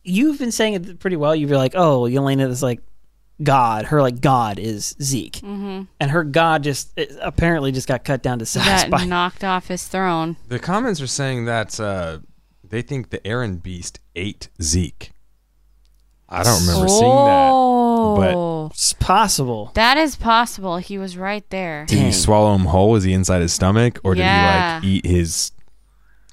you've 0.02 0.38
been 0.38 0.52
saying 0.52 0.74
it 0.74 0.98
pretty 1.00 1.16
well. 1.16 1.34
You've 1.34 1.48
been 1.48 1.58
like, 1.58 1.74
oh, 1.74 2.02
Yelena 2.02 2.48
is 2.48 2.62
like 2.62 2.80
God. 3.42 3.86
Her 3.86 4.02
like 4.02 4.20
God 4.20 4.58
is 4.58 4.94
Zeke, 5.02 5.36
mm-hmm. 5.36 5.82
and 5.98 6.10
her 6.10 6.24
God 6.24 6.62
just 6.62 6.92
it 6.96 7.16
apparently 7.22 7.72
just 7.72 7.88
got 7.88 8.04
cut 8.04 8.22
down 8.22 8.38
to 8.40 8.46
size 8.46 8.82
Got 8.82 8.90
by 8.90 9.04
knocked 9.04 9.44
off 9.44 9.68
his 9.68 9.88
throne. 9.88 10.36
The 10.48 10.58
comments 10.58 11.00
are 11.00 11.06
saying 11.06 11.46
that 11.46 11.80
uh, 11.80 12.18
they 12.62 12.82
think 12.82 13.10
the 13.10 13.18
Eren 13.20 13.62
Beast 13.62 14.00
ate 14.14 14.48
Zeke. 14.60 15.12
I 16.28 16.42
don't 16.42 16.60
remember 16.66 16.88
seeing 16.88 17.02
that. 17.02 17.50
Oh, 18.06 18.66
It's 18.72 18.92
possible. 18.94 19.70
that 19.74 19.96
is 19.96 20.16
possible. 20.16 20.76
He 20.78 20.98
was 20.98 21.16
right 21.16 21.48
there. 21.50 21.84
Did 21.86 21.98
he 21.98 22.12
swallow 22.12 22.54
him 22.54 22.66
whole? 22.66 22.96
Is 22.96 23.04
he 23.04 23.12
inside 23.12 23.40
his 23.42 23.52
stomach, 23.52 23.98
or 24.04 24.14
did 24.14 24.22
he 24.24 24.28
like 24.28 24.84
eat 24.84 25.06
his 25.06 25.52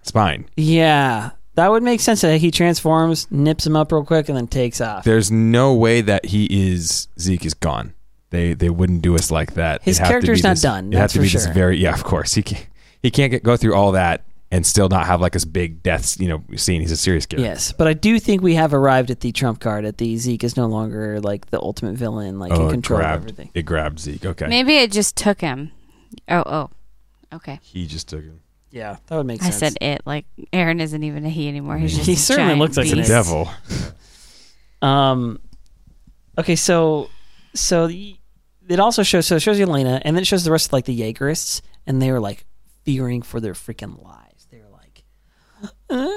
spine? 0.04 0.46
Yeah, 0.56 1.32
that 1.56 1.70
would 1.72 1.84
make 1.84 2.00
sense. 2.00 2.22
That 2.22 2.38
he 2.40 2.52
transforms, 2.52 3.28
nips 3.32 3.66
him 3.66 3.76
up 3.76 3.92
real 3.92 4.04
quick, 4.06 4.30
and 4.30 4.38
then 4.38 4.48
takes 4.48 4.82
off. 4.82 5.04
There's 5.04 5.32
no 5.32 5.74
way 5.74 6.02
that 6.02 6.26
he 6.26 6.46
is 6.72 7.08
Zeke 7.20 7.46
is 7.46 7.54
gone. 7.54 7.94
They 8.30 8.54
they 8.54 8.70
wouldn't 8.70 9.02
do 9.02 9.16
us 9.16 9.30
like 9.32 9.54
that. 9.54 9.84
His 9.84 9.98
It'd 9.98 10.00
have 10.00 10.08
to 10.08 10.12
character's 10.14 10.42
be 10.42 10.48
not 10.48 10.54
this- 10.54 10.62
done, 10.62 10.88
It 10.88 10.94
has 10.96 11.02
that's 11.02 11.14
to 11.14 11.20
for 11.20 11.24
be 11.24 11.30
this 11.30 11.44
sure. 11.46 11.54
very 11.54 11.78
yeah. 11.78 11.94
Of 11.94 12.04
course 12.04 12.34
he 12.34 12.44
can't. 12.44 12.68
He 13.02 13.12
can't 13.12 13.32
get, 13.32 13.44
go 13.44 13.58
through 13.58 13.76
all 13.76 13.92
that 13.92 14.24
and 14.54 14.68
still 14.68 14.88
not 14.88 15.08
have 15.08 15.20
like 15.20 15.34
this 15.34 15.46
big 15.46 15.82
death 15.82 16.22
you 16.22 16.28
know 16.28 16.44
scene. 16.56 16.80
He's 16.80 16.92
a 16.92 16.96
serious 16.98 17.26
character. 17.26 17.44
Yes, 17.50 17.74
but 17.74 17.88
I 17.88 17.94
do 17.94 18.20
think 18.20 18.44
we 18.44 18.54
have 18.54 18.72
arrived 18.72 19.10
at 19.10 19.22
the 19.22 19.32
trump 19.32 19.60
card. 19.60 19.84
At 19.84 19.98
the 19.98 20.16
Zeke 20.18 20.44
is 20.44 20.56
no 20.56 20.68
longer 20.68 21.20
like 21.20 21.48
the 21.50 21.60
ultimate 21.60 21.96
villain, 21.96 22.38
like 22.38 22.52
Oh, 22.52 22.62
in 22.62 22.68
it 22.68 22.72
control 22.72 23.00
of 23.00 23.04
grabbed, 23.06 23.24
everything. 23.24 23.50
It 23.56 23.64
grabbed 23.64 24.00
Zeke. 24.00 24.26
Okay. 24.26 24.46
Maybe 24.48 24.78
it 24.78 24.92
just 24.92 25.16
took 25.16 25.42
him. 25.42 25.72
Oh, 26.30 26.44
oh. 26.46 26.70
Okay. 27.34 27.60
He 27.64 27.88
just 27.88 28.08
took 28.08 28.22
him. 28.24 28.42
Yeah, 28.70 28.98
that 29.08 29.18
would 29.18 29.26
make 29.26 29.42
sense. 29.42 29.56
I 29.56 29.60
said 29.60 29.78
it. 29.82 30.02
Like 30.06 30.26
Eren 30.54 30.80
isn't 30.80 31.04
even 31.04 31.26
a 31.26 31.30
he 31.30 31.48
anymore. 31.48 31.80
He's 31.80 31.96
just 31.96 32.06
He 32.06 32.14
a 32.14 32.16
certainly 32.16 32.50
giant 32.50 32.60
looks 32.60 32.78
like 32.78 32.90
an 32.90 32.98
beast. 32.98 33.10
Devil. 33.10 33.50
Um, 34.84 35.40
okay, 36.38 36.58
so 36.58 37.10
so 37.54 37.88
the, 37.88 38.18
it 38.68 38.82
also 38.82 39.02
shows 39.02 39.26
so 39.26 39.38
it 39.38 39.40
shows 39.40 39.58
Yelena, 39.58 40.02
and 40.04 40.14
then 40.14 40.22
it 40.22 40.26
shows 40.26 40.44
the 40.44 40.52
rest 40.52 40.68
of 40.68 40.74
like 40.74 40.84
the 40.84 41.00
Jaegerists, 41.00 41.62
and 41.88 42.02
they 42.02 42.12
were 42.12 42.20
like 42.20 42.46
fearing 42.84 43.22
for 43.22 43.40
their 43.40 43.54
freaking 43.54 44.04
lives. 44.04 44.23
They 45.90 45.96
were 45.96 46.08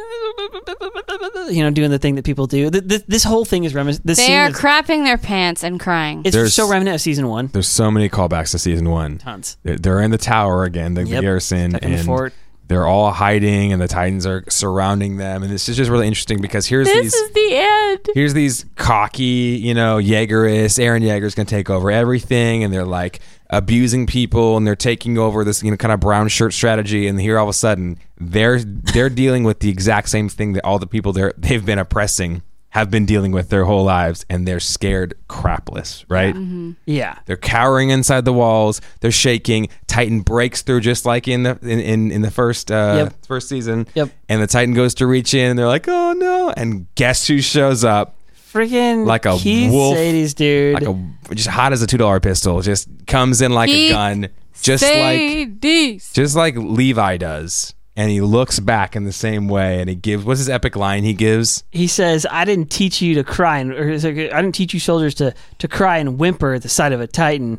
like, 1.44 1.52
you 1.54 1.62
know, 1.62 1.70
doing 1.70 1.90
the 1.90 1.98
thing 1.98 2.14
that 2.16 2.24
people 2.24 2.46
do. 2.46 2.70
Th- 2.70 2.86
th- 2.88 3.04
This 3.06 3.24
whole 3.24 3.44
thing 3.44 3.64
is 3.64 3.74
reminiscent. 3.74 4.06
This 4.06 4.18
They 4.18 4.26
scene 4.26 4.36
are 4.36 4.48
is, 4.48 4.56
crapping 4.56 5.04
their 5.04 5.18
pants 5.18 5.62
and 5.62 5.78
crying. 5.78 6.22
it's 6.24 6.34
There's- 6.34 6.54
so 6.54 6.68
reminiscent 6.68 6.94
of 6.96 7.00
season 7.02 7.28
one. 7.28 7.48
There's 7.52 7.68
so 7.68 7.90
many 7.90 8.08
callbacks 8.08 8.50
to 8.52 8.58
season 8.58 8.90
one. 8.90 9.18
Tons. 9.18 9.56
They're, 9.62 9.76
they're 9.78 10.00
in 10.00 10.10
the 10.10 10.18
tower 10.18 10.64
again, 10.64 10.94
the, 10.94 11.04
the 11.04 11.10
Yep. 11.10 11.20
garrison, 11.20 11.70
Stuck 11.72 11.82
in 11.82 11.90
the 11.92 11.96
and 11.98 12.06
fort. 12.06 12.32
they're 12.68 12.86
all 12.86 13.10
hiding, 13.12 13.72
and 13.72 13.80
the 13.80 13.88
Titans 13.88 14.26
are 14.26 14.44
surrounding 14.48 15.18
them. 15.18 15.42
And 15.42 15.52
this 15.52 15.68
is 15.68 15.76
just 15.76 15.90
really 15.90 16.06
interesting 16.06 16.40
because 16.40 16.66
here's 16.66 16.86
this 16.88 17.02
these 17.02 17.14
is 17.14 17.30
the 17.32 17.48
end. 17.56 18.00
here's 18.14 18.34
these 18.34 18.64
cocky, 18.76 19.60
you 19.62 19.74
know, 19.74 19.98
Jaegerists. 19.98 20.78
Eren 20.82 21.02
Jaeger's 21.02 21.34
gonna 21.34 21.46
take 21.46 21.70
over 21.70 21.90
everything, 21.90 22.64
and 22.64 22.72
they're 22.72 22.84
like 22.84 23.20
abusing 23.56 24.06
people, 24.06 24.56
and 24.56 24.66
they're 24.66 24.76
taking 24.76 25.18
over 25.18 25.44
this, 25.44 25.62
you 25.62 25.70
know, 25.70 25.76
kind 25.76 25.92
of 25.92 26.00
brown 26.00 26.28
shirt 26.28 26.52
strategy. 26.52 27.06
And 27.06 27.20
here, 27.20 27.38
all 27.38 27.44
of 27.44 27.50
a 27.50 27.52
sudden, 27.52 27.98
they're 28.18 28.60
they're 28.60 29.10
dealing 29.10 29.44
with 29.44 29.60
the 29.60 29.68
exact 29.70 30.08
same 30.08 30.28
thing 30.28 30.52
that 30.54 30.64
all 30.64 30.78
the 30.78 30.86
people 30.86 31.12
they're 31.12 31.32
they've 31.36 31.64
been 31.64 31.78
oppressing 31.78 32.42
have 32.70 32.90
been 32.90 33.06
dealing 33.06 33.32
with 33.32 33.48
their 33.48 33.64
whole 33.64 33.84
lives, 33.84 34.26
and 34.28 34.46
they're 34.46 34.60
scared 34.60 35.14
crapless, 35.30 36.04
right? 36.08 36.36
Yeah. 36.84 37.18
They're 37.24 37.38
cowering 37.38 37.88
inside 37.88 38.26
the 38.26 38.34
walls. 38.34 38.82
They're 39.00 39.10
shaking. 39.10 39.70
Titan 39.86 40.20
breaks 40.20 40.60
through 40.60 40.80
just 40.80 41.06
like 41.06 41.26
in 41.26 41.44
the 41.44 41.58
in, 41.62 41.80
in, 41.80 42.10
in 42.12 42.20
the 42.22 42.30
first 42.30 42.70
uh, 42.70 43.04
Yep. 43.10 43.26
first 43.26 43.48
season. 43.48 43.86
Yep. 43.94 44.10
And 44.28 44.42
the 44.42 44.46
Titan 44.46 44.74
goes 44.74 44.94
to 44.96 45.06
reach 45.06 45.32
in, 45.32 45.50
and 45.50 45.58
they're 45.58 45.66
like, 45.66 45.88
"Oh 45.88 46.12
no!" 46.12 46.50
And 46.54 46.86
guess 46.96 47.26
who 47.26 47.40
shows 47.40 47.82
up? 47.82 48.14
Freaking 48.56 49.06
Like 49.06 49.26
a 49.26 49.36
Keith 49.36 49.70
wolf, 49.70 49.96
Shadis 49.96 50.34
dude. 50.34 50.74
Like 50.74 50.84
a 50.88 51.34
just 51.34 51.48
hot 51.48 51.72
as 51.72 51.82
a 51.82 51.86
two 51.86 51.98
dollar 51.98 52.20
pistol. 52.20 52.60
Just 52.62 52.88
comes 53.06 53.40
in 53.42 53.52
like 53.52 53.68
He 53.70 53.88
a 53.88 53.92
gun, 53.92 54.28
just 54.62 54.82
like 54.82 55.20
Shadis. 55.20 56.12
just 56.12 56.34
like 56.36 56.56
Levi 56.56 57.16
does. 57.18 57.74
And 57.98 58.10
he 58.10 58.20
looks 58.20 58.60
back 58.60 58.94
in 58.94 59.04
the 59.04 59.12
same 59.12 59.48
way, 59.48 59.80
and 59.80 59.88
he 59.88 59.96
gives 59.96 60.22
what's 60.24 60.38
his 60.38 60.50
epic 60.50 60.76
line? 60.76 61.02
He 61.02 61.14
gives 61.14 61.64
he 61.70 61.86
says, 61.86 62.26
"I 62.30 62.44
didn't 62.44 62.70
teach 62.70 63.00
you 63.00 63.14
to 63.14 63.24
cry, 63.24 63.58
and, 63.58 63.72
or 63.72 63.90
like, 63.92 64.04
I 64.32 64.42
didn't 64.42 64.52
teach 64.54 64.74
you 64.74 64.80
soldiers 64.80 65.14
to 65.14 65.32
to 65.58 65.68
cry 65.68 65.96
and 65.98 66.18
whimper 66.18 66.54
at 66.54 66.62
the 66.62 66.68
sight 66.68 66.92
of 66.92 67.00
a 67.00 67.06
titan. 67.06 67.58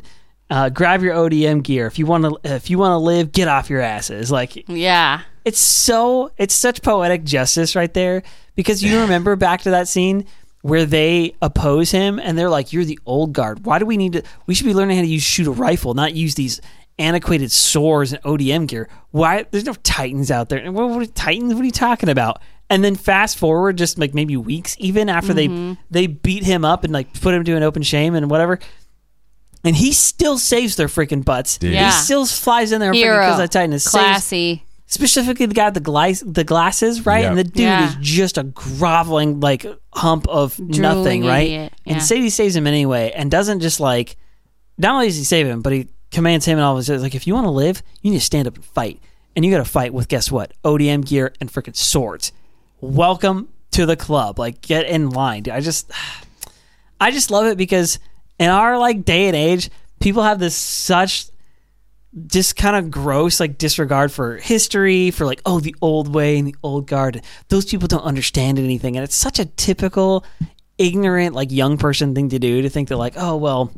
Uh, 0.50 0.68
grab 0.70 1.02
your 1.02 1.14
ODM 1.14 1.62
gear 1.64 1.86
if 1.88 1.98
you 1.98 2.06
want 2.06 2.24
to. 2.24 2.38
If 2.54 2.70
you 2.70 2.78
want 2.78 2.92
to 2.92 2.98
live, 2.98 3.32
get 3.32 3.48
off 3.48 3.68
your 3.68 3.80
asses. 3.80 4.30
Like 4.30 4.64
Yeah. 4.68 5.22
it's 5.44 5.58
so 5.58 6.30
it's 6.38 6.54
such 6.54 6.82
poetic 6.82 7.24
justice 7.24 7.74
right 7.74 7.92
there 7.92 8.22
because 8.54 8.80
you 8.82 9.00
remember 9.00 9.34
back 9.34 9.62
to 9.62 9.70
that 9.72 9.88
scene 9.88 10.24
where 10.62 10.84
they 10.84 11.34
oppose 11.40 11.90
him 11.90 12.18
and 12.18 12.36
they're 12.36 12.50
like, 12.50 12.72
"You're 12.72 12.84
the 12.84 12.98
old 13.06 13.32
guard. 13.32 13.64
Why 13.64 13.78
do 13.78 13.86
we 13.86 13.96
need 13.96 14.14
to? 14.14 14.22
We 14.46 14.54
should 14.54 14.66
be 14.66 14.74
learning 14.74 14.96
how 14.96 15.02
to 15.02 15.08
use 15.08 15.22
shoot 15.22 15.46
a 15.46 15.52
rifle, 15.52 15.94
not 15.94 16.14
use 16.14 16.34
these." 16.34 16.60
Antiquated 17.00 17.52
swords 17.52 18.12
and 18.12 18.20
ODM 18.24 18.66
gear. 18.66 18.88
Why? 19.12 19.46
There's 19.48 19.64
no 19.64 19.74
Titans 19.84 20.32
out 20.32 20.48
there. 20.48 20.72
What, 20.72 20.88
what 20.90 21.14
Titans? 21.14 21.54
What 21.54 21.62
are 21.62 21.64
you 21.64 21.70
talking 21.70 22.08
about? 22.08 22.42
And 22.70 22.82
then 22.82 22.96
fast 22.96 23.38
forward, 23.38 23.78
just 23.78 24.00
like 24.00 24.14
maybe 24.14 24.36
weeks, 24.36 24.74
even 24.80 25.08
after 25.08 25.32
they 25.32 25.46
mm-hmm. 25.46 25.74
they 25.92 26.08
beat 26.08 26.42
him 26.42 26.64
up 26.64 26.82
and 26.82 26.92
like 26.92 27.20
put 27.20 27.34
him 27.34 27.44
to 27.44 27.54
an 27.54 27.62
open 27.62 27.84
shame 27.84 28.16
and 28.16 28.28
whatever, 28.28 28.58
and 29.64 29.76
he 29.76 29.92
still 29.92 30.38
saves 30.38 30.76
their 30.76 30.88
freaking 30.88 31.24
butts. 31.24 31.58
Dude. 31.58 31.74
He 31.74 31.90
still 31.90 32.26
flies 32.26 32.72
in 32.72 32.80
there 32.80 32.92
because 32.92 33.38
that 33.38 33.50
Titan 33.52 33.72
is 33.72 33.84
saves, 33.84 33.92
Classy. 33.92 34.64
Specifically 34.90 35.44
the 35.44 35.54
guy 35.54 35.66
with 35.66 35.74
the 35.74 35.80
glass 35.80 36.22
the 36.26 36.44
glasses, 36.44 37.04
right? 37.04 37.20
Yeah. 37.22 37.28
And 37.28 37.38
the 37.38 37.44
dude 37.44 37.56
Yeah. 37.58 37.88
is 37.90 37.96
just 38.00 38.38
a 38.38 38.42
groveling 38.44 39.38
like 39.38 39.66
hump 39.92 40.26
of 40.28 40.58
nothing, 40.58 41.24
right? 41.26 41.46
idiot. 41.46 41.72
And 41.86 41.98
Shadis 41.98 42.32
saves 42.32 42.56
him 42.56 42.66
anyway, 42.66 43.12
and 43.14 43.30
doesn't 43.30 43.60
just 43.60 43.80
like 43.80 44.16
not 44.78 44.94
only 44.94 45.08
does 45.08 45.16
he 45.18 45.24
save 45.24 45.46
him, 45.46 45.60
but 45.60 45.74
he 45.74 45.88
commands 46.10 46.46
him 46.46 46.56
and 46.56 46.64
all 46.64 46.78
of 46.78 46.86
his 46.86 47.02
like 47.02 47.14
if 47.14 47.26
you 47.26 47.34
want 47.34 47.44
to 47.44 47.50
live, 47.50 47.82
you 48.00 48.10
need 48.10 48.18
to 48.18 48.24
stand 48.24 48.48
up 48.48 48.54
and 48.56 48.64
fight, 48.64 48.98
and 49.36 49.44
you 49.44 49.50
got 49.50 49.58
to 49.58 49.70
fight 49.70 49.92
with 49.92 50.08
guess 50.08 50.32
what? 50.32 50.54
ODM 50.64 51.04
gear 51.06 51.34
and 51.38 51.52
freaking 51.52 51.76
swords. 51.76 52.32
Welcome 52.80 53.48
to 53.72 53.84
the 53.84 53.94
club. 53.96 54.38
Like 54.38 54.62
get 54.62 54.86
in 54.86 55.10
line. 55.10 55.42
Dude, 55.42 55.52
I 55.52 55.60
just 55.60 55.90
I 57.00 57.10
just 57.10 57.30
love 57.30 57.44
it 57.44 57.58
because 57.58 57.98
in 58.38 58.48
our 58.48 58.78
like 58.78 59.04
day 59.04 59.26
and 59.26 59.36
age, 59.36 59.68
people 60.00 60.22
have 60.22 60.38
this 60.38 60.56
such 60.56 61.26
just 62.26 62.56
kind 62.56 62.76
of 62.76 62.90
gross 62.90 63.40
like 63.40 63.58
disregard 63.58 64.12
for 64.12 64.36
history 64.36 65.10
for 65.10 65.24
like 65.24 65.40
oh 65.46 65.60
the 65.60 65.74
old 65.80 66.14
way 66.14 66.38
and 66.38 66.48
the 66.48 66.56
old 66.62 66.86
guard. 66.86 67.22
Those 67.48 67.64
people 67.64 67.88
don't 67.88 68.02
understand 68.02 68.58
anything 68.58 68.96
and 68.96 69.04
it's 69.04 69.14
such 69.14 69.38
a 69.38 69.44
typical 69.44 70.24
ignorant 70.78 71.34
like 71.34 71.50
young 71.50 71.76
person 71.76 72.14
thing 72.14 72.28
to 72.28 72.38
do 72.38 72.62
to 72.62 72.68
think 72.68 72.88
that 72.88 72.96
like 72.96 73.14
oh 73.16 73.36
well 73.36 73.72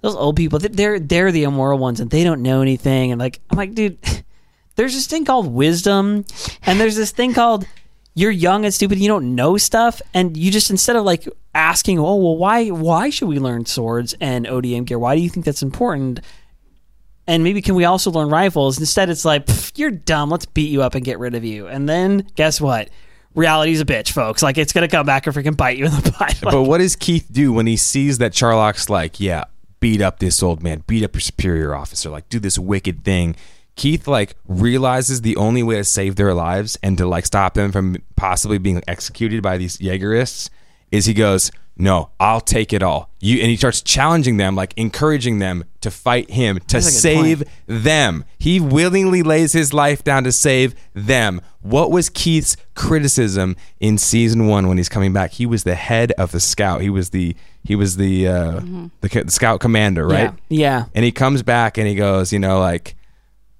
those 0.00 0.16
old 0.16 0.34
people 0.34 0.58
they're 0.58 0.98
they're 0.98 1.30
the 1.30 1.44
immoral 1.44 1.78
ones 1.78 2.00
and 2.00 2.10
they 2.10 2.24
don't 2.24 2.42
know 2.42 2.60
anything 2.60 3.12
and 3.12 3.20
like 3.20 3.40
i'm 3.50 3.56
like 3.56 3.72
dude 3.72 3.96
there's 4.74 4.94
this 4.94 5.06
thing 5.06 5.24
called 5.24 5.46
wisdom 5.46 6.24
and 6.62 6.80
there's 6.80 6.96
this 6.96 7.12
thing 7.12 7.32
called 7.32 7.64
you're 8.14 8.30
young 8.30 8.64
and 8.64 8.74
stupid 8.74 8.98
you 8.98 9.08
don't 9.08 9.34
know 9.34 9.56
stuff 9.56 10.02
and 10.12 10.36
you 10.36 10.50
just 10.50 10.70
instead 10.70 10.96
of 10.96 11.04
like 11.04 11.28
asking 11.54 11.98
oh 11.98 12.16
well 12.16 12.36
why 12.36 12.68
why 12.68 13.10
should 13.10 13.28
we 13.28 13.38
learn 13.38 13.64
swords 13.66 14.14
and 14.20 14.46
odm 14.46 14.84
gear? 14.84 14.98
Why 14.98 15.16
do 15.16 15.22
you 15.22 15.28
think 15.28 15.46
that's 15.46 15.62
important 15.62 16.20
and 17.30 17.44
maybe 17.44 17.62
can 17.62 17.76
we 17.76 17.84
also 17.84 18.10
learn 18.10 18.28
rifles? 18.28 18.80
Instead 18.80 19.08
it's 19.08 19.24
like 19.24 19.48
you're 19.78 19.92
dumb. 19.92 20.30
Let's 20.30 20.46
beat 20.46 20.70
you 20.70 20.82
up 20.82 20.96
and 20.96 21.04
get 21.04 21.20
rid 21.20 21.36
of 21.36 21.44
you. 21.44 21.68
And 21.68 21.88
then 21.88 22.26
guess 22.34 22.60
what? 22.60 22.90
Reality's 23.36 23.80
a 23.80 23.84
bitch 23.84 24.10
folks. 24.10 24.42
Like 24.42 24.58
it's 24.58 24.72
gonna 24.72 24.88
come 24.88 25.06
back 25.06 25.28
and 25.28 25.36
freaking 25.36 25.56
bite 25.56 25.78
you 25.78 25.84
in 25.84 25.92
the 25.92 26.10
butt. 26.18 26.42
Like, 26.42 26.52
But 26.52 26.64
what 26.64 26.78
does 26.78 26.96
Keith 26.96 27.28
do 27.30 27.52
when 27.52 27.68
he 27.68 27.76
sees 27.76 28.18
that 28.18 28.34
Charlock's 28.34 28.90
like, 28.90 29.20
yeah, 29.20 29.44
beat 29.78 30.02
up 30.02 30.18
this 30.18 30.42
old 30.42 30.60
man, 30.60 30.82
beat 30.88 31.04
up 31.04 31.14
your 31.14 31.20
superior 31.20 31.72
officer, 31.72 32.10
like 32.10 32.28
do 32.28 32.40
this 32.40 32.58
wicked 32.58 33.04
thing? 33.04 33.36
Keith 33.76 34.08
like 34.08 34.34
realizes 34.48 35.20
the 35.20 35.36
only 35.36 35.62
way 35.62 35.76
to 35.76 35.84
save 35.84 36.16
their 36.16 36.34
lives 36.34 36.76
and 36.82 36.98
to 36.98 37.06
like 37.06 37.26
stop 37.26 37.54
them 37.54 37.70
from 37.70 37.96
possibly 38.16 38.58
being 38.58 38.82
executed 38.88 39.40
by 39.40 39.56
these 39.56 39.78
Jaegerists 39.78 40.50
is 40.90 41.06
he 41.06 41.14
goes, 41.14 41.52
no, 41.76 42.10
I'll 42.20 42.40
take 42.42 42.72
it 42.72 42.82
all. 42.82 43.10
You 43.20 43.38
and 43.40 43.48
he 43.50 43.56
starts 43.56 43.80
challenging 43.80 44.36
them, 44.36 44.54
like 44.54 44.74
encouraging 44.76 45.38
them 45.38 45.64
to 45.80 45.90
fight 45.90 46.30
him 46.30 46.58
to 46.58 46.76
That's 46.76 46.86
a 46.86 46.90
good 46.90 47.00
save 47.00 47.38
point. 47.38 47.48
them. 47.84 48.24
He 48.38 48.60
willingly 48.60 49.22
lays 49.22 49.52
his 49.52 49.72
life 49.72 50.04
down 50.04 50.24
to 50.24 50.32
save 50.32 50.74
them. 50.94 51.40
What 51.62 51.90
was 51.90 52.08
Keith's 52.08 52.56
criticism 52.74 53.56
in 53.80 53.98
season 53.98 54.46
one 54.46 54.68
when 54.68 54.76
he's 54.78 54.88
coming 54.88 55.12
back? 55.12 55.32
He 55.32 55.46
was 55.46 55.64
the 55.64 55.74
head 55.74 56.12
of 56.12 56.32
the 56.32 56.40
scout. 56.40 56.80
He 56.82 56.90
was 56.90 57.10
the 57.10 57.34
he 57.64 57.74
was 57.76 57.96
the 57.96 58.26
uh, 58.28 58.60
the, 59.00 59.08
ca- 59.08 59.24
the 59.24 59.30
scout 59.30 59.60
commander, 59.60 60.06
right? 60.06 60.32
Yeah. 60.48 60.86
And 60.94 61.04
he 61.04 61.12
comes 61.12 61.42
back 61.42 61.76
and 61.78 61.86
he 61.86 61.94
goes, 61.94 62.32
you 62.32 62.38
know, 62.38 62.58
like 62.58 62.94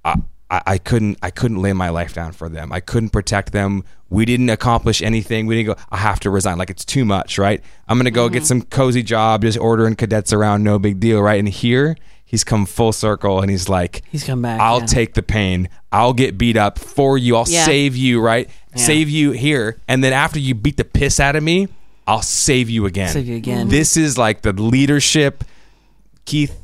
I, 0.05 0.17
I 0.51 0.63
I 0.67 0.79
couldn't 0.79 1.19
I 1.23 1.31
couldn't 1.31 1.63
lay 1.63 1.73
my 1.73 1.91
life 1.91 2.15
down 2.15 2.33
for 2.33 2.49
them. 2.49 2.73
I 2.73 2.81
couldn't 2.81 3.11
protect 3.11 3.53
them. 3.53 3.85
We 4.09 4.25
didn't 4.25 4.51
accomplish 4.51 5.03
anything. 5.03 5.47
We 5.47 5.63
didn't 5.63 5.77
go. 5.77 5.83
I 5.91 5.99
have 5.99 6.21
to 6.21 6.31
resign. 6.31 6.59
Like 6.59 6.71
it's 6.71 6.85
too 6.85 7.05
much, 7.05 7.39
right? 7.39 7.63
I'm 7.89 7.99
gonna 7.99 8.11
go 8.11 8.29
get 8.29 8.39
mm-hmm. 8.39 8.47
some 8.47 8.63
cozy 8.63 9.03
job, 9.03 9.43
just 9.43 9.59
ordering 9.59 9.95
cadets 9.95 10.33
around, 10.33 10.65
no 10.65 10.79
big 10.79 11.01
deal, 11.01 11.21
right? 11.23 11.39
And 11.39 11.49
here 11.49 11.97
he's 12.31 12.45
come 12.45 12.65
full 12.65 12.93
circle 12.93 13.41
and 13.41 13.51
he's 13.51 13.69
like, 13.69 14.03
He's 14.11 14.23
come 14.23 14.41
back. 14.43 14.61
I'll 14.61 14.81
yeah. 14.81 14.87
take 14.87 15.15
the 15.15 15.23
pain. 15.23 15.69
I'll 15.91 16.13
get 16.13 16.39
beat 16.39 16.57
up 16.57 16.79
for 16.79 17.19
you. 17.19 17.37
I'll 17.37 17.49
Yeah. 17.49 17.65
save 17.65 17.97
you, 17.97 18.21
right? 18.21 18.49
Yeah. 18.77 18.85
Save 18.85 19.09
you 19.11 19.33
here. 19.33 19.81
And 19.89 20.05
then 20.05 20.13
after 20.13 20.39
you 20.39 20.55
beat 20.55 20.77
the 20.77 20.85
piss 20.85 21.19
out 21.19 21.35
of 21.35 21.43
me, 21.43 21.67
I'll 22.07 22.23
save 22.23 22.71
you 22.71 22.87
again. 22.87 23.09
Save 23.09 23.27
you 23.27 23.37
again. 23.37 23.69
This 23.69 23.97
is 23.97 24.17
like 24.17 24.43
the 24.43 24.53
leadership. 24.53 25.43
Keith 26.25 26.57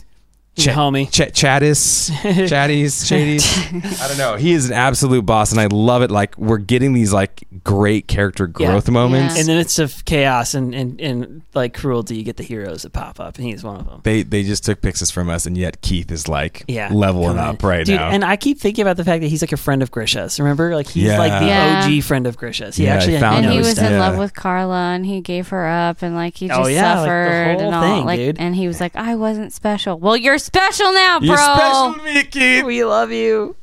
He's 0.57 0.67
a 0.69 0.71
homie. 0.71 1.07
Ch- 1.11 1.33
Chattis, 1.33 2.11
Chatties, 2.49 3.05
Shadies. 3.05 4.01
I 4.03 4.09
don't 4.09 4.17
know. 4.19 4.37
He 4.37 4.53
is 4.53 4.67
an 4.69 4.73
absolute 4.73 5.27
boss, 5.27 5.53
and 5.53 5.61
I 5.61 5.67
love 5.67 6.03
it. 6.03 6.11
Like 6.11 6.37
we're 6.39 6.57
getting 6.59 6.93
these 6.95 7.13
like 7.13 7.45
great 7.63 8.09
character 8.09 8.45
Yeah. 8.59 8.67
growth 8.69 8.89
moments. 8.91 9.35
Yeah. 9.35 9.43
In 9.43 9.47
the 9.49 9.55
midst 9.55 9.79
of 9.79 10.05
chaos 10.07 10.55
and, 10.55 10.75
and, 10.75 11.01
and 11.01 11.43
like 11.55 11.75
cruelty, 11.75 12.17
you 12.17 12.23
get 12.23 12.37
the 12.39 12.43
heroes 12.43 12.83
that 12.83 12.93
pop 12.95 13.21
up, 13.21 13.37
and 13.37 13.45
he's 13.47 13.63
one 13.63 13.77
of 13.77 13.87
them. 13.87 14.01
They 14.03 14.23
they 14.23 14.43
just 14.43 14.65
took 14.65 14.81
pixels 14.81 15.13
from 15.13 15.29
us, 15.29 15.45
and 15.47 15.57
yet 15.59 15.83
Keith 15.83 16.11
is 16.11 16.27
like 16.29 16.65
Yeah, 16.69 16.91
leveling 16.93 17.39
up 17.39 17.63
right 17.63 17.85
Dude, 17.85 17.97
now. 17.97 18.09
And 18.11 18.25
I 18.25 18.37
keep 18.37 18.59
thinking 18.59 18.83
about 18.83 18.97
the 18.97 19.05
fact 19.05 19.21
that 19.23 19.29
he's 19.29 19.43
like 19.43 19.53
a 19.53 19.57
friend 19.59 19.83
of 19.83 19.91
Grisha's. 19.91 20.41
Remember, 20.41 20.75
like 20.75 20.89
he's 20.89 21.05
Yeah. 21.05 21.19
like 21.19 21.39
the 21.41 21.47
Yeah. 21.49 21.83
OG 21.85 22.03
friend 22.05 22.27
of 22.27 22.37
Grisha's. 22.39 22.77
He 22.77 22.85
Yeah, 22.85 22.95
actually 22.95 23.19
I 23.19 23.21
found 23.21 23.45
and 23.45 23.53
he 23.53 23.59
was 23.59 23.75
that. 23.75 23.93
in 23.93 23.99
love 23.99 24.17
with 24.17 24.35
Carla, 24.35 24.95
and 24.95 25.05
he 25.05 25.21
gave 25.21 25.49
her 25.49 25.67
up, 25.67 26.01
and 26.03 26.15
like 26.15 26.37
he 26.37 26.47
oh, 26.47 26.49
just 26.49 26.61
Oh, 26.61 26.67
yeah, 26.69 26.95
like 26.95 26.97
the 26.97 27.03
suffered 27.05 27.57
whole 27.59 27.67
and 27.67 27.75
all. 27.75 27.83
thing, 27.83 28.05
like, 28.07 28.19
dude. 28.19 28.39
and 28.39 28.57
he 28.57 28.67
was 28.67 28.81
like, 28.81 28.97
"I 28.97 29.15
wasn't 29.17 29.53
special." 29.53 29.99
Well, 29.99 30.17
you're 30.17 30.39
special 30.47 30.93
now, 30.93 31.19
bro. 31.19 31.27
You're 31.29 31.37
special 31.37 31.95
to 31.95 32.03
me, 32.03 32.23
Keith. 32.25 32.65
we 32.65 32.85
love 32.85 33.11
you. 33.13 33.57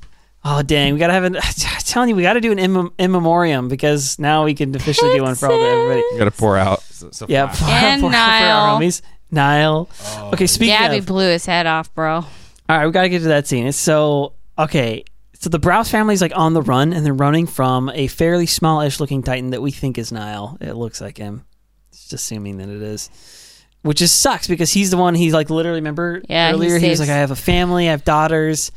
Oh 0.45 0.61
dang, 0.61 0.93
we 0.93 0.99
gotta 0.99 1.13
have 1.13 1.23
an. 1.23 1.36
I'm 1.38 1.41
telling 1.86 2.09
you, 2.09 2.15
we 2.15 2.21
gotta 2.21 2.41
do 2.41 2.51
an 2.51 2.59
in, 2.59 2.89
in 2.99 3.11
memoriam 3.11 3.67
because 3.69 4.19
now 4.19 4.43
we 4.45 4.53
can 4.53 4.75
officially 4.75 5.13
do 5.15 5.23
one 5.23 5.36
for 5.36 5.49
all 5.49 5.57
the 5.57 5.65
everybody. 5.65 5.99
You 6.11 6.17
got 6.17 6.25
to 6.25 6.31
pour 6.31 6.57
out. 6.57 6.81
So, 6.81 7.11
so 7.11 7.25
Yeah, 7.29 7.47
fast. 7.47 7.59
for, 7.59 7.65
And 7.69 8.01
for, 8.01 8.09
for 8.11 8.15
our 8.17 8.79
homies. 8.81 9.01
Nile. 9.31 9.89
Oh, 10.03 10.29
okay, 10.34 10.45
speaking 10.45 10.75
Gabi 10.75 10.99
of, 10.99 11.05
blew 11.07 11.27
his 11.27 11.45
head 11.45 11.65
off, 11.65 11.93
bro. 11.95 12.15
all 12.17 12.25
right, 12.69 12.86
we 12.86 12.91
gotta 12.91 13.09
get 13.09 13.19
to 13.19 13.29
that 13.29 13.47
scene. 13.47 13.65
It's 13.67 13.77
so 13.77 14.34
okay. 14.59 15.05
So 15.39 15.49
the 15.49 15.59
Braus 15.59 15.89
family's 15.89 16.21
like 16.21 16.31
on 16.36 16.53
the 16.53 16.61
run, 16.61 16.93
and 16.93 17.05
they're 17.05 17.13
running 17.13 17.47
from 17.47 17.89
a 17.93 18.07
fairly 18.07 18.45
smallish 18.45 18.99
looking 18.99 19.23
Titan 19.23 19.49
that 19.51 19.61
we 19.61 19.71
think 19.71 19.97
is 19.97 20.11
Nile. 20.11 20.57
It 20.61 20.73
looks 20.73 21.01
like 21.01 21.17
him. 21.17 21.45
Just 21.91 22.13
assuming 22.13 22.57
that 22.57 22.69
it 22.69 22.81
is. 22.81 23.09
Which 23.84 23.99
just 23.99 24.19
sucks 24.21 24.47
because 24.47 24.71
he's 24.71 24.91
the 24.91 24.97
one 24.97 25.13
he's 25.13 25.34
like 25.34 25.49
literally 25.49 25.79
remember 25.79 26.21
Yeah, 26.29 26.51
earlier 26.53 26.77
he, 26.79 26.89
was 26.89 26.99
like 26.99 27.09
I 27.09 27.17
have 27.17 27.31
a 27.31 27.36
family, 27.36 27.88
I 27.88 27.91
have 27.91 28.03
daughters, 28.05 28.71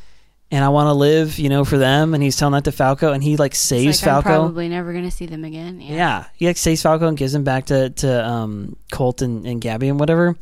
and 0.50 0.64
I 0.64 0.68
want 0.68 0.88
to 0.88 0.92
live, 0.94 1.38
you 1.38 1.48
know, 1.48 1.64
for 1.64 1.78
them. 1.78 2.12
And 2.12 2.22
he's 2.22 2.36
telling 2.36 2.54
that 2.54 2.64
to 2.64 2.72
Falco, 2.72 3.12
and 3.12 3.22
he 3.22 3.36
like 3.36 3.54
saves 3.54 4.02
like, 4.02 4.08
I'm 4.12 4.22
Falco. 4.22 4.42
probably 4.42 4.68
never 4.68 4.92
gonna 4.92 5.10
see 5.12 5.26
them 5.26 5.44
again. 5.44 5.80
Yeah. 5.80 5.94
Yeah, 5.94 6.24
he 6.34 6.46
like 6.48 6.56
saves 6.56 6.82
Falco 6.82 7.06
and 7.06 7.16
gives 7.16 7.34
him 7.34 7.44
back 7.44 7.66
to 7.66 7.90
to 7.90 8.26
um, 8.28 8.76
Colt 8.90 9.22
and, 9.22 9.46
and 9.46 9.62
Gabi 9.62 9.88
and 9.88 9.98
whatever. 10.00 10.36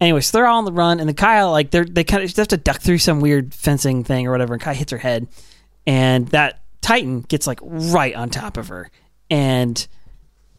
Anyway, 0.00 0.20
so 0.20 0.38
they're 0.38 0.46
all 0.46 0.58
on 0.58 0.64
the 0.64 0.72
run, 0.72 1.00
and 1.00 1.08
the 1.08 1.14
Kyle 1.14 1.50
like 1.50 1.70
they're 1.70 1.84
they 1.84 2.04
kind 2.04 2.22
of 2.22 2.28
just 2.28 2.36
have 2.38 2.48
to 2.48 2.56
duck 2.56 2.80
through 2.80 2.98
some 2.98 3.20
weird 3.20 3.52
fencing 3.52 4.04
thing 4.04 4.26
or 4.26 4.30
whatever, 4.30 4.54
and 4.54 4.62
Kai 4.62 4.74
hits 4.74 4.92
her 4.92 4.98
head, 4.98 5.28
and 5.86 6.28
that 6.28 6.60
Titan 6.80 7.20
gets 7.22 7.46
like 7.46 7.58
right 7.62 8.14
on 8.14 8.30
top 8.30 8.56
of 8.56 8.68
her, 8.68 8.90
and 9.28 9.86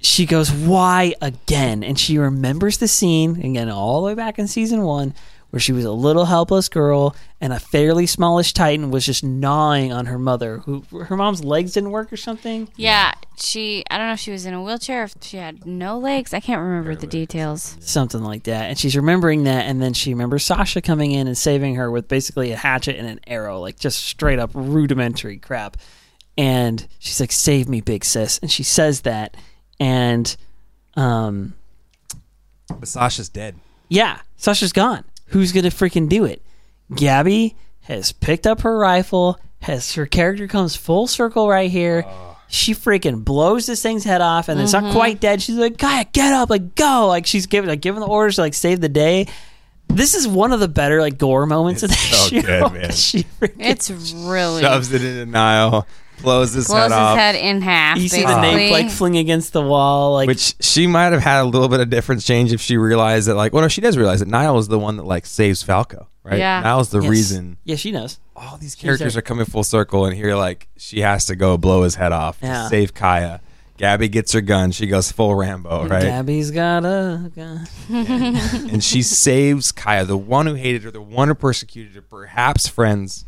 she 0.02 0.26
goes, 0.26 0.52
"Why 0.52 1.14
again?" 1.22 1.84
And 1.84 2.00
she 2.00 2.18
remembers 2.18 2.78
the 2.78 2.88
scene 2.88 3.44
again 3.44 3.70
all 3.70 4.02
the 4.02 4.08
way 4.08 4.16
back 4.16 4.40
in 4.40 4.48
season 4.48 4.84
one. 4.84 5.14
Where 5.52 5.60
she 5.60 5.72
was 5.72 5.84
a 5.84 5.92
little 5.92 6.26
helpless 6.26 6.70
girl 6.70 7.16
and 7.42 7.52
a 7.52 7.60
fairly 7.60 8.06
smallish 8.06 8.54
Titan 8.54 8.92
was 8.92 9.04
just 9.04 9.24
gnawing 9.24 9.92
on 9.92 10.06
her 10.06 10.20
mother, 10.20 10.60
who 10.60 10.84
her 10.92 11.18
mom's 11.18 11.44
legs 11.44 11.74
didn't 11.74 11.90
work 11.90 12.14
or 12.14 12.18
something. 12.18 12.70
Yeah, 12.76 13.14
she. 13.36 13.84
I 13.90 13.98
don't 13.98 14.06
know 14.06 14.14
if 14.14 14.20
she 14.20 14.30
was 14.30 14.46
in 14.46 14.54
a 14.54 14.62
wheelchair, 14.62 15.06
if 15.06 15.16
she 15.22 15.38
had 15.38 15.66
no 15.66 15.98
legs. 15.98 16.36
I 16.36 16.40
can't 16.40 16.62
remember 16.62 16.94
the 16.94 17.08
details. 17.08 17.78
something 17.80 18.22
like 18.22 18.44
that. 18.44 18.66
And 18.70 18.78
she's 18.78 18.96
remembering 18.96 19.46
that, 19.46 19.66
and 19.66 19.82
then 19.82 19.94
she 19.94 20.14
remembers 20.14 20.46
Sasha 20.46 20.84
coming 20.84 21.14
in 21.14 21.26
and 21.26 21.36
saving 21.36 21.74
her 21.76 21.90
with 21.90 22.08
basically 22.08 22.52
a 22.52 22.56
hatchet 22.56 22.96
and 22.98 23.08
an 23.08 23.20
arrow, 23.26 23.60
like 23.60 23.80
just 23.80 24.06
straight 24.06 24.38
up 24.38 24.52
rudimentary 24.54 25.40
crap. 25.40 25.78
And 26.38 26.88
she's 27.00 27.20
like, 27.20 27.32
"Save 27.32 27.68
me, 27.68 27.82
big 27.82 28.06
sis," 28.06 28.38
and 28.38 28.52
she 28.52 28.62
says 28.62 29.02
that, 29.02 29.36
and 29.80 30.36
um, 30.96 31.54
But 32.68 32.88
Sasha's 32.88 33.30
dead. 33.30 33.56
yeah, 33.88 34.20
Sasha's 34.38 34.74
gone. 34.74 35.04
Who's 35.28 35.52
gonna 35.52 35.70
freaking 35.70 36.10
do 36.10 36.26
it? 36.26 36.42
Gabi 36.92 37.56
has 37.82 38.12
picked 38.12 38.48
up 38.48 38.62
her 38.62 38.78
rifle. 38.78 39.40
Has 39.62 39.94
her 39.96 40.06
character 40.06 40.48
comes 40.48 40.76
full 40.76 41.06
circle 41.08 41.50
right 41.50 41.70
here. 41.70 42.06
She 42.48 42.74
freaking 42.74 43.24
blows 43.24 43.66
this 43.68 43.84
thing's 43.84 44.04
head 44.06 44.22
off, 44.22 44.50
and 44.50 44.60
it's 44.60 44.74
not 44.74 44.92
quite 44.94 45.20
dead. 45.20 45.42
She's 45.42 45.56
like, 45.58 45.78
"Kaya, 45.78 46.06
get 46.12 46.34
up, 46.34 46.50
like 46.50 46.74
go!" 46.76 47.06
Like 47.08 47.26
she's 47.28 47.46
giving 47.46 47.70
like 47.70 47.82
giving 47.82 48.00
the 48.00 48.08
orders 48.08 48.36
to 48.38 48.42
like 48.42 48.54
save 48.56 48.80
the 48.82 48.90
day. 48.90 49.28
This 49.88 50.16
is 50.16 50.28
one 50.28 50.52
of 50.54 50.60
the 50.60 50.68
better 50.68 51.02
like 51.02 51.18
gore 51.18 51.46
moments 51.46 51.84
of 51.84 51.90
the 51.90 51.96
It's 52.00 52.18
so 52.18 52.28
show. 52.36 52.42
good, 52.42 52.74
man. 52.74 52.86
'cause 52.86 53.00
She 53.04 53.24
freaking, 53.24 53.56
It's 53.60 53.92
really 53.92 54.62
Shoves 54.64 54.92
it 54.94 55.04
into 55.04 55.26
Nile, 55.26 55.86
blows 56.22 56.54
his 56.54 56.68
blows 56.68 56.80
head 56.80 56.86
his 56.86 56.94
off. 56.94 57.18
head 57.18 57.36
in 57.36 57.62
half. 57.62 57.98
you 57.98 58.08
see 58.10 58.18
basically. 58.24 58.34
the 58.36 58.42
nape 58.56 58.72
like 58.72 58.90
fling 58.90 59.18
against 59.18 59.54
the 59.54 59.62
wall, 59.62 60.14
like 60.14 60.28
Which 60.28 60.56
she 60.60 60.88
might 60.88 61.12
have 61.14 61.22
had 61.22 61.42
a 61.42 61.46
little 61.46 61.68
bit 61.70 61.80
of 61.80 61.90
difference 61.90 62.26
change 62.26 62.52
if 62.54 62.62
she 62.62 62.78
realized 62.78 63.28
that, 63.28 63.36
like, 63.36 63.54
well, 63.54 63.62
no, 63.62 63.68
she 63.68 63.82
does 63.82 63.98
realize 63.98 64.20
that 64.20 64.28
Nile 64.28 64.58
is 64.58 64.68
the 64.68 64.80
one 64.80 64.98
that 64.98 65.04
like 65.06 65.26
saves 65.26 65.64
Falco, 65.64 66.08
right? 66.24 66.40
Yeah. 66.40 66.62
Nile's 66.62 66.90
the 66.90 67.02
Yes. 67.02 67.10
reason 67.10 67.58
Yeah, 67.64 67.76
she 67.76 67.92
knows. 67.92 68.20
all 68.36 68.58
these 68.58 68.76
characters 68.76 69.16
are 69.18 69.22
coming 69.22 69.46
full 69.46 69.64
circle, 69.64 70.06
and 70.06 70.16
here, 70.16 70.36
like, 70.36 70.68
she 70.78 71.02
has 71.02 71.26
to 71.28 71.36
go 71.36 71.58
blow 71.58 71.84
his 71.84 71.96
head 71.96 72.12
off 72.12 72.38
Yeah. 72.42 72.64
to 72.64 72.70
save 72.70 72.94
Kaya. 72.94 73.42
Gabi 73.78 74.12
gets 74.12 74.34
her 74.34 74.42
gun. 74.42 74.72
She 74.72 74.88
goes 74.88 75.10
full 75.10 75.34
Rambo, 75.36 75.88
right? 75.88 76.04
Gabi's 76.04 76.52
got 76.52 76.84
a 76.84 77.32
gun. 77.34 77.66
and 77.90 78.84
she 78.84 79.02
saves 79.02 79.72
Kaya, 79.72 80.04
the 80.04 80.18
one 80.18 80.48
who 80.48 80.56
hated 80.56 80.84
her, 80.84 80.92
the 80.92 81.02
one 81.02 81.30
who 81.30 81.34
persecuted 81.34 81.96
her, 81.96 82.02
perhaps 82.02 82.68
friends. 82.68 83.24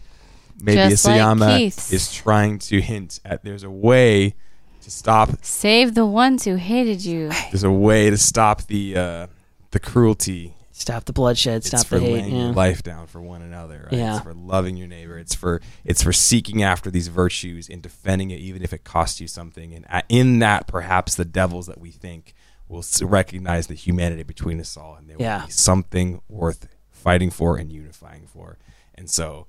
Maybe 0.61 0.75
Just 0.89 1.05
like 1.05 1.19
Isayama 1.19 1.57
Keith's. 1.57 1.91
is 1.93 2.13
trying 2.13 2.59
to 2.59 2.81
hint 2.81 3.19
at 3.25 3.43
there's 3.43 3.63
a 3.63 3.69
way 3.71 4.35
to 4.81 4.91
stop. 4.91 5.29
Save 5.41 5.93
the 5.95 6.05
ones 6.05 6.45
who 6.45 6.55
hated 6.55 7.03
you. 7.05 7.29
There's 7.51 7.63
a 7.63 7.71
way 7.71 8.09
to 8.09 8.17
stop 8.17 8.63
the 8.63 8.97
uh, 8.97 9.27
the 9.71 9.79
cruelty. 9.79 10.53
Stop 10.71 11.05
the 11.05 11.13
bloodshed. 11.13 11.57
It's 11.57 11.67
Stop 11.67 11.85
for 11.85 11.99
the 11.99 12.05
hate. 12.05 12.13
laying 12.13 12.35
Yeah. 12.35 12.43
your 12.45 12.53
life 12.53 12.81
down 12.81 13.05
for 13.05 13.21
one 13.21 13.43
another. 13.43 13.87
Right? 13.91 13.99
Yeah. 13.99 14.15
It's 14.15 14.23
for 14.23 14.33
loving 14.33 14.77
your 14.77 14.87
neighbor. 14.87 15.17
It's 15.19 15.35
for 15.35 15.61
it's 15.85 16.01
for 16.01 16.11
seeking 16.11 16.63
after 16.63 16.89
these 16.89 17.07
virtues 17.07 17.69
and 17.69 17.81
defending 17.83 18.31
it, 18.31 18.39
even 18.39 18.63
if 18.63 18.73
it 18.73 18.83
costs 18.83 19.21
you 19.21 19.27
something. 19.27 19.73
And 19.75 19.85
uh, 19.89 20.01
in 20.09 20.39
that, 20.39 20.65
perhaps 20.67 21.13
the 21.15 21.25
devils 21.25 21.67
that 21.67 21.79
we 21.79 21.91
think 21.91 22.33
will 22.67 22.83
recognize 23.03 23.67
the 23.67 23.73
humanity 23.75 24.23
between 24.23 24.59
us 24.59 24.75
all, 24.77 24.95
and 24.95 25.07
there 25.09 25.17
Yeah. 25.19 25.41
will 25.41 25.47
be 25.47 25.51
something 25.51 26.21
worth 26.29 26.67
fighting 26.89 27.29
for 27.29 27.57
and 27.57 27.71
unifying 27.71 28.25
for. 28.25 28.57
And 28.95 29.09
so, 29.09 29.45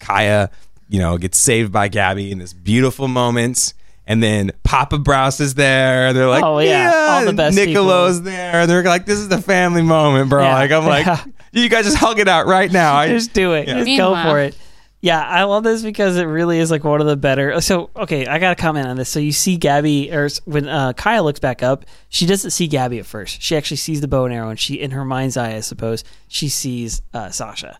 Kaya, 0.00 0.50
you 0.88 0.98
know, 0.98 1.16
gets 1.18 1.38
saved 1.38 1.70
by 1.72 1.88
Gabi 1.88 2.30
in 2.30 2.38
this 2.38 2.52
beautiful 2.52 3.06
moment. 3.08 3.74
And 4.06 4.20
then 4.20 4.50
Papa 4.64 4.96
Braus 4.98 5.40
is 5.40 5.54
there. 5.54 6.12
They're 6.12 6.26
like, 6.28 6.42
Oh, 6.42 6.58
yeah. 6.58 6.92
All 7.10 7.20
the 7.22 7.28
and 7.28 7.36
best 7.36 7.56
Niccolo's 7.56 8.22
there. 8.22 8.66
They're 8.66 8.82
like, 8.82 9.06
this 9.06 9.18
is 9.20 9.28
the 9.28 9.40
family 9.40 9.82
moment, 9.82 10.28
bro. 10.30 10.42
Yeah. 10.42 10.54
Like, 10.54 10.72
I'm 10.72 10.84
like, 10.84 11.06
Yeah. 11.06 11.22
you 11.52 11.68
guys 11.68 11.84
just 11.84 11.96
hug 11.98 12.18
it 12.18 12.26
out 12.26 12.46
right 12.46 12.72
now. 12.72 12.96
I, 12.96 13.08
Just 13.08 13.32
do 13.32 13.52
it. 13.52 13.68
Yeah. 13.68 13.74
Just 13.74 13.84
Meanwhile- 13.84 14.24
go 14.24 14.30
for 14.30 14.40
it. 14.40 14.56
Yeah, 15.02 15.18
I 15.26 15.44
love 15.44 15.62
this 15.64 15.80
because 15.82 16.18
it 16.18 16.24
really 16.24 16.58
is 16.58 16.70
like 16.70 16.84
one 16.84 17.00
of 17.00 17.06
the 17.06 17.16
better. 17.16 17.58
So, 17.62 17.88
okay, 17.96 18.26
I 18.26 18.38
got 18.38 18.54
to 18.54 18.60
comment 18.62 18.86
on 18.86 18.96
this. 18.98 19.08
So, 19.08 19.18
you 19.18 19.32
see 19.32 19.56
Gabi, 19.58 20.12
or 20.12 20.28
when 20.44 20.68
uh, 20.68 20.92
Kaya 20.92 21.22
looks 21.22 21.40
back 21.40 21.62
up, 21.62 21.86
she 22.10 22.26
doesn't 22.26 22.50
see 22.50 22.68
Gabi 22.68 22.98
at 22.98 23.06
first. 23.06 23.40
She 23.40 23.56
actually 23.56 23.78
sees 23.78 24.02
the 24.02 24.08
bow 24.08 24.26
and 24.26 24.34
arrow, 24.34 24.50
and 24.50 24.60
she, 24.60 24.74
in 24.74 24.90
her 24.90 25.06
mind's 25.06 25.38
eye, 25.38 25.54
I 25.54 25.60
suppose, 25.60 26.04
she 26.28 26.50
sees 26.50 27.00
uh, 27.14 27.30
Sasha. 27.30 27.78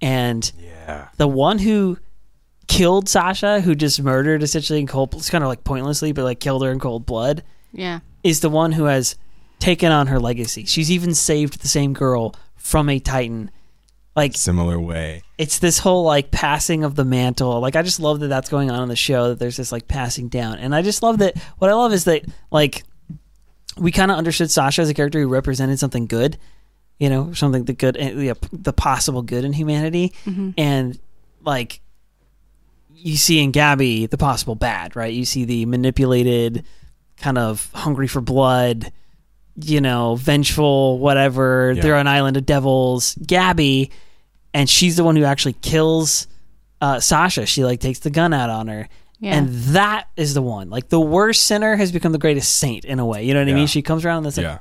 And 0.00 0.50
yeah. 0.60 1.08
the 1.16 1.28
one 1.28 1.58
who 1.58 1.98
killed 2.66 3.08
Sasha, 3.08 3.60
who 3.60 3.74
just 3.74 4.00
murdered 4.02 4.42
essentially 4.42 4.78
in 4.80 4.86
cold, 4.86 5.14
it's 5.14 5.30
kind 5.30 5.42
of 5.44 5.48
like 5.48 5.64
pointlessly, 5.64 6.12
but 6.12 6.24
like 6.24 6.40
killed 6.40 6.62
her 6.64 6.70
in 6.70 6.78
cold 6.78 7.06
blood, 7.06 7.42
Yeah. 7.72 8.00
is 8.22 8.40
the 8.40 8.50
one 8.50 8.72
who 8.72 8.84
has 8.84 9.16
taken 9.58 9.90
on 9.90 10.06
her 10.08 10.20
legacy. 10.20 10.64
She's 10.66 10.90
even 10.90 11.14
saved 11.14 11.60
the 11.62 11.68
same 11.68 11.92
girl 11.94 12.34
from 12.56 12.88
a 12.88 12.98
Titan. 13.00 13.50
Like 14.14 14.36
Similar 14.36 14.80
way. 14.80 15.22
it's 15.38 15.60
this 15.60 15.78
whole 15.78 16.02
like 16.02 16.30
passing 16.32 16.82
of 16.84 16.96
the 16.96 17.04
mantle. 17.04 17.60
Like 17.60 17.76
I 17.76 17.82
just 17.82 18.00
love 18.00 18.18
that 18.20 18.26
that's 18.28 18.48
going 18.48 18.68
on 18.70 18.82
in 18.82 18.88
the 18.88 18.96
show. 18.96 19.28
That 19.28 19.38
there's 19.38 19.56
this 19.56 19.70
like 19.70 19.86
passing 19.86 20.26
down, 20.28 20.58
and 20.58 20.74
I 20.74 20.82
just 20.82 21.04
love 21.04 21.18
that. 21.18 21.38
What 21.58 21.70
I 21.70 21.74
love 21.74 21.92
is 21.92 22.02
that 22.04 22.24
like 22.50 22.82
we 23.76 23.92
kind 23.92 24.10
of 24.10 24.18
understood 24.18 24.50
Sasha 24.50 24.82
as 24.82 24.88
a 24.88 24.94
character 24.94 25.20
who 25.20 25.28
represented 25.28 25.78
something 25.78 26.06
good, 26.06 26.36
you 26.98 27.08
know, 27.08 27.32
something 27.32 27.64
the 27.64 27.72
good, 27.72 27.96
eh, 27.98 28.34
the 28.52 28.72
possible 28.72 29.22
good 29.22 29.44
in 29.44 29.52
humanity, 29.52 30.12
and 30.56 30.98
like 31.44 31.80
you 32.94 33.16
see 33.16 33.40
in 33.40 33.52
Gabi 33.52 34.08
the 34.10 34.18
possible 34.18 34.54
bad, 34.54 34.96
right? 34.96 35.12
You 35.12 35.24
see 35.24 35.44
the 35.44 35.66
manipulated, 35.66 36.64
kind 37.16 37.38
of 37.38 37.70
hungry 37.72 38.08
for 38.08 38.20
blood, 38.20 38.92
you 39.62 39.80
know, 39.80 40.16
vengeful, 40.16 40.98
whatever. 40.98 41.72
Yeah. 41.76 41.82
They're 41.82 41.94
on 41.94 42.02
an 42.02 42.06
island 42.08 42.36
of 42.36 42.46
devils. 42.46 43.14
Gabi, 43.16 43.90
and 44.52 44.68
she's 44.68 44.96
the 44.96 45.04
one 45.04 45.16
who 45.16 45.24
actually 45.24 45.54
kills 45.54 46.26
uh, 46.80 47.00
Sasha. 47.00 47.46
She 47.46 47.64
like 47.64 47.80
takes 47.80 48.00
the 48.00 48.10
gun 48.10 48.32
out 48.32 48.50
on 48.50 48.68
her. 48.68 48.88
Yeah. 49.20 49.34
And 49.36 49.48
that 49.74 50.08
is 50.16 50.34
the 50.34 50.42
one. 50.42 50.70
Like 50.70 50.88
the 50.90 51.00
worst 51.00 51.44
sinner 51.44 51.74
has 51.74 51.90
become 51.90 52.12
the 52.12 52.18
greatest 52.18 52.56
saint 52.56 52.84
in 52.84 53.00
a 53.00 53.06
way. 53.06 53.24
You 53.24 53.34
know 53.34 53.40
what 53.40 53.48
I 53.48 53.54
mean? 53.54 53.66
She 53.66 53.82
comes 53.82 54.04
around 54.04 54.18
and 54.18 54.26
this 54.26 54.36
like 54.36 54.44
Yeah. 54.44 54.58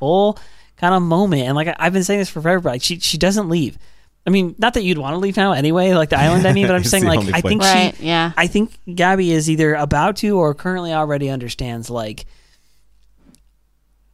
Whole 0.79 0.89
kind 0.89 0.95
of 0.95 1.01
moment, 1.01 1.43
and 1.43 1.55
like 1.55 1.67
I, 1.67 1.75
I've 1.79 1.93
been 1.93 2.03
saying 2.03 2.19
this 2.19 2.29
for 2.29 2.41
forever. 2.41 2.69
Like 2.69 2.81
she 2.83 2.99
she 2.99 3.17
doesn't 3.17 3.49
leave. 3.49 3.77
I 4.25 4.29
mean, 4.29 4.55
not 4.57 4.73
that 4.73 4.83
you'd 4.83 4.97
want 4.97 5.13
to 5.13 5.19
leave 5.19 5.37
now 5.37 5.53
anyway, 5.53 5.93
like 5.93 6.09
the 6.09 6.19
island. 6.19 6.45
I 6.45 6.51
mean, 6.53 6.67
but 6.67 6.75
I'm 6.75 6.83
saying, 6.85 7.05
like 7.05 7.19
I 7.33 7.41
think. 7.41 7.61
Right, 7.61 7.95
she, 7.95 8.07
yeah. 8.07 8.33
I 8.35 8.47
think 8.47 8.77
Gabi 8.87 9.29
is 9.29 9.49
either 9.49 9.73
about 9.75 10.17
to 10.17 10.37
or 10.37 10.53
currently 10.53 10.91
already 10.93 11.29
understands 11.29 11.89
like 11.89 12.25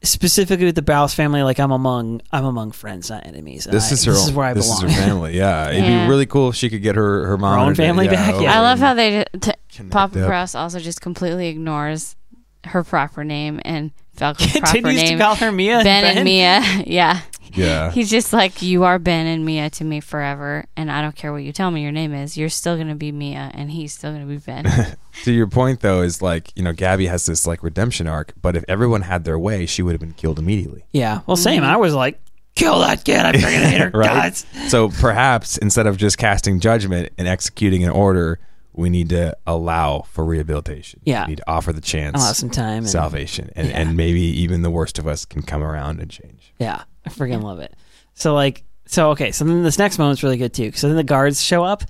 specifically 0.04 0.66
with 0.66 0.76
the 0.76 0.82
Braus 0.82 1.16
family. 1.16 1.44
Like 1.44 1.60
I'm 1.60 1.72
among 1.72 2.22
I'm 2.32 2.46
among 2.46 2.72
friends, 2.72 3.10
not 3.10 3.26
enemies. 3.26 3.66
This 3.66 3.90
I- 3.90 3.94
is 3.94 4.06
her. 4.06 4.12
This 4.12 4.26
is 4.28 4.32
where 4.34 4.46
I 4.48 4.54
this 4.54 4.66
belong. 4.68 4.86
is 4.86 4.96
her 4.96 5.02
family. 5.02 5.38
Yeah, 5.38 5.70
it'd 5.70 5.84
Yeah. 5.84 6.06
be 6.06 6.10
really 6.10 6.26
cool 6.26 6.50
if 6.50 6.56
she 6.56 6.70
could 6.70 6.82
get 6.82 6.96
her 6.96 7.26
her 7.28 7.38
mom 7.38 7.60
own 7.60 7.68
and 7.70 7.78
dad- 7.78 7.84
family 7.84 8.06
yeah, 8.06 8.12
back, 8.12 8.34
over 8.36 8.44
yeah. 8.44 8.58
I 8.58 8.62
love 8.62 8.80
how 8.80 8.94
they 8.94 9.24
t- 9.40 9.52
connect 9.74 9.92
Papa 9.92 10.24
up. 10.24 10.30
Braus 10.30 10.56
also 10.56 10.80
just 10.80 11.02
completely 11.02 11.48
ignores 11.48 12.16
her 12.66 12.84
proper 12.84 13.24
name 13.24 13.60
and 13.66 13.92
Falco's 14.16 14.52
proper 14.52 14.68
Continues 14.68 15.02
to 15.04 15.10
name. 15.10 15.20
call 15.20 15.36
her 15.36 15.52
Mia. 15.52 15.76
and 15.78 15.84
ben, 15.84 16.18
and 16.18 16.24
Mia. 16.26 16.62
Yeah. 16.88 17.22
Yeah, 17.56 17.92
He's 17.92 18.10
just 18.10 18.34
like, 18.34 18.64
You 18.64 18.84
are 18.84 18.98
Ben 18.98 19.28
and 19.28 19.46
Mia 19.46 19.70
to 19.72 19.84
me 19.84 20.00
forever. 20.00 20.66
And 20.76 20.92
I 20.92 21.04
don't 21.04 21.16
care 21.16 21.32
what 21.32 21.44
you 21.44 21.52
tell 21.54 21.70
me 21.70 21.84
your 21.84 21.92
name 21.92 22.12
is. 22.12 22.36
You're 22.36 22.50
still 22.50 22.76
going 22.78 22.88
to 22.88 22.96
be 22.96 23.12
Mia, 23.12 23.52
and 23.54 23.70
he's 23.70 23.94
still 23.94 24.10
going 24.12 24.24
to 24.24 24.28
be 24.28 24.40
Ben. 24.40 24.66
to 25.24 25.32
your 25.32 25.46
point 25.46 25.82
though 25.82 26.02
is 26.02 26.20
like 26.20 26.52
you 26.56 26.64
know 26.64 26.74
Gabi 26.74 27.08
has 27.10 27.28
this 27.28 27.46
like 27.46 27.62
redemption 27.62 28.08
arc, 28.08 28.34
but 28.42 28.56
if 28.56 28.66
everyone 28.68 29.04
had 29.04 29.24
their 29.24 29.38
way, 29.38 29.68
she 29.68 29.84
would 29.84 29.92
have 29.92 30.00
been 30.02 30.14
killed 30.14 30.40
immediately. 30.40 30.86
Yeah. 30.94 31.20
Well, 31.28 31.38
same. 31.38 31.62
Mm-hmm. 31.62 31.70
I 31.74 31.78
was 31.78 31.94
like, 31.94 32.20
kill 32.56 32.80
that 32.80 33.06
kid. 33.06 33.20
I 33.20 33.34
freaking 33.34 33.64
hate 33.70 33.82
her 33.82 33.92
Right. 33.94 34.08
guts. 34.10 34.48
So 34.70 34.90
perhaps 34.90 35.60
instead 35.60 35.86
of 35.86 35.96
just 35.98 36.18
casting 36.18 36.60
judgment 36.60 37.12
and 37.20 37.28
executing 37.28 37.84
an 37.84 37.92
order, 37.92 38.40
we 38.74 38.90
need 38.90 39.10
to 39.10 39.36
allow 39.46 40.02
for 40.02 40.26
rehabilitation. 40.26 41.00
Yeah. 41.04 41.26
we 41.26 41.32
need 41.32 41.38
to 41.38 41.50
offer 41.50 41.72
the 41.74 41.82
chance, 41.82 42.22
I'll 42.22 42.34
some 42.34 42.50
time. 42.50 42.80
And, 42.80 42.90
salvation, 42.90 43.52
and 43.56 43.68
Yeah. 43.70 43.80
and 43.80 43.96
maybe 43.98 44.22
even 44.22 44.62
the 44.64 44.72
worst 44.72 44.98
of 45.00 45.08
us 45.08 45.26
can 45.26 45.42
come 45.44 45.64
around 45.64 46.00
and 46.00 46.10
change. 46.10 46.54
Yeah, 46.60 46.84
I 47.06 47.10
freaking 47.10 47.44
love 47.44 47.60
it. 47.60 47.74
So 48.16 48.34
like, 48.34 48.64
so 48.86 49.12
okay. 49.12 49.32
So 49.32 49.46
then 49.46 49.64
this 49.64 49.78
next 49.80 49.98
moment's 50.00 50.24
really 50.24 50.38
good 50.38 50.54
too. 50.54 50.72
So 50.74 50.88
then 50.88 50.98
the 50.98 51.04
guards 51.04 51.42
show 51.42 51.64
up, 51.64 51.84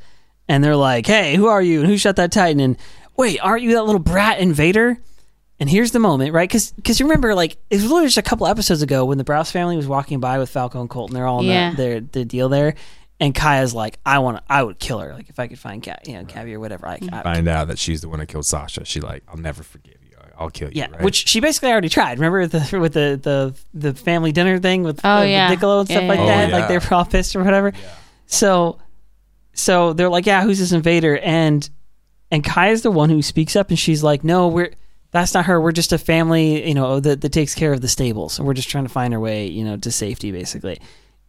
and 0.48 0.64
they're 0.64 0.76
like, 0.76 1.06
"Hey, 1.08 1.36
who 1.36 1.48
are 1.48 1.62
you? 1.62 1.80
And 1.82 1.90
who 1.90 1.98
shot 1.98 2.18
that 2.18 2.32
Titan? 2.32 2.60
And 2.60 2.78
wait, 3.18 3.40
aren't 3.40 3.64
you 3.64 3.74
that 3.74 3.84
little 3.86 4.00
brat 4.00 4.40
invader?" 4.40 5.00
And 5.60 5.70
here's 5.70 5.92
the 5.92 6.00
moment, 6.00 6.34
right? 6.34 6.50
Because 6.52 7.00
you 7.00 7.06
remember, 7.06 7.34
like, 7.36 7.54
it 7.70 7.76
was 7.76 7.84
literally 7.84 8.08
just 8.08 8.18
a 8.18 8.22
couple 8.24 8.48
episodes 8.48 8.82
ago 8.82 9.06
when 9.06 9.18
the 9.18 9.24
Braus 9.24 9.52
family 9.52 9.78
was 9.78 9.88
walking 9.88 10.20
by 10.20 10.38
with 10.40 10.50
Falco 10.50 10.82
and 10.82 10.90
Colt, 10.90 11.10
and 11.12 11.16
they're 11.16 11.28
all 11.28 11.40
in 11.40 11.46
Yeah. 11.46 11.70
the, 11.72 11.76
their 11.78 12.00
the 12.02 12.26
deal 12.26 12.50
there. 12.50 12.76
And 13.24 13.34
Kaya's 13.34 13.74
like, 13.74 14.00
"I 14.06 14.20
want, 14.20 14.36
to 14.36 14.44
I 14.50 14.62
would 14.64 14.80
kill 14.80 15.00
her, 15.00 15.14
like 15.14 15.30
if 15.30 15.40
I 15.40 15.48
could 15.48 15.58
find 15.58 15.82
Cat, 15.82 16.06
you 16.10 16.16
know, 16.16 16.26
Gabi 16.26 16.54
or 16.54 16.60
whatever. 16.60 16.86
I, 16.86 17.00
I, 17.10 17.24
Find 17.24 17.48
out 17.48 17.70
that 17.70 17.80
she's 17.80 18.02
the 18.02 18.10
one 18.10 18.20
that 18.20 18.26
killed 18.26 18.46
Sasha. 18.46 18.84
She 18.84 19.00
like, 19.00 19.24
I'll 19.30 19.38
never 19.38 19.64
forgive 19.64 19.96
you. 20.04 20.18
I'll 20.38 20.50
kill 20.50 20.68
you. 20.68 20.80
Yeah, 20.82 20.92
right? 20.92 21.02
which 21.02 21.30
she 21.30 21.40
basically 21.40 21.72
already 21.72 21.88
tried. 21.88 22.20
Remember 22.20 22.48
the 22.48 22.78
with 22.82 22.94
the 22.94 23.18
the, 23.24 23.56
the 23.74 23.94
family 23.94 24.34
dinner 24.34 24.60
thing 24.60 24.84
with, 24.84 25.00
Oh, 25.06 25.20
uh, 25.20 25.22
yeah. 25.22 25.48
Niccolo 25.48 25.80
and 25.80 25.88
stuff 25.88 26.02
Yeah, 26.02 26.08
like 26.10 26.20
yeah, 26.20 26.26
that. 26.26 26.50
yeah. 26.50 26.58
Like 26.58 26.68
they 26.68 26.78
were 26.78 26.94
all 26.94 27.06
pissed 27.06 27.34
or 27.38 27.44
whatever. 27.46 27.72
So, 28.26 28.80
so 29.54 29.94
they're 29.94 30.10
like, 30.10 30.26
"Yeah, 30.26 30.44
who's 30.44 30.60
this 30.60 30.74
invader?" 30.74 31.18
And 31.20 31.70
and 32.30 32.44
Kaya's 32.44 32.82
the 32.82 32.92
one 32.92 33.10
who 33.10 33.22
speaks 33.22 33.56
up, 33.56 33.70
and 33.70 33.80
she's 33.80 34.04
like, 34.04 34.26
"No, 34.26 34.50
we're 34.50 34.72
that's 35.12 35.34
not 35.34 35.46
her. 35.46 35.62
We're 35.62 35.72
just 35.72 35.94
a 35.94 35.98
family, 35.98 36.68
you 36.68 36.74
know, 36.74 37.00
that, 37.00 37.22
that 37.22 37.32
takes 37.32 37.56
care 37.56 37.72
of 37.72 37.80
the 37.80 37.88
stables. 37.88 38.38
And 38.38 38.46
we're 38.46 38.56
just 38.56 38.68
trying 38.70 38.84
to 38.86 38.90
find 38.90 39.14
our 39.14 39.20
way, 39.20 39.48
you 39.48 39.64
know, 39.64 39.78
to 39.78 39.92
safety, 39.94 40.32
basically." 40.34 40.82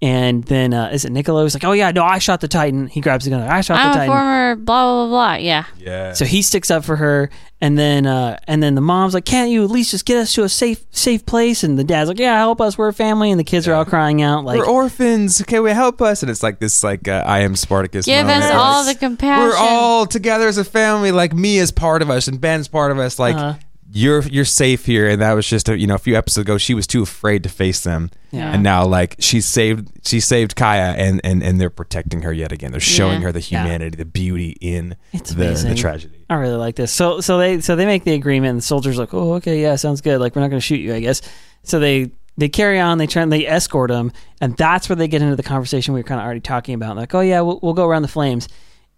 And 0.02 0.44
then 0.44 0.74
uh, 0.74 0.90
is 0.92 1.06
it 1.06 1.12
Niccolo? 1.12 1.44
He's 1.44 1.54
like, 1.54 1.64
"Oh 1.64 1.72
yeah, 1.72 1.90
no, 1.90 2.04
I 2.04 2.18
shot 2.18 2.42
the 2.42 2.48
Titan." 2.48 2.88
He 2.88 3.00
grabs 3.00 3.24
the 3.24 3.30
gun. 3.30 3.40
I 3.42 3.62
shot 3.62 3.78
I'm 3.78 3.86
the 3.86 3.90
a 3.90 3.94
Titan. 3.94 4.08
former 4.08 4.56
blah, 4.56 4.84
blah, 4.84 5.06
blah, 5.06 5.08
blah. 5.08 5.34
Yeah. 5.36 5.64
yeah. 5.78 6.12
So 6.12 6.26
he 6.26 6.42
sticks 6.42 6.70
up 6.70 6.84
for 6.84 6.96
her, 6.96 7.30
and 7.62 7.78
then 7.78 8.04
uh, 8.06 8.38
and 8.46 8.62
then 8.62 8.74
the 8.74 8.82
mom's 8.82 9.14
like, 9.14 9.24
"Can't 9.24 9.50
you 9.50 9.64
at 9.64 9.70
least 9.70 9.92
just 9.92 10.04
get 10.04 10.18
us 10.18 10.34
to 10.34 10.42
a 10.42 10.48
safe 10.50 10.84
safe 10.90 11.24
place?" 11.24 11.64
And 11.64 11.78
the 11.78 11.84
dad's 11.84 12.08
like, 12.08 12.18
"Yeah, 12.18 12.36
help 12.36 12.60
us. 12.60 12.76
We're 12.76 12.88
a 12.88 12.92
family." 12.92 13.30
And 13.30 13.40
the 13.40 13.44
kids 13.44 13.66
are 13.66 13.72
all 13.72 13.86
crying 13.86 14.20
out 14.20 14.44
like, 14.44 14.58
we're 14.58 14.66
orphans. 14.66 15.40
Can 15.46 15.62
we 15.62 15.70
help 15.70 16.02
us. 16.02 16.22
And 16.22 16.30
it's 16.30 16.42
like 16.42 16.58
this, 16.58 16.84
like 16.84 17.08
uh, 17.08 17.22
I 17.24 17.40
am 17.40 17.56
Spartacus. 17.56 18.04
Give 18.04 18.26
moment. 18.26 18.44
us 18.44 18.50
all 18.52 18.84
the 18.84 18.96
compassion. 18.96 19.48
We're 19.48 19.56
all 19.56 20.04
together 20.04 20.48
as 20.48 20.58
a 20.58 20.64
family. 20.64 21.12
Like 21.12 21.32
me 21.32 21.56
is 21.56 21.70
part 21.72 22.02
of 22.02 22.10
us, 22.10 22.28
and 22.28 22.38
Ben's 22.38 22.68
part 22.68 22.92
of 22.92 22.98
us. 22.98 23.18
Like 23.18 23.36
Uh-huh. 23.36 23.54
You're 23.96 24.22
you're 24.22 24.44
safe 24.44 24.86
here. 24.86 25.08
And 25.08 25.22
that 25.22 25.34
was 25.34 25.46
just 25.46 25.68
a, 25.68 25.78
you 25.78 25.86
know 25.86 25.94
a 25.94 25.98
few 25.98 26.16
episodes 26.16 26.42
ago. 26.42 26.58
She 26.58 26.74
was 26.74 26.86
too 26.86 27.02
afraid 27.02 27.44
to 27.44 27.48
face 27.48 27.80
them, 27.84 28.10
Yeah. 28.32 28.52
and 28.52 28.62
now 28.64 28.84
like 28.84 29.14
she's 29.20 29.46
saved. 29.46 29.88
She 30.04 30.18
saved 30.18 30.56
Kaya, 30.56 30.94
and 30.98 31.20
and 31.22 31.44
and 31.44 31.60
they're 31.60 31.70
protecting 31.70 32.22
her 32.22 32.32
yet 32.32 32.50
again. 32.50 32.72
They're 32.72 32.80
showing 32.80 33.20
Yeah. 33.20 33.26
her 33.28 33.32
the 33.32 33.38
humanity, 33.40 33.96
the 33.96 34.04
beauty 34.04 34.56
in 34.60 34.96
It's 35.12 35.32
the, 35.32 35.44
amazing. 35.44 35.70
the 35.70 35.76
tragedy. 35.76 36.24
I 36.28 36.34
really 36.34 36.56
like 36.56 36.74
this. 36.74 36.90
So 36.92 37.20
so 37.20 37.38
they 37.38 37.60
so 37.60 37.76
they 37.76 37.86
make 37.86 38.02
the 38.02 38.14
agreement, 38.14 38.50
and 38.50 38.58
the 38.58 38.62
soldiers 38.62 38.98
like, 38.98 39.14
"Oh, 39.14 39.34
okay, 39.34 39.62
yeah, 39.62 39.76
sounds 39.76 40.00
good. 40.00 40.18
Like 40.20 40.34
we're 40.34 40.42
not 40.42 40.48
going 40.50 40.60
to 40.60 40.66
shoot 40.66 40.80
you, 40.80 40.92
I 40.92 40.98
guess." 40.98 41.22
So 41.62 41.78
they 41.78 42.10
they 42.36 42.48
carry 42.48 42.80
on. 42.80 42.98
They 42.98 43.06
try 43.06 43.24
they 43.26 43.46
escort 43.46 43.90
them 43.90 44.10
and 44.40 44.56
that's 44.56 44.88
where 44.88 44.96
they 44.96 45.06
get 45.06 45.22
into 45.22 45.36
the 45.36 45.44
conversation 45.44 45.94
we 45.94 46.00
were 46.00 46.04
kind 46.04 46.20
of 46.20 46.24
already 46.24 46.40
talking 46.40 46.74
about. 46.74 46.96
Like, 46.96 47.14
"Oh 47.14 47.20
yeah, 47.20 47.42
we'll, 47.42 47.60
we'll 47.62 47.74
go 47.74 47.86
around 47.86 48.02
the 48.02 48.08
flames." 48.08 48.48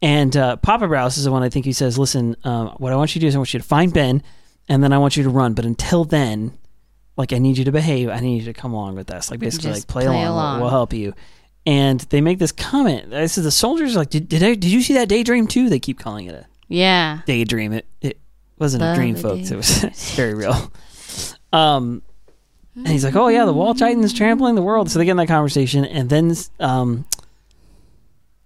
And 0.00 0.34
uh, 0.36 0.56
Papa 0.56 0.86
Braus 0.86 1.18
is 1.18 1.24
the 1.24 1.32
one 1.32 1.42
I 1.42 1.50
think 1.50 1.66
he 1.66 1.74
says, 1.74 1.98
"Listen, 1.98 2.34
um, 2.44 2.68
what 2.78 2.94
I 2.94 2.96
want 2.96 3.14
you 3.14 3.20
to 3.20 3.24
do 3.24 3.28
is 3.28 3.34
I 3.34 3.38
want 3.38 3.52
you 3.52 3.60
to 3.60 3.66
find 3.66 3.92
Ben, 3.92 4.22
and 4.68 4.82
then 4.82 4.92
I 4.92 4.98
want 4.98 5.16
you 5.16 5.22
to 5.24 5.30
run. 5.30 5.54
But 5.54 5.64
until 5.64 6.04
then, 6.04 6.56
like 7.16 7.32
I 7.32 7.38
need 7.38 7.58
you 7.58 7.64
to 7.64 7.72
behave. 7.72 8.08
I 8.08 8.20
need 8.20 8.38
you 8.42 8.52
to 8.52 8.58
come 8.58 8.72
along 8.72 8.96
with 8.96 9.10
us. 9.10 9.30
Like 9.30 9.40
basically, 9.40 9.70
Just 9.70 9.82
like 9.82 9.88
play, 9.88 10.06
play 10.06 10.22
along. 10.24 10.32
along. 10.32 10.60
We'll, 10.60 10.70
help 10.70 10.92
you." 10.92 11.14
And 11.64 11.98
they 12.10 12.20
make 12.20 12.38
this 12.38 12.52
comment. 12.52 13.10
This 13.10 13.36
is 13.38 13.44
the 13.44 13.50
soldiers 13.50 13.96
are 13.96 14.00
like, 14.00 14.10
"Did 14.10 14.28
did, 14.28 14.42
I, 14.42 14.54
did 14.54 14.66
you 14.66 14.82
see 14.82 14.94
that 14.94 15.08
daydream 15.08 15.46
too?" 15.46 15.68
They 15.68 15.80
keep 15.80 15.98
calling 15.98 16.26
it 16.26 16.34
a 16.34 16.46
Yeah. 16.68 17.20
daydream. 17.26 17.72
It 17.72 17.86
it 18.00 18.18
wasn't 18.58 18.82
a 18.84 18.94
dream, 18.94 19.16
folks. 19.16 19.50
It 19.50 19.56
was 19.56 19.82
very 20.16 20.34
real. 20.34 20.70
Um, 21.52 22.02
and 22.74 22.88
he's 22.88 23.04
like, 23.04 23.16
"Oh 23.16 23.28
yeah, 23.28 23.44
the 23.46 23.52
wall 23.52 23.74
titan 23.74 24.04
is 24.04 24.12
trampling 24.12 24.54
the 24.54 24.62
world." 24.62 24.90
So 24.90 24.98
they 24.98 25.04
get 25.04 25.12
in 25.12 25.16
that 25.16 25.28
conversation, 25.28 25.84
and 25.84 26.08
then 26.10 26.34
um, 26.60 27.04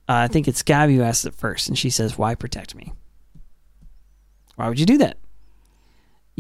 uh, 0.08 0.12
I 0.14 0.28
think 0.28 0.46
it's 0.48 0.62
Gabi 0.62 0.94
who 0.96 1.02
asks 1.02 1.24
it 1.24 1.34
first, 1.34 1.68
and 1.68 1.76
she 1.76 1.90
says, 1.90 2.16
"Why 2.16 2.34
protect 2.34 2.74
me? 2.74 2.92
Why 4.56 4.68
would 4.68 4.78
you 4.78 4.86
do 4.86 4.98
that? 4.98 5.16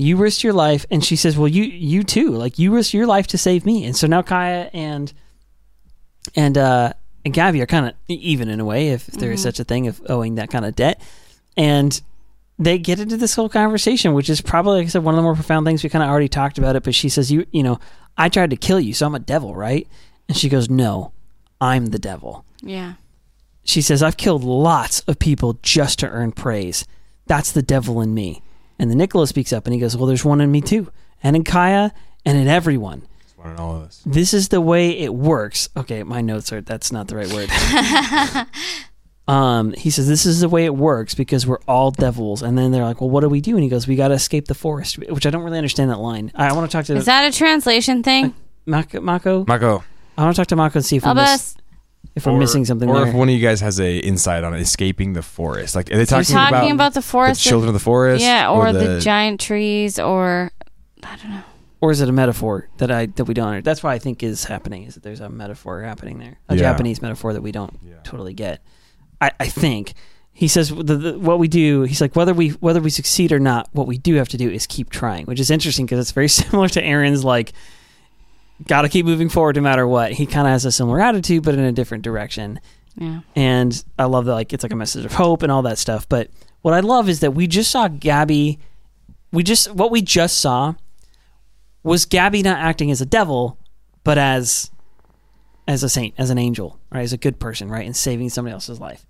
You 0.00 0.16
risked 0.16 0.42
your 0.42 0.52
life." 0.52 0.86
And 0.90 1.04
she 1.04 1.16
says, 1.16 1.36
"Well, 1.36 1.48
you 1.48 1.64
you 1.64 2.02
too. 2.02 2.30
Like 2.30 2.58
you 2.58 2.74
risked 2.74 2.94
your 2.94 3.06
life 3.06 3.26
to 3.28 3.38
save 3.38 3.64
me." 3.64 3.84
And 3.84 3.96
so 3.96 4.06
now 4.06 4.22
Kaya 4.22 4.70
and 4.72 5.12
and 6.34 6.56
uh, 6.56 6.92
and 7.24 7.34
Gabi 7.34 7.60
are 7.60 7.66
kind 7.66 7.86
of 7.86 7.94
even 8.08 8.48
in 8.48 8.60
a 8.60 8.64
way, 8.64 8.88
if 8.88 9.06
there 9.06 9.32
is 9.32 9.42
such 9.42 9.60
a 9.60 9.64
thing 9.64 9.86
of 9.86 10.00
owing 10.08 10.36
that 10.36 10.50
kind 10.50 10.64
of 10.64 10.74
debt. 10.74 11.00
And 11.56 12.00
they 12.58 12.78
get 12.78 13.00
into 13.00 13.16
this 13.16 13.34
whole 13.34 13.48
conversation, 13.48 14.12
which 14.12 14.28
is 14.28 14.40
probably, 14.40 14.78
like 14.78 14.86
I 14.86 14.90
said, 14.90 15.04
one 15.04 15.14
of 15.14 15.16
the 15.16 15.22
more 15.22 15.34
profound 15.34 15.66
things. 15.66 15.82
We 15.82 15.90
kind 15.90 16.04
of 16.04 16.10
already 16.10 16.28
talked 16.28 16.58
about 16.58 16.76
it, 16.76 16.82
but 16.82 16.94
she 16.94 17.08
says, 17.08 17.30
"You, 17.32 17.46
you 17.50 17.62
know, 17.62 17.80
I 18.16 18.28
tried 18.28 18.50
to 18.50 18.56
kill 18.56 18.80
you, 18.80 18.94
so 18.94 19.06
I'm 19.06 19.14
a 19.14 19.18
devil, 19.18 19.54
right?" 19.54 19.88
And 20.28 20.36
she 20.36 20.48
goes, 20.48 20.68
"No, 20.70 21.12
I'm 21.60 21.86
the 21.86 21.98
devil." 21.98 22.44
Yeah. 22.62 22.94
She 23.64 23.82
says, 23.82 24.02
"I've 24.02 24.16
killed 24.16 24.44
lots 24.44 25.00
of 25.00 25.18
people 25.18 25.58
just 25.62 25.98
to 26.00 26.08
earn 26.08 26.32
praise. 26.32 26.86
That's 27.26 27.52
the 27.52 27.62
devil 27.62 28.00
in 28.00 28.14
me." 28.14 28.42
And 28.80 28.90
then 28.90 28.96
Nicholas 28.96 29.28
speaks 29.28 29.52
up 29.52 29.66
and 29.66 29.74
he 29.74 29.78
goes, 29.78 29.94
"Well, 29.94 30.06
there's 30.06 30.24
one 30.24 30.40
in 30.40 30.50
me 30.50 30.62
too, 30.62 30.90
and 31.22 31.36
in 31.36 31.44
Kaya, 31.44 31.92
and 32.24 32.38
in 32.38 32.48
everyone." 32.48 33.02
It's 33.20 33.36
one 33.36 33.50
in 33.50 33.58
all 33.58 33.76
of 33.76 33.82
us. 33.82 34.02
this 34.06 34.32
is 34.32 34.48
the 34.48 34.60
way 34.60 34.98
it 34.98 35.14
works. 35.14 35.68
Okay, 35.76 36.02
my 36.02 36.22
notes 36.22 36.50
are 36.50 36.62
that's 36.62 36.90
not 36.90 37.06
the 37.06 37.16
right 37.16 37.30
word. 37.30 38.46
um, 39.28 39.74
he 39.74 39.90
says 39.90 40.08
this 40.08 40.24
is 40.24 40.40
the 40.40 40.48
way 40.48 40.64
it 40.64 40.74
works 40.74 41.14
because 41.14 41.46
we're 41.46 41.60
all 41.68 41.90
devils. 41.90 42.40
And 42.40 42.56
then 42.56 42.72
they're 42.72 42.84
like, 42.84 43.02
"Well, 43.02 43.10
what 43.10 43.20
do 43.20 43.28
we 43.28 43.42
do?" 43.42 43.54
And 43.54 43.62
he 43.62 43.68
goes, 43.68 43.86
"We 43.86 43.96
got 43.96 44.08
to 44.08 44.14
escape 44.14 44.46
the 44.46 44.54
forest," 44.54 44.96
which 44.98 45.26
I 45.26 45.30
don't 45.30 45.42
really 45.42 45.58
understand 45.58 45.90
that 45.90 45.98
line. 45.98 46.32
I, 46.34 46.50
want 46.54 46.70
to 46.70 46.74
talk 46.74 46.86
to 46.86 46.96
Is 46.96 47.04
that 47.04 47.30
a 47.30 47.36
translation 47.36 48.02
thing? 48.02 48.34
Mako. 48.64 49.02
Mako. 49.02 49.44
Mako, 49.46 49.84
I 50.16 50.24
want 50.24 50.34
to 50.34 50.40
talk 50.40 50.46
to 50.48 50.56
Mako 50.56 50.78
and 50.78 50.86
see 50.86 50.96
if 50.96 51.02
we're, 51.02 51.10
I'll 51.10 51.14
miss, 51.16 51.54
best. 52.04 52.12
if 52.16 52.26
we're 52.26 52.32
or- 52.32 52.38
missing 52.38 52.64
something 52.64 52.88
or 52.88 52.98
there. 53.00 53.08
if 53.08 53.14
one 53.14 53.28
of 53.28 53.34
you 53.34 53.40
guys 53.40 53.60
has 53.60 53.78
a 53.80 53.98
insight 53.98 54.44
on 54.44 54.54
escaping 54.54 55.12
the 55.12 55.22
forest. 55.22 55.74
Like, 55.74 55.90
are 55.92 55.96
they 55.96 56.04
talking, 56.04 56.24
talking 56.34 56.54
about, 56.54 56.70
about, 56.72 56.94
the 56.94 57.00
the 57.00 57.06
forest. 57.06 57.42
children 57.42 57.68
of 57.68 57.74
the 57.74 57.80
forest? 57.80 58.22
yeah, 58.24 58.50
or, 58.50 58.72
the, 58.72 59.00
giant 59.00 59.40
trees, 59.40 59.98
or 59.98 60.50
I 61.02 61.16
don't 61.16 61.30
know. 61.30 61.42
or 61.80 61.90
is 61.90 62.00
it 62.00 62.08
a 62.08 62.12
metaphor 62.12 62.68
that 62.78 62.90
I 62.90 63.06
that 63.06 63.24
we 63.24 63.34
don't? 63.34 63.48
under- 63.48 63.62
That's 63.62 63.82
what 63.82 63.90
I 63.90 63.98
think 63.98 64.22
is 64.22 64.44
happening. 64.44 64.84
Is 64.84 64.94
that 64.94 65.02
there's 65.02 65.20
a 65.20 65.28
metaphor 65.30 65.82
happening 65.82 66.18
there, 66.18 66.38
a 66.48 66.54
Yeah. 66.56 66.62
Japanese 66.62 67.00
metaphor 67.02 67.32
that 67.32 67.42
we 67.42 67.52
don't 67.52 67.78
Yeah. 67.86 67.94
totally 68.04 68.34
get. 68.34 68.62
I, 69.20 69.30
I 69.40 69.46
think 69.48 69.92
he 70.32 70.48
says 70.48 70.70
the, 70.70 70.82
the, 70.96 71.18
what 71.18 71.38
we 71.38 71.48
do. 71.48 71.82
He's 71.82 72.00
like 72.00 72.16
whether 72.16 72.32
we 72.32 72.50
whether 72.50 72.80
we 72.80 72.90
succeed 72.90 73.32
or 73.32 73.38
not, 73.38 73.68
what 73.72 73.86
we 73.86 73.98
do 73.98 74.14
have 74.14 74.28
to 74.30 74.36
do 74.38 74.48
is 74.50 74.66
keep 74.66 74.88
trying, 74.90 75.26
which 75.26 75.38
is 75.40 75.50
interesting 75.50 75.84
because 75.86 75.98
it's 75.98 76.12
very 76.12 76.28
similar 76.40 76.68
to 76.68 76.82
Eren's 76.82 77.24
like 77.24 77.52
got 78.66 78.82
to 78.82 78.88
keep 78.88 79.06
moving 79.06 79.28
forward 79.28 79.56
no 79.56 79.62
matter 79.62 79.86
what. 79.86 80.12
He 80.12 80.26
kind 80.26 80.46
of 80.46 80.52
has 80.52 80.64
a 80.64 80.72
similar 80.72 81.00
attitude, 81.00 81.42
but 81.42 81.54
in 81.54 81.60
a 81.60 81.72
different 81.72 82.04
direction. 82.04 82.60
Yeah. 82.96 83.20
And 83.34 83.84
I 83.98 84.04
love 84.04 84.24
that, 84.26 84.34
like, 84.34 84.52
it's 84.52 84.62
like 84.62 84.72
a 84.72 84.76
message 84.76 85.04
of 85.04 85.14
hope 85.14 85.42
and 85.42 85.50
all 85.50 85.62
that 85.62 85.78
stuff. 85.78 86.08
But 86.08 86.30
what 86.62 86.74
I 86.74 86.80
love 86.80 87.08
is 87.08 87.20
that 87.20 87.32
we 87.32 87.46
just 87.46 87.70
saw 87.70 87.88
Gabi. 87.88 88.58
We 89.32 89.42
just, 89.42 89.72
what 89.72 89.90
we 89.90 90.02
just 90.02 90.38
saw 90.38 90.74
was 91.82 92.04
Gabi 92.04 92.42
not 92.44 92.58
acting 92.58 92.90
as 92.90 93.00
a 93.00 93.06
devil, 93.06 93.58
but 94.04 94.18
as 94.18 94.70
as 95.68 95.84
a 95.84 95.88
saint, 95.88 96.14
as 96.18 96.30
an 96.30 96.38
angel, 96.38 96.80
right? 96.90 97.02
As 97.02 97.12
a 97.12 97.16
good 97.18 97.38
person, 97.38 97.70
right? 97.70 97.86
And 97.86 97.96
saving 97.96 98.28
somebody 98.30 98.52
else's 98.52 98.80
life. 98.80 99.06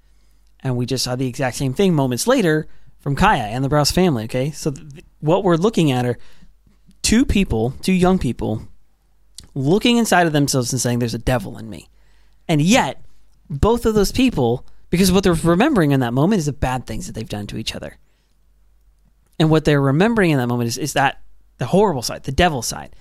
And 0.63 0.77
we 0.77 0.85
just 0.85 1.05
saw 1.05 1.17
the 1.17 1.27
exact 1.27 1.57
same 1.57 1.73
thing 1.73 1.95
moments 1.95 2.27
later 2.27 2.69
from 2.99 3.17
Kaya 3.17 3.45
and 3.45 3.65
the 3.65 3.69
Braus 3.71 3.91
family, 3.91 4.25
okay? 4.25 4.51
So 4.51 4.71
th- 4.71 5.05
what 5.21 5.43
we're 5.43 5.57
looking 5.57 5.91
at 5.91 6.05
are 6.05 6.19
two 7.01 7.25
people, 7.25 7.73
two 7.81 7.95
young 7.95 8.19
people, 8.19 8.69
looking 9.55 9.97
inside 9.97 10.27
of 10.27 10.33
themselves 10.33 10.73
and 10.73 10.81
saying, 10.81 10.99
There's 10.99 11.15
a 11.15 11.19
devil 11.19 11.59
in 11.59 11.69
me. 11.69 11.89
And 12.49 12.61
yet, 12.61 13.03
both 13.49 13.87
of 13.87 13.95
those 13.95 14.13
people, 14.13 14.67
because 14.91 15.13
what 15.13 15.25
they're 15.25 15.35
remembering 15.35 15.93
in 15.93 16.01
that 16.01 16.13
moment 16.13 16.39
is 16.39 16.47
the 16.47 16.53
bad 16.53 16.87
things 16.87 17.07
that 17.07 17.13
they've 17.15 17.29
done 17.29 17.47
to 17.49 17.59
each 17.59 17.75
other. 17.75 17.97
And 19.39 19.51
what 19.51 19.65
they're 19.65 19.81
remembering 19.81 20.31
in 20.31 20.39
that 20.39 20.47
moment 20.47 20.69
is, 20.69 20.79
is 20.79 20.93
that 20.93 21.21
the 21.59 21.67
horrible 21.67 22.03
side, 22.03 22.25
the 22.25 22.33
devil 22.33 22.63
side. 22.63 22.95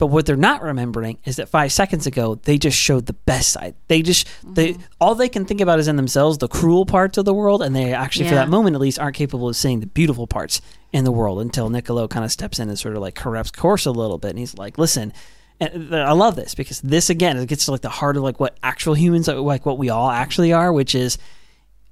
But 0.00 0.06
what 0.06 0.24
they're 0.24 0.34
not 0.34 0.62
remembering 0.62 1.18
is 1.26 1.36
that 1.36 1.50
five 1.50 1.72
seconds 1.72 2.06
ago 2.06 2.36
they 2.36 2.56
just 2.56 2.78
showed 2.78 3.04
the 3.04 3.12
best 3.12 3.50
side. 3.50 3.74
They 3.88 4.00
just 4.00 4.26
they 4.42 4.72
mm-hmm. 4.72 4.82
all 4.98 5.14
they 5.14 5.28
can 5.28 5.44
think 5.44 5.60
about 5.60 5.78
is 5.78 5.88
in 5.88 5.96
themselves 5.96 6.38
the 6.38 6.48
cruel 6.48 6.86
parts 6.86 7.18
of 7.18 7.26
the 7.26 7.34
world, 7.34 7.60
and 7.60 7.76
they 7.76 7.92
actually 7.92 8.26
for 8.26 8.34
that 8.34 8.48
moment 8.48 8.74
at 8.74 8.80
least 8.80 8.98
aren't 8.98 9.16
capable 9.16 9.50
of 9.50 9.56
seeing 9.56 9.80
the 9.80 9.86
beautiful 9.86 10.26
parts 10.26 10.62
in 10.90 11.04
the 11.04 11.12
world 11.12 11.38
until 11.38 11.68
Niccolo 11.68 12.08
kind 12.08 12.24
of 12.24 12.32
steps 12.32 12.58
in 12.58 12.70
and 12.70 12.78
sort 12.78 12.96
of 12.96 13.02
like 13.02 13.14
corrects 13.14 13.50
course 13.50 13.84
a 13.84 13.90
little 13.90 14.16
bit, 14.16 14.30
and 14.30 14.38
he's 14.38 14.56
like, 14.56 14.78
"Listen." 14.78 15.12
And 15.60 15.94
I 15.94 16.12
love 16.12 16.36
this 16.36 16.54
because 16.54 16.80
this 16.80 17.10
again 17.10 17.36
it 17.36 17.46
gets 17.48 17.66
to 17.66 17.70
like 17.72 17.82
the 17.82 17.88
heart 17.90 18.16
of 18.16 18.22
like 18.22 18.40
what 18.40 18.56
actual 18.62 18.94
humans 18.94 19.28
are, 19.28 19.36
like 19.36 19.66
what 19.66 19.76
we 19.78 19.90
all 19.90 20.10
actually 20.10 20.52
are, 20.52 20.72
which 20.72 20.94
is 20.94 21.18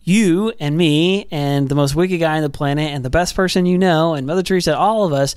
you 0.05 0.53
and 0.59 0.77
me 0.77 1.27
and 1.31 1.69
the 1.69 1.75
most 1.75 1.95
wicked 1.95 2.19
guy 2.19 2.37
on 2.37 2.43
the 2.43 2.49
planet 2.49 2.91
and 2.93 3.05
the 3.05 3.11
best 3.11 3.35
person 3.35 3.67
you 3.67 3.77
know 3.77 4.15
and 4.15 4.27
Mother 4.27 4.43
Teresa, 4.43 4.75
all 4.77 5.05
of 5.05 5.13
us, 5.13 5.35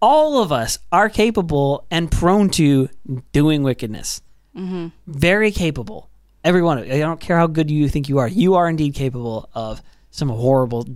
all 0.00 0.42
of 0.42 0.52
us 0.52 0.78
are 0.90 1.10
capable 1.10 1.86
and 1.90 2.10
prone 2.10 2.48
to 2.50 2.88
doing 3.32 3.62
wickedness. 3.62 4.22
Mm-hmm. 4.56 4.88
Very 5.06 5.50
capable. 5.50 6.08
Everyone, 6.44 6.78
of 6.78 6.86
you. 6.86 6.94
I 6.94 6.98
don't 7.00 7.20
care 7.20 7.36
how 7.36 7.46
good 7.46 7.70
you 7.70 7.88
think 7.90 8.08
you 8.08 8.18
are. 8.18 8.28
You 8.28 8.54
are 8.54 8.68
indeed 8.68 8.94
capable 8.94 9.50
of 9.52 9.82
some 10.10 10.28
horrible 10.30 10.86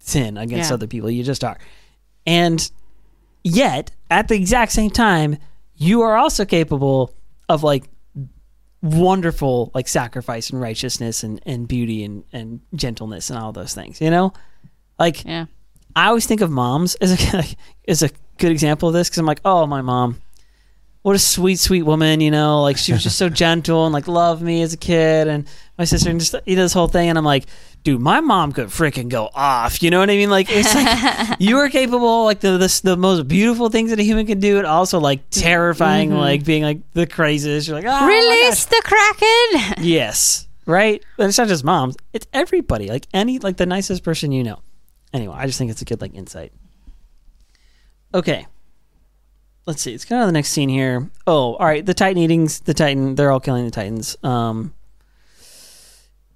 sin 0.00 0.36
against 0.36 0.68
Yeah. 0.70 0.74
other 0.74 0.86
people. 0.86 1.10
You 1.10 1.22
just 1.24 1.44
are. 1.44 1.56
And 2.26 2.68
yet, 3.42 3.92
at 4.10 4.28
the 4.28 4.34
exact 4.34 4.72
same 4.72 4.90
time, 4.90 5.38
you 5.76 6.02
are 6.02 6.16
also 6.16 6.44
capable 6.44 7.14
of 7.48 7.62
like 7.62 7.84
wonderful 8.82 9.70
like 9.74 9.88
sacrifice 9.88 10.50
and 10.50 10.60
righteousness 10.60 11.22
and, 11.22 11.40
and 11.46 11.66
beauty 11.66 12.04
and, 12.04 12.24
and 12.32 12.60
gentleness 12.74 13.30
and 13.30 13.38
all 13.38 13.52
those 13.52 13.74
things 13.74 14.00
you 14.00 14.10
know 14.10 14.32
like 14.98 15.24
Yeah. 15.24 15.46
i 15.96 16.06
always 16.08 16.26
think 16.26 16.40
of 16.40 16.50
moms 16.50 16.94
as 16.96 17.34
a 17.34 17.44
as 17.88 18.02
a 18.02 18.10
good 18.38 18.52
example 18.52 18.88
of 18.88 18.94
this 18.94 19.08
because 19.08 19.18
i'm 19.18 19.26
like 19.26 19.40
oh 19.44 19.66
my 19.66 19.80
mom 19.80 20.20
what 21.06 21.14
a 21.14 21.20
sweet 21.20 21.60
sweet 21.60 21.84
woman 21.84 22.20
you 22.20 22.32
know 22.32 22.62
like 22.62 22.76
she 22.76 22.92
was 22.92 23.00
just 23.00 23.16
so 23.16 23.28
gentle 23.44 23.84
and 23.84 23.92
like 23.92 24.08
loved 24.08 24.42
me 24.42 24.60
as 24.62 24.72
a 24.72 24.76
kid 24.76 25.28
and 25.28 25.46
my 25.78 25.84
sister 25.84 26.10
and 26.10 26.18
just 26.18 26.34
you 26.46 26.56
know 26.56 26.62
this 26.62 26.72
whole 26.72 26.88
thing 26.88 27.08
and 27.08 27.16
i'm 27.16 27.24
like 27.24 27.46
dude 27.84 28.00
my 28.00 28.18
mom 28.18 28.50
could 28.50 28.66
freaking 28.66 29.08
go 29.08 29.30
off 29.32 29.84
you 29.84 29.88
know 29.88 30.00
what 30.00 30.10
i 30.10 30.16
mean 30.16 30.30
like 30.30 30.48
it's 30.50 30.74
like 30.74 31.36
you 31.40 31.58
are 31.58 31.68
capable 31.68 32.24
like 32.24 32.40
the, 32.40 32.58
the 32.58 32.80
the 32.82 32.96
most 32.96 33.28
beautiful 33.28 33.70
things 33.70 33.90
that 33.90 34.00
a 34.00 34.02
human 34.02 34.26
can 34.26 34.40
do 34.40 34.58
and 34.58 34.66
also 34.66 34.98
like 34.98 35.20
mm-hmm. 35.30 35.42
terrifying 35.42 36.12
like 36.12 36.44
being 36.44 36.64
like 36.64 36.80
the 36.94 37.06
craziest 37.06 37.68
you're 37.68 37.76
like 37.76 37.86
ah, 37.86 38.00
oh 38.02 38.06
my. 38.08 38.12
Release 38.12 38.64
the 38.64 38.82
Kraken. 38.84 39.84
Yes. 39.84 40.48
Right? 40.66 41.04
But 41.16 41.28
it's 41.28 41.38
not 41.38 41.46
just 41.46 41.62
moms. 41.62 41.96
It's 42.12 42.26
everybody. 42.32 42.88
Like 42.88 43.06
any 43.14 43.38
like 43.38 43.58
the 43.58 43.66
nicest 43.66 44.02
person 44.02 44.32
you 44.32 44.42
know. 44.42 44.60
Anyway, 45.12 45.36
I 45.38 45.46
just 45.46 45.56
think 45.56 45.70
it's 45.70 45.82
a 45.82 45.84
good 45.84 46.00
like 46.00 46.14
insight. 46.14 46.52
Okay. 48.12 48.48
Let's 49.66 49.82
see. 49.82 49.92
Let's 49.92 50.04
go 50.04 50.20
to 50.20 50.26
the 50.26 50.32
next 50.32 50.50
scene 50.50 50.68
here. 50.68 51.10
Oh, 51.26 51.54
all 51.54 51.66
right. 51.66 51.84
The 51.84 51.94
Titan 51.94 52.22
eatings, 52.22 52.60
the 52.60 52.74
Titan, 52.74 53.16
they're 53.16 53.32
all 53.32 53.40
killing 53.40 53.64
the 53.64 53.70
Titans. 53.70 54.16
Um 54.22 54.74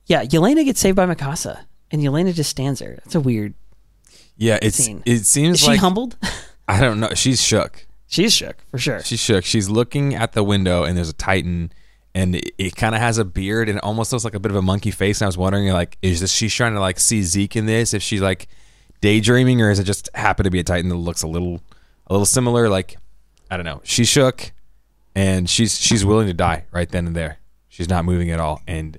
Yeah, 0.06 0.24
Yelena 0.24 0.64
gets 0.64 0.80
saved 0.80 0.96
by 0.96 1.06
Mikasa. 1.06 1.60
And 1.92 2.02
Yelena 2.02 2.34
just 2.34 2.50
stands 2.50 2.80
there. 2.80 2.96
That's 2.96 3.14
a 3.14 3.20
weird 3.20 3.54
Yeah, 4.36 4.58
it's 4.60 4.76
Scene. 4.76 5.02
it 5.06 5.26
seems 5.26 5.54
Is 5.54 5.60
she 5.60 5.66
like 5.68 5.80
humbled? 5.80 6.16
I 6.68 6.80
don't 6.80 7.00
know. 7.00 7.10
She's 7.14 7.42
shook. 7.42 7.86
She's 8.06 8.32
shook, 8.32 8.56
for 8.70 8.78
sure. 8.78 9.02
She's 9.04 9.20
shook. 9.20 9.44
She's 9.44 9.68
looking 9.68 10.16
at 10.16 10.32
the 10.32 10.42
window, 10.42 10.82
and 10.82 10.96
there's 10.96 11.08
a 11.08 11.12
Titan, 11.12 11.72
and 12.12 12.34
it, 12.34 12.52
it 12.58 12.74
kind 12.74 12.96
of 12.96 13.00
has 13.00 13.18
a 13.18 13.24
beard, 13.24 13.68
and 13.68 13.78
it 13.78 13.84
almost 13.84 14.12
looks 14.12 14.24
like 14.24 14.34
a 14.34 14.40
bit 14.40 14.50
of 14.50 14.56
a 14.56 14.62
monkey 14.62 14.90
face. 14.90 15.20
And 15.20 15.26
I 15.26 15.28
was 15.28 15.38
wondering, 15.38 15.68
like, 15.68 15.96
is 16.02 16.20
this 16.20 16.32
she's 16.32 16.52
trying 16.52 16.74
to 16.74 16.80
like 16.80 16.98
see 16.98 17.22
Zeke 17.22 17.54
in 17.54 17.66
this? 17.66 17.94
If 17.94 18.02
she's 18.02 18.20
like 18.20 18.48
daydreaming, 19.00 19.60
or 19.62 19.70
is 19.70 19.78
it 19.78 19.84
just 19.84 20.08
happen 20.14 20.42
to 20.42 20.50
be 20.50 20.58
a 20.58 20.64
Titan 20.64 20.88
that 20.88 20.96
looks 20.96 21.22
a 21.22 21.28
little, 21.28 21.60
a 22.08 22.12
little 22.12 22.26
similar? 22.26 22.68
Like, 22.68 22.96
I 23.50 23.56
don't 23.56 23.66
know. 23.66 23.80
She 23.84 24.04
shook, 24.04 24.52
and 25.14 25.48
she's 25.50 25.78
she's 25.78 26.04
willing 26.04 26.26
to 26.28 26.34
die 26.34 26.64
right 26.70 26.88
then 26.88 27.06
and 27.06 27.16
there. 27.16 27.38
She's 27.68 27.88
not 27.88 28.04
moving 28.04 28.30
at 28.30 28.40
all, 28.40 28.62
and 28.66 28.96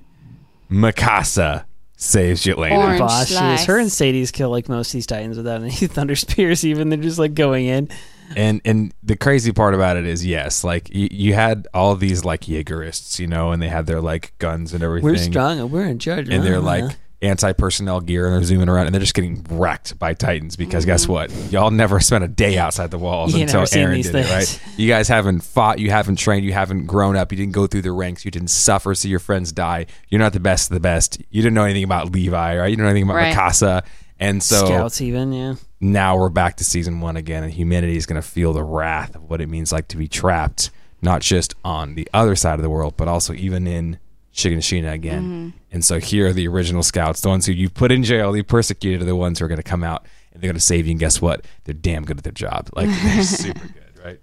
Mikasa 0.70 1.66
saves 1.98 2.44
Yelena. 2.46 2.78
Orange 2.78 3.00
Boss, 3.00 3.28
she 3.28 3.34
is. 3.34 3.38
slice. 3.40 3.66
Her 3.66 3.78
and 3.80 3.90
Shadis 3.90 4.32
kill 4.32 4.50
like 4.50 4.68
most 4.70 4.90
of 4.90 4.94
these 4.94 5.06
Titans 5.06 5.38
without 5.38 5.62
any 5.62 5.72
Thunder 5.76 6.16
Spears. 6.16 6.66
Even 6.66 6.90
they're 6.90 7.00
just 7.00 7.20
like 7.20 7.34
going 7.34 7.66
in. 7.66 7.90
and 8.36 8.62
and 8.66 8.94
the 9.04 9.16
crazy 9.18 9.52
part 9.52 9.74
about 9.76 9.98
it 9.98 10.06
is 10.06 10.26
yes 10.26 10.64
like 10.64 10.90
you, 10.96 11.10
you 11.12 11.34
had 11.34 11.68
all 11.74 11.96
these 11.98 12.24
like 12.24 12.42
jaegerists 12.42 13.20
you 13.20 13.28
know 13.28 13.52
and 13.52 13.62
they 13.62 13.68
had 13.68 13.86
their 13.88 14.00
like 14.00 14.34
guns 14.38 14.74
and 14.74 14.82
everything 14.82 15.10
We're 15.10 15.18
strong 15.18 15.60
and 15.60 15.70
we're 15.70 15.84
in 15.86 16.00
charge. 16.00 16.30
and 16.30 16.42
they're 16.42 16.56
Uh-huh. 16.60 16.90
Like 17.22 17.30
anti-personnel 17.30 18.02
gear 18.02 18.26
and 18.26 18.36
they're 18.36 18.44
zooming 18.44 18.70
around 18.70 18.88
and 18.88 18.96
they're 18.96 19.00
just 19.00 19.14
getting 19.14 19.46
wrecked 19.50 19.98
by 20.00 20.14
titans 20.14 20.56
because 20.56 20.86
guess 20.86 21.04
mm-hmm. 21.04 21.14
what? 21.14 21.52
Y'all 21.52 21.72
never 21.72 22.00
spent 22.00 22.24
a 22.24 22.28
day 22.28 22.58
outside 22.58 22.92
the 22.92 22.98
walls 22.98 23.34
You 23.34 23.44
until 23.44 23.62
eren 23.62 24.04
did 24.04 24.16
it 24.16 24.30
right? 24.30 24.62
you 24.78 24.88
guys 24.88 25.08
haven't 25.08 25.42
fought 25.42 25.80
you 25.80 25.92
haven't 25.92 26.16
trained 26.18 26.46
you 26.46 26.54
haven't 26.54 26.88
grown 26.88 27.16
up 27.16 27.32
you 27.32 27.38
didn't 27.38 27.54
go 27.54 27.68
through 27.68 27.84
the 27.84 27.92
ranks 27.92 28.26
you 28.26 28.32
didn't 28.32 28.50
suffer 28.50 28.96
see 28.96 29.10
your 29.10 29.20
friends 29.20 29.52
die. 29.52 29.86
You're 30.10 30.20
not 30.20 30.34
the 30.34 30.40
best 30.40 30.70
of 30.72 30.74
the 30.74 30.80
best. 30.80 31.22
You 31.30 31.42
didn't 31.42 31.54
know 31.54 31.64
anything 31.64 31.84
about 31.84 32.12
levi 32.12 32.58
right? 32.58 32.68
You 32.68 32.76
didn't 32.76 32.86
know 32.86 32.90
anything 32.90 33.10
about 33.10 33.16
Right. 33.16 33.36
mikasa. 33.36 33.84
And 34.20 34.44
so 34.44 34.66
scouts 34.66 35.02
even 35.02 35.34
yeah. 35.34 35.56
now 35.80 36.16
we're 36.16 36.30
back 36.30 36.58
to 36.58 36.64
season 36.64 37.02
one 37.02 37.18
again, 37.18 37.44
and 37.44 37.52
humanity 37.52 37.98
is 37.98 38.06
going 38.06 38.22
to 38.22 38.28
feel 38.28 38.54
the 38.54 38.64
wrath 38.64 39.16
of 39.16 39.28
what 39.28 39.42
it 39.42 39.50
means 39.50 39.72
like 39.72 39.88
to 39.90 39.98
be 39.98 40.08
trapped, 40.08 40.70
not 41.02 41.22
just 41.22 41.56
on 41.66 41.96
the 41.96 42.08
other 42.14 42.36
side 42.36 42.54
of 42.54 42.62
the 42.62 42.70
world, 42.70 42.94
but 42.98 43.08
also 43.08 43.34
even 43.34 43.66
in 43.66 43.98
Shiganshina 44.34 44.92
again. 44.94 45.24
Mm-hmm. 45.24 45.58
And 45.72 45.86
so 45.86 46.00
here 46.00 46.28
are 46.28 46.34
the 46.34 46.48
original 46.48 46.84
scouts, 46.84 47.22
the 47.22 47.30
ones 47.30 47.46
who 47.46 47.54
you 47.54 47.70
put 47.70 47.92
in 47.92 48.04
jail, 48.04 48.36
you 48.36 48.44
persecuted, 48.44 49.02
are 49.02 49.06
the 49.06 49.16
ones 49.16 49.40
who 49.40 49.46
are 49.46 49.48
going 49.48 49.58
to 49.58 49.64
come 49.64 49.84
out 49.84 50.06
and 50.34 50.42
they're 50.42 50.48
going 50.48 50.56
to 50.56 50.62
save 50.62 50.86
you. 50.86 50.92
And 50.92 51.00
guess 51.00 51.22
what? 51.22 51.46
They're 51.66 51.74
damn 51.74 52.06
good 52.06 52.18
at 52.18 52.24
their 52.24 52.32
job. 52.34 52.70
Like 52.74 52.88
they're 52.90 53.24
super 53.24 53.68
good, 53.68 54.04
right? 54.06 54.20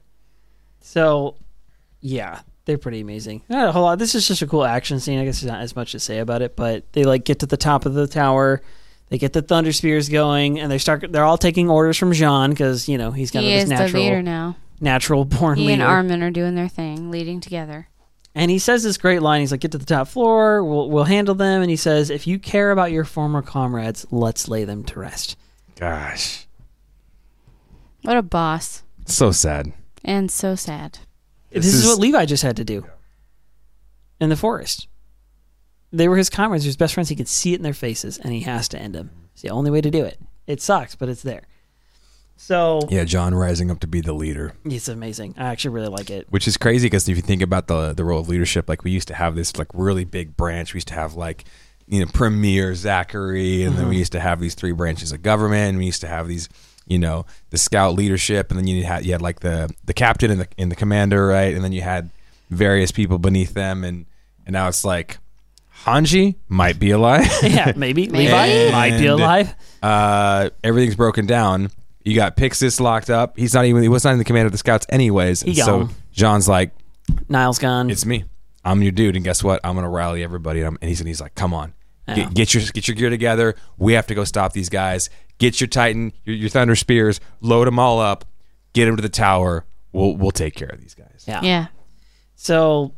So, 0.81 1.37
yeah, 2.01 2.41
they're 2.65 2.79
pretty 2.79 3.01
amazing. 3.01 3.43
Not 3.49 3.69
a 3.69 3.73
whole 3.73 3.83
lot. 3.83 3.99
This 3.99 4.15
is 4.15 4.27
just 4.27 4.43
a 4.43 4.47
cool 4.47 4.65
action 4.65 5.01
scene. 5.01 5.19
I 5.19 5.25
guess 5.25 5.41
there's 5.41 5.51
not 5.53 5.61
as 5.63 5.77
much 5.77 5.93
to 5.93 6.01
say 6.01 6.19
about 6.19 6.43
it, 6.43 6.57
but 6.57 6.91
they 6.93 7.05
like 7.05 7.25
get 7.25 7.41
to 7.41 7.47
the 7.47 7.57
top 7.57 7.87
of 7.87 7.95
the 7.95 8.07
tower. 8.07 8.63
They 9.11 9.17
get 9.19 9.33
the 9.33 9.41
thunder 9.43 9.73
spears 9.73 10.11
going, 10.11 10.61
and 10.61 10.71
they 10.71 10.77
start. 10.77 11.11
They're 11.11 11.25
all 11.25 11.39
taking 11.39 11.71
orders 11.71 11.97
from 11.97 12.13
Jean 12.13 12.51
because 12.51 12.91
you 12.91 12.99
know 12.99 13.11
he's 13.11 13.31
kind 13.31 13.45
he 13.47 13.55
of 13.55 13.63
is 13.63 13.69
this 13.71 13.79
the 13.79 13.85
natural, 13.85 14.03
leader 14.03 14.23
now. 14.23 14.57
natural 14.83 15.25
born 15.25 15.57
He 15.57 15.67
leader. 15.67 15.83
and 15.83 15.91
Armin 15.91 16.23
are 16.23 16.31
doing 16.31 16.55
their 16.57 16.69
thing, 16.69 17.11
leading 17.11 17.41
together. 17.41 17.89
And 18.39 18.51
he 18.53 18.59
says 18.61 18.85
this 18.85 18.97
great 18.97 19.21
line. 19.21 19.41
He's 19.41 19.51
like, 19.51 19.61
"Get 19.61 19.73
to 19.73 19.79
the 19.79 19.85
top 19.85 20.07
floor. 20.09 20.63
We'll 20.63 20.89
we'll 20.89 21.05
handle 21.05 21.35
them." 21.35 21.61
And 21.61 21.69
he 21.71 21.77
says, 21.77 22.09
"If 22.09 22.27
you 22.27 22.39
care 22.39 22.71
about 22.71 22.93
your 22.93 23.05
former 23.05 23.43
comrades, 23.43 24.07
let's 24.13 24.47
lay 24.49 24.65
them 24.65 24.85
to 24.85 25.01
rest." 25.01 25.37
Gosh, 25.79 26.47
What 28.03 28.17
a 28.17 28.23
boss. 28.23 28.83
so 29.07 29.33
sad. 29.33 29.73
And 30.05 30.31
so 30.31 30.55
sad. 30.55 30.99
This, 31.51 31.65
This 31.65 31.75
is, 31.75 31.83
is- 31.83 31.87
what 31.89 31.99
Levi 31.99 32.25
just 32.27 32.43
had 32.45 32.57
to 32.57 32.65
do 32.65 32.87
in 34.21 34.29
the 34.29 34.37
forest. 34.37 34.87
They 35.93 36.07
were 36.07 36.17
his 36.17 36.31
comrades, 36.31 36.65
his 36.65 36.77
best 36.77 36.95
friends. 36.95 37.09
He 37.09 37.17
could 37.17 37.29
see 37.29 37.53
it 37.55 37.57
in 37.57 37.63
their 37.63 37.73
faces, 37.75 38.19
and 38.19 38.33
he 38.33 38.41
has 38.41 38.69
to 38.69 38.79
end 38.79 38.95
them. 38.95 39.11
It's 39.33 39.43
the 39.43 39.51
only 39.51 39.71
way 39.71 39.81
to 39.81 39.91
do 39.91 40.05
it. 40.05 40.21
It 40.47 40.61
sucks, 40.63 40.95
but 40.95 41.09
it's 41.09 41.23
there. 41.23 41.43
So 42.41 42.81
Yeah, 42.89 43.05
Jean 43.05 43.35
rising 43.35 43.71
up 43.71 43.81
to 43.81 43.87
be 43.89 44.01
the 44.01 44.13
leader. 44.13 44.55
it's 44.65 44.89
amazing. 44.89 45.35
I 45.37 45.49
actually 45.49 45.75
really 45.75 45.89
like 45.89 46.09
it. 46.09 46.27
which 46.31 46.47
is 46.47 46.57
crazy 46.57 46.87
because 46.87 47.09
if 47.09 47.17
you 47.17 47.23
think 47.23 47.43
about 47.43 47.67
the 47.67 47.93
the 47.93 48.05
role 48.05 48.21
of 48.21 48.29
leadership, 48.29 48.69
like 48.69 48.85
we 48.85 48.91
used 48.93 49.09
to 49.09 49.15
have 49.15 49.35
this 49.35 49.57
like 49.59 49.69
really 49.75 50.05
big 50.05 50.37
branch. 50.37 50.73
We 50.73 50.79
used 50.79 50.89
to 50.89 50.95
have 50.95 51.15
like 51.15 51.45
you 51.89 52.01
know 52.01 52.07
Premier 52.13 52.73
Zackly, 52.73 53.67
and 53.67 53.77
then 53.77 53.89
we 53.89 53.97
used 53.97 54.13
to 54.13 54.21
have 54.21 54.41
these 54.41 54.55
three 54.55 54.73
branches 54.73 55.11
of 55.13 55.23
government. 55.23 55.71
And 55.71 55.79
we 55.79 55.87
used 55.87 56.01
to 56.03 56.09
have 56.09 56.29
these 56.29 56.49
you 56.87 56.99
know 56.99 57.27
the 57.51 57.59
scout 57.59 57.95
leadership, 57.95 58.51
and 58.51 58.59
then 58.59 58.67
you 58.67 58.85
had 58.85 59.05
you 59.05 59.13
had 59.13 59.21
like 59.23 59.41
the 59.41 59.69
the 59.85 59.93
captain 59.95 60.31
and 60.31 60.41
the 60.41 60.49
and 60.57 60.71
the 60.71 60.77
commander, 60.77 61.27
right? 61.27 61.53
And 61.55 61.65
then 61.65 61.73
you 61.73 61.83
had 61.83 62.11
various 62.51 62.93
people 62.93 63.19
beneath 63.19 63.53
them, 63.55 63.83
and 63.85 64.07
and 64.47 64.53
now 64.53 64.69
it's 64.69 64.85
like 64.85 65.19
Hanji 65.85 66.37
might 66.49 66.79
be 66.79 66.93
alive. 66.93 67.27
yeah, 67.43 67.73
maybe, 67.77 68.07
Maybe. 68.09 68.25
Levi 68.33 68.71
might 68.71 68.97
be 68.99 69.07
alive. 69.07 69.55
uh, 69.83 70.51
everything's 70.63 70.97
broken 70.97 71.27
down. 71.27 71.71
You 72.09 72.15
got 72.15 72.37
Pixis 72.37 72.81
locked 72.81 73.11
up. 73.11 73.37
He's 73.39 73.55
not 73.55 73.65
even 73.67 73.83
he 73.83 73.89
was 73.89 74.05
not 74.05 74.13
in 74.13 74.19
the 74.19 74.25
command 74.25 74.47
of 74.47 74.53
the 74.53 74.59
scouts 74.59 74.87
anyways. 74.89 75.43
He 75.43 75.51
And 75.51 75.59
so 75.59 75.79
gone. 75.81 75.95
Jean's 76.13 76.49
like, 76.49 76.71
Nile's 77.29 77.59
gone. 77.59 77.91
It's 77.91 78.07
me. 78.07 78.25
I'm 78.65 78.83
your 78.83 78.93
dude, 78.93 79.15
and 79.17 79.25
guess 79.25 79.43
what? 79.45 79.61
I'm 79.65 79.75
gonna 79.75 79.89
rally 79.89 80.23
everybody. 80.23 80.61
And, 80.61 80.69
I'm, 80.69 80.79
and 80.81 80.89
he's 80.89 81.01
and 81.01 81.09
he's 81.09 81.21
like, 81.21 81.35
come 81.35 81.55
on, 81.55 81.75
Yeah. 82.07 82.15
get, 82.17 82.35
get 82.35 82.55
your 82.55 82.63
get 82.73 82.89
your 82.89 82.95
gear 82.97 83.11
together. 83.11 83.55
We 83.77 83.93
have 83.95 84.07
to 84.09 84.15
go 84.15 84.25
stop 84.25 84.53
these 84.53 84.69
guys. 84.69 85.11
Get 85.39 85.61
your 85.61 85.69
Titan, 85.69 86.13
your, 86.25 86.35
your 86.37 86.49
Thunder 86.49 86.75
Spears, 86.77 87.21
load 87.41 87.67
them 87.67 87.79
all 87.79 88.01
up, 88.01 88.25
get 88.73 88.87
them 88.87 88.97
to 88.97 89.03
the 89.03 89.09
tower. 89.09 89.65
We'll 89.93 90.17
we'll 90.17 90.31
take 90.33 90.55
care 90.55 90.69
of 90.69 90.81
these 90.81 90.95
guys. 90.95 91.25
yeah. 91.27 91.41
Yeah. 91.43 91.67
So 92.35 92.95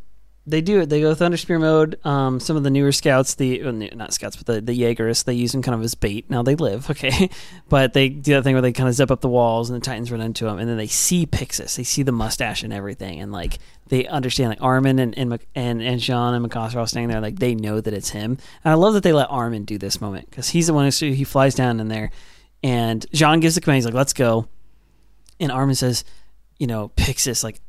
they 0.50 0.60
do 0.60 0.80
it. 0.80 0.88
They 0.88 1.00
go 1.00 1.14
Thunder 1.14 1.36
Spear 1.36 1.58
mode. 1.58 2.04
Um, 2.04 2.40
some 2.40 2.56
of 2.56 2.62
the 2.62 2.70
newer 2.70 2.92
scouts, 2.92 3.34
the 3.34 3.62
uh, 3.62 3.70
not 3.70 4.12
scouts, 4.12 4.36
but 4.36 4.46
the 4.46 4.60
the 4.60 4.78
Jaegerists, 4.78 5.24
they 5.24 5.34
use 5.34 5.52
them 5.52 5.62
kind 5.62 5.74
of 5.74 5.82
as 5.82 5.94
bait. 5.94 6.28
Now 6.28 6.42
they 6.42 6.56
live, 6.56 6.90
okay, 6.90 7.30
but 7.68 7.92
they 7.92 8.08
do 8.08 8.34
that 8.34 8.42
thing 8.42 8.54
where 8.54 8.62
they 8.62 8.72
kind 8.72 8.88
of 8.88 8.94
zip 8.94 9.10
up 9.10 9.20
the 9.20 9.28
walls 9.28 9.70
and 9.70 9.80
the 9.80 9.84
Titans 9.84 10.10
run 10.10 10.20
into 10.20 10.44
them, 10.44 10.58
and 10.58 10.68
then 10.68 10.76
they 10.76 10.86
see 10.86 11.26
Pixis, 11.26 11.76
they 11.76 11.84
see 11.84 12.02
the 12.02 12.12
mustache 12.12 12.62
and 12.62 12.72
everything, 12.72 13.20
and 13.20 13.32
like 13.32 13.58
they 13.88 14.06
understand 14.06 14.50
like 14.50 14.62
Armin 14.62 14.98
and 14.98 15.16
and 15.16 15.38
and, 15.54 15.82
and 15.82 16.00
Jean 16.00 16.34
and 16.34 16.44
Mikasa 16.44 16.76
are 16.76 16.80
all 16.80 16.86
standing 16.86 17.08
there, 17.08 17.20
like 17.20 17.38
they 17.38 17.54
know 17.54 17.80
that 17.80 17.94
it's 17.94 18.10
him. 18.10 18.38
And 18.64 18.72
I 18.72 18.74
love 18.74 18.94
that 18.94 19.02
they 19.02 19.12
let 19.12 19.30
Armin 19.30 19.64
do 19.64 19.78
this 19.78 20.00
moment 20.00 20.28
because 20.30 20.48
he's 20.48 20.66
the 20.66 20.74
one 20.74 20.90
who 20.90 21.12
he 21.12 21.24
flies 21.24 21.54
down 21.54 21.80
in 21.80 21.88
there, 21.88 22.10
and 22.62 23.06
Jean 23.12 23.40
gives 23.40 23.54
the 23.54 23.60
command. 23.60 23.76
He's 23.76 23.86
like, 23.86 23.94
"Let's 23.94 24.12
go," 24.12 24.48
and 25.38 25.52
Armin 25.52 25.74
says, 25.76 26.04
"You 26.58 26.66
know, 26.66 26.90
Pixis, 26.96 27.44
like." 27.44 27.60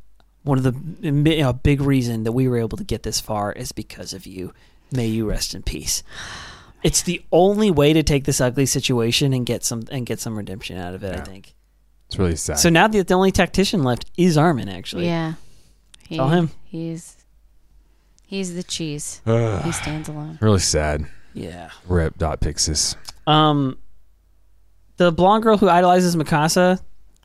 One 0.43 0.57
of 0.57 0.63
the 0.63 0.73
you 1.01 1.11
know, 1.11 1.53
big 1.53 1.81
reason 1.81 2.23
that 2.23 2.31
we 2.31 2.47
were 2.47 2.57
able 2.57 2.77
to 2.77 2.84
get 2.84 3.03
this 3.03 3.19
far 3.19 3.51
is 3.51 3.72
because 3.72 4.13
of 4.13 4.26
you. 4.26 4.53
May 4.91 5.07
you 5.07 5.30
rest 5.30 5.53
in 5.55 5.63
peace. 5.63 6.03
It's 6.84 7.01
the 7.03 7.23
only 7.31 7.69
way 7.72 7.93
to 7.93 8.03
take 8.03 8.26
this 8.26 8.41
ugly 8.41 8.65
situation 8.65 9.34
and 9.34 9.45
get 9.45 9.63
some 9.63 9.84
and 9.91 10.05
get 10.05 10.19
some 10.19 10.35
redemption 10.35 10.77
out 10.77 10.93
of 10.93 11.03
it. 11.03 11.15
I 11.19 11.23
think. 11.23 11.53
It's 12.07 12.18
really 12.19 12.35
sad. 12.35 12.59
So 12.59 12.69
now 12.69 12.88
the, 12.88 13.03
the 13.03 13.13
only 13.13 13.31
tactician 13.31 13.84
left 13.84 14.05
is 14.18 14.38
Armin. 14.38 14.68
Actually, 14.68 15.05
Yeah. 15.05 15.35
He, 16.09 16.19
all 16.19 16.27
him. 16.27 16.49
He's 16.65 17.15
he's 18.26 18.53
the 18.55 18.63
cheese. 18.63 19.22
Ugh, 19.26 19.61
He 19.65 19.72
stands 19.72 20.09
alone. 20.09 20.39
really 20.41 20.59
sad. 20.59 21.05
yeah. 21.34 21.69
Rip 21.88 22.18
dot 22.18 22.41
Pixis. 22.41 22.95
Um, 23.27 23.77
the 24.97 25.11
blonde 25.11 25.43
girl 25.43 25.57
who 25.57 25.69
idolizes 25.69 26.15
Mikasa 26.18 26.81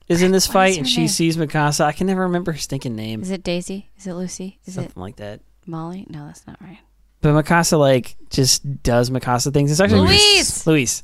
is 0.09 0.23
in 0.23 0.33
this 0.33 0.47
What 0.49 0.53
fight, 0.55 0.77
and 0.79 0.87
her 0.87 0.91
she 0.91 1.01
name? 1.01 1.09
sees 1.09 1.37
Mikasa. 1.37 1.85
I 1.85 1.93
can 1.93 2.07
never 2.07 2.23
remember 2.23 2.53
her 2.53 2.59
stinking 2.59 2.95
name. 2.97 3.23
Is 3.23 3.31
it 3.31 3.43
Daisy? 3.43 3.91
Is 3.99 4.07
it 4.07 4.15
Lucy? 4.15 4.59
Is 4.65 4.69
it 4.69 4.73
Something 4.75 4.93
it 4.97 5.01
like 5.01 5.17
that. 5.17 5.41
Molly? 5.67 6.07
No, 6.09 6.27
that's 6.27 6.47
not 6.47 6.57
right. 6.61 6.79
But 7.23 7.33
Mikasa 7.33 7.79
like 7.79 8.17
just 8.31 8.83
does 8.83 9.11
Mikasa 9.11 9.53
things. 9.53 9.71
It's 9.71 9.81
actually 9.81 10.01
Louise! 10.09 10.67
Louise. 10.67 11.03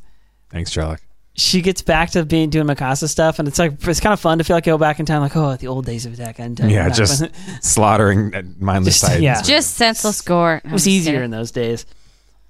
Thanks, 0.50 0.70
Sherlock. 0.70 1.00
she 1.34 1.62
gets 1.62 1.80
back 1.82 2.10
to 2.10 2.24
being 2.24 2.50
doing 2.50 2.66
Mikasa 2.66 3.08
stuff, 3.08 3.38
and 3.38 3.48
it's 3.48 3.58
like 3.58 3.72
it's 3.88 3.98
kind 4.00 4.12
of 4.12 4.20
fun 4.20 4.38
to 4.38 4.44
feel 4.44 4.54
like 4.56 4.64
go 4.64 4.78
back 4.78 5.00
in 5.00 5.06
time, 5.06 5.20
like 5.22 5.34
oh, 5.36 5.56
the 5.56 5.66
old 5.66 5.86
days 5.86 6.06
of 6.06 6.12
Attack 6.12 6.38
on 6.40 6.54
Titan. 6.54 6.70
Yeah, 6.70 6.88
just 6.90 7.24
slaughtering 7.62 8.54
mindless 8.60 8.94
Just- 9.00 9.04
Titans. 9.04 9.22
yeah. 9.24 9.42
Just 9.42 9.74
senseless 9.74 10.20
gore. 10.20 10.60
it 10.64 10.70
was 10.70 10.86
easier 10.86 11.22
in 11.22 11.30
those 11.30 11.50
days. 11.50 11.86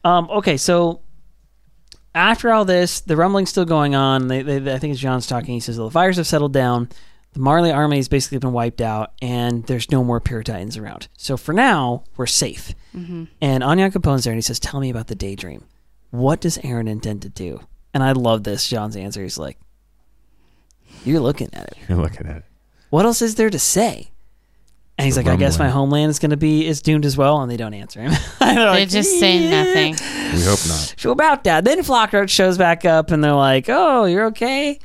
Um, 0.04 0.28
okay, 0.30 0.56
so 0.56 1.00
after 2.14 2.52
all 2.52 2.64
this, 2.64 3.00
the 3.00 3.16
rumbling's 3.16 3.50
still 3.50 3.64
going 3.64 3.94
on. 3.94 4.28
They, 4.28 4.42
they, 4.42 4.72
I 4.72 4.78
think 4.78 4.92
it's 4.92 5.00
Jean's 5.00 5.26
talking. 5.26 5.54
He 5.54 5.60
says 5.60 5.76
the 5.76 5.90
fires 5.90 6.16
have 6.16 6.26
settled 6.26 6.52
down. 6.52 6.88
The 7.32 7.40
Marley 7.40 7.72
army 7.72 7.96
has 7.96 8.08
basically 8.08 8.38
been 8.38 8.52
wiped 8.52 8.82
out, 8.82 9.12
and 9.22 9.64
there's 9.64 9.90
no 9.90 10.04
more 10.04 10.20
pure 10.20 10.42
Titans 10.42 10.76
around. 10.76 11.08
So 11.16 11.38
for 11.38 11.54
now, 11.54 12.04
we're 12.16 12.26
safe. 12.26 12.74
Mm-hmm. 12.94 13.24
And 13.40 13.62
Onyankopon's 13.62 14.24
there, 14.24 14.32
and 14.32 14.38
he 14.38 14.42
says, 14.42 14.60
"Tell 14.60 14.80
me 14.80 14.90
about 14.90 15.06
the 15.06 15.14
daydream. 15.14 15.64
What 16.10 16.42
does 16.42 16.58
Eren 16.58 16.88
intend 16.88 17.22
to 17.22 17.30
do?" 17.30 17.60
And 17.94 18.02
I 18.02 18.12
love 18.12 18.44
this. 18.44 18.68
Jean's 18.68 18.96
answer. 18.96 19.22
He's 19.22 19.38
like, 19.38 19.58
"You're 21.04 21.20
looking 21.20 21.48
at 21.54 21.68
it." 21.68 21.78
You're 21.88 21.98
looking 21.98 22.26
at 22.26 22.36
it. 22.36 22.44
what 22.90 23.06
else 23.06 23.22
is 23.22 23.36
there 23.36 23.50
to 23.50 23.58
say? 23.58 24.11
And 24.98 25.06
he's 25.06 25.14
The 25.16 25.22
like, 25.22 25.32
I 25.32 25.36
guess 25.36 25.58
my 25.58 25.68
homeland 25.70 26.10
is 26.10 26.18
going 26.18 26.30
to 26.30 26.36
be 26.36 26.66
is 26.66 26.82
doomed 26.82 27.04
as 27.04 27.16
well, 27.16 27.40
and 27.40 27.50
they 27.50 27.56
don't 27.56 27.74
answer 27.74 28.00
him. 28.00 28.12
They're 28.38 28.66
like, 28.66 28.88
just 28.88 29.18
say 29.18 29.48
nothing. 29.50 29.94
We 30.34 30.42
hope 30.44 30.60
not. 30.68 30.94
So 30.98 31.10
about 31.10 31.44
that, 31.44 31.64
then 31.64 31.78
Flockroach 31.80 32.28
shows 32.28 32.58
back 32.58 32.84
up, 32.84 33.10
and 33.10 33.24
they're 33.24 33.32
like, 33.34 33.66
"Oh, 33.68 34.04
you're 34.04 34.26
okay." 34.26 34.78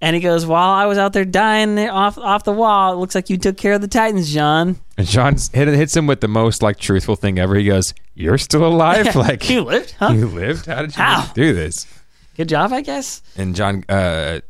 And 0.00 0.14
he 0.16 0.20
goes, 0.20 0.44
"While 0.44 0.70
I 0.70 0.86
was 0.86 0.98
out 0.98 1.12
there 1.12 1.24
dying 1.24 1.78
off 1.78 2.18
off 2.18 2.42
the 2.44 2.52
wall, 2.52 2.92
it 2.92 2.96
looks 2.96 3.14
like 3.14 3.30
you 3.30 3.38
took 3.38 3.56
care 3.56 3.74
of 3.74 3.80
the 3.80 3.88
Titans, 3.88 4.32
Jean. 4.32 4.76
And 4.98 5.06
Jean 5.06 5.36
hit, 5.52 5.68
hits 5.68 5.96
him 5.96 6.06
with 6.08 6.20
the 6.20 6.28
most 6.28 6.60
like 6.62 6.78
truthful 6.78 7.14
thing 7.16 7.38
ever. 7.38 7.54
He 7.54 7.64
goes, 7.64 7.94
"You're 8.14 8.38
still 8.38 8.66
alive? 8.66 9.14
Like 9.16 9.48
you 9.48 9.62
lived, 9.62 9.92
huh? 9.98 10.12
you 10.12 10.26
lived? 10.26 10.66
How 10.66 10.82
did 10.82 10.96
you 10.96 11.02
How? 11.02 11.32
do 11.34 11.54
this?" 11.54 11.86
Good 12.36 12.48
job, 12.48 12.72
I 12.72 12.80
guess." 12.80 13.22
And 13.36 13.54
Jean 13.54 13.84
uh, 13.88 14.40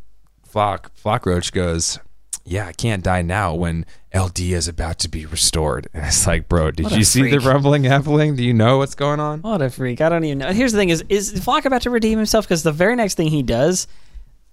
Floch 0.50 0.86
Flockroach 1.02 1.52
goes, 1.52 1.98
"Yeah, 2.44 2.66
I 2.66 2.72
can't 2.72 3.02
die 3.02 3.22
now 3.22 3.54
when 3.54 3.86
Eldia 4.14 4.56
is 4.56 4.68
about 4.68 4.98
to 5.00 5.08
be 5.08 5.26
restored." 5.26 5.88
And 5.94 6.06
it's 6.06 6.26
like, 6.26 6.48
bro, 6.48 6.70
did 6.70 6.84
What 6.84 6.92
a 6.92 6.98
you 6.98 7.04
see 7.04 7.30
the 7.30 7.40
rumbling 7.40 7.84
happening? 7.84 8.36
Do 8.36 8.44
you 8.44 8.54
know 8.54 8.78
what's 8.78 8.94
going 8.94 9.20
on? 9.20 9.42
What 9.42 9.62
a 9.62 9.70
freak! 9.70 10.00
I 10.00 10.08
don't 10.08 10.24
even 10.24 10.38
know. 10.38 10.52
Here's 10.52 10.72
the 10.72 10.78
thing: 10.78 10.90
is 10.90 11.04
is 11.08 11.32
Floch 11.34 11.64
about 11.64 11.82
to 11.82 11.90
redeem 11.90 12.18
himself? 12.18 12.46
Because 12.46 12.62
the 12.62 12.72
very 12.72 12.96
next 12.96 13.14
thing 13.14 13.28
he 13.28 13.42
does 13.42 13.86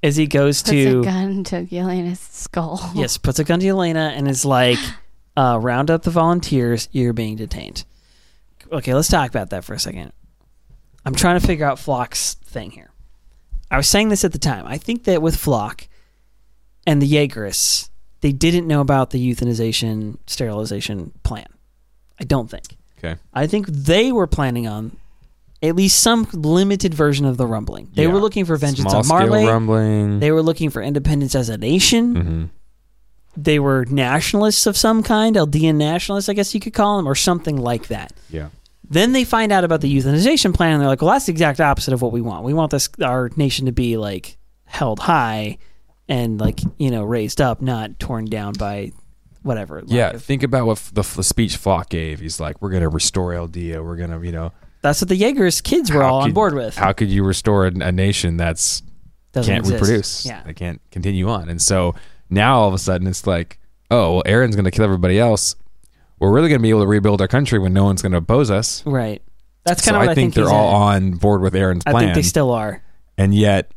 is 0.01 0.15
he 0.15 0.27
goes 0.27 0.61
Puts 0.61 0.71
to 0.71 0.99
a 0.99 1.03
gun 1.03 1.43
to 1.45 1.65
Yelena's 1.65 2.19
skull. 2.19 2.91
Yes, 2.95 3.17
puts 3.17 3.39
a 3.39 3.43
gun 3.43 3.59
to 3.59 3.65
Yelena 3.65 4.11
and 4.17 4.27
is 4.27 4.45
like, 4.45 4.79
uh, 5.37 5.59
round 5.61 5.91
up 5.91 6.03
the 6.03 6.11
volunteers. 6.11 6.87
You're 6.91 7.13
being 7.13 7.35
detained. 7.35 7.85
Okay, 8.71 8.93
let's 8.93 9.07
talk 9.07 9.29
about 9.29 9.49
that 9.49 9.63
for 9.65 9.73
a 9.73 9.79
second. 9.79 10.13
I'm 11.05 11.15
trying 11.15 11.39
to 11.39 11.45
figure 11.45 11.65
out 11.65 11.77
Floch's 11.77 12.35
thing 12.35 12.71
here. 12.71 12.91
I 13.71 13.77
was 13.77 13.87
saying 13.87 14.09
this 14.09 14.23
at 14.23 14.31
the 14.31 14.39
time. 14.39 14.65
I 14.65 14.77
think 14.77 15.03
that 15.05 15.21
with 15.21 15.35
Flock 15.35 15.87
and 16.89 17.01
the 17.01 17.11
Jaegerists, 17.11 17.89
they 18.21 18.31
didn't 18.31 18.67
know 18.67 18.81
about 18.81 19.11
the 19.11 19.19
euthanization, 19.33 20.17
sterilization 20.27 21.11
plan. 21.23 21.45
I 22.19 22.23
don't 22.23 22.49
think. 22.49 22.65
Okay. 22.97 23.15
I 23.33 23.47
think 23.47 23.67
they 23.67 24.11
were 24.11 24.27
planning 24.27 24.67
on 24.67 24.97
at 25.61 25.75
least 25.75 25.99
some 25.99 26.27
limited 26.33 26.93
version 26.93 27.25
of 27.25 27.37
the 27.37 27.45
rumbling. 27.45 27.89
They 27.93 28.03
Yeah. 28.07 28.11
were 28.13 28.19
looking 28.19 28.45
for 28.45 28.55
vengeance 28.57 28.89
Small 28.89 29.01
on 29.01 29.07
Marley. 29.07 29.41
scale 29.43 29.53
rumbling. 29.53 30.19
They 30.19 30.31
were 30.31 30.41
looking 30.41 30.69
for 30.69 30.81
independence 30.81 31.35
as 31.35 31.49
a 31.49 31.57
nation 31.57 32.15
hmm 32.15 32.45
they 33.37 33.59
were 33.59 33.85
nationalists 33.89 34.65
of 34.65 34.75
some 34.75 35.01
kind, 35.01 35.35
Eldian 35.37 35.75
nationalists, 35.75 36.27
I 36.27 36.33
guess 36.33 36.53
you 36.53 36.59
could 36.59 36.73
call 36.73 36.97
them, 36.97 37.07
or 37.07 37.15
something 37.15 37.55
like 37.55 37.87
that. 37.87 38.11
Yeah. 38.29 38.49
Then 38.89 39.13
they 39.13 39.23
find 39.23 39.51
out 39.53 39.63
about 39.63 39.79
the 39.79 39.95
euthanization 39.95 40.53
plan, 40.53 40.73
and 40.73 40.81
they're 40.81 40.89
like, 40.89 41.01
"Well, 41.01 41.11
that's 41.11 41.27
the 41.27 41.31
exact 41.31 41.61
opposite 41.61 41.93
of 41.93 42.01
what 42.01 42.11
we 42.11 42.19
want. 42.21 42.43
We 42.43 42.53
want 42.53 42.71
this 42.71 42.89
our 43.01 43.29
nation 43.37 43.67
to 43.67 43.71
be 43.71 43.95
like 43.95 44.37
held 44.65 44.99
high 44.99 45.57
and 46.09 46.39
like 46.39 46.59
you 46.77 46.91
know 46.91 47.03
raised 47.03 47.39
up, 47.39 47.61
not 47.61 47.97
torn 47.99 48.25
down 48.25 48.53
by 48.59 48.91
whatever." 49.43 49.81
Yeah, 49.87 50.09
Like, 50.09 50.19
think 50.21 50.43
about 50.43 50.65
what 50.65 50.77
the, 50.93 51.03
the 51.15 51.23
speech 51.23 51.57
Floch 51.57 51.87
gave. 51.89 52.19
He's 52.19 52.39
like, 52.41 52.61
"We're 52.61 52.71
gonna 52.71 52.89
restore 52.89 53.31
Eldia. 53.31 53.81
We're 53.83 53.95
gonna, 53.95 54.19
you 54.21 54.31
know, 54.33 54.51
that's 54.81 55.01
what 55.01 55.07
the 55.09 55.15
Jaegers 55.15 55.61
kids 55.61 55.91
were 55.91 56.03
all 56.03 56.21
on 56.21 56.33
board 56.33 56.53
with. 56.53 56.75
How 56.75 56.91
could 56.91 57.09
you 57.09 57.23
restore 57.23 57.67
a, 57.67 57.71
a 57.71 57.91
nation 57.91 58.35
that's 58.37 58.81
Doesn't 59.31 59.49
can't 59.53 59.65
exist. 59.65 59.81
reproduce? 59.81 60.25
Yeah, 60.25 60.43
they 60.43 60.53
can't 60.53 60.81
continue 60.91 61.29
on. 61.29 61.47
And 61.49 61.61
so 61.61 61.95
now 62.29 62.59
all 62.59 62.67
of 62.67 62.73
a 62.73 62.77
sudden 62.79 63.07
it's 63.07 63.25
like, 63.27 63.59
oh, 63.91 64.15
well, 64.15 64.23
Eren's 64.25 64.55
gonna 64.55 64.71
kill 64.71 64.85
everybody 64.85 65.19
else. 65.19 65.55
We're 66.19 66.31
really 66.31 66.49
gonna 66.49 66.59
be 66.61 66.69
able 66.69 66.81
to 66.81 66.87
rebuild 66.87 67.21
our 67.21 67.27
country 67.27 67.59
when 67.59 67.71
no 67.73 67.83
one's 67.85 68.01
gonna 68.01 68.17
oppose 68.17 68.51
us. 68.51 68.85
right. 68.85 69.21
That's 69.65 69.83
So 69.83 69.91
kind 69.91 70.01
of 70.01 70.07
what 70.07 70.11
I 70.11 70.15
think 70.15 70.33
he's 70.33 70.43
they're 70.45 70.53
all 70.53 70.69
at. 70.91 70.95
on 70.95 71.11
board 71.11 71.41
with 71.41 71.53
Eren's 71.53 71.83
plan. 71.83 71.95
I 71.95 71.99
think 71.99 72.15
they 72.15 72.21
still 72.23 72.51
are. 72.51 72.81
and 73.17 73.35
yet. 73.35 73.71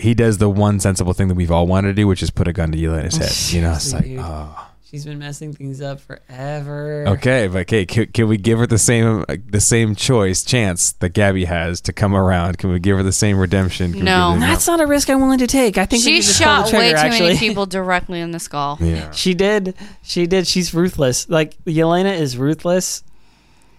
He 0.00 0.14
does 0.14 0.38
the 0.38 0.48
one 0.50 0.80
sensible 0.80 1.12
thing 1.12 1.28
that 1.28 1.34
we've 1.34 1.50
all 1.50 1.66
wanted 1.66 1.88
to 1.88 1.94
do, 1.94 2.06
which 2.06 2.22
is 2.22 2.30
put 2.30 2.48
a 2.48 2.52
gun 2.52 2.72
to 2.72 2.78
Yelena's 2.78 3.16
head. 3.16 3.54
You 3.54 3.62
know, 3.62 3.72
it's 3.74 3.92
like, 3.92 4.04
Dude. 4.04 4.18
oh, 4.18 4.22
ah. 4.24 4.66
She's 4.90 5.04
been 5.04 5.20
messing 5.20 5.52
things 5.52 5.80
up 5.80 6.00
forever. 6.00 7.04
Okay, 7.06 7.46
but 7.46 7.58
okay, 7.60 7.86
can, 7.86 8.06
can 8.06 8.26
we 8.26 8.36
give 8.36 8.58
her 8.58 8.66
the 8.66 8.76
same 8.76 9.24
the 9.48 9.60
same 9.60 9.94
choice 9.94 10.42
chance 10.42 10.90
that 10.94 11.12
Gabi 11.14 11.46
has 11.46 11.80
to 11.82 11.92
come 11.92 12.12
around? 12.12 12.58
Can 12.58 12.72
we 12.72 12.80
give 12.80 12.96
her 12.96 13.04
the 13.04 13.12
same 13.12 13.38
redemption? 13.38 13.92
Can 13.92 14.00
we 14.00 14.04
No. 14.06 14.32
give 14.32 14.42
her- 14.42 14.48
That's 14.48 14.66
not 14.66 14.80
a 14.80 14.86
risk 14.88 15.08
I'm 15.08 15.20
willing 15.20 15.38
to 15.38 15.46
take. 15.46 15.78
I 15.78 15.86
think 15.86 16.04
we 16.04 16.14
She 16.14 16.22
should 16.22 16.28
just 16.38 16.42
pull 16.42 16.48
the 16.56 16.62
shot 16.64 16.68
trigger, 16.70 16.82
way 16.82 16.90
too 16.90 16.96
actually. 16.96 17.26
many 17.28 17.38
people 17.38 17.66
directly 17.78 18.18
in 18.20 18.32
the 18.32 18.40
skull. 18.40 18.78
yeah. 18.80 19.12
She 19.12 19.32
did. 19.32 19.76
She 20.02 20.26
did. 20.26 20.48
She's 20.48 20.74
ruthless. 20.74 21.28
Like 21.28 21.56
Yelena 21.64 22.18
is 22.18 22.36
ruthless. 22.36 23.04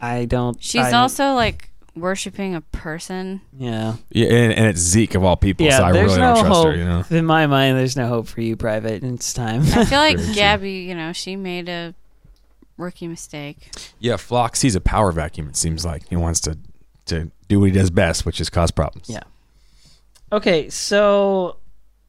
I 0.02 0.24
don't. 0.24 0.64
She's 0.64 0.82
I- 0.82 0.94
also 0.94 1.34
like 1.34 1.71
worshiping 1.96 2.56
a 2.56 2.62
person. 2.62 3.42
Yeah. 3.58 3.96
yeah, 4.10 4.28
and, 4.28 4.54
and 4.54 4.66
it's 4.68 4.80
Zeke 4.80 5.16
of 5.16 5.24
all 5.24 5.36
people, 5.36 5.66
Yeah. 5.66 5.78
so 5.78 5.84
I 5.86 5.92
there's 5.92 6.06
really 6.12 6.20
no 6.22 6.36
don't 6.36 6.46
trust 6.46 6.56
hope. 6.56 6.68
her. 6.68 6.76
You 6.76 6.86
know, 6.86 7.04
In 7.10 7.26
my 7.26 7.48
mind, 7.48 7.78
there's 7.78 7.98
no 7.98 8.08
hope 8.08 8.28
for 8.28 8.42
you, 8.42 8.56
Private. 8.56 9.04
It's 9.04 9.34
time. 9.34 9.62
I 9.62 9.86
feel 9.86 10.00
like 10.00 10.18
Gabi, 10.36 10.86
you 10.86 10.96
know, 10.96 11.12
she 11.14 11.36
made 11.36 11.68
a 11.70 11.94
rookie 12.78 13.08
mistake. 13.08 13.70
yeah. 14.00 14.14
Floch 14.14 14.56
sees 14.56 14.76
a 14.76 14.82
power 14.82 15.12
vacuum. 15.12 15.48
It 15.50 15.56
seems 15.58 15.86
like 15.86 16.08
he 16.10 16.16
wants 16.16 16.40
to 16.42 16.58
to 17.08 17.30
do 17.50 17.60
what 17.60 17.66
he 17.66 17.72
does 17.72 17.90
best, 17.90 18.26
which 18.26 18.40
is 18.40 18.50
cause 18.50 18.72
problems. 18.72 19.10
Yeah. 19.10 19.24
okay, 20.32 20.70
so 20.70 21.58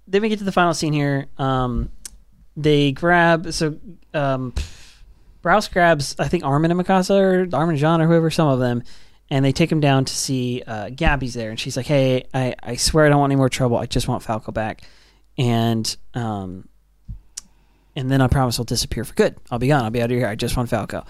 then 0.07 0.23
we 0.23 0.29
get 0.29 0.39
to 0.39 0.45
the 0.45 0.53
final 0.53 0.75
scene 0.75 0.93
here. 0.93 1.27
Um, 1.39 1.91
they 2.57 2.93
grab 2.93 3.53
so 3.53 3.77
um, 4.15 4.53
Braus 5.43 5.71
grabs 5.73 6.15
I 6.19 6.29
think 6.29 6.45
Armin 6.45 6.71
and 6.71 6.81
Mikasa 6.81 7.19
or 7.19 7.57
Armin 7.57 7.71
and 7.75 7.79
Jean 7.79 8.01
or 8.01 8.07
whoever, 8.07 8.31
some 8.31 8.49
of 8.49 8.61
them, 8.61 8.83
and 9.33 9.43
they 9.43 9.51
take 9.51 9.73
him 9.73 9.81
down 9.81 10.05
to 10.05 10.15
see 10.15 10.63
uh, 10.67 10.91
Gabi's 10.91 11.33
there, 11.33 11.49
and 11.49 11.59
she's 11.59 11.75
like, 11.75 11.87
"Hey, 11.87 12.27
I, 12.35 12.55
I 12.63 12.77
swear 12.77 13.07
I 13.07 13.09
don't 13.09 13.19
want 13.19 13.33
any 13.33 13.39
more 13.39 13.49
trouble. 13.49 13.79
I 13.79 13.87
just 13.87 14.07
want 14.07 14.23
Falco 14.23 14.53
back." 14.53 14.83
And 15.39 15.97
um, 16.13 16.69
and 17.97 18.11
then 18.11 18.21
I 18.21 18.27
promise 18.27 18.59
I'll 18.59 18.67
disappear 18.67 19.05
for 19.05 19.15
good. 19.15 19.37
I'll 19.51 19.59
be 19.59 19.69
gone. 19.69 19.85
I'll 19.85 19.91
be 19.91 20.03
out 20.03 20.11
of 20.13 20.19
here. 20.19 20.29
I 20.29 20.35
just 20.35 20.55
want 20.55 20.69
Falco." 20.69 21.07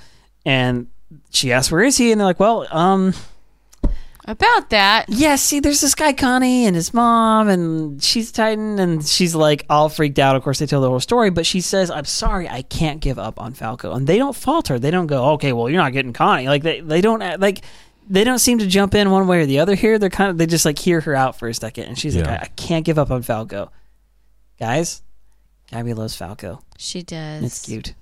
And 0.47 0.86
she 1.31 1.53
asks, 1.53 1.73
"Where 1.73 1.82
is 1.82 1.97
he?" 1.97 2.12
And 2.12 2.20
they're 2.20 2.27
like, 2.27 2.39
"Well, 2.39 2.69
um, 2.70 3.12
About 4.24 4.70
that, 4.70 5.07
yeah, 5.09 5.35
see, 5.35 5.59
there's 5.59 5.81
this 5.81 5.97
guy 5.97 6.12
Connie 6.12 6.65
and 6.65 6.77
his 6.77 6.94
mom, 6.94 7.49
and 7.49 8.01
she's 8.01 8.31
Titan, 8.31 8.78
and 8.78 9.05
she's 9.05 9.35
like 9.35 9.66
all 9.69 9.89
freaked 9.89 10.20
out. 10.20 10.36
Of 10.36 10.44
course, 10.44 10.61
they 10.61 10.66
tell 10.66 10.81
the 10.81 10.89
whole 10.89 11.01
story, 11.01 11.31
but 11.31 11.44
she 11.44 11.61
says, 11.61 11.90
"I'm 11.90 12.05
sorry, 12.05 12.49
I 12.49 12.62
can't 12.62 13.01
give 13.01 13.19
up 13.19 13.40
on 13.40 13.53
Falco." 13.53 13.93
And 13.93 14.07
they 14.07 14.19
don't 14.19 14.36
falter. 14.36 14.78
They 14.78 14.93
don't 14.93 15.09
go, 15.09 15.32
"Okay, 15.32 15.53
well, 15.53 15.69
you're 15.69 15.82
not 15.82 15.93
getting 15.93 16.12
Connie." 16.12 16.47
Like 16.47 16.62
they, 16.62 16.78
they 16.78 17.01
don't 17.01 17.19
like 17.40 17.62
they 18.12 18.24
don't 18.24 18.39
seem 18.39 18.59
to 18.59 18.66
jump 18.66 18.94
in 18.94 19.10
one 19.10 19.26
way 19.26 19.40
or 19.40 19.47
the 19.47 19.59
other 19.59 19.74
here. 19.74 19.98
They're 19.98 20.10
kind 20.10 20.30
of 20.30 20.36
they 20.36 20.47
just 20.47 20.66
like 20.66 20.78
hear 20.78 21.01
her 21.01 21.14
out 21.14 21.39
for 21.39 21.48
a 21.48 21.55
second, 21.55 21.84
and 21.84 21.98
she's 21.98 22.14
like, 22.14 22.28
I, 22.28 22.34
"I 22.43 22.51
can't 22.56 22.84
give 22.84 22.98
up 22.98 23.10
on 23.10 23.22
Falco." 23.22 23.72
Guys, 24.60 25.02
Gabi 25.72 25.97
loves 25.97 26.14
Falco. 26.14 26.60
she 26.76 27.02
does. 27.02 27.43
It's 27.43 27.64
cute. 27.64 27.94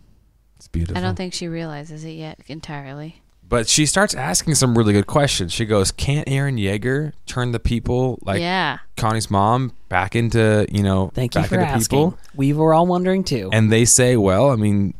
It's 0.57 0.67
beautiful. 0.67 0.99
I 0.99 1.01
don't 1.01 1.15
think 1.15 1.33
she 1.33 1.47
realizes 1.47 2.05
it 2.05 2.11
yet 2.11 2.41
entirely. 2.49 3.23
But 3.49 3.69
she 3.69 3.87
starts 3.87 4.15
asking 4.15 4.57
some 4.57 4.77
really 4.77 4.93
good 4.93 5.07
questions. 5.07 5.53
She 5.53 5.65
goes, 5.65 5.93
"Can't 5.93 6.27
Eren 6.27 6.61
Jaeger 6.61 7.15
turn 7.27 7.53
the 7.53 7.61
people 7.61 8.19
like 8.23 8.41
yeah. 8.41 8.79
Connie's 8.97 9.31
mom 9.31 9.73
back 9.89 10.17
into 10.17 10.67
you 10.73 10.83
know 10.83 11.13
Thank 11.15 11.37
you 11.37 11.43
back 11.43 11.51
for 11.51 11.55
into 11.55 11.67
asking. 11.67 11.99
people?" 11.99 12.19
We 12.35 12.53
were 12.53 12.75
all 12.75 12.87
wondering 12.87 13.23
too. 13.23 13.49
And 13.53 13.71
they 13.71 13.85
say, 13.85 14.17
"Well, 14.17 14.51
I 14.51 14.57
mean, 14.57 14.95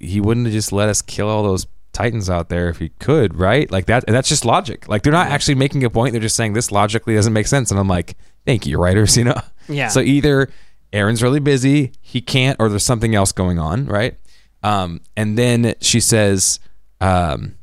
he 0.00 0.20
wouldn't 0.20 0.46
have 0.46 0.52
just 0.52 0.70
let 0.70 0.88
us 0.88 1.02
kill 1.02 1.28
all 1.28 1.42
those 1.42 1.66
titans 1.92 2.30
out 2.30 2.48
there 2.48 2.68
if 2.68 2.78
he 2.78 2.88
could, 2.98 3.36
right? 3.36 3.70
Like 3.70 3.86
that. 3.86 4.04
And 4.06 4.14
that's 4.14 4.28
just 4.28 4.44
logic. 4.44 4.88
Like 4.88 5.02
they're 5.02 5.12
not 5.12 5.28
actually 5.28 5.54
making 5.56 5.84
a 5.84 5.90
point. 5.90 6.12
They're 6.12 6.20
just 6.20 6.36
saying 6.36 6.54
this 6.54 6.72
logically 6.72 7.14
doesn't 7.14 7.32
make 7.32 7.46
sense. 7.46 7.70
And 7.70 7.78
I'm 7.78 7.88
like, 7.88 8.16
thank 8.46 8.66
you, 8.66 8.78
writers. 8.78 9.16
You 9.22 9.24
know. 9.24 9.40
Yeah. 9.68 9.88
So 9.88 10.00
either 10.00 10.48
Eren's 10.92 11.22
really 11.22 11.40
busy, 11.40 11.92
he 12.00 12.20
can't, 12.20 12.56
or 12.60 12.68
there's 12.68 12.82
something 12.84 13.14
else 13.14 13.32
going 13.32 13.58
on, 13.58 13.86
right? 13.86 14.16
Um, 14.62 15.00
and 15.16 15.38
then 15.38 15.74
she 15.80 16.00
says, 16.00 16.60
um, 17.00 17.56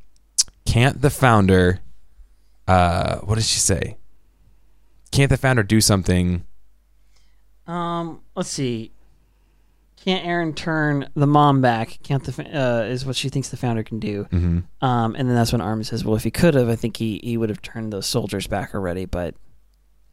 "Can't 0.66 1.02
the 1.02 1.10
founder? 1.10 1.80
Uh, 2.68 3.18
what 3.20 3.36
does 3.36 3.48
she 3.48 3.60
say? 3.60 3.98
Can't 5.12 5.30
the 5.30 5.38
founder 5.38 5.64
do 5.64 5.82
something?" 5.82 6.46
Um, 7.68 8.22
let's 8.36 8.50
see. 8.50 8.92
Can't 10.06 10.26
Eren 10.26 10.56
turn 10.56 11.10
the 11.16 11.28
mom 11.28 11.62
back? 11.62 12.00
Can't 12.04 12.24
the 12.24 12.44
uh, 12.58 12.84
is 12.86 13.06
what 13.06 13.16
she 13.16 13.28
thinks 13.30 13.50
the 13.50 13.58
founder 13.58 13.84
can 13.84 14.00
do. 14.00 14.28
Mhm. 14.32 14.64
Um, 14.82 15.16
and 15.16 15.28
then 15.28 15.36
that's 15.36 15.52
when 15.52 15.62
Armin 15.62 15.84
says, 15.84 16.06
"Well, 16.06 16.16
if 16.16 16.24
he 16.24 16.32
could 16.32 16.54
have, 16.54 16.70
I 16.70 16.76
think 16.76 16.98
he, 16.98 17.20
he 17.24 17.36
would 17.38 17.50
have 17.50 17.62
turned 17.62 17.92
those 17.92 18.06
soldiers 18.06 18.48
back 18.48 18.74
already, 18.74 19.06
but 19.06 19.36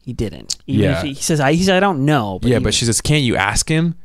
he 0.03 0.11
didn't." 0.13 0.57
Even 0.67 0.83
Yeah. 0.83 1.01
he, 1.03 1.09
he 1.09 1.15
says, 1.21 1.39
"I," 1.39 1.53
he 1.53 1.63
said, 1.63 1.77
"I 1.77 1.79
don't 1.79 2.03
know." 2.05 2.39
yeah, 2.43 2.57
he- 2.57 2.63
but 2.63 2.73
she 2.73 2.83
says, 2.85 2.99
"Can't 3.01 3.23
you 3.23 3.37
ask 3.37 3.69
him?" 3.69 3.95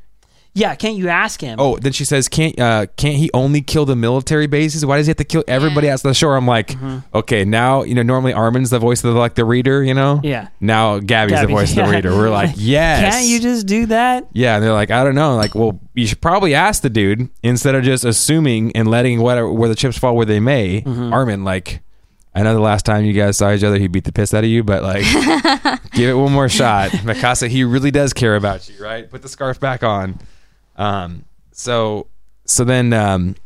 Yeah, 0.55 0.75
can't 0.75 0.97
you 0.97 1.09
ask 1.09 1.41
him? 1.41 1.59
Oh, 1.59 1.79
then 1.79 1.93
she 1.93 2.05
says, 2.05 2.29
"Can't 2.29 2.59
uh, 2.61 2.87
can't 2.99 3.17
he 3.17 3.31
only 3.33 3.63
kill 3.63 3.87
the 3.87 3.97
military 3.97 4.47
bases? 4.47 4.85
Why 4.85 4.99
does 4.99 5.07
he 5.07 5.11
have 5.11 5.17
to 5.17 5.25
kill 5.25 5.43
everybody 5.49 5.87
Yeah. 5.87 5.95
on 5.95 5.99
the 6.03 6.13
shore?" 6.13 6.37
I'm 6.37 6.47
like, 6.47 6.69
Mm-hmm. 6.73 6.99
okay, 7.15 7.45
now 7.47 7.85
you 7.85 7.95
know 7.95 8.03
normally 8.03 8.35
Armin's 8.35 8.69
the 8.69 8.79
voice 8.79 9.03
of 9.03 9.15
the, 9.15 9.19
like 9.19 9.35
the 9.35 9.47
reader, 9.47 9.83
you 9.83 9.95
know. 9.95 10.21
Yeah. 10.23 10.49
Now 10.61 10.99
Gabi's 11.01 11.33
Gabi, 11.33 11.41
the 11.47 11.47
voice 11.47 11.71
of 11.71 11.77
the 11.87 11.91
reader. 11.91 12.11
We're 12.11 12.29
like, 12.29 12.51
yes. 12.57 13.15
Can't 13.15 13.27
you 13.27 13.41
just 13.41 13.67
do 13.67 13.87
that? 13.87 14.27
Yeah, 14.35 14.57
and 14.57 14.63
they're 14.63 14.75
like, 14.75 14.91
I 14.91 15.05
don't 15.05 15.15
know. 15.15 15.37
Like, 15.37 15.55
well, 15.55 15.81
you 15.95 16.07
should 16.07 16.21
probably 16.21 16.55
ask 16.55 16.83
the 16.83 16.91
dude 16.91 17.31
instead 17.43 17.75
of 17.75 17.83
just 17.83 18.05
assuming 18.05 18.73
and 18.77 18.89
letting 18.89 19.21
whatever 19.23 19.51
where 19.51 19.71
the 19.71 19.75
chips 19.75 19.97
fall 19.97 20.15
where 20.17 20.27
they 20.27 20.41
may. 20.41 20.83
Mm-hmm. 20.83 21.15
Armin, 21.15 21.45
like, 21.45 21.81
I 22.35 22.43
know 22.43 22.53
the 22.53 22.61
last 22.61 22.85
time 22.85 23.07
you 23.07 23.15
guys 23.15 23.39
saw 23.39 23.53
each 23.53 23.65
other, 23.65 23.79
he 23.79 23.89
beat 23.89 24.05
the 24.05 24.13
piss 24.13 24.35
out 24.35 24.45
of 24.45 24.51
you, 24.51 24.63
but 24.65 24.83
like, 24.83 25.05
give 25.93 26.11
it 26.11 26.15
one 26.15 26.33
more 26.33 26.49
shot. 26.51 26.91
Mikasa, 26.91 27.49
he 27.49 27.65
really 27.65 27.91
does 27.91 28.13
care 28.13 28.37
about 28.37 28.69
you, 28.69 28.83
right? 28.85 29.09
Put 29.09 29.23
the 29.23 29.29
scarf 29.31 29.59
back 29.59 29.83
on. 29.83 30.19
Um, 30.77 31.25
so, 31.53 32.07
so 32.45 32.65
then, 32.65 32.93
um, 32.93 33.37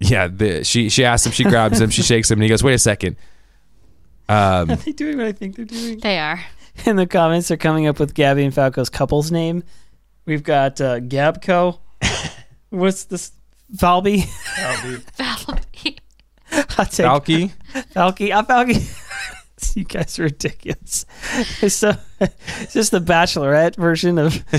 yeah, 0.00 0.28
the, 0.28 0.64
she 0.64 0.88
she 0.88 1.04
asks 1.04 1.26
him, 1.26 1.32
she 1.32 1.44
grabs 1.44 1.80
him, 1.80 1.90
she 1.90 2.02
shakes 2.10 2.30
him, 2.30 2.38
and 2.38 2.44
he 2.44 2.48
goes, 2.48 2.62
"Wait 2.62 2.74
a 2.74 2.78
second. 2.78 3.16
Um, 4.28 4.70
Are 4.70 4.76
they 4.76 4.92
doing 4.92 5.16
what 5.16 5.26
I 5.26 5.32
think 5.32 5.56
they're 5.56 5.64
doing? 5.64 5.98
They 6.00 6.18
are. 6.18 6.40
In 6.86 6.96
the 6.96 7.06
comments, 7.06 7.48
they're 7.48 7.56
coming 7.56 7.86
up 7.86 7.98
with 7.98 8.14
Gabi 8.14 8.44
and 8.44 8.54
Falco's 8.54 8.90
couple's 8.90 9.32
name. 9.32 9.64
We've 10.26 10.42
got 10.42 10.80
uh, 10.80 11.00
Gabco. 11.00 11.78
What's 12.70 13.04
this? 13.04 13.32
Valby. 13.74 14.22
Valby. 14.56 15.02
I'll 16.78 16.86
take 16.86 17.06
Falky, 17.06 17.52
Falky. 17.94 18.34
I'm 18.34 18.46
Falky. 18.46 19.34
you 19.76 19.84
guys 19.84 20.18
are 20.18 20.24
ridiculous. 20.24 21.06
It's 21.62 21.74
so 21.76 21.92
it's 22.20 22.72
just 22.72 22.90
the 22.90 23.00
Bachelorette 23.00 23.76
version 23.76 24.18
of. 24.18 24.32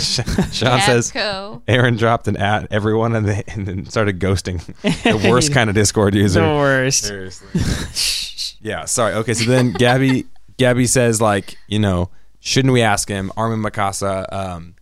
Sean 0.54 0.82
says, 0.82 1.12
Eren 1.12 1.98
dropped 1.98 2.28
an 2.28 2.38
at 2.38 2.72
everyone 2.72 3.16
and, 3.16 3.28
they, 3.28 3.44
and 3.48 3.68
then 3.68 3.86
started 3.86 4.20
ghosting. 4.20 4.64
The 5.04 5.30
worst 5.30 5.54
kind 5.54 5.70
of 5.70 5.76
Discord 5.76 6.16
user. 6.16 6.42
The 6.42 6.48
user. 6.48 6.58
worst. 6.58 7.04
Seriously. 7.06 8.58
yeah. 8.62 8.86
Sorry. 8.86 9.14
Okay. 9.16 9.34
So 9.34 9.50
then 9.50 9.74
Gabi, 9.74 10.26
Gabi 10.58 10.88
says 10.88 11.22
like, 11.22 11.58
you 11.68 11.80
know, 11.80 12.10
shouldn't 12.40 12.74
we 12.74 12.82
ask 12.82 13.08
him? 13.08 13.32
Armin 13.38 13.62
Mikasa. 13.62 14.32
Um, 14.32 14.76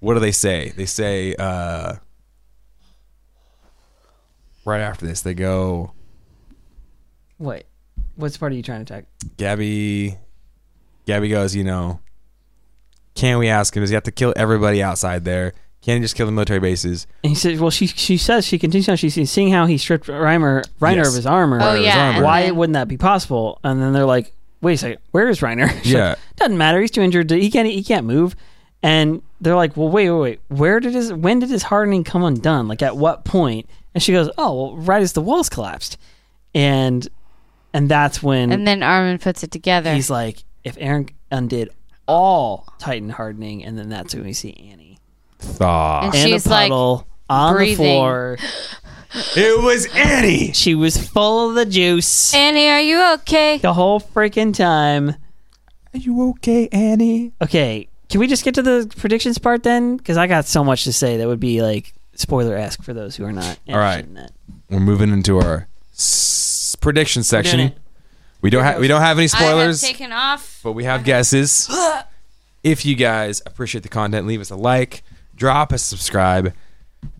what 0.00 0.14
do 0.14 0.20
they 0.20 0.32
say? 0.32 0.72
They 0.76 0.86
say 0.86 1.34
uh, 1.34 1.96
right 4.64 4.80
after 4.80 5.06
this. 5.06 5.22
They 5.22 5.34
go. 5.34 5.92
Wait, 7.38 7.64
what's 8.16 8.36
part 8.36 8.52
are 8.52 8.54
you 8.56 8.62
trying 8.62 8.84
to 8.84 8.94
attack? 8.94 9.06
Gabi. 9.36 10.16
Gabi 11.06 11.30
goes. 11.30 11.54
You 11.54 11.64
know, 11.64 12.00
can 13.14 13.38
we 13.38 13.48
ask 13.48 13.76
him? 13.76 13.82
Does 13.82 13.90
he 13.90 13.94
have 13.94 14.02
to 14.04 14.12
kill 14.12 14.32
everybody 14.36 14.82
outside 14.82 15.24
there? 15.24 15.52
Can 15.82 15.96
he 15.96 16.00
just 16.02 16.16
kill 16.16 16.26
the 16.26 16.32
military 16.32 16.58
bases? 16.58 17.06
And 17.22 17.30
he 17.30 17.36
says, 17.36 17.60
"Well, 17.60 17.70
she 17.70 17.86
she 17.86 18.16
says 18.16 18.44
she 18.44 18.58
continues 18.58 18.88
on. 18.88 18.96
She's 18.96 19.30
seeing 19.30 19.52
how 19.52 19.66
he 19.66 19.78
stripped 19.78 20.06
Reimer 20.06 20.64
Reiner 20.80 20.96
Yes. 20.96 21.08
of 21.10 21.14
his 21.14 21.26
armor. 21.26 21.58
Oh, 21.62 21.74
yeah. 21.74 21.96
armor. 22.06 22.16
and 22.16 22.24
Why 22.24 22.42
then- 22.42 22.56
wouldn't 22.56 22.74
that 22.74 22.88
be 22.88 22.96
possible?" 22.96 23.60
And 23.62 23.80
then 23.80 23.92
they're 23.92 24.04
like, 24.06 24.32
"Wait 24.60 24.74
a 24.74 24.78
second, 24.78 24.98
where 25.12 25.28
is 25.28 25.40
Reiner?" 25.40 25.68
She's 25.84 25.92
Yeah. 25.92 26.08
like, 26.10 26.18
doesn't 26.36 26.58
matter. 26.58 26.80
He's 26.80 26.90
too 26.90 27.02
injured. 27.02 27.28
To, 27.28 27.38
he 27.38 27.50
can't. 27.50 27.68
He 27.68 27.84
can't 27.84 28.04
move. 28.06 28.34
And 28.82 29.22
they're 29.40 29.54
like, 29.54 29.76
"Well, 29.76 29.88
wait, 29.88 30.10
wait, 30.10 30.20
wait. 30.20 30.40
Where 30.48 30.80
did 30.80 30.94
his? 30.94 31.12
When 31.12 31.38
did 31.38 31.50
his 31.50 31.62
hardening 31.64 32.02
come 32.02 32.24
undone? 32.24 32.66
Like 32.66 32.82
at 32.82 32.96
what 32.96 33.24
point?" 33.24 33.68
And 33.94 34.02
she 34.02 34.12
goes, 34.12 34.28
"Oh, 34.36 34.54
well, 34.54 34.76
right 34.76 35.02
as 35.02 35.12
the 35.12 35.22
walls 35.22 35.48
collapsed." 35.48 35.98
And 36.52 37.06
and 37.76 37.88
that's 37.88 38.22
when 38.22 38.50
And 38.52 38.66
then 38.66 38.82
Armin 38.82 39.18
puts 39.18 39.42
it 39.44 39.50
together. 39.50 39.92
he's 39.94 40.10
like, 40.10 40.44
"If 40.64 40.76
Eren 40.78 41.10
undid 41.30 41.70
all 42.06 42.66
Titan 42.78 43.10
hardening," 43.10 43.64
and 43.64 43.78
then 43.78 43.88
that's 43.88 44.14
when 44.14 44.24
we 44.24 44.32
see 44.32 44.68
Annie 44.72 44.98
Thaw. 45.38 46.02
And 46.06 46.14
in 46.14 46.26
she's 46.26 46.46
a 46.46 46.50
like 46.50 46.70
puddle 46.70 47.06
on 47.28 47.58
the 47.58 47.74
floor. 47.74 48.38
It 49.34 49.62
was 49.62 49.86
Annie. 49.94 50.52
She 50.52 50.74
was 50.74 50.98
full 50.98 51.48
of 51.48 51.54
the 51.54 51.64
juice 51.64 52.34
Annie, 52.34 52.68
are 52.68 52.80
you 52.80 53.02
okay? 53.14 53.56
the 53.58 53.72
whole 53.72 53.98
freaking 53.98 54.52
time. 54.54 55.10
Are 55.10 55.98
you 55.98 56.30
okay, 56.30 56.68
Annie? 56.70 57.32
Okay, 57.40 57.88
can 58.10 58.20
we 58.20 58.26
just 58.26 58.44
get 58.44 58.54
to 58.56 58.62
the 58.62 58.92
predictions 58.98 59.38
part 59.38 59.62
then? 59.62 59.96
Because 59.96 60.18
I 60.18 60.26
got 60.26 60.44
so 60.44 60.62
much 60.62 60.84
to 60.84 60.92
say 60.92 61.16
that 61.16 61.26
would 61.26 61.40
be 61.40 61.62
like 61.62 61.94
spoiler 62.14 62.56
esque 62.56 62.82
for 62.82 62.92
those 62.92 63.16
who 63.16 63.24
are 63.24 63.32
not. 63.32 63.58
All 63.70 63.78
right. 63.78 64.00
interested 64.00 64.08
in 64.08 64.14
that. 64.14 64.32
We're 64.68 64.80
moving 64.80 65.10
into 65.10 65.38
our 65.38 65.66
s- 65.94 66.65
prediction 66.80 67.22
section. 67.22 67.58
doing. 67.58 67.72
We 68.42 68.50
don't 68.50 68.62
have 68.64 68.78
we 68.80 68.88
don't 68.88 69.00
have 69.00 69.18
any 69.18 69.28
spoilers, 69.28 69.82
I 69.82 69.86
have 69.88 69.96
taken 69.96 70.12
off. 70.12 70.60
but 70.62 70.72
we 70.72 70.84
have 70.84 71.04
guesses. 71.04 71.68
if 72.62 72.84
you 72.84 72.94
guys 72.94 73.42
appreciate 73.46 73.82
the 73.82 73.88
content, 73.88 74.26
leave 74.26 74.40
us 74.40 74.50
a 74.50 74.56
like, 74.56 75.02
drop 75.34 75.72
a 75.72 75.78
subscribe, 75.78 76.52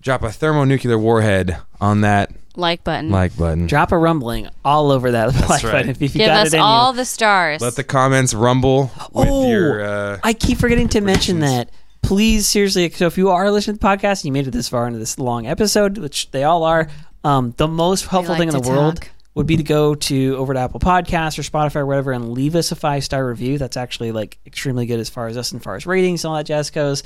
drop 0.01 0.23
a 0.23 0.31
thermonuclear 0.31 0.99
warhead 0.99 1.57
on 1.81 2.03
that 2.03 2.33
Like 2.55 2.85
button. 2.85 3.11
like 3.11 3.37
button. 3.37 3.67
Drop 3.67 3.93
a 3.93 3.99
rumbling 3.99 4.49
all 4.65 4.91
over 4.93 5.11
that 5.13 5.35
like 5.49 5.63
right. 5.63 5.73
button 5.73 5.91
if 5.91 6.03
you 6.03 6.09
Give 6.09 6.27
got 6.29 6.47
us 6.47 6.53
it 6.53 6.57
in 6.57 6.61
all 6.63 6.93
you. 6.93 6.97
the 6.99 7.05
stars. 7.05 7.61
Let 7.61 7.75
the 7.77 7.85
comments 7.85 8.35
rumble 8.35 8.91
with 9.13 9.29
Oh, 9.31 9.49
your. 9.51 9.85
Uh, 9.85 10.19
I 10.23 10.33
keep 10.33 10.59
forgetting 10.59 10.89
to 10.91 11.01
mention 11.01 11.41
that. 11.41 11.71
Please, 12.03 12.47
seriously, 12.47 12.89
so 12.91 13.07
if 13.07 13.19
you 13.19 13.31
are 13.31 13.51
listening 13.51 13.77
to 13.79 13.81
the 13.81 13.87
podcast 13.87 14.21
and 14.21 14.27
you 14.27 14.33
made 14.33 14.47
it 14.47 14.53
this 14.53 14.69
far 14.69 14.87
into 14.87 15.01
this 15.01 15.19
long 15.19 15.47
episode, 15.49 15.99
which 15.99 16.31
they 16.31 16.45
all 16.45 16.63
are, 16.63 16.89
um, 17.25 17.53
the 17.57 17.67
most 17.67 18.07
helpful 18.07 18.35
like 18.35 18.39
thing 18.39 18.49
in 18.49 18.55
to 18.55 18.61
the 18.61 18.69
world 18.69 18.97
talk. 19.03 19.09
Would 19.37 19.47
be 19.47 19.59
to 19.59 19.63
go 19.63 19.95
to 19.95 20.35
over 20.39 20.55
to 20.55 20.59
Apple 20.59 20.81
Podcasts 20.81 21.39
or 21.39 21.43
Spotify 21.43 21.77
or 21.77 21.87
whatever 21.87 22.11
and 22.11 22.33
leave 22.33 22.57
us 22.57 22.73
a 22.73 22.77
five 22.77 23.05
star 23.05 23.25
review. 23.29 23.59
That's 23.59 23.77
actually 23.77 24.11
like 24.11 24.39
extremely 24.47 24.87
good 24.87 24.99
as 24.99 25.11
far 25.11 25.29
as 25.29 25.37
us 25.37 25.53
and 25.53 25.63
far 25.63 25.77
as 25.77 25.87
ratings 25.87 26.25
and 26.25 26.31
all 26.31 26.37
that 26.39 26.47
jazz 26.47 26.71
goes. 26.71 27.03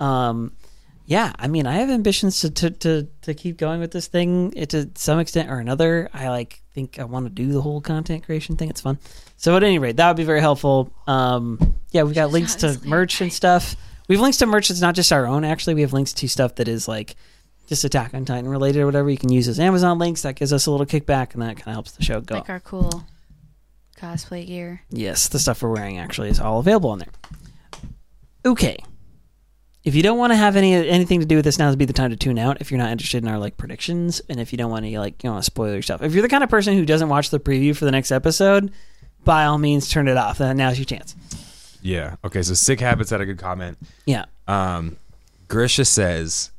Um, 0.00 0.56
yeah, 1.04 1.34
I 1.38 1.46
mean, 1.46 1.66
I 1.66 1.74
have 1.74 1.90
ambitions 1.90 2.40
to, 2.40 2.50
to, 2.50 2.70
to, 2.70 3.08
to 3.20 3.34
keep 3.34 3.58
going 3.58 3.80
with 3.80 3.90
this 3.90 4.06
thing 4.06 4.54
it, 4.56 4.70
to 4.70 4.90
some 4.94 5.18
extent 5.18 5.50
or 5.50 5.58
another. 5.58 6.08
I 6.14 6.30
like 6.30 6.62
think 6.72 6.98
I 6.98 7.04
want 7.04 7.26
to 7.26 7.30
do 7.30 7.52
the 7.52 7.60
whole 7.60 7.82
content 7.82 8.24
creation 8.24 8.56
thing. 8.56 8.70
It's 8.70 8.80
fun. 8.80 8.98
So 9.36 9.54
at 9.54 9.62
any 9.62 9.78
rate, 9.78 9.98
that 9.98 10.08
would 10.08 10.16
be 10.16 10.24
very 10.24 10.40
helpful. 10.40 10.90
Um, 11.06 11.74
yeah, 11.90 12.04
we've 12.04 12.14
got 12.14 12.30
links 12.30 12.54
to 12.56 12.80
merch 12.86 13.20
and 13.20 13.30
stuff. 13.30 13.76
We 14.08 14.14
have 14.14 14.22
links 14.22 14.38
to 14.38 14.46
merch 14.46 14.68
that's 14.68 14.80
not 14.80 14.94
just 14.94 15.12
our 15.12 15.26
own. 15.26 15.44
Actually, 15.44 15.74
we 15.74 15.82
have 15.82 15.92
links 15.92 16.14
to 16.14 16.28
stuff 16.28 16.54
that 16.54 16.66
is 16.66 16.88
like 16.88 17.14
just 17.66 17.84
Attack 17.84 18.14
on 18.14 18.24
Titan 18.24 18.48
related 18.48 18.82
or 18.82 18.86
whatever. 18.86 19.10
You 19.10 19.16
can 19.18 19.30
use 19.32 19.48
as 19.48 19.58
Amazon 19.60 19.98
links. 19.98 20.22
That 20.22 20.36
gives 20.36 20.52
us 20.52 20.66
a 20.66 20.70
little 20.70 20.86
kickback, 20.86 21.32
and 21.34 21.42
that 21.42 21.56
kind 21.56 21.68
of 21.68 21.72
helps 21.74 21.92
the 21.92 22.02
show 22.02 22.20
go. 22.20 22.36
like 22.36 22.50
our 22.50 22.60
cool 22.60 23.04
cosplay 23.96 24.46
gear. 24.46 24.82
Yes, 24.90 25.28
the 25.28 25.38
stuff 25.38 25.62
we're 25.62 25.70
wearing 25.70 25.98
actually 25.98 26.28
is 26.28 26.40
all 26.40 26.58
available 26.58 26.90
on 26.90 26.98
there. 26.98 27.08
Okay. 28.46 28.76
if 29.84 29.94
you 29.94 30.02
don't 30.02 30.18
want 30.18 30.32
to 30.32 30.36
have 30.36 30.56
any 30.56 30.74
anything 30.74 31.20
to 31.20 31.26
do 31.26 31.36
with 31.36 31.44
this, 31.44 31.58
now 31.58 31.70
would 31.70 31.78
be 31.78 31.84
the 31.86 31.92
time 31.94 32.10
to 32.10 32.16
tune 32.16 32.38
out. 32.38 32.60
If 32.60 32.70
you're 32.70 32.78
not 32.78 32.90
interested 32.90 33.22
in 33.22 33.28
our 33.28 33.38
like 33.38 33.56
predictions, 33.56 34.20
and 34.28 34.38
if 34.40 34.52
you 34.52 34.58
don't 34.58 34.70
want 34.70 34.84
to 34.84 34.98
like 34.98 35.22
you 35.24 35.30
know 35.30 35.40
spoiler 35.40 35.80
stuff, 35.82 36.02
if 36.02 36.12
you're 36.12 36.22
the 36.22 36.28
kind 36.28 36.44
of 36.44 36.50
person 36.50 36.74
who 36.74 36.84
doesn't 36.84 37.08
watch 37.08 37.30
the 37.30 37.40
preview 37.40 37.74
for 37.74 37.84
the 37.86 37.90
next 37.90 38.12
episode, 38.12 38.70
by 39.24 39.44
all 39.46 39.56
means 39.58 39.88
turn 39.88 40.08
it 40.08 40.16
off. 40.18 40.40
Now's 40.40 40.78
your 40.78 40.84
chance. 40.84 41.14
Yeah. 41.80 42.16
Okay. 42.24 42.42
So 42.42 42.52
sick 42.54 42.80
habits 42.80 43.10
had 43.10 43.20
a 43.22 43.26
good 43.26 43.38
comment. 43.38 43.78
Yeah. 44.04 44.26
Um, 44.46 44.96
Grisha 45.48 45.84
says 45.86 46.50
that 46.50 46.53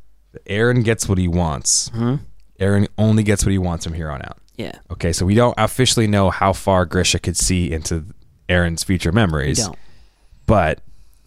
Eren 0.46 0.84
gets 0.84 1.08
what 1.10 1.18
he 1.18 1.28
wants. 1.28 1.90
Mhm. 1.90 2.20
Eren 2.60 2.88
only 2.98 3.24
gets 3.24 3.44
what 3.46 3.52
he 3.52 3.58
wants 3.58 3.86
from 3.86 3.94
here 3.94 4.10
on 4.10 4.22
out. 4.22 4.38
Yeah. 4.58 4.74
Okay, 4.92 5.12
so 5.12 5.26
we 5.26 5.36
don't 5.36 5.54
officially 5.58 6.08
know 6.08 6.30
how 6.30 6.54
far 6.54 6.86
Grisha 6.86 7.20
could 7.20 7.36
see 7.38 7.72
into 7.72 8.06
Eren's 8.48 8.84
future 8.84 9.12
We 9.12 9.16
memories, 9.16 9.58
don't. 9.66 9.78
but 10.46 10.80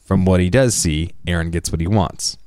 from 0.05 0.24
what 0.24 0.40
he 0.40 0.48
does 0.48 0.74
see, 0.74 1.12
Eren 1.26 1.51
gets 1.51 1.70
what 1.70 1.80
he 1.80 1.86
wants. 1.86 2.39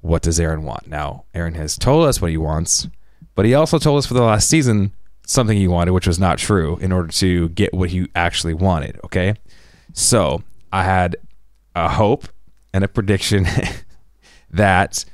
What 0.00 0.22
does 0.22 0.38
Eren 0.40 0.62
want? 0.62 0.88
Now, 0.88 1.24
Eren 1.34 1.54
has 1.54 1.78
told 1.78 2.06
us 2.08 2.20
what 2.20 2.30
he 2.32 2.36
wants, 2.36 2.88
but 3.36 3.44
he 3.44 3.54
also 3.54 3.78
told 3.78 3.98
us 3.98 4.06
for 4.06 4.14
the 4.14 4.22
last 4.22 4.48
season 4.48 4.92
something 5.26 5.56
he 5.56 5.68
wanted, 5.68 5.92
which 5.92 6.06
was 6.06 6.18
not 6.18 6.38
true, 6.38 6.76
in 6.80 6.90
order 6.92 7.08
to 7.08 7.48
get 7.50 7.72
what 7.72 7.90
he 7.90 8.08
actually 8.16 8.54
wanted. 8.54 8.98
Okay, 9.04 9.34
so 9.92 10.42
I 10.72 10.82
had 10.84 11.16
a 11.76 11.88
hope 11.88 12.26
and 12.72 12.82
a 12.84 12.88
prediction 12.88 13.46
that 14.50 15.04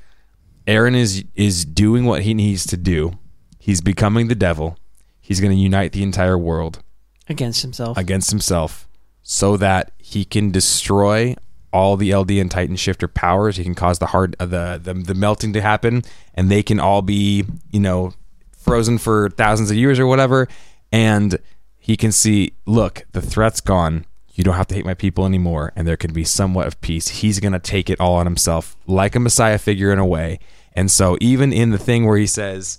Eren 0.66 0.94
is 0.94 1.24
is 1.34 1.64
doing 1.64 2.04
what 2.04 2.22
he 2.22 2.34
needs 2.34 2.66
to 2.66 2.76
do. 2.76 3.12
He's 3.58 3.80
becoming 3.80 4.28
the 4.28 4.34
devil. 4.34 4.76
He's 5.20 5.40
going 5.40 5.52
to 5.52 5.58
unite 5.62 5.92
the 5.92 6.02
entire 6.02 6.36
world 6.38 6.82
Against 7.28 7.62
himself. 7.62 7.96
against 7.96 8.30
himself 8.30 8.88
so 9.22 9.56
that 9.58 9.92
he 9.98 10.24
can 10.24 10.50
destroy 10.50 11.36
all 11.72 11.96
the 11.96 12.12
LD 12.14 12.32
and 12.32 12.50
Titan 12.50 12.74
shifter 12.76 13.06
powers. 13.06 13.56
He 13.56 13.62
can 13.62 13.76
cause 13.76 14.00
the 14.00 14.06
hard 14.06 14.34
uh, 14.40 14.46
the, 14.46 14.80
the 14.82 14.94
the 14.94 15.14
melting 15.14 15.52
to 15.52 15.60
happen 15.60 16.02
and 16.34 16.50
they 16.50 16.62
can 16.62 16.80
all 16.80 17.02
be, 17.02 17.44
you 17.70 17.80
know, 17.80 18.12
frozen 18.52 18.98
for 18.98 19.30
thousands 19.30 19.70
of 19.70 19.76
years 19.76 19.98
or 19.98 20.06
whatever 20.06 20.48
and 20.92 21.38
he 21.78 21.96
can 21.96 22.12
see, 22.12 22.52
look, 22.66 23.06
the 23.12 23.22
threat's 23.22 23.60
gone. 23.60 24.04
You 24.40 24.44
don't 24.44 24.54
have 24.54 24.68
to 24.68 24.74
hate 24.74 24.86
my 24.86 24.94
people 24.94 25.26
anymore 25.26 25.70
and 25.76 25.86
there 25.86 25.98
can 25.98 26.14
be 26.14 26.24
somewhat 26.24 26.66
of 26.66 26.80
peace. 26.80 27.08
He's 27.08 27.40
going 27.40 27.52
to 27.52 27.58
take 27.58 27.90
it 27.90 28.00
all 28.00 28.14
on 28.14 28.24
himself 28.24 28.74
like 28.86 29.14
a 29.14 29.20
messiah 29.20 29.58
figure 29.58 29.92
in 29.92 29.98
a 29.98 30.06
way. 30.06 30.38
And 30.72 30.90
so 30.90 31.18
even 31.20 31.52
in 31.52 31.72
the 31.72 31.78
thing 31.78 32.06
where 32.06 32.16
he 32.16 32.26
says 32.26 32.78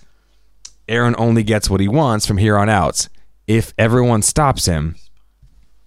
Eren 0.88 1.13
only 1.19 1.43
gets 1.43 1.69
what 1.69 1.79
he 1.79 1.88
wants 1.88 2.25
from 2.25 2.38
here 2.38 2.57
on 2.57 2.67
out, 2.67 3.07
if 3.45 3.75
everyone 3.77 4.23
stops 4.23 4.65
him, 4.65 4.95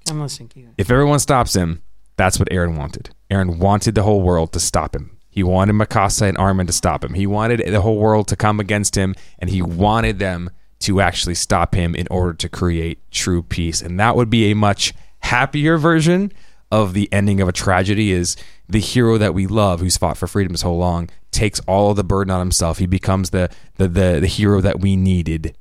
I'm 0.09 0.21
listening 0.21 0.49
to 0.51 0.61
you. 0.61 0.69
if 0.79 0.93
everyone 0.93 1.19
stops 1.19 1.57
him, 1.57 1.83
that's 2.15 2.39
what 2.39 2.51
Eren 2.51 2.79
wanted. 2.79 3.11
Eren 3.29 3.59
wanted 3.59 3.97
the 3.97 4.05
whole 4.05 4.23
world 4.23 4.53
to 4.53 4.61
stop 4.61 4.95
him. 4.95 5.19
He 5.29 5.43
wanted 5.43 5.73
Mikasa 5.73 6.29
and 6.29 6.39
Armin 6.39 6.69
to 6.69 6.73
stop 6.73 7.03
him. 7.03 7.15
He 7.15 7.27
wanted 7.27 7.61
the 7.67 7.81
whole 7.81 7.99
world 7.99 8.29
to 8.29 8.37
come 8.37 8.61
against 8.61 8.97
him, 8.97 9.17
and 9.41 9.51
he 9.51 9.61
wanted 9.61 10.21
them 10.21 10.51
to 10.81 11.01
actually 11.01 11.35
stop 11.35 11.75
him 11.75 11.97
in 11.97 12.07
order 12.13 12.33
to 12.35 12.49
create 12.49 13.01
true 13.11 13.43
peace. 13.43 13.83
And 13.83 13.99
that 13.99 14.15
would 14.15 14.31
be 14.31 14.53
a 14.53 14.55
much 14.55 14.95
happier 15.25 15.77
version 15.79 16.33
of 16.71 16.93
the 16.93 17.09
ending 17.13 17.41
of 17.41 17.49
a 17.49 17.53
tragedy 17.53 18.13
is 18.13 18.37
the 18.69 18.81
hero 18.81 19.19
that 19.19 19.35
we 19.35 19.47
love 19.47 19.81
who's 19.81 19.97
fought 19.97 20.17
for 20.17 20.27
freedom 20.27 20.57
so 20.57 20.75
long 20.75 21.09
takes 21.31 21.61
all 21.61 21.91
of 21.91 21.97
the 21.97 22.05
burden 22.05 22.31
on 22.31 22.41
himself. 22.41 22.79
He 22.79 22.87
becomes 22.87 23.31
the 23.31 23.49
the 23.77 23.89
the, 23.89 24.19
the 24.21 24.27
hero 24.27 24.61
that 24.61 24.81
we 24.81 24.97
needed. 24.97 25.57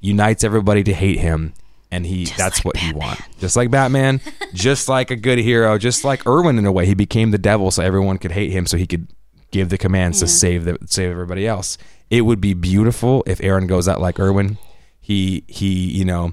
Unites 0.00 0.44
everybody 0.44 0.84
to 0.84 0.92
hate 0.94 1.18
him 1.18 1.54
and 1.90 2.06
he 2.06 2.26
that's 2.26 2.58
like 2.58 2.64
what 2.64 2.76
he 2.76 2.92
Batman. 2.92 3.08
wants 3.08 3.22
just 3.38 3.56
like 3.56 3.70
batman. 3.70 4.20
Just 4.54 4.88
like 4.88 5.10
a 5.10 5.16
good 5.16 5.38
hero. 5.38 5.76
Just 5.78 6.04
like 6.04 6.26
Erwin 6.26 6.58
in 6.58 6.64
a 6.66 6.72
way. 6.72 6.86
He 6.86 6.94
became 6.94 7.30
the 7.30 7.38
devil 7.38 7.70
so 7.70 7.82
everyone 7.82 8.16
could 8.18 8.32
hate 8.32 8.50
him 8.50 8.66
so 8.66 8.76
he 8.78 8.86
could 8.86 9.06
give 9.50 9.68
the 9.68 9.78
commands 9.78 10.20
to 10.20 10.26
save 10.26 10.64
the 10.64 10.78
save 10.86 11.10
everybody 11.10 11.46
else. 11.46 11.76
It 12.10 12.22
would 12.22 12.40
be 12.40 12.54
beautiful 12.54 13.22
if 13.26 13.38
Eren 13.38 13.68
goes 13.68 13.86
out 13.88 14.00
like 14.00 14.18
Erwin. 14.18 14.56
He 15.00 15.44
he 15.48 15.90
you 15.90 16.04
know 16.04 16.32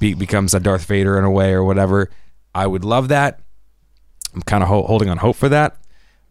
be, 0.00 0.14
becomes 0.14 0.52
a 0.54 0.60
darth 0.60 0.84
vader 0.86 1.16
in 1.16 1.24
a 1.24 1.30
way 1.30 1.52
or 1.52 1.62
whatever 1.62 2.10
i 2.54 2.66
would 2.66 2.84
love 2.84 3.08
that 3.08 3.40
i'm 4.34 4.42
kind 4.42 4.62
of 4.64 4.68
ho- 4.68 4.82
holding 4.82 5.08
on 5.08 5.18
hope 5.18 5.36
for 5.36 5.48
that 5.48 5.76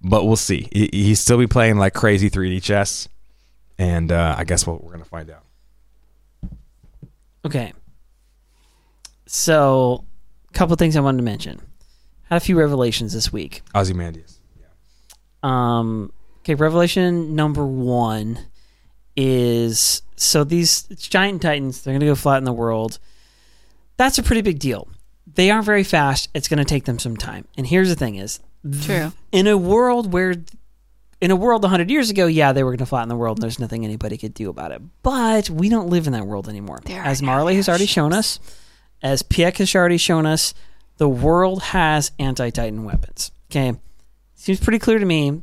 but 0.01 0.25
we'll 0.25 0.35
see 0.35 0.67
he, 0.73 0.89
he 0.91 1.15
still 1.15 1.37
be 1.37 1.47
playing 1.47 1.77
like 1.77 1.93
crazy 1.93 2.29
3d 2.29 2.61
chess 2.61 3.07
and 3.77 4.11
uh, 4.11 4.35
i 4.37 4.43
guess 4.43 4.67
what 4.67 4.83
we're 4.83 4.91
gonna 4.91 5.05
find 5.05 5.29
out 5.29 5.43
Okay. 7.45 7.73
So, 9.25 10.03
a 10.49 10.53
couple 10.53 10.75
things 10.75 10.95
I 10.95 11.01
wanted 11.01 11.17
to 11.17 11.23
mention. 11.23 11.61
Had 12.23 12.37
a 12.37 12.39
few 12.39 12.57
revelations 12.57 13.13
this 13.13 13.31
week. 13.31 13.61
ozymandias 13.73 14.39
Um, 15.41 16.11
okay, 16.39 16.55
revelation 16.55 17.35
number 17.35 17.65
one 17.65 18.39
is 19.15 20.01
so 20.15 20.43
these 20.43 20.83
giant 20.83 21.41
titans 21.41 21.81
they're 21.81 21.93
going 21.93 22.01
to 22.01 22.05
go 22.05 22.15
flat 22.15 22.37
in 22.37 22.43
the 22.43 22.53
world. 22.53 22.99
That's 23.99 24.17
a 24.17 24.23
pretty 24.23 24.41
big 24.41 24.59
deal. 24.59 24.87
They 25.27 25.51
aren't 25.51 25.65
very 25.65 25.83
fast. 25.83 26.29
It's 26.33 26.47
going 26.47 26.59
to 26.59 26.63
take 26.63 26.85
them 26.85 26.99
some 26.99 27.17
time. 27.17 27.45
And 27.57 27.67
here's 27.67 27.89
the 27.89 27.97
thing: 27.97 28.15
is 28.15 28.39
True. 28.81 29.11
in 29.33 29.45
a 29.45 29.57
world 29.57 30.13
where 30.13 30.35
in 31.19 31.31
a 31.31 31.35
world 31.35 31.63
100 31.63 31.91
years 31.91 32.09
ago 32.09 32.25
yeah 32.25 32.53
they 32.53 32.63
were 32.63 32.71
going 32.71 32.77
to 32.77 32.85
flatten 32.85 33.09
the 33.09 33.17
world. 33.17 33.39
And 33.39 33.43
there's 33.43 33.59
nothing 33.59 33.83
anybody 33.83 34.17
could 34.17 34.33
do 34.33 34.49
about 34.49 34.71
it. 34.71 34.81
But 35.03 35.49
we 35.49 35.67
don't 35.67 35.89
live 35.89 36.07
in 36.07 36.13
that 36.13 36.25
world 36.25 36.47
anymore. 36.47 36.79
As 36.87 37.21
marley 37.21 37.57
has 37.57 37.67
already 37.67 37.87
shown 37.87 38.13
us 38.13 38.39
as 39.01 39.21
Pieck 39.21 39.57
has 39.57 39.75
already 39.75 39.97
shown 39.97 40.25
us 40.25 40.53
the 40.95 41.09
world 41.09 41.61
has 41.61 42.11
anti-titan 42.19 42.85
weapons. 42.85 43.31
Okay? 43.51 43.77
Seems 44.35 44.61
pretty 44.61 44.79
clear 44.79 44.99
to 44.99 45.05
me. 45.05 45.41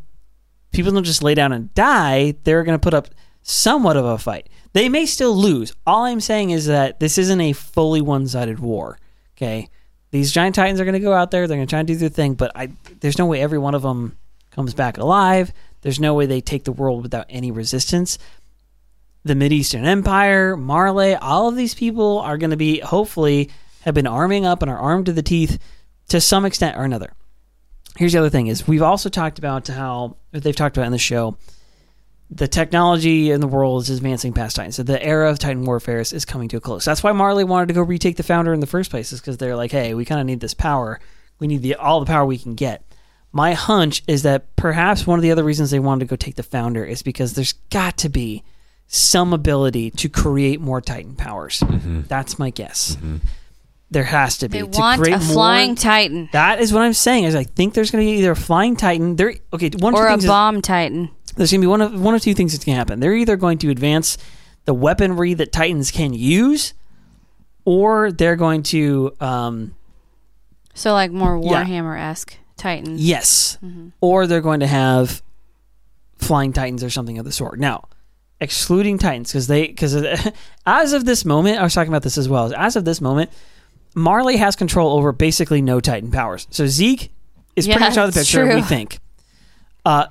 People 0.73 0.93
don't 0.93 1.05
just 1.05 1.23
lay 1.23 1.35
down 1.35 1.53
and 1.53 1.73
die. 1.75 2.37
They're 2.45 2.65
going 2.65 2.79
to 2.79 2.83
put 2.83 2.95
up 2.95 3.09
somewhat 3.43 3.99
of 3.99 4.07
a 4.07 4.17
fight 4.19 4.49
they 4.77 4.89
may 4.89 5.07
still 5.07 5.35
lose. 5.35 5.73
All 5.87 6.05
i'm 6.05 6.21
saying 6.21 6.51
is 6.51 6.67
that 6.67 7.01
this 7.01 7.19
isn't 7.19 7.41
a 7.41 7.53
fully 7.53 8.01
one-sided 8.01 8.59
war 8.59 8.99
okay? 9.37 9.69
These 10.13 10.33
giant 10.33 10.55
titans 10.55 10.81
are 10.81 10.85
going 10.85 10.95
to 10.95 11.01
go 11.01 11.13
out 11.13 11.31
there 11.31 11.47
they're 11.47 11.57
going 11.57 11.67
to 11.67 11.71
try 11.71 11.81
and 11.81 11.89
do 11.89 11.97
their 11.97 12.09
thing 12.09 12.35
but 12.35 12.53
I, 12.55 12.71
there's 13.01 13.19
no 13.19 13.27
way 13.27 13.41
every 13.41 13.59
one 13.59 13.75
of 13.75 13.83
them 13.83 14.17
comes 14.57 14.75
back 14.75 14.99
alive. 14.99 15.53
There's 15.83 16.01
no 16.01 16.15
way 16.15 16.27
they 16.27 16.41
take 16.41 16.65
the 16.65 16.73
world 16.73 17.03
without 17.03 17.27
any 17.29 17.53
resistance. 17.53 18.19
The 19.25 19.35
Mideastern 19.35 19.85
Empire, 19.85 20.57
Marley, 20.57 21.15
all 21.15 21.49
of 21.49 21.57
these 21.57 21.75
people 21.75 22.19
are 22.21 22.39
going 22.39 22.51
to 22.51 22.57
be 22.57 22.81
hopefully 22.81 23.51
have 23.83 23.95
been 23.95 24.07
arming 24.07 24.47
up 24.47 24.63
and 24.63 24.71
are 24.71 24.79
armed 24.79 25.07
to 25.07 25.13
the 25.13 25.23
teeth 25.23 25.59
to 26.09 26.21
some 26.21 26.45
extent 26.45 26.77
or 26.77 26.85
another. 26.85 27.13
Here's 27.97 28.13
the 28.13 28.19
other 28.19 28.31
thing: 28.31 28.47
is 28.47 28.67
we've 28.67 28.83
also 28.83 29.09
talked 29.09 29.39
about 29.39 29.69
how 29.69 30.17
they've 30.33 30.57
talked 30.57 30.77
about 30.77 30.87
in 30.87 30.93
the 30.93 30.99
show 30.99 31.37
the 32.31 32.49
technology 32.49 33.31
in 33.31 33.41
the 33.41 33.47
world 33.47 33.83
is 33.83 33.91
advancing 33.91 34.33
past 34.33 34.57
Titan. 34.57 34.73
So 34.73 34.83
the 34.83 35.03
era 35.03 35.31
of 35.31 35.39
Titan 35.39 35.65
warfare 35.65 36.01
is, 36.01 36.13
is 36.13 36.25
coming 36.25 36.49
to 36.49 36.57
a 36.57 36.61
close. 36.61 36.85
That's 36.85 37.03
why 37.03 37.13
Marley 37.13 37.45
wanted 37.45 37.69
to 37.69 37.75
go 37.75 37.83
retake 37.83 38.17
the 38.17 38.23
Founder 38.23 38.53
in 38.53 38.61
the 38.61 38.67
first 38.67 38.91
place, 38.91 39.13
is 39.13 39.21
because 39.21 39.37
they're 39.37 39.57
like, 39.57 39.71
hey, 39.71 39.95
we 39.95 40.05
kind 40.05 40.21
of 40.21 40.27
need 40.27 40.41
this 40.41 40.55
power. 40.55 40.99
We 41.39 41.47
need 41.47 41.63
the 41.63 41.77
all 41.77 42.01
the 42.01 42.07
power 42.07 42.25
we 42.27 42.39
can 42.39 42.55
get. 42.55 42.83
My 43.33 43.53
hunch 43.53 44.03
is 44.09 44.23
that 44.23 44.57
perhaps 44.57 45.07
one 45.07 45.19
of 45.19 45.23
the 45.23 45.31
other 45.31 45.45
reasons 45.45 45.71
they 45.71 45.79
wanted 45.79 46.07
to 46.07 46.11
go 46.11 46.17
take 46.17 46.37
the 46.37 46.43
Founder 46.43 46.85
is 46.85 47.03
because 47.03 47.35
there's 47.35 47.53
got 47.71 47.99
to 47.99 48.09
be 48.09 48.43
some 48.89 49.33
ability 49.33 49.91
to 49.91 50.09
create 50.09 50.61
more 50.61 50.81
Titan 50.81 51.15
powers. 51.17 51.61
Mm-hmm. 51.61 52.03
That's 52.03 52.39
my 52.39 52.51
guess. 52.51 52.97
Mm-hmm. 52.97 53.17
There 53.91 54.05
has 54.05 54.39
to 54.39 54.49
be. 54.49 54.61
They 54.63 54.67
to 54.69 54.79
want 54.81 55.01
create 55.01 55.15
a 55.15 55.19
more- 55.19 55.33
flying 55.35 55.75
titan 55.77 56.29
That 56.33 56.61
is 56.61 56.73
what 56.73 56.83
I'm 56.83 56.93
saying. 56.93 57.25
Is 57.25 57.37
I 57.37 57.45
think 57.45 57.75
there's 57.75 57.91
going 57.93 58.05
to 58.05 58.11
be 58.11 58.19
either 58.19 58.33
a 58.33 58.37
flying 58.37 58.75
Titan. 58.75 59.15
There, 59.15 59.35
okay. 59.53 59.71
One 59.79 59.95
of 59.95 60.01
or 60.01 60.07
a 60.07 60.11
things 60.11 60.25
is- 60.25 60.29
bomb 60.29 60.61
titan. 60.61 61.11
There's 61.37 61.51
going 61.51 61.61
to 61.61 61.65
be 61.65 61.69
one 61.69 61.81
of 61.81 62.01
one 62.01 62.15
of 62.15 62.23
two 62.23 62.35
things 62.35 62.53
that's 62.53 62.65
going 62.65 62.75
to 62.75 62.79
happen. 62.79 63.01
They're 63.01 63.15
either 63.15 63.37
going 63.37 63.59
to 63.59 63.71
advance 63.71 64.19
the 64.65 64.75
weaponry 64.75 65.35
that 65.35 65.53
Titans 65.53 65.91
can 65.91 66.13
use, 66.13 66.75
or 67.65 68.11
they're 68.13 68.37
going 68.37 68.63
to 68.65 69.13
um, 69.21 69.75
So 70.75 70.93
like 70.93 71.11
more 71.13 71.39
Warhammer 71.39 71.99
esque 71.99 72.37
titans. 72.57 73.01
yes, 73.01 73.59
Mm-hmm. 73.65 73.89
or 74.01 74.27
they're 74.27 74.41
going 74.41 74.61
to 74.61 74.67
have 74.67 75.23
flying 76.19 76.53
Titans 76.53 76.83
or 76.83 76.91
something 76.91 77.19
of 77.19 77.25
the 77.25 77.33
sort. 77.33 77.59
Now, 77.59 77.85
excluding 78.41 78.99
Titans 78.99 79.31
because 79.31 79.47
they 79.47 79.67
because 79.69 79.95
as 80.67 80.93
of 80.93 81.05
this 81.05 81.25
moment, 81.25 81.59
I 81.59 81.63
was 81.63 81.75
talking 81.75 81.93
about 81.93 82.03
this 82.03 82.19
as 82.19 82.29
well. 82.29 82.53
As 82.57 82.75
of 82.77 82.85
this 82.85 83.01
moment, 83.01 83.31
Marley 83.95 84.37
has 84.39 84.57
control 84.57 84.97
over 84.97 85.13
basically 85.13 85.63
no 85.63 85.81
Titan 85.81 86.11
powers. 86.11 86.47
So 86.51 86.67
Zeke 86.67 87.11
is 87.55 87.67
pretty 87.67 87.81
much 87.81 87.97
out 87.97 88.09
of 88.09 88.15
the 88.15 88.21
picture. 88.21 88.45
true. 88.47 88.55
We 88.57 88.63
think. 88.63 88.99
Uh, 89.85 90.07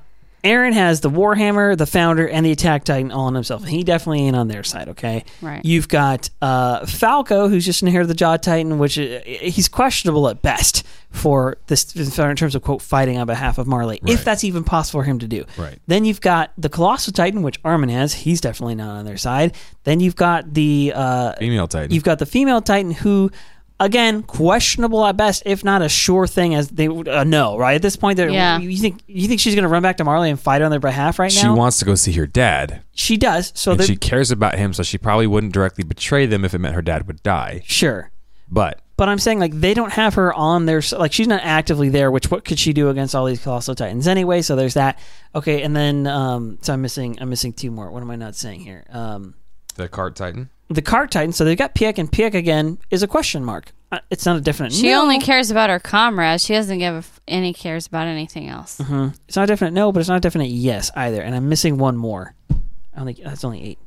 Eren 0.46 0.74
has 0.74 1.02
the 1.02 1.10
Warhammer, 1.10 1.76
the 1.76 1.88
Founder, 1.88 2.30
and 2.30 2.46
the 2.46 2.52
Attack 2.52 2.84
Titan 2.84 3.12
all 3.12 3.26
on 3.26 3.34
himself. 3.34 3.66
He 3.66 3.84
definitely 3.84 4.22
ain't 4.22 4.36
on 4.36 4.48
their 4.48 4.64
side. 4.64 4.90
Okay. 4.90 5.26
Right. 5.42 5.66
You've 5.66 5.88
got 5.88 6.30
uh, 6.42 6.86
Falco, 6.86 7.50
who's 7.50 7.66
just 7.66 7.82
an 7.82 7.88
heir 7.88 8.02
of 8.02 8.08
the 8.08 8.14
Jaw 8.14 8.38
Titan, 8.38 8.78
which 8.78 9.00
uh, 9.00 9.22
he's 9.26 9.68
questionable 9.68 10.30
at 10.30 10.44
best 10.44 10.84
for 11.10 11.58
this 11.68 11.96
in 11.96 12.36
terms 12.36 12.54
of 12.56 12.62
quote 12.62 12.82
fighting 12.82 13.18
on 13.18 13.26
behalf 13.26 13.58
of 13.58 13.66
Marley, 13.66 14.00
if 14.06 14.24
that's 14.24 14.44
even 14.44 14.64
possible 14.64 15.02
for 15.02 15.04
him 15.04 15.18
to 15.20 15.28
do. 15.28 15.46
Right. 15.58 15.80
Then 15.88 16.06
you've 16.06 16.22
got 16.22 16.52
the 16.58 16.70
Colossal 16.70 17.14
Titan, 17.14 17.42
which 17.42 17.60
Armin 17.66 17.90
has. 17.90 18.14
He's 18.14 18.40
definitely 18.40 18.76
not 18.76 18.98
on 18.98 19.06
their 19.06 19.18
side. 19.18 19.56
Then 19.84 20.00
you've 20.00 20.16
got 20.16 20.54
the 20.54 20.94
uh, 20.94 21.34
female 21.40 21.68
titan 21.68 21.92
You've 21.92 22.04
got 22.04 22.20
the 22.20 22.26
female 22.26 22.62
Titan 22.62 22.92
who 22.92 23.32
Again, 23.78 24.24
questionable 24.24 25.06
at 25.06 25.18
best, 25.18 25.44
if 25.46 25.62
not 25.64 25.82
a 25.82 25.90
sure 25.90 26.28
thing 26.28 26.56
as 26.56 26.70
they 26.70 26.88
would 26.88 27.10
uh, 27.10 27.26
no. 27.26 27.58
Right 27.58 27.76
at 27.76 27.82
this 27.82 27.98
point, 27.98 28.18
Yeah. 28.18 28.58
you 28.58 28.78
think 28.78 29.02
you 29.06 29.28
think 29.28 29.42
she's 29.42 29.54
going 29.54 29.64
to 29.64 29.70
run 29.70 29.84
back 29.84 29.98
to 29.98 30.06
Marley 30.06 30.30
and 30.30 30.40
fight 30.40 30.62
on 30.62 30.72
their 30.72 30.80
behalf 30.80 31.20
right 31.20 31.34
now? 31.34 31.42
She 31.42 31.50
wants 31.50 31.80
to 31.80 31.86
go 31.86 31.96
see 31.96 32.14
her 32.14 32.26
dad, 32.26 32.84
she 32.94 33.18
does. 33.18 33.52
So 33.54 33.74
and 33.74 33.84
she 33.84 33.98
cares 33.98 34.32
about 34.32 34.56
him, 34.56 34.72
so 34.74 34.82
she 34.82 34.98
probably 34.98 35.28
wouldn't 35.28 35.52
directly 35.52 35.84
betray 35.84 36.26
them 36.26 36.46
if 36.46 36.54
it 36.54 36.60
meant 36.60 36.74
her 36.74 36.82
dad 36.82 37.06
would 37.08 37.22
die. 37.22 37.64
sure. 37.66 38.12
But 38.50 38.80
But 38.96 39.10
I'm 39.10 39.20
saying 39.20 39.40
like 39.40 39.60
they 39.60 39.74
don't 39.74 39.92
have 39.92 40.14
her 40.14 40.34
on 40.34 40.68
their 40.68 40.82
like 40.98 41.12
she's 41.12 41.28
not 41.28 41.42
actively 41.44 41.90
there. 41.90 42.12
Which 42.12 42.32
what 42.32 42.46
could 42.46 42.60
she 42.60 42.72
do 42.72 42.90
against 42.90 43.14
all 43.14 43.26
these 43.26 43.42
colossal 43.42 43.76
titans 43.76 44.08
anyway? 44.08 44.42
So 44.42 44.56
there's 44.56 44.76
that. 44.76 45.00
Okay, 45.34 45.64
and 45.64 45.76
then 45.76 46.08
um, 46.08 46.60
so 46.62 46.72
I'm 46.72 46.82
missing 46.82 47.18
I'm 47.20 47.30
missing 47.30 47.52
two 47.52 47.72
more. 47.72 47.92
What 47.92 48.02
am 48.04 48.12
I 48.12 48.16
not 48.16 48.36
saying 48.36 48.62
here? 48.62 48.86
Um, 48.90 49.34
the 49.76 49.90
cart 49.90 50.16
titan. 50.16 50.50
The 50.70 50.82
cart 50.82 51.12
titan. 51.12 51.32
So 51.32 51.46
they've 51.46 51.58
got 51.58 51.76
Pieck 51.76 51.98
and 51.98 52.12
Pieck 52.12 52.34
again 52.34 52.78
is 52.90 53.04
a 53.04 53.08
question 53.08 53.44
mark. 53.46 53.72
Uh, 53.92 54.00
It's 54.10 54.26
not 54.26 54.36
a 54.38 54.42
definite. 54.42 54.74
She 54.74 54.90
no. 54.90 55.02
only 55.04 55.20
cares 55.20 55.52
about 55.52 55.70
her 55.70 55.80
comrades. 55.80 56.44
She 56.44 56.54
doesn't 56.54 56.80
give 56.80 56.96
a 56.96 56.98
f- 56.98 57.20
any 57.28 57.54
cares 57.54 57.86
about 57.86 58.08
anything 58.08 58.50
else. 58.50 58.80
Mhm. 58.80 59.14
It's 59.28 59.36
not 59.36 59.44
a 59.44 59.48
definite 59.48 59.72
no, 59.74 59.92
but 59.92 60.00
it's 60.00 60.10
not 60.10 60.18
a 60.18 60.22
definite 60.22 60.50
yes 60.50 60.90
either. 60.96 61.22
And 61.22 61.36
I'm 61.36 61.48
missing 61.50 61.78
one 61.78 61.96
more. 61.98 62.34
I 62.52 62.56
don't 62.98 63.06
think 63.06 63.20
that's 63.24 63.44
only 63.44 63.62
eight. 63.64 63.80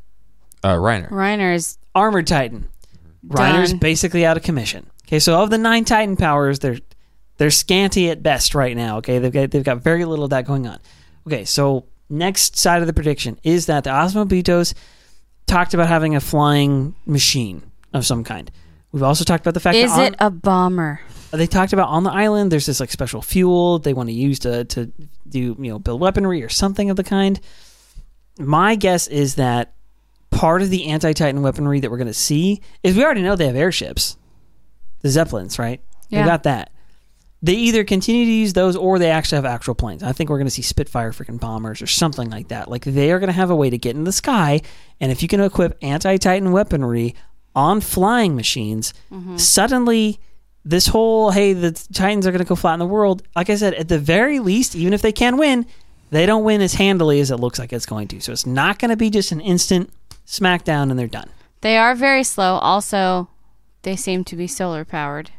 Uh, 0.62 0.74
Reiner. 0.74 1.10
Reiner's 1.10 1.78
Armored 1.94 2.26
Titan. 2.28 2.68
Reiner's 3.26 3.70
Done. 3.70 3.78
basically 3.80 4.24
out 4.24 4.36
of 4.36 4.42
commission. 4.44 4.86
Okay, 5.06 5.18
so 5.18 5.40
of 5.42 5.50
the 5.50 5.58
nine 5.58 5.84
Titan 5.84 6.16
powers, 6.16 6.60
they're 6.60 6.78
they're 7.38 7.50
scanty 7.50 8.08
at 8.10 8.22
best 8.22 8.54
right 8.54 8.76
now. 8.76 8.98
Okay, 8.98 9.18
they've 9.18 9.32
got 9.32 9.50
they've 9.50 9.64
got 9.64 9.78
very 9.78 10.04
little 10.04 10.24
of 10.24 10.30
that 10.30 10.44
going 10.46 10.66
on. 10.66 10.78
Okay, 11.26 11.44
so 11.44 11.86
next 12.08 12.56
side 12.56 12.80
of 12.82 12.86
the 12.86 12.92
prediction 12.92 13.38
is 13.42 13.66
that 13.66 13.84
the 13.84 13.90
Azumabitos 13.90 14.74
talked 15.48 15.74
about 15.74 15.88
having 15.88 16.14
a 16.14 16.20
flying 16.20 16.94
machine 17.06 17.62
of 17.92 18.06
some 18.06 18.22
kind. 18.24 18.50
We've 18.92 19.02
also 19.02 19.24
talked 19.24 19.42
about 19.42 19.54
the 19.54 19.60
fact 19.60 19.76
is 19.76 19.90
that 19.90 19.98
on- 20.00 20.06
it 20.06 20.16
a 20.20 20.30
bomber? 20.30 21.00
they 21.30 21.46
talked 21.46 21.74
about 21.74 21.88
on 21.88 22.04
the 22.04 22.10
island 22.10 22.50
there's 22.50 22.64
this 22.64 22.80
like 22.80 22.90
special 22.90 23.20
fuel 23.20 23.78
they 23.78 23.92
want 23.92 24.08
to 24.08 24.14
use 24.14 24.38
to 24.38 24.64
to 24.64 24.90
do 25.28 25.38
you 25.58 25.70
know 25.70 25.78
build 25.78 26.00
weaponry 26.00 26.42
or 26.42 26.48
something 26.48 26.88
of 26.88 26.96
the 26.96 27.04
kind 27.04 27.38
my 28.38 28.74
guess 28.76 29.06
is 29.08 29.34
that 29.34 29.74
part 30.30 30.62
of 30.62 30.70
the 30.70 30.86
anti-titan 30.86 31.42
weaponry 31.42 31.80
that 31.80 31.90
we're 31.90 31.98
going 31.98 32.06
to 32.06 32.14
see 32.14 32.62
is 32.82 32.96
we 32.96 33.04
already 33.04 33.20
know 33.20 33.36
they 33.36 33.46
have 33.46 33.56
airships 33.56 34.16
the 35.02 35.10
zeppelins 35.10 35.58
right 35.58 35.82
Yeah. 36.08 36.22
they 36.22 36.28
got 36.30 36.44
that 36.44 36.70
they 37.42 37.54
either 37.54 37.84
continue 37.84 38.24
to 38.24 38.30
use 38.30 38.52
those 38.52 38.74
or 38.76 38.98
they 38.98 39.10
actually 39.10 39.36
have 39.36 39.44
actual 39.44 39.74
planes. 39.74 40.02
I 40.02 40.12
think 40.12 40.28
we're 40.28 40.38
going 40.38 40.46
to 40.46 40.52
see 40.52 40.62
spitfire 40.62 41.12
freaking 41.12 41.38
bombers 41.38 41.80
or 41.80 41.86
something 41.86 42.30
like 42.30 42.48
that. 42.48 42.68
Like 42.68 42.84
they 42.84 43.12
are 43.12 43.18
going 43.18 43.28
to 43.28 43.32
have 43.32 43.50
a 43.50 43.56
way 43.56 43.70
to 43.70 43.78
get 43.78 43.94
in 43.96 44.04
the 44.04 44.12
sky 44.12 44.60
and 45.00 45.12
if 45.12 45.22
you 45.22 45.28
can 45.28 45.40
equip 45.40 45.78
anti-titan 45.82 46.50
weaponry 46.50 47.14
on 47.54 47.80
flying 47.80 48.36
machines 48.36 48.92
mm-hmm. 49.10 49.36
suddenly 49.36 50.20
this 50.64 50.88
whole 50.88 51.30
hey 51.30 51.52
the 51.52 51.72
titans 51.92 52.26
are 52.26 52.30
going 52.30 52.42
to 52.42 52.48
go 52.48 52.54
flat 52.54 52.74
in 52.74 52.78
the 52.78 52.86
world 52.86 53.22
like 53.34 53.48
i 53.48 53.56
said 53.56 53.74
at 53.74 53.88
the 53.88 53.98
very 53.98 54.38
least 54.38 54.76
even 54.76 54.92
if 54.92 55.02
they 55.02 55.10
can 55.10 55.36
win 55.38 55.66
they 56.10 56.26
don't 56.26 56.44
win 56.44 56.60
as 56.60 56.74
handily 56.74 57.20
as 57.20 57.30
it 57.30 57.36
looks 57.36 57.58
like 57.58 57.72
it's 57.72 57.86
going 57.86 58.08
to. 58.08 58.20
So 58.20 58.32
it's 58.32 58.46
not 58.46 58.78
going 58.78 58.90
to 58.90 58.96
be 58.96 59.10
just 59.10 59.32
an 59.32 59.40
instant 59.40 59.92
smackdown 60.26 60.90
and 60.90 60.98
they're 60.98 61.06
done. 61.06 61.30
They 61.60 61.76
are 61.76 61.94
very 61.94 62.24
slow. 62.24 62.56
Also, 62.58 63.28
they 63.82 63.96
seem 63.96 64.24
to 64.24 64.36
be 64.36 64.46
solar 64.46 64.84
powered, 64.84 65.30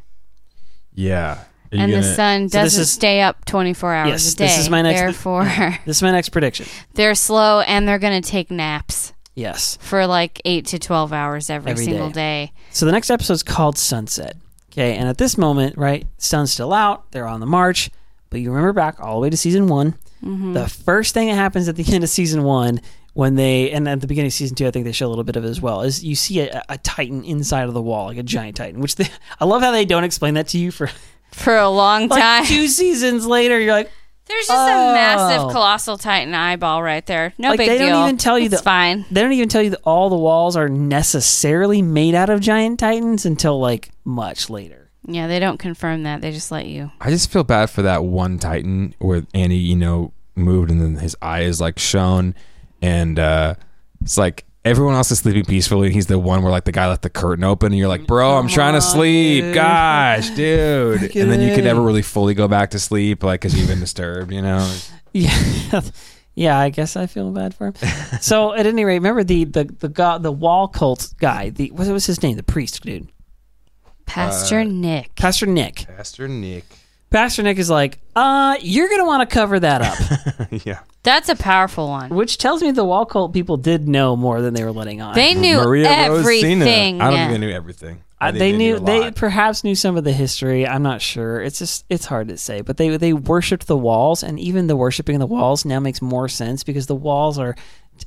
Yeah. 0.94 1.44
And 1.72 1.92
the 1.92 2.00
gonna- 2.00 2.14
sun 2.14 2.48
So 2.48 2.58
doesn't 2.60 2.82
is- 2.82 2.90
stay 2.90 3.20
up 3.20 3.44
24 3.44 3.94
hours 3.94 4.08
Yes, 4.10 4.32
a 4.32 4.36
day. 4.36 4.46
this 4.46 4.58
is 4.58 4.70
my 4.70 4.82
next- 4.82 5.00
Therefore, 5.00 5.44
this 5.86 5.98
is 5.98 6.02
my 6.02 6.10
next 6.10 6.30
prediction. 6.30 6.66
They're 6.94 7.14
slow 7.14 7.60
and 7.60 7.86
they're 7.86 7.98
going 7.98 8.20
to 8.20 8.28
take 8.28 8.50
naps 8.50 9.12
yes. 9.34 9.78
for 9.80 10.06
like 10.06 10.40
8 10.44 10.66
to 10.66 10.78
12 10.78 11.12
hours 11.12 11.48
every, 11.50 11.70
Every 11.72 11.84
single 11.84 12.10
day. 12.10 12.52
so 12.70 12.86
the 12.86 12.92
next 12.92 13.10
episode 13.10 13.34
is 13.34 13.42
called 13.42 13.78
sunset 13.78 14.36
okay? 14.72 14.96
And 14.96 15.08
at 15.08 15.18
this 15.18 15.36
moment 15.38 15.76
right 15.78 16.06
sun's 16.18 16.52
still 16.52 16.72
out 16.72 17.10
they're 17.12 17.26
on 17.26 17.40
the 17.40 17.46
march 17.46 17.90
but 18.30 18.40
you 18.40 18.50
remember 18.50 18.72
back 18.72 19.00
all 19.00 19.14
the 19.16 19.20
way 19.20 19.30
to 19.30 19.36
season 19.36 19.66
one? 19.66 19.92
Mm-hmm. 20.24 20.52
The 20.52 20.68
first 20.68 21.14
thing 21.14 21.28
that 21.28 21.34
happens 21.34 21.68
at 21.68 21.76
the 21.76 21.84
end 21.94 22.04
of 22.04 22.10
season 22.10 22.42
one 22.44 22.80
when 23.14 23.34
they 23.34 23.70
and 23.72 23.88
at 23.88 24.00
the 24.00 24.06
beginning 24.06 24.28
of 24.28 24.32
season 24.32 24.54
two 24.54 24.66
i 24.68 24.70
think 24.70 24.84
they 24.84 24.92
show 24.92 25.06
a 25.06 25.10
little 25.10 25.24
bit 25.24 25.34
of 25.34 25.44
it 25.44 25.48
as 25.48 25.60
well 25.60 25.80
is 25.82 26.04
you 26.04 26.14
see 26.14 26.40
a, 26.40 26.62
a 26.68 26.78
titan 26.78 27.24
inside 27.24 27.64
of 27.66 27.74
the 27.74 27.82
wall 27.82 28.06
like 28.06 28.16
a 28.18 28.22
giant 28.22 28.56
titan 28.56 28.80
which 28.80 28.94
they, 28.94 29.08
i 29.40 29.44
love 29.44 29.62
how 29.62 29.72
they 29.72 29.84
don't 29.84 30.04
explain 30.04 30.34
that 30.34 30.46
to 30.46 30.58
you 30.58 30.70
for 30.70 30.88
For 31.32 31.56
a 31.56 31.68
long 31.68 32.08
like 32.08 32.20
time. 32.22 32.44
two 32.46 32.66
seasons 32.68 33.26
later 33.26 33.58
you're 33.60 33.72
like 33.72 33.90
There's 34.26 34.46
just 34.46 34.50
Oh. 34.58 34.90
a 34.90 34.94
massive 34.94 35.50
colossal 35.52 35.98
titan 35.98 36.34
eyeball 36.34 36.82
right 36.82 37.04
there. 37.06 37.32
No 37.38 37.50
Like, 37.50 37.58
big 37.58 37.68
they 37.68 37.78
don't 37.78 37.88
deal. 37.88 38.02
even 38.04 38.16
tell 38.16 38.38
you 38.38 38.46
it's 38.46 38.56
that- 38.56 38.64
fine. 38.64 39.04
they 39.10 39.20
don't 39.22 39.32
even 39.32 39.48
tell 39.48 39.62
you 39.62 39.70
that 39.70 39.80
all 39.84 40.08
the 40.10 40.16
walls 40.16 40.56
are 40.56 40.68
necessarily 40.68 41.82
made 41.82 42.14
out 42.14 42.30
of 42.30 42.40
giant 42.40 42.78
titans 42.78 43.26
until 43.26 43.58
like 43.60 43.90
much 44.04 44.48
later 44.50 44.90
Yeah, 45.06 45.26
they 45.26 45.38
don't 45.40 45.58
confirm 45.58 46.02
that. 46.04 46.20
They 46.20 46.30
just 46.30 46.52
let 46.52 46.66
you. 46.66 46.92
I 47.00 47.10
just 47.10 47.30
feel 47.32 47.42
bad 47.42 47.70
for 47.70 47.82
that 47.82 48.04
one 48.04 48.38
Titan 48.38 48.94
where 48.98 49.24
Annie, 49.34 49.56
you 49.56 49.74
know, 49.74 50.12
moved 50.36 50.70
and 50.70 50.80
then 50.80 50.96
his 51.02 51.16
eye 51.22 51.40
is 51.40 51.60
like 51.60 51.78
shown, 51.78 52.34
and 52.82 53.18
uh, 53.18 53.54
it's 54.02 54.16
like 54.18 54.44
everyone 54.64 54.94
else 54.94 55.10
is 55.10 55.18
sleeping 55.20 55.44
peacefully, 55.44 55.86
and 55.88 55.94
he's 55.94 56.06
the 56.06 56.18
one 56.18 56.42
where 56.42 56.50
like 56.50 56.64
the 56.64 56.72
guy 56.72 56.86
left 56.88 57.02
the 57.02 57.10
curtain 57.10 57.44
open, 57.44 57.72
and 57.72 57.78
you're 57.78 57.88
like, 57.88 58.06
bro, 58.06 58.36
I'm 58.36 58.48
trying 58.48 58.74
to 58.74 58.80
sleep, 58.80 59.44
dude. 59.44 59.54
gosh, 59.54 60.30
dude, 60.30 61.00
Freaking 61.00 61.22
and 61.22 61.30
then 61.32 61.40
you 61.40 61.50
could 61.54 61.60
A. 61.60 61.64
never 61.64 61.80
really 61.82 62.02
fully 62.02 62.34
go 62.34 62.48
back 62.48 62.70
to 62.70 62.78
sleep, 62.78 63.22
like 63.22 63.40
because 63.40 63.58
you've 63.58 63.68
been 63.68 63.80
disturbed, 63.80 64.32
you 64.32 64.42
know. 64.42 64.70
Yeah, 65.12 65.80
yeah. 66.36 66.56
I 66.56 66.70
guess 66.70 66.94
I 66.94 67.06
feel 67.08 67.32
bad 67.32 67.52
for 67.52 67.66
him. 67.66 67.74
so 68.20 68.54
at 68.54 68.64
any 68.64 68.84
rate, 68.84 68.98
remember 68.98 69.24
the 69.24 69.42
the 69.44 69.64
the 69.64 69.88
god, 69.88 70.22
the 70.22 70.30
wall 70.30 70.68
cult 70.68 71.12
guy. 71.18 71.50
The 71.50 71.72
what 71.72 71.88
was 71.88 72.06
his 72.06 72.22
name? 72.22 72.36
The 72.36 72.44
priest 72.44 72.80
dude, 72.84 73.10
Pastor 74.06 74.60
Uh, 74.60 74.64
Nick. 74.64 75.16
Pastor 75.16 75.46
Nick. 75.46 75.84
Pastor 75.96 76.28
Nick. 76.28 76.64
Pastor 77.10 77.42
Nick 77.42 77.58
is 77.58 77.68
like, 77.70 77.98
uh, 78.14 78.56
you're 78.60 78.88
gonna 78.88 79.04
want 79.06 79.28
to 79.28 79.32
cover 79.34 79.58
that 79.60 79.82
up, 79.82 80.48
yeah. 80.64 80.80
That's 81.02 81.28
a 81.28 81.34
powerful 81.36 81.88
one. 81.88 82.10
which 82.10 82.38
tells 82.38 82.62
me 82.62 82.70
the 82.72 82.84
wall 82.84 83.06
cult 83.06 83.32
people 83.32 83.56
did 83.56 83.88
know 83.88 84.16
more 84.16 84.40
than 84.42 84.54
they 84.54 84.62
were 84.64 84.70
letting 84.72 85.00
on. 85.00 85.14
They 85.14 85.34
knew 85.34 85.56
Maria 85.56 85.88
everything. 85.88 86.60
Rosina. 86.60 86.64
I 86.66 87.08
don't 87.10 87.12
yeah. 87.18 87.28
think 87.28 87.40
they 87.40 87.46
knew 87.46 87.52
everything. 87.52 88.02
I 88.20 88.28
Uh, 88.28 88.32
think 88.32 88.38
they 88.38 88.52
knew 88.52 88.76
a 88.76 88.80
they 88.80 89.10
perhaps 89.12 89.64
knew 89.64 89.74
some 89.74 89.96
of 89.96 90.04
the 90.04 90.12
history. 90.12 90.66
I'm 90.68 90.82
not 90.82 91.00
sure. 91.00 91.40
It's 91.40 91.58
just 91.58 91.86
it's 91.88 92.04
hard 92.04 92.28
to 92.28 92.36
say. 92.36 92.60
But 92.60 92.76
they 92.76 92.94
they 92.98 93.14
worshipped 93.14 93.66
the 93.66 93.78
walls, 93.78 94.22
and 94.22 94.38
even 94.38 94.66
the 94.66 94.76
worshiping 94.76 95.18
the 95.18 95.26
walls 95.26 95.64
now 95.64 95.80
makes 95.80 96.02
more 96.02 96.28
sense 96.28 96.62
because 96.62 96.86
the 96.86 96.94
walls 96.94 97.38
are, 97.38 97.56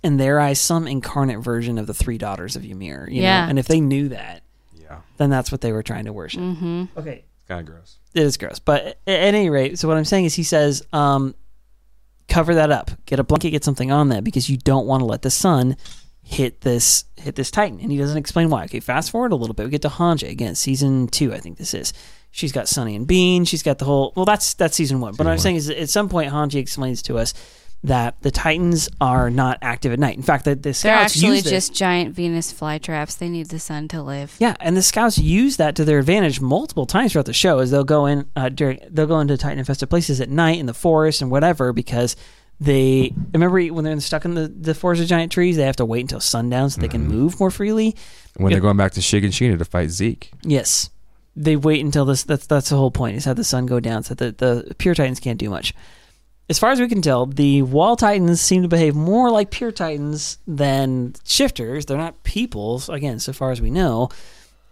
in 0.04 0.18
their 0.18 0.40
eyes, 0.40 0.60
some 0.60 0.88
incarnate 0.88 1.40
version 1.40 1.80
of 1.80 1.88
the 1.88 1.96
three 1.96 2.20
daughters 2.20 2.56
of 2.56 2.64
Ymir. 2.64 3.08
You 3.10 3.24
Yeah. 3.24 3.46
know? 3.46 3.50
and 3.50 3.60
if 3.60 3.68
they 3.68 3.82
knew 3.82 4.10
that, 4.10 4.44
yeah, 4.80 5.00
then 5.18 5.32
that's 5.32 5.52
what 5.52 5.62
they 5.62 5.72
were 5.72 5.82
trying 5.84 6.06
to 6.06 6.14
worship. 6.14 6.42
Mm-hmm. 6.42 6.84
Okay, 6.96 7.24
it's 7.28 7.33
kind 7.54 7.68
of 7.68 7.74
gross. 7.74 7.98
it 8.14 8.24
is 8.24 8.38
gross. 8.38 8.60
But 8.60 8.86
at 8.86 8.98
any 9.08 9.50
rate, 9.50 9.80
so 9.80 9.88
what 9.88 9.98
I'm 9.98 10.06
saying 10.06 10.26
is, 10.26 10.34
he 10.36 10.44
says, 10.44 10.86
um, 10.94 11.36
cover 12.28 12.56
that 12.56 12.72
up, 12.72 12.92
get 13.06 13.20
a 13.20 13.24
blanket, 13.24 13.52
get 13.52 13.64
something 13.64 13.92
on 13.92 14.10
that 14.10 14.24
because 14.24 14.50
you 14.50 14.58
don't 14.58 14.88
want 14.88 15.02
to 15.02 15.06
let 15.06 15.22
the 15.22 15.32
sun 15.32 15.76
hit 16.22 16.62
this 16.62 17.04
hit 17.18 17.36
this 17.36 17.52
Titan, 17.52 17.80
and 17.80 17.92
he 17.92 17.98
doesn't 17.98 18.18
explain 18.18 18.50
why. 18.50 18.64
Okay, 18.66 18.80
fast 18.80 19.12
forward 19.12 19.32
a 19.32 19.36
little 19.36 19.54
bit, 19.54 19.66
we 19.66 19.72
get 19.72 19.82
to 19.84 19.90
Hanji 19.90 20.30
again, 20.30 20.56
season 20.56 21.08
two, 21.08 21.34
I 21.34 21.40
think 21.40 21.58
this 21.58 21.74
is. 21.74 21.94
She's 22.32 22.52
got 22.52 22.68
Sunny 22.68 22.96
and 22.96 23.06
Bean. 23.06 23.46
She's 23.46 23.62
got 23.62 23.78
the 23.78 23.86
whole. 23.86 24.12
Well, 24.16 24.26
that's 24.26 24.56
that's 24.56 24.76
season 24.76 25.00
one. 25.00 25.14
But 25.14 25.28
what 25.28 25.32
I'm 25.34 25.38
saying 25.38 25.58
is, 25.58 25.70
at 25.70 25.90
some 25.90 26.10
point, 26.10 26.32
Hanji 26.32 26.56
explains 26.56 27.04
to 27.04 27.20
us 27.20 27.36
that 27.86 28.16
the 28.22 28.32
Titans 28.32 28.88
are 29.02 29.30
not 29.30 29.58
active 29.62 29.92
at 29.92 30.00
night. 30.00 30.16
In 30.16 30.24
fact, 30.24 30.46
that 30.46 30.58
the 30.64 30.70
They're 30.70 30.74
scouts 30.74 31.16
actually 31.18 31.36
use 31.38 31.46
it- 31.46 31.50
just 31.50 31.74
giant 31.74 32.16
Venus 32.16 32.54
flytraps. 32.54 33.18
They 33.18 33.28
need 33.30 33.48
the 33.50 33.60
sun 33.60 33.88
to 33.90 34.02
live. 34.02 34.36
yeah, 34.40 34.56
and 34.62 34.78
the 34.78 34.82
scouts 34.82 35.18
use 35.18 35.58
that 35.58 35.76
to 35.76 35.84
their 35.86 36.00
advantage 36.00 36.40
multiple 36.40 36.86
times 36.86 37.12
throughout 37.12 37.26
the 37.26 37.34
show. 37.34 37.60
As 37.60 37.72
they'll 37.72 37.84
go 37.84 38.06
in 38.06 38.26
uh, 38.38 38.48
during, 38.50 38.80
they'll 38.90 39.06
go 39.08 39.20
into 39.20 39.36
Titan 39.38 39.60
infested 39.60 39.90
places 39.90 40.22
at 40.22 40.30
night 40.30 40.60
in 40.60 40.66
the 40.66 40.74
forest 40.74 41.22
and 41.22 41.30
whatever 41.30 41.74
because 41.74 42.16
they 42.60 43.14
remember 43.34 43.62
when 43.74 43.84
they're 43.84 44.00
stuck 44.00 44.24
in 44.24 44.36
the, 44.36 44.48
the 44.48 44.74
forest 44.74 45.02
of 45.02 45.08
giant 45.10 45.32
trees, 45.32 45.58
they 45.58 45.64
have 45.64 45.76
to 45.76 45.86
wait 45.86 46.02
until 46.02 46.22
sundown 46.22 46.70
so 46.70 46.80
they 46.80 46.88
can 46.88 47.06
move 47.06 47.38
more 47.40 47.52
freely. 47.52 47.96
When 48.38 48.50
Yeah. 48.52 48.56
they're 48.56 48.62
going 48.62 48.78
back 48.78 48.94
to 48.94 49.02
Shiganshina 49.02 49.58
to 49.58 49.66
fight 49.66 49.90
Zeke. 49.90 50.32
Yes, 50.44 50.90
they 51.36 51.58
wait 51.58 51.84
until 51.84 52.06
this. 52.06 52.24
That's 52.24 52.46
that's 52.46 52.70
the 52.70 52.78
whole 52.78 52.92
point 52.92 53.18
is 53.18 53.26
have 53.26 53.36
the 53.36 53.44
sun 53.44 53.66
go 53.66 53.82
down 53.82 54.04
so 54.04 54.14
that 54.14 54.38
the 54.38 54.74
pure 54.78 54.96
Titans 54.96 55.20
can't 55.20 55.38
do 55.40 55.50
much. 55.50 55.74
As 56.50 56.60
far 56.60 56.72
as 56.72 56.80
we 56.80 56.88
can 56.88 57.02
tell, 57.02 57.26
the 57.26 57.62
Wall 57.62 57.96
Titans 57.96 58.42
seem 58.42 58.64
to 58.64 58.68
behave 58.68 58.96
more 58.96 59.32
like 59.32 59.50
pure 59.50 59.72
Titans 59.72 60.38
than 60.46 61.16
shifters. 61.24 61.86
They're 61.86 61.98
not 61.98 62.24
peoples, 62.24 62.90
again, 62.90 63.20
so 63.20 63.32
far 63.32 63.52
as 63.52 63.62
we 63.62 63.72
know. 63.72 64.10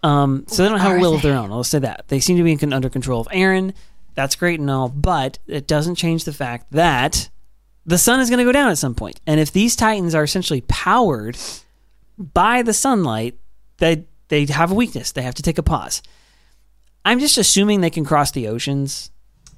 Um, 0.04 0.46
so 0.48 0.64
they 0.64 0.70
don't 0.70 0.80
have 0.80 0.98
a 0.98 1.00
will 1.00 1.16
of 1.16 1.22
their 1.22 1.38
own. 1.38 1.52
I'll 1.52 1.64
say 1.64 1.80
that 1.80 2.08
they 2.08 2.20
seem 2.20 2.38
to 2.38 2.44
be 2.44 2.58
under 2.74 2.90
control 2.90 3.22
of 3.22 3.28
Eren. 3.28 3.74
That's 4.16 4.36
great 4.36 4.60
and 4.60 4.70
all, 4.70 4.90
but 4.90 5.40
it 5.48 5.68
doesn't 5.68 5.96
change 5.96 6.26
the 6.26 6.34
fact 6.34 6.72
that 6.72 7.30
the 7.86 7.98
sun 7.98 8.20
is 8.20 8.30
going 8.30 8.40
to 8.40 8.46
go 8.46 8.52
down 8.52 8.70
at 8.70 8.78
some 8.78 8.96
point. 8.96 9.22
And 9.26 9.40
if 9.40 9.52
these 9.52 9.76
Titans 9.76 10.14
are 10.14 10.24
essentially 10.24 10.62
powered 10.68 11.38
by 12.18 12.62
the 12.62 12.74
sunlight, 12.74 13.38
they 13.78 14.06
they 14.28 14.46
have 14.46 14.72
a 14.72 14.76
weakness. 14.76 15.12
They 15.12 15.22
have 15.22 15.36
to 15.36 15.44
take 15.44 15.58
a 15.58 15.64
pause. 15.64 16.02
I'm 17.04 17.20
just 17.20 17.38
assuming 17.38 17.82
they 17.82 17.90
can 17.90 18.06
cross 18.06 18.32
the 18.32 18.48
oceans. 18.48 19.12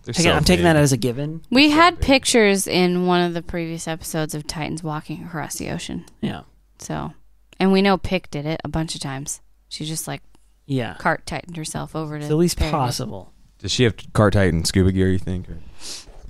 They're 0.04 0.14
Taking- 0.14 0.32
I'm 0.32 0.44
taking 0.44 0.66
that 0.66 0.76
as 0.76 0.92
a 0.92 0.98
given. 0.98 1.42
We 1.50 1.70
had 1.72 2.02
pictures 2.02 2.68
in 2.68 3.06
one 3.06 3.22
of 3.22 3.34
the 3.34 3.42
previous 3.42 3.88
episodes 3.88 4.36
of 4.36 4.46
Titans 4.46 4.84
walking 4.84 5.24
across 5.24 5.56
the 5.56 5.70
ocean. 5.70 6.06
Yeah. 6.22 6.42
So, 6.80 7.14
and 7.60 7.72
we 7.72 7.82
know 7.82 7.98
Pieck 7.98 8.30
did 8.30 8.46
it 8.46 8.60
a 8.66 8.68
bunch 8.68 8.96
of 8.96 9.02
times. 9.02 9.40
She 9.70 9.86
just 9.86 10.08
like 10.08 10.22
yeah 10.66 10.90
Yeah, 10.92 10.94
cart 10.96 11.26
tightened 11.26 11.56
herself 11.58 11.96
over 11.96 12.18
to 12.20 12.24
it's 12.26 12.32
at 12.32 12.38
least 12.38 12.58
Paradise. 12.58 12.78
possible. 12.80 13.32
Does 13.60 13.72
she 13.72 13.84
have 13.86 13.96
car 14.14 14.30
Titan 14.30 14.66
scuba 14.66 14.92
gear? 14.92 15.08
You 15.10 15.18
think? 15.20 15.50
Or? 15.50 15.58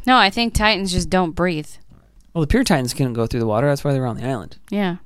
No, 0.05 0.17
I 0.17 0.29
think 0.29 0.53
Titans 0.53 0.91
just 0.91 1.09
don't 1.09 1.31
breathe. 1.31 1.67
Well, 2.33 2.41
the 2.41 2.47
Pure 2.47 2.65
Titans 2.65 2.93
couldn't 2.93 3.13
go 3.13 3.25
through 3.27 3.39
the 3.39 3.47
water. 3.47 3.67
That's 3.67 3.83
why 3.83 3.91
they 3.93 3.99
were 3.99 4.05
on 4.07 4.17
the 4.17 4.25
island. 4.27 4.57
Yeah. 4.69 4.97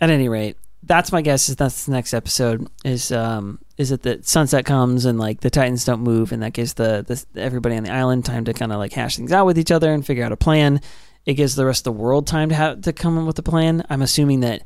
At 0.00 0.10
any 0.10 0.28
rate, 0.28 0.56
that's 0.82 1.12
my 1.12 1.22
guess. 1.22 1.48
Is 1.48 1.56
that's 1.56 1.84
the 1.86 1.92
next 1.92 2.14
episode? 2.14 2.68
Is 2.84 3.12
um 3.12 3.58
is 3.80 3.90
it 3.90 4.02
that 4.02 4.28
sunset 4.28 4.66
comes 4.66 5.06
and 5.06 5.18
like 5.18 5.40
the 5.40 5.48
Titans 5.48 5.86
don't 5.86 6.02
move, 6.02 6.32
and 6.32 6.42
that 6.42 6.52
gives 6.52 6.74
the, 6.74 7.02
the 7.06 7.40
everybody 7.40 7.76
on 7.76 7.84
the 7.84 7.90
island 7.90 8.26
time 8.26 8.44
to 8.44 8.52
kind 8.52 8.72
of 8.72 8.78
like 8.78 8.92
hash 8.92 9.16
things 9.16 9.32
out 9.32 9.46
with 9.46 9.58
each 9.58 9.70
other 9.70 9.90
and 9.90 10.04
figure 10.04 10.22
out 10.22 10.32
a 10.32 10.36
plan. 10.36 10.82
It 11.24 11.34
gives 11.34 11.56
the 11.56 11.64
rest 11.64 11.80
of 11.80 11.94
the 11.94 12.00
world 12.00 12.26
time 12.26 12.50
to 12.50 12.54
have 12.54 12.82
to 12.82 12.92
come 12.92 13.16
up 13.16 13.26
with 13.26 13.38
a 13.38 13.42
plan. 13.42 13.82
I'm 13.88 14.02
assuming 14.02 14.40
that 14.40 14.62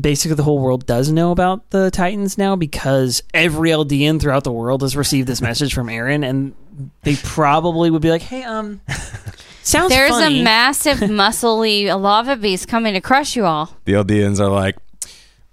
basically 0.00 0.36
the 0.36 0.44
whole 0.44 0.60
world 0.60 0.86
does 0.86 1.10
know 1.10 1.32
about 1.32 1.68
the 1.70 1.90
Titans 1.90 2.38
now 2.38 2.54
because 2.54 3.24
every 3.34 3.70
Eldian 3.70 4.20
throughout 4.20 4.44
the 4.44 4.52
world 4.52 4.82
has 4.82 4.96
received 4.96 5.26
this 5.26 5.40
message 5.40 5.74
from 5.74 5.88
Eren, 5.88 6.24
and 6.24 6.54
they 7.02 7.16
probably 7.16 7.90
would 7.90 8.02
be 8.02 8.10
like, 8.10 8.22
"Hey, 8.22 8.44
um, 8.44 8.80
sounds 9.64 9.90
There's 9.90 10.10
funny." 10.10 10.40
a 10.40 10.44
massive, 10.44 10.98
muscly 11.10 11.86
lava 11.86 12.36
beast 12.36 12.68
coming 12.68 12.94
to 12.94 13.00
crush 13.00 13.34
you 13.34 13.46
all. 13.46 13.76
The 13.84 13.94
Eldians 13.94 14.38
are 14.38 14.48
like, 14.48 14.76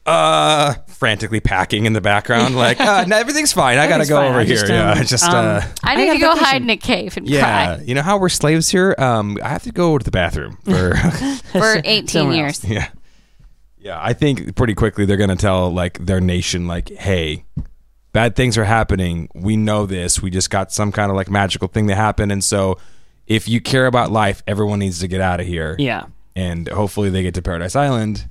uh, 0.05 0.75
frantically 0.95 1.39
packing 1.39 1.85
in 1.85 1.93
the 1.93 2.01
background, 2.01 2.55
like, 2.65 2.79
uh, 2.79 3.05
no, 3.07 3.17
everything's 3.17 3.53
fine. 3.53 3.77
I 3.77 3.87
gotta 3.87 4.05
go 4.05 4.15
fine. 4.17 4.29
over 4.29 4.39
I 4.39 4.43
here. 4.45 4.55
just, 4.55 4.69
yeah, 4.69 4.91
um, 4.91 5.05
just, 5.05 5.23
uh, 5.29 5.61
I 5.83 5.93
I 5.93 5.95
need 5.95 6.05
got 6.07 6.13
to 6.13 6.19
go 6.19 6.29
vacation. 6.33 6.45
hide 6.45 6.61
in 6.63 6.69
a 6.69 6.77
cave 6.77 7.17
and 7.17 7.27
yeah. 7.27 7.75
cry 7.75 7.83
You 7.85 7.95
know 7.95 8.01
how 8.01 8.17
we're 8.17 8.29
slaves 8.29 8.69
here? 8.69 8.95
Um, 8.97 9.37
I 9.43 9.49
have 9.49 9.63
to 9.63 9.71
go 9.71 9.97
to 9.97 10.03
the 10.03 10.11
bathroom 10.11 10.57
for. 10.65 10.95
for 11.51 11.81
18 11.83 12.07
Somewhere 12.07 12.35
years. 12.35 12.63
Yeah. 12.65 12.89
Yeah, 13.77 13.99
I 14.01 14.13
think 14.13 14.55
pretty 14.55 14.73
quickly 14.73 15.05
they're 15.05 15.15
going 15.17 15.29
to 15.29 15.35
tell 15.35 15.71
like 15.71 16.03
their 16.03 16.19
nation 16.19 16.65
like, 16.65 16.89
"Hey, 16.89 17.45
bad 18.13 18.35
things 18.35 18.57
are 18.57 18.63
happening. 18.65 19.29
We 19.35 19.57
know 19.57 19.85
this. 19.85 20.21
We 20.21 20.31
just 20.31 20.49
got 20.49 20.71
some 20.71 20.91
kind 20.91 21.11
of 21.11 21.15
like 21.15 21.29
magical 21.29 21.67
thing 21.67 21.85
that 21.87 21.95
happened 21.95 22.31
and 22.31 22.43
so 22.43 22.79
if 23.27 23.47
you 23.47 23.61
care 23.61 23.85
about 23.85 24.11
life, 24.11 24.41
everyone 24.47 24.79
needs 24.79 24.99
to 25.01 25.07
get 25.07 25.21
out 25.21 25.39
of 25.39 25.45
here." 25.45 25.75
yeah. 25.77 26.05
And 26.37 26.67
hopefully 26.67 27.09
they 27.11 27.21
get 27.23 27.33
to 27.35 27.41
Paradise 27.41 27.75
Island. 27.77 28.27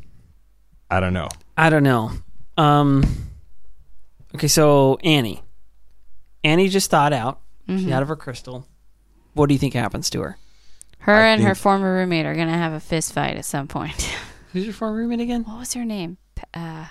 I 0.90 1.00
don't 1.00 1.14
know. 1.14 1.28
I 1.56 1.70
don't 1.70 1.82
know. 1.84 2.10
Um, 2.56 3.04
okay, 4.34 4.48
so 4.48 4.98
Annie. 5.02 5.42
Annie 6.42 6.68
just 6.68 6.90
thought 6.90 7.12
out. 7.12 7.40
Mm-hmm. 7.68 7.84
She's 7.84 7.92
out 7.92 8.02
of 8.02 8.08
her 8.08 8.16
crystal. 8.16 8.66
What 9.34 9.48
do 9.48 9.54
you 9.54 9.58
think 9.58 9.74
happens 9.74 10.10
to 10.10 10.20
her? 10.22 10.38
Her 10.98 11.14
I 11.14 11.28
and 11.28 11.42
her 11.42 11.54
former 11.54 11.94
roommate 11.94 12.26
are 12.26 12.34
going 12.34 12.48
to 12.48 12.54
have 12.54 12.72
a 12.72 12.80
fist 12.80 13.12
fight 13.12 13.36
at 13.36 13.44
some 13.44 13.68
point. 13.68 14.00
Who's 14.52 14.64
your 14.64 14.72
former 14.74 14.96
roommate 14.98 15.20
again? 15.20 15.42
what 15.44 15.58
was 15.58 15.74
her 15.74 15.84
name? 15.84 16.18
Uh, 16.52 16.86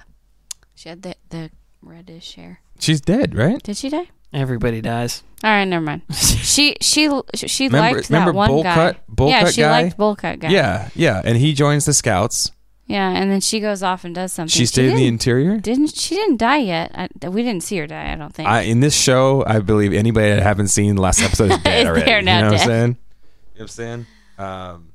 she 0.76 0.90
had 0.90 1.02
the, 1.02 1.16
the 1.30 1.50
reddish 1.82 2.36
hair. 2.36 2.60
She's 2.80 3.00
dead, 3.02 3.36
right? 3.36 3.62
Did 3.64 3.78
she 3.78 3.90
die? 3.90 4.10
Everybody 4.34 4.82
dies. 4.82 5.24
All 5.44 5.50
right, 5.52 5.66
never 5.66 5.86
mind. 5.86 6.02
She 6.44 6.76
she 6.82 7.10
she 7.36 7.66
Remember- 7.68 7.96
liked 7.98 8.10
remember 8.10 8.32
that 8.32 8.38
one 8.38 8.50
Bowl 8.50 8.64
guy. 8.64 8.76
Cut- 8.76 8.98
Bowl 9.08 9.30
yeah, 9.30 9.42
Cut 9.44 9.54
she 9.54 9.62
guy? 9.62 9.82
liked 9.84 9.98
Bowl 9.98 10.16
Cut 10.16 10.40
guy. 10.40 10.50
Yeah, 10.50 10.90
yeah, 10.94 11.22
and 11.24 11.38
he 11.38 11.54
joins 11.54 11.86
the 11.86 11.94
scouts. 11.94 12.52
Yeah, 12.94 13.10
and 13.10 13.32
then 13.32 13.42
she 13.42 13.60
goes 13.60 13.82
off 13.82 14.06
and 14.06 14.14
does 14.14 14.32
something. 14.32 14.50
She 14.50 14.68
stayed 14.68 14.92
in 14.92 14.96
the 14.96 15.08
interior. 15.08 15.58
didn't 15.58 15.96
she 15.96 16.14
didn't 16.16 16.38
die 16.38 16.58
yet? 16.58 16.92
I, 16.94 17.28
we 17.30 17.42
didn't 17.42 17.64
see 17.64 17.78
her 17.78 17.88
die. 17.88 18.12
I 18.12 18.16
don't 18.16 18.32
think. 18.34 18.48
I, 18.48 18.62
in 18.62 18.82
this 18.82 18.96
show, 18.96 19.44
I 19.48 19.60
believe 19.60 19.94
anybody 19.94 20.30
that 20.30 20.44
haven't 20.44 20.68
seen 20.68 20.96
the 20.96 21.02
last 21.02 21.22
episode 21.22 21.52
is 21.52 21.58
dead 21.64 21.82
Is 21.82 21.88
already. 21.88 22.06
there 22.06 22.22
now 22.22 22.38
you 22.38 22.44
know 22.44 22.52
what. 22.52 22.62
I'm 22.62 22.68
saying? 22.68 22.88
You 22.90 22.94
know 22.94 22.98
what 23.54 23.62
I'm 23.62 23.68
saying? 23.68 24.06
Um, 24.38 24.92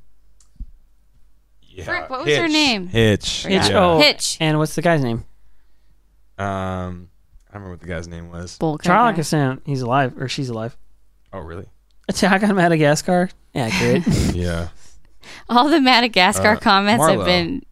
yeah. 1.62 1.84
Frick, 1.84 2.10
what 2.10 2.24
was 2.24 2.36
her 2.36 2.48
name? 2.48 2.86
Hitch. 2.86 3.44
Hitch. 3.46 3.68
Yeah. 3.70 3.78
Oh, 3.78 3.98
Hitch. 4.00 4.36
And 4.40 4.58
what's 4.58 4.74
the 4.74 4.82
guy's 4.82 5.02
name? 5.02 5.24
Um, 6.38 7.08
I 7.50 7.54
don't 7.54 7.62
remember 7.62 7.70
what 7.70 7.80
the 7.80 7.86
guy's 7.88 8.06
name 8.08 8.30
was. 8.30 8.58
Bowl 8.58 8.78
Cut 8.78 8.84
Charlie 8.86 9.12
guy. 9.12 9.18
Kassan. 9.20 9.60
He's 9.64 9.80
alive, 9.82 10.20
or 10.20 10.28
she's 10.28 10.48
alive. 10.50 10.76
Oh, 11.32 11.40
really? 11.40 11.66
Attack 12.08 12.42
on 12.44 12.54
Madagascar. 12.54 13.28
Accurate. 13.54 14.06
Yeah. 14.34 14.68
All 15.48 15.68
the 15.68 15.80
Madagascar 15.80 16.52
Uh, 16.52 16.56
comments 16.60 17.04
Marlo. 17.04 17.16
have 17.16 17.24
been. 17.26 17.62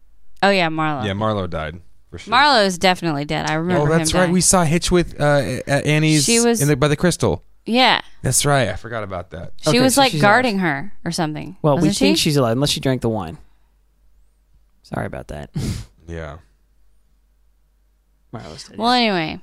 Oh 0.43 0.49
yeah, 0.49 0.67
Marlo. 0.69 1.05
yeah, 1.05 1.13
Marlo 1.13 1.49
died 1.49 1.81
for 2.11 2.17
sure. 2.19 2.33
Marlo 2.33 2.65
is 2.65 2.77
definitely 2.77 3.25
dead. 3.25 3.49
I 3.49 3.53
remember 3.55 3.91
Oh, 3.91 3.97
that's 3.97 4.11
him 4.11 4.17
right. 4.19 4.23
dying. 4.25 4.33
We 4.33 4.41
saw 4.41 4.63
Hitch 4.63 4.91
with 4.91 5.19
uh, 5.19 5.59
at 5.67 5.85
Annie's 5.85 6.23
She 6.25 6.39
was- 6.39 6.61
in 6.61 6.67
the, 6.67 6.75
by 6.75 6.87
the 6.87 6.95
crystal. 6.95 7.43
yeah, 7.65 8.01
That's 8.21 8.45
right. 8.45 8.69
I 8.69 8.75
forgot 8.75 9.03
about 9.03 9.31
that. 9.31 9.53
she 9.61 9.69
Okay, 9.71 9.81
was 9.81 9.95
so 9.95 10.01
like 10.01 10.11
she's 10.11 10.21
guarding 10.21 10.59
her 10.59 10.93
or 11.03 11.11
something. 11.11 11.57
well, 11.61 11.75
we 11.75 11.87
Wasn't 11.87 11.97
think 11.97 12.17
she? 12.17 12.23
she's 12.23 12.37
alive, 12.37 12.53
unless 12.53 12.69
she 12.69 12.79
drank 12.79 13.01
the 13.01 13.09
wine. 13.09 13.37
Sorry 14.83 15.05
about 15.05 15.27
that. 15.29 15.49
Yeah. 16.07 16.37
Marlo's 18.33 18.63
dead. 18.67 18.77
Well, 18.77 18.91
anyway, 18.91 19.39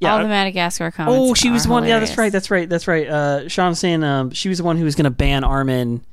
Yeah, 0.00 0.12
all 0.14 0.22
the 0.22 0.28
Madagascar 0.28 0.90
comments. 0.90 1.18
Oh, 1.20 1.34
she 1.34 1.50
was 1.50 1.64
are 1.64 1.68
the 1.68 1.72
one. 1.72 1.84
Yeah, 1.86 1.98
that's 2.00 2.16
right. 2.18 2.30
That's 2.32 2.50
right. 2.50 2.68
That's 2.68 2.86
right. 2.88 3.08
Uh, 3.08 3.48
Sean's 3.48 3.78
saying 3.78 4.02
um, 4.04 4.30
she 4.30 4.48
was 4.48 4.58
the 4.58 4.64
one 4.64 4.76
who 4.76 4.84
was 4.84 4.94
going 4.94 5.04
to 5.04 5.10
ban 5.10 5.44
Armin 5.44 6.04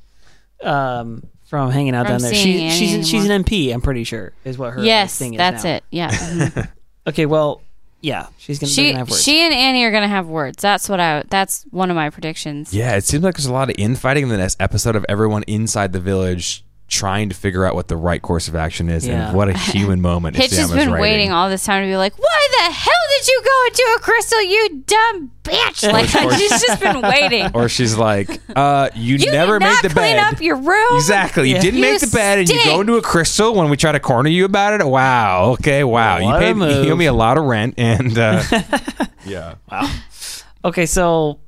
um, 0.63 1.23
from 1.49 1.71
hanging 1.71 1.95
out 1.95 2.05
From 2.05 2.13
down 2.19 2.21
there. 2.21 2.33
She, 2.33 2.61
Annie 2.63 2.75
she's 2.75 2.93
an, 2.93 3.03
she's 3.03 3.27
an 3.29 3.43
MP. 3.43 3.73
I'm 3.73 3.81
pretty 3.81 4.03
sure 4.03 4.31
is 4.45 4.57
what 4.57 4.73
her 4.73 4.83
yes, 4.83 5.17
thing 5.17 5.33
is 5.33 5.37
that's 5.39 5.63
now. 5.63 5.75
it. 5.75 5.83
Yeah, 5.89 6.09
Mhm. 6.11 6.69
Okay, 7.07 7.25
well, 7.25 7.61
yeah, 8.01 8.27
she's 8.37 8.59
going 8.59 8.67
to 8.69 8.73
she 8.73 8.93
have 8.93 9.09
words. 9.09 9.23
she 9.23 9.39
and 9.41 9.53
Annie 9.53 9.83
are 9.83 9.91
gonna 9.91 10.07
have 10.07 10.27
words. 10.27 10.61
That's 10.61 10.87
what 10.87 10.99
I. 10.99 11.23
That's 11.29 11.65
one 11.71 11.89
of 11.89 11.95
my 11.95 12.09
predictions. 12.11 12.73
Yeah, 12.73 12.95
it 12.95 13.03
seems 13.03 13.23
like 13.23 13.35
there's 13.35 13.47
a 13.47 13.51
lot 13.53 13.69
of 13.69 13.75
infighting 13.79 14.23
in 14.23 14.29
the 14.29 14.37
next 14.37 14.61
episode 14.61 14.95
of 14.95 15.05
everyone 15.09 15.43
inside 15.43 15.91
the 15.91 15.99
village 15.99 16.63
trying 16.89 17.29
to 17.29 17.35
figure 17.35 17.65
out 17.65 17.75
what 17.75 17.87
the 17.87 17.95
right 17.97 18.21
course 18.21 18.47
of 18.47 18.55
action 18.55 18.89
is. 18.89 19.07
Yeah. 19.07 19.27
And 19.29 19.37
what 19.37 19.49
a 19.49 19.57
human 19.57 20.01
moment. 20.01 20.35
Hitch 20.35 20.51
has 20.51 20.59
is 20.59 20.67
been 20.71 20.89
writing. 20.89 21.01
waiting 21.01 21.31
all 21.31 21.49
this 21.49 21.63
time 21.63 21.83
to 21.83 21.87
be 21.87 21.95
like, 21.95 22.17
"Why 22.17 22.47
the 22.57 22.73
hell 22.73 22.93
did 23.17 23.27
you 23.27 23.41
go 23.43 23.65
into 23.67 23.95
a 23.97 23.99
crystal, 24.01 24.41
you 24.43 24.83
dumb 24.85 25.31
bitch?" 25.43 25.91
Like 25.91 26.13
Or- 26.25 26.33
she's 26.37 26.61
just 26.61 26.81
been 26.81 27.01
waiting. 27.01 27.49
Or 27.55 27.67
she's 27.69 27.95
like, 27.97 28.39
uh, 28.55 28.89
you, 28.95 29.17
You 29.17 29.31
never 29.31 29.59
did 29.59 29.65
made 29.65 29.71
not 29.71 29.83
the 29.83 29.89
clean 29.89 30.15
bed. 30.15 30.33
up 30.33 30.41
your 30.41 30.55
room. 30.57 30.95
Exactly. 30.97 31.49
You 31.49 31.59
didn't 31.59 31.75
You 31.75 31.81
make 31.81 31.99
the 31.99 32.07
bed 32.07 32.39
and 32.39 32.49
you 32.49 32.63
go 32.65 32.81
into 32.81 32.95
a 32.97 33.01
crystal 33.01 33.53
when 33.55 33.69
we 33.69 33.77
try 33.77 33.91
to 33.91 33.99
corner 33.99 34.29
you 34.29 34.45
about 34.45 34.79
it. 34.79 34.85
Wow. 34.85 35.51
Okay. 35.53 35.83
Wow. 35.83 36.21
What 36.21 36.39
you 36.47 36.53
paid 36.53 36.85
you 36.85 36.91
owe 36.91 36.95
me 36.95 37.05
a 37.07 37.13
lot 37.13 37.37
of 37.37 37.45
rent 37.45 37.75
and 37.77 38.17
uh, 38.17 38.43
yeah. 39.25 39.55
Wow 39.71 39.89
okay, 40.63 40.85
so, 40.85 41.39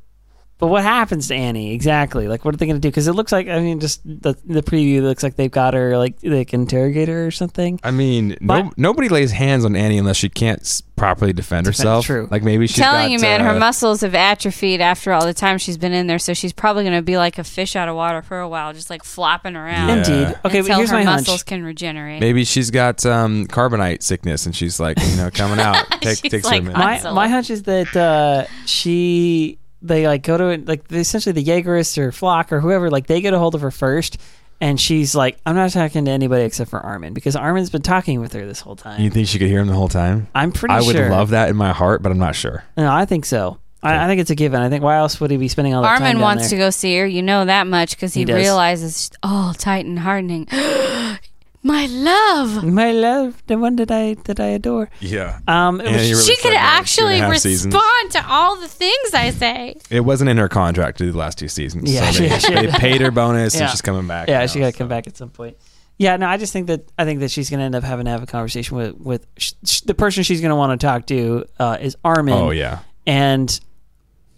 but 0.61 0.67
what 0.67 0.83
happens 0.83 1.29
to 1.29 1.33
Annie 1.33 1.73
exactly? 1.73 2.27
Like, 2.27 2.45
what 2.45 2.53
are 2.53 2.57
they 2.57 2.67
going 2.67 2.75
to 2.75 2.79
do? 2.79 2.87
Because 2.89 3.07
it 3.07 3.13
looks 3.13 3.31
like, 3.31 3.47
I 3.47 3.59
mean, 3.59 3.79
just 3.79 3.99
the 4.05 4.35
the 4.45 4.61
preview 4.61 5.01
looks 5.01 5.23
like 5.23 5.35
they've 5.35 5.49
got 5.49 5.73
her 5.73 5.97
like 5.97 6.19
they 6.19 6.45
can 6.45 6.61
interrogate 6.61 7.07
her 7.07 7.25
or 7.25 7.31
something. 7.31 7.79
I 7.83 7.89
mean, 7.89 8.37
no, 8.39 8.71
nobody 8.77 9.09
lays 9.09 9.31
hands 9.31 9.65
on 9.65 9.75
Annie 9.75 9.97
unless 9.97 10.17
she 10.17 10.29
can't 10.29 10.61
properly 10.95 11.33
defend 11.33 11.65
herself. 11.65 12.05
true. 12.05 12.27
Like 12.29 12.43
maybe 12.43 12.67
she's 12.67 12.77
telling 12.77 13.07
got, 13.07 13.11
you, 13.11 13.19
man, 13.19 13.41
uh, 13.41 13.51
her 13.51 13.59
muscles 13.59 14.01
have 14.01 14.13
atrophied 14.13 14.81
after 14.81 15.11
all 15.11 15.25
the 15.25 15.33
time 15.33 15.57
she's 15.57 15.79
been 15.79 15.93
in 15.93 16.05
there, 16.05 16.19
so 16.19 16.35
she's 16.35 16.53
probably 16.53 16.83
going 16.83 16.95
to 16.95 17.01
be 17.01 17.17
like 17.17 17.39
a 17.39 17.43
fish 17.43 17.75
out 17.75 17.89
of 17.89 17.95
water 17.95 18.21
for 18.21 18.39
a 18.39 18.47
while, 18.47 18.71
just 18.71 18.91
like 18.91 19.03
flopping 19.03 19.55
around 19.55 19.87
Yeah. 19.87 19.95
Indeed. 19.95 20.39
Okay, 20.45 20.59
until 20.59 20.63
but 20.67 20.77
here's 20.77 20.91
her 20.91 20.97
my 20.97 21.03
hunch. 21.03 21.21
muscles 21.21 21.41
can 21.41 21.63
regenerate. 21.63 22.21
Maybe 22.21 22.45
she's 22.45 22.69
got 22.69 23.03
um, 23.03 23.47
carbonite 23.47 24.03
sickness 24.03 24.45
and 24.45 24.55
she's 24.55 24.79
like, 24.79 24.99
you 25.01 25.15
know, 25.15 25.31
coming 25.31 25.59
out. 25.59 25.87
Take, 26.01 26.19
She's 26.19 26.31
takes 26.31 26.45
like, 26.45 26.63
her 26.63 26.69
a 26.69 26.73
minute. 26.73 27.03
My 27.03 27.11
my 27.13 27.27
hunch 27.27 27.49
is 27.49 27.63
that 27.63 27.95
uh, 27.95 28.45
she 28.67 29.57
they 29.81 30.07
like 30.07 30.23
go 30.23 30.37
to 30.37 30.63
like 30.65 30.91
essentially 30.91 31.33
the 31.33 31.43
Jaegerists 31.43 31.97
or 31.97 32.11
Floch 32.11 32.51
or 32.51 32.59
whoever 32.59 32.89
like 32.89 33.07
they 33.07 33.21
get 33.21 33.33
a 33.33 33.39
hold 33.39 33.55
of 33.55 33.61
her 33.61 33.71
first, 33.71 34.17
and 34.59 34.79
she's 34.79 35.15
like, 35.15 35.37
I'm 35.45 35.55
not 35.55 35.71
talking 35.71 36.05
to 36.05 36.11
anybody 36.11 36.43
except 36.43 36.69
for 36.69 36.79
Armin 36.79 37.13
because 37.13 37.35
Armin's 37.35 37.69
been 37.69 37.81
talking 37.81 38.19
with 38.19 38.33
her 38.33 38.45
this 38.45 38.59
whole 38.59 38.75
time. 38.75 39.01
You 39.01 39.09
think 39.09 39.27
she 39.27 39.39
could 39.39 39.47
hear 39.47 39.59
him 39.59 39.67
the 39.67 39.73
whole 39.73 39.89
time? 39.89 40.27
I'm 40.35 40.51
pretty 40.51 40.73
sure. 40.73 40.83
I 40.83 40.85
would 40.85 40.95
sure. 40.95 41.09
love 41.09 41.29
that 41.31 41.49
in 41.49 41.55
my 41.55 41.73
heart, 41.73 42.01
but 42.01 42.11
I'm 42.11 42.19
not 42.19 42.35
sure. 42.35 42.63
No, 42.77 42.91
I 42.91 43.05
think 43.05 43.25
so. 43.25 43.59
I, 43.83 44.05
I 44.05 44.07
think 44.07 44.21
it's 44.21 44.29
a 44.29 44.35
given. 44.35 44.61
I 44.61 44.69
think 44.69 44.83
why 44.83 44.97
else 44.97 45.19
would 45.19 45.31
he 45.31 45.37
be 45.37 45.47
spending 45.47 45.73
all 45.73 45.81
that 45.81 45.89
time 45.89 46.03
Armin 46.03 46.15
down 46.17 46.21
wants 46.21 46.43
there? 46.43 46.59
to 46.59 46.65
go 46.65 46.69
see 46.69 46.95
her. 46.97 47.05
You 47.07 47.23
know 47.23 47.45
that 47.45 47.65
much 47.65 47.91
because 47.95 48.13
he, 48.13 48.21
He 48.21 48.25
does. 48.25 48.35
realizes, 48.35 49.09
oh, 49.23 49.53
Titan 49.57 49.97
hardening. 49.97 50.47
My 51.63 51.85
love. 51.85 52.63
My 52.63 52.91
love, 52.91 53.43
the 53.45 53.57
one 53.57 53.75
that 53.75 53.91
I 53.91 54.15
that 54.25 54.39
I 54.39 54.47
adore. 54.47 54.89
Yeah. 54.99 55.39
Um, 55.47 55.79
it 55.79 55.91
was- 55.91 55.93
really 56.09 56.23
she 56.23 56.35
could 56.37 56.41
said 56.43 56.49
two 56.51 56.55
actually 56.57 57.21
respond 57.21 57.39
seasons. 57.41 57.73
to 58.13 58.25
all 58.27 58.59
the 58.59 58.67
things 58.67 59.13
I 59.13 59.29
say. 59.29 59.75
It 59.91 59.99
wasn't 60.01 60.31
in 60.31 60.37
her 60.37 60.49
contract 60.49 60.97
to 60.97 61.03
do 61.05 61.11
the 61.11 61.17
last 61.19 61.37
two 61.37 61.47
seasons. 61.47 61.91
Yeah, 61.93 62.09
so 62.11 62.23
they, 62.23 62.39
she- 62.39 62.53
they 62.55 62.67
paid 62.67 63.01
her 63.01 63.11
bonus 63.11 63.53
Yeah. 63.55 63.61
and 63.61 63.69
she's 63.71 63.81
coming 63.81 64.07
back. 64.07 64.27
yeah, 64.27 64.39
now, 64.39 64.45
she 64.47 64.59
got 64.59 64.71
to 64.71 64.77
come 64.77 64.87
back 64.87 65.05
at 65.05 65.15
some 65.17 65.29
point. 65.29 65.55
Yeah, 65.97 66.17
no, 66.17 66.25
I 66.27 66.37
just 66.37 66.51
think 66.51 66.65
that 66.67 66.91
I 66.97 67.05
think 67.05 67.19
that 67.19 67.29
she's 67.29 67.51
going 67.51 67.59
to 67.59 67.65
end 67.65 67.75
up 67.75 67.83
having 67.83 68.05
to 68.05 68.11
have 68.11 68.23
a 68.23 68.25
conversation 68.27 68.75
with 68.77 68.97
with 68.97 69.27
sh- 69.37 69.53
sh- 69.63 69.81
the 69.81 69.93
person 69.93 70.23
she's 70.23 70.41
going 70.41 70.49
to 70.49 70.55
want 70.55 70.79
to 70.79 70.83
talk 70.87 71.05
to 71.07 71.45
uh, 71.59 71.77
is 71.79 71.95
Armin. 72.03 72.33
Oh 72.33 72.49
yeah. 72.49 72.79
And 73.05 73.59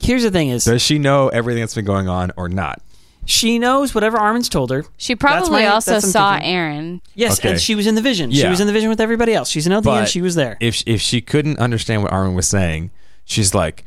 here's 0.01 0.23
the 0.23 0.31
thing: 0.31 0.49
is 0.49 0.65
Does 0.65 0.81
she 0.81 0.99
know 0.99 1.29
everything 1.29 1.61
that's 1.61 1.75
been 1.75 1.85
going 1.85 2.09
on 2.09 2.31
or 2.35 2.49
not? 2.49 2.81
She 3.25 3.57
knows 3.59 3.95
whatever 3.95 4.17
Armin's 4.17 4.49
told 4.49 4.69
her. 4.71 4.85
She 4.97 5.15
probably 5.15 5.51
my- 5.63 5.67
also 5.67 5.91
that's 5.91 6.03
what 6.05 6.07
I'm 6.09 6.11
saw 6.11 6.33
thinking. 6.33 6.55
Eren. 6.55 7.01
Yes, 7.15 7.39
Okay. 7.39 7.51
and 7.51 7.59
she 7.61 7.73
was 7.75 7.87
in 7.87 7.95
the 7.95 8.01
vision. 8.01 8.31
She 8.31 8.41
Yeah. 8.41 8.49
was 8.49 8.59
in 8.59 8.67
the 8.67 8.73
vision 8.73 8.89
with 8.89 8.99
everybody 8.99 9.33
else. 9.33 9.49
She's 9.49 9.65
an 9.65 9.71
Eldian. 9.73 9.83
But 9.83 10.09
she 10.09 10.21
was 10.21 10.35
there. 10.35 10.57
If 10.59 10.83
if 10.85 11.01
she 11.01 11.21
couldn't 11.21 11.57
understand 11.59 12.03
what 12.03 12.11
Armin 12.11 12.33
was 12.35 12.47
saying, 12.47 12.91
she's 13.25 13.53
like, 13.55 13.85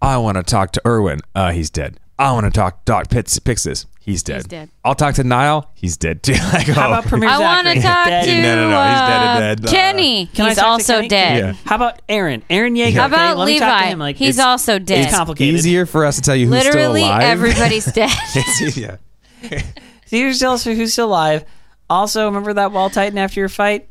"I 0.00 0.16
want 0.16 0.36
to 0.36 0.42
talk 0.42 0.72
to 0.72 0.80
Erwin. 0.86 1.20
Uh, 1.34 1.52
he's 1.52 1.68
dead. 1.70 1.98
I 2.18 2.32
want 2.32 2.44
to 2.46 2.50
talk 2.50 2.84
Doc 2.84 3.08
Pitts, 3.10 3.38
Pixis. 3.38 3.86
He's 4.00 4.22
dead. 4.24 4.36
He's 4.36 4.44
dead. 4.46 4.70
I'll 4.84 4.94
talk 4.94 5.14
to 5.16 5.24
Nile. 5.24 5.70
He's 5.74 5.96
dead 5.96 6.22
too. 6.22 6.32
like, 6.52 6.66
How 6.66 6.86
oh. 6.86 6.92
about 6.92 7.04
Premier 7.04 7.28
I 7.28 7.38
want 7.38 7.66
to 7.68 7.74
talk 7.80 8.06
Dead. 8.06 8.24
to 8.24 8.42
No, 8.42 8.56
no, 8.56 8.70
no, 8.70 8.82
he's 8.82 8.98
dead. 9.00 9.22
uh, 9.22 9.38
dead. 9.54 9.66
Uh, 9.66 9.70
Kenny, 9.70 10.26
Can 10.26 10.46
I 10.46 10.48
he's 10.48 10.58
talk 10.58 10.66
also 10.66 10.94
Kenny? 10.96 11.08
dead. 11.08 11.38
Yeah. 11.38 11.52
How 11.64 11.76
about 11.76 12.06
Eren? 12.08 12.42
Eren 12.50 12.76
Jaeger. 12.76 12.98
How 13.00 13.06
okay? 13.06 13.14
about 13.14 13.36
Let 13.36 13.46
me 13.46 13.58
talk 13.60 13.68
to 13.68 13.74
Levi? 13.84 13.86
him. 13.92 13.98
Like, 14.00 14.16
he's 14.16 14.36
it's- 14.36 14.44
also 14.46 14.78
dead. 14.78 15.04
It's 15.06 15.14
complicated. 15.14 15.54
easier 15.54 15.86
for 15.86 16.04
us 16.06 16.16
to 16.16 16.22
tell 16.22 16.34
you 16.34 16.46
who's 16.46 16.64
Literally 16.64 17.00
still 17.02 17.10
alive. 17.10 17.22
everybody's 17.22 17.84
dead. 17.92 18.10
It's- 18.34 18.76
yeah. 18.76 18.96
So 20.06 20.16
here's 20.16 20.38
tell 20.38 20.54
us 20.54 20.64
who's 20.64 20.92
still 20.94 21.08
alive. 21.08 21.44
Also, 21.90 22.24
remember 22.24 22.54
that 22.54 22.72
wall 22.72 22.88
titan 22.88 23.18
after 23.18 23.40
your 23.40 23.50
fight? 23.50 23.90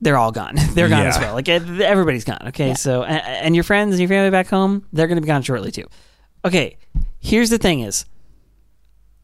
They're 0.00 0.16
all 0.16 0.32
gone. 0.32 0.54
They're 0.72 0.88
gone 0.88 1.02
Yeah. 1.02 1.08
as 1.08 1.18
well. 1.18 1.34
Like 1.34 1.48
eh, 1.48 1.60
everybody's 1.82 2.24
gone. 2.24 2.38
Okay, 2.48 2.68
Yeah. 2.68 2.74
so 2.74 3.02
and, 3.02 3.20
and 3.26 3.54
your 3.54 3.64
friends 3.64 3.92
and 3.92 4.00
your 4.00 4.08
family 4.08 4.30
back 4.30 4.46
home, 4.46 4.86
they're 4.94 5.06
going 5.06 5.16
to 5.16 5.20
be 5.22 5.26
gone 5.26 5.42
shortly 5.42 5.70
too. 5.70 5.84
Okay, 6.44 6.76
here's 7.20 7.50
the 7.50 7.58
thing: 7.58 7.80
is 7.80 8.04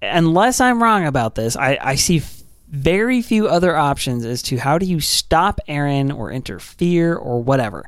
unless 0.02 0.60
I'm 0.60 0.82
wrong 0.82 1.06
about 1.06 1.34
this, 1.34 1.56
I, 1.56 1.78
I 1.80 1.94
see 1.94 2.22
very 2.68 3.22
few 3.22 3.46
other 3.48 3.76
options 3.76 4.24
as 4.24 4.42
to 4.42 4.56
how 4.58 4.78
do 4.78 4.86
you 4.86 5.00
stop 5.00 5.60
Eren 5.68 6.14
or 6.16 6.30
interfere 6.32 7.14
or 7.14 7.42
whatever. 7.42 7.84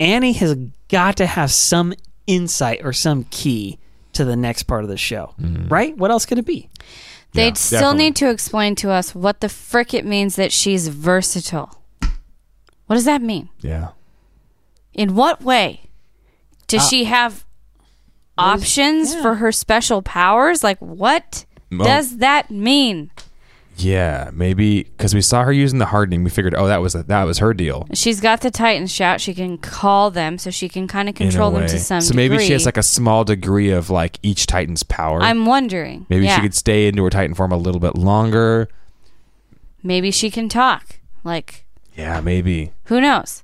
Annie 0.00 0.32
has 0.32 0.56
got 0.88 1.16
to 1.18 1.26
have 1.26 1.50
some 1.52 1.94
insight 2.26 2.80
or 2.84 2.92
some 2.92 3.24
key 3.30 3.78
to 4.14 4.24
the 4.24 4.34
next 4.36 4.64
part 4.64 4.82
of 4.82 4.90
the 4.90 4.96
show, 4.96 5.34
right? 5.68 5.96
What 5.96 6.10
else 6.10 6.26
could 6.26 6.38
it 6.38 6.44
be? 6.46 6.68
They'd 7.32 7.46
Yeah, 7.48 7.52
still 7.54 7.80
definitely. 7.80 8.04
need 8.04 8.16
to 8.16 8.30
explain 8.30 8.74
to 8.76 8.90
us 8.90 9.14
what 9.14 9.40
the 9.40 9.48
frick 9.48 9.94
it 9.94 10.04
means 10.04 10.36
that 10.36 10.52
she's 10.52 10.88
versatile. 10.88 11.80
What 12.86 12.96
does 12.96 13.04
that 13.06 13.22
mean? 13.22 13.48
Yeah. 13.60 13.90
In 14.92 15.14
what 15.14 15.40
way? 15.42 15.82
Does 16.66 16.82
Uh, 16.82 16.88
she 16.88 17.04
have 17.04 17.44
options 18.42 19.14
yeah. 19.14 19.22
for 19.22 19.34
her 19.36 19.52
special 19.52 20.02
powers? 20.02 20.62
Like, 20.64 20.78
what 20.78 21.44
Well- 21.70 21.86
does 21.86 22.18
that 22.18 22.50
mean? 22.50 23.10
Yeah, 23.76 24.30
maybe 24.34 24.82
because 24.84 25.14
we 25.14 25.22
saw 25.22 25.44
her 25.44 25.52
using 25.52 25.78
the 25.78 25.86
hardening, 25.86 26.22
we 26.24 26.30
figured, 26.30 26.54
oh, 26.54 26.66
that 26.66 26.82
was 26.82 26.92
that 26.92 27.24
was 27.24 27.38
her 27.38 27.54
deal. 27.54 27.88
She's 27.94 28.20
got 28.20 28.42
the 28.42 28.50
Titan 28.50 28.86
shout. 28.86 29.20
She 29.20 29.32
can 29.32 29.56
call 29.56 30.10
them, 30.10 30.36
so 30.36 30.50
she 30.50 30.68
can 30.68 30.86
kind 30.86 31.08
of 31.08 31.14
control 31.14 31.50
them 31.50 31.62
to 31.62 31.78
some 31.78 32.00
degree. 32.00 32.08
so 32.08 32.14
maybe 32.14 32.38
she 32.38 32.52
has 32.52 32.66
like 32.66 32.76
a 32.76 32.82
small 32.82 33.24
degree 33.24 33.70
of 33.70 33.88
like 33.88 34.18
each 34.22 34.46
Titan's 34.46 34.82
power. 34.82 35.22
I'm 35.22 35.46
wondering. 35.46 36.04
maybe 36.10 36.26
yeah. 36.26 36.36
she 36.36 36.42
could 36.42 36.54
stay 36.54 36.86
into 36.86 37.02
her 37.02 37.10
Titan 37.10 37.34
form 37.34 37.50
a 37.50 37.56
little 37.56 37.80
bit 37.80 37.96
longer. 37.96 38.68
Maybe 39.82 40.10
she 40.10 40.30
can 40.30 40.48
talk. 40.50 41.00
Like, 41.24 41.64
Yeah, 41.96 42.20
maybe. 42.20 42.72
who 42.84 43.00
knows? 43.00 43.42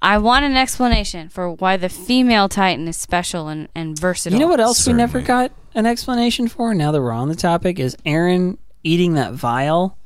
I 0.00 0.18
want 0.18 0.44
an 0.44 0.56
explanation 0.56 1.28
for 1.28 1.50
why 1.50 1.76
the 1.76 1.88
female 1.88 2.48
Titan 2.48 2.86
is 2.86 2.96
special 2.96 3.48
and, 3.48 3.68
and 3.74 3.98
versatile. 3.98 4.38
You 4.38 4.44
know 4.44 4.50
what 4.50 4.60
else 4.60 4.86
we 4.86 4.92
never 4.92 5.20
got 5.20 5.50
an 5.74 5.86
explanation 5.86 6.46
for? 6.48 6.72
Now 6.74 6.92
that 6.92 7.00
we're 7.02 7.10
on 7.12 7.28
the 7.28 7.34
topic, 7.34 7.78
is 7.80 7.96
Eren 8.06 8.58
eating 8.84 9.14
that 9.14 9.32
vial? 9.32 9.98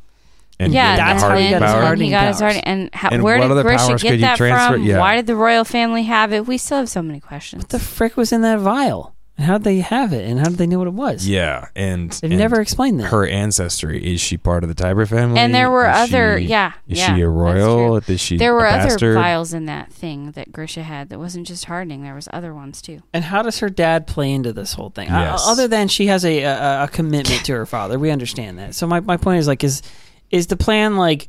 And 0.59 0.73
Yeah, 0.73 0.97
that's 0.97 1.23
how 1.23 1.37
he 1.37 1.51
got 1.51 1.63
his 1.63 1.71
power. 1.73 1.83
hardening 1.83 2.07
he 2.07 2.11
got 2.13 2.29
his 2.29 2.41
powers. 2.41 2.55
hardening. 2.55 2.65
And, 2.65 2.95
how, 2.95 3.09
And 3.11 3.23
where 3.23 3.39
did 3.39 3.51
other 3.51 3.63
Grisha 3.63 3.97
get 3.97 4.21
that 4.21 4.39
from? 4.39 4.83
Yeah. 4.85 4.99
Why 4.99 5.17
did 5.17 5.27
the 5.27 5.37
royal 5.37 5.65
family 5.65 6.05
have 6.05 6.33
it? 6.33 6.47
We 6.47 6.57
still 6.57 6.79
have 6.79 6.89
so 6.89 7.03
many 7.03 7.21
questions. 7.21 7.65
What 7.65 7.71
the 7.71 7.79
frick 7.79 8.17
was 8.17 8.33
in 8.33 8.43
that 8.43 8.61
vial? 8.61 9.15
And 9.43 9.49
how 9.49 9.59
did 9.59 9.65
they 9.65 9.79
have 9.81 10.13
it? 10.13 10.25
And 10.25 10.39
how 10.39 10.45
did 10.47 10.59
they 10.59 10.69
know 10.69 10.79
what 10.79 10.87
it 10.87 10.95
was? 10.95 11.27
Yeah, 11.27 11.67
and 11.75 12.11
They've 12.13 12.31
and 12.31 12.39
never 12.39 12.61
explained 12.61 13.01
that. 13.01 13.07
her 13.11 13.27
ancestry. 13.27 14.15
Is 14.15 14.21
she 14.21 14.37
part 14.37 14.63
of 14.63 14.69
the 14.69 14.75
Tybur 14.81 15.09
family? 15.09 15.41
And 15.41 15.53
there 15.53 15.69
were 15.69 15.89
Is 15.91 15.97
other, 16.13 16.39
she- 16.39 16.47
yeah, 16.47 16.75
Is 16.87 16.99
yeah, 16.99 17.15
she 17.17 17.23
a 17.23 17.29
royal? 17.29 18.01
true. 18.01 18.15
Is 18.15 18.21
she 18.21 18.37
There 18.37 18.55
were 18.55 18.67
a 18.67 18.71
other 18.71 18.89
bastard? 18.91 19.15
vials 19.17 19.53
in 19.53 19.65
that 19.67 19.93
thing 19.93 20.31
that 20.33 20.53
Grisha 20.53 20.85
had 20.85 21.09
that 21.09 21.19
wasn't 21.19 21.49
just 21.49 21.65
hardening. 21.65 22.05
There 22.05 22.15
was 22.15 22.29
other 22.33 22.55
ones 22.55 22.81
too. 22.81 23.01
and 23.13 23.25
how 23.25 23.43
does 23.43 23.59
her 23.59 23.69
dad 23.69 24.07
play 24.07 24.31
into 24.31 24.53
this 24.53 24.75
whole 24.75 24.91
thing? 24.91 25.11
Uh, 25.11 25.21
Yes. 25.33 25.43
other 25.45 25.67
than 25.67 25.89
she 25.89 26.07
has 26.07 26.25
a, 26.25 26.43
a 26.43 26.85
a 26.85 26.89
commitment 26.89 27.45
to 27.47 27.53
her 27.55 27.67
father, 27.67 27.99
we 27.99 28.11
understand 28.13 28.59
that. 28.61 28.77
So 28.77 28.87
my, 28.87 29.01
my 29.01 29.17
point 29.17 29.41
is 29.41 29.49
like, 29.49 29.65
is 29.65 29.83
is 30.31 30.47
the 30.47 30.57
plan 30.57 30.97
like 30.97 31.29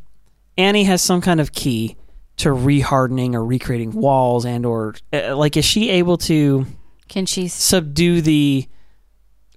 Annie 0.58 0.84
has 0.84 1.02
some 1.02 1.20
kind 1.22 1.42
of 1.42 1.52
key 1.52 1.96
to 2.38 2.50
rehardening 2.50 3.34
or 3.34 3.44
recreating 3.44 3.92
walls 3.92 4.46
and 4.46 4.66
or 4.66 4.96
uh, 5.12 5.36
like 5.36 5.58
is 5.58 5.66
she 5.66 5.90
able 5.90 6.18
to 6.18 6.66
Can 7.14 7.26
she 7.28 7.48
subdue 7.48 8.22
the 8.22 8.68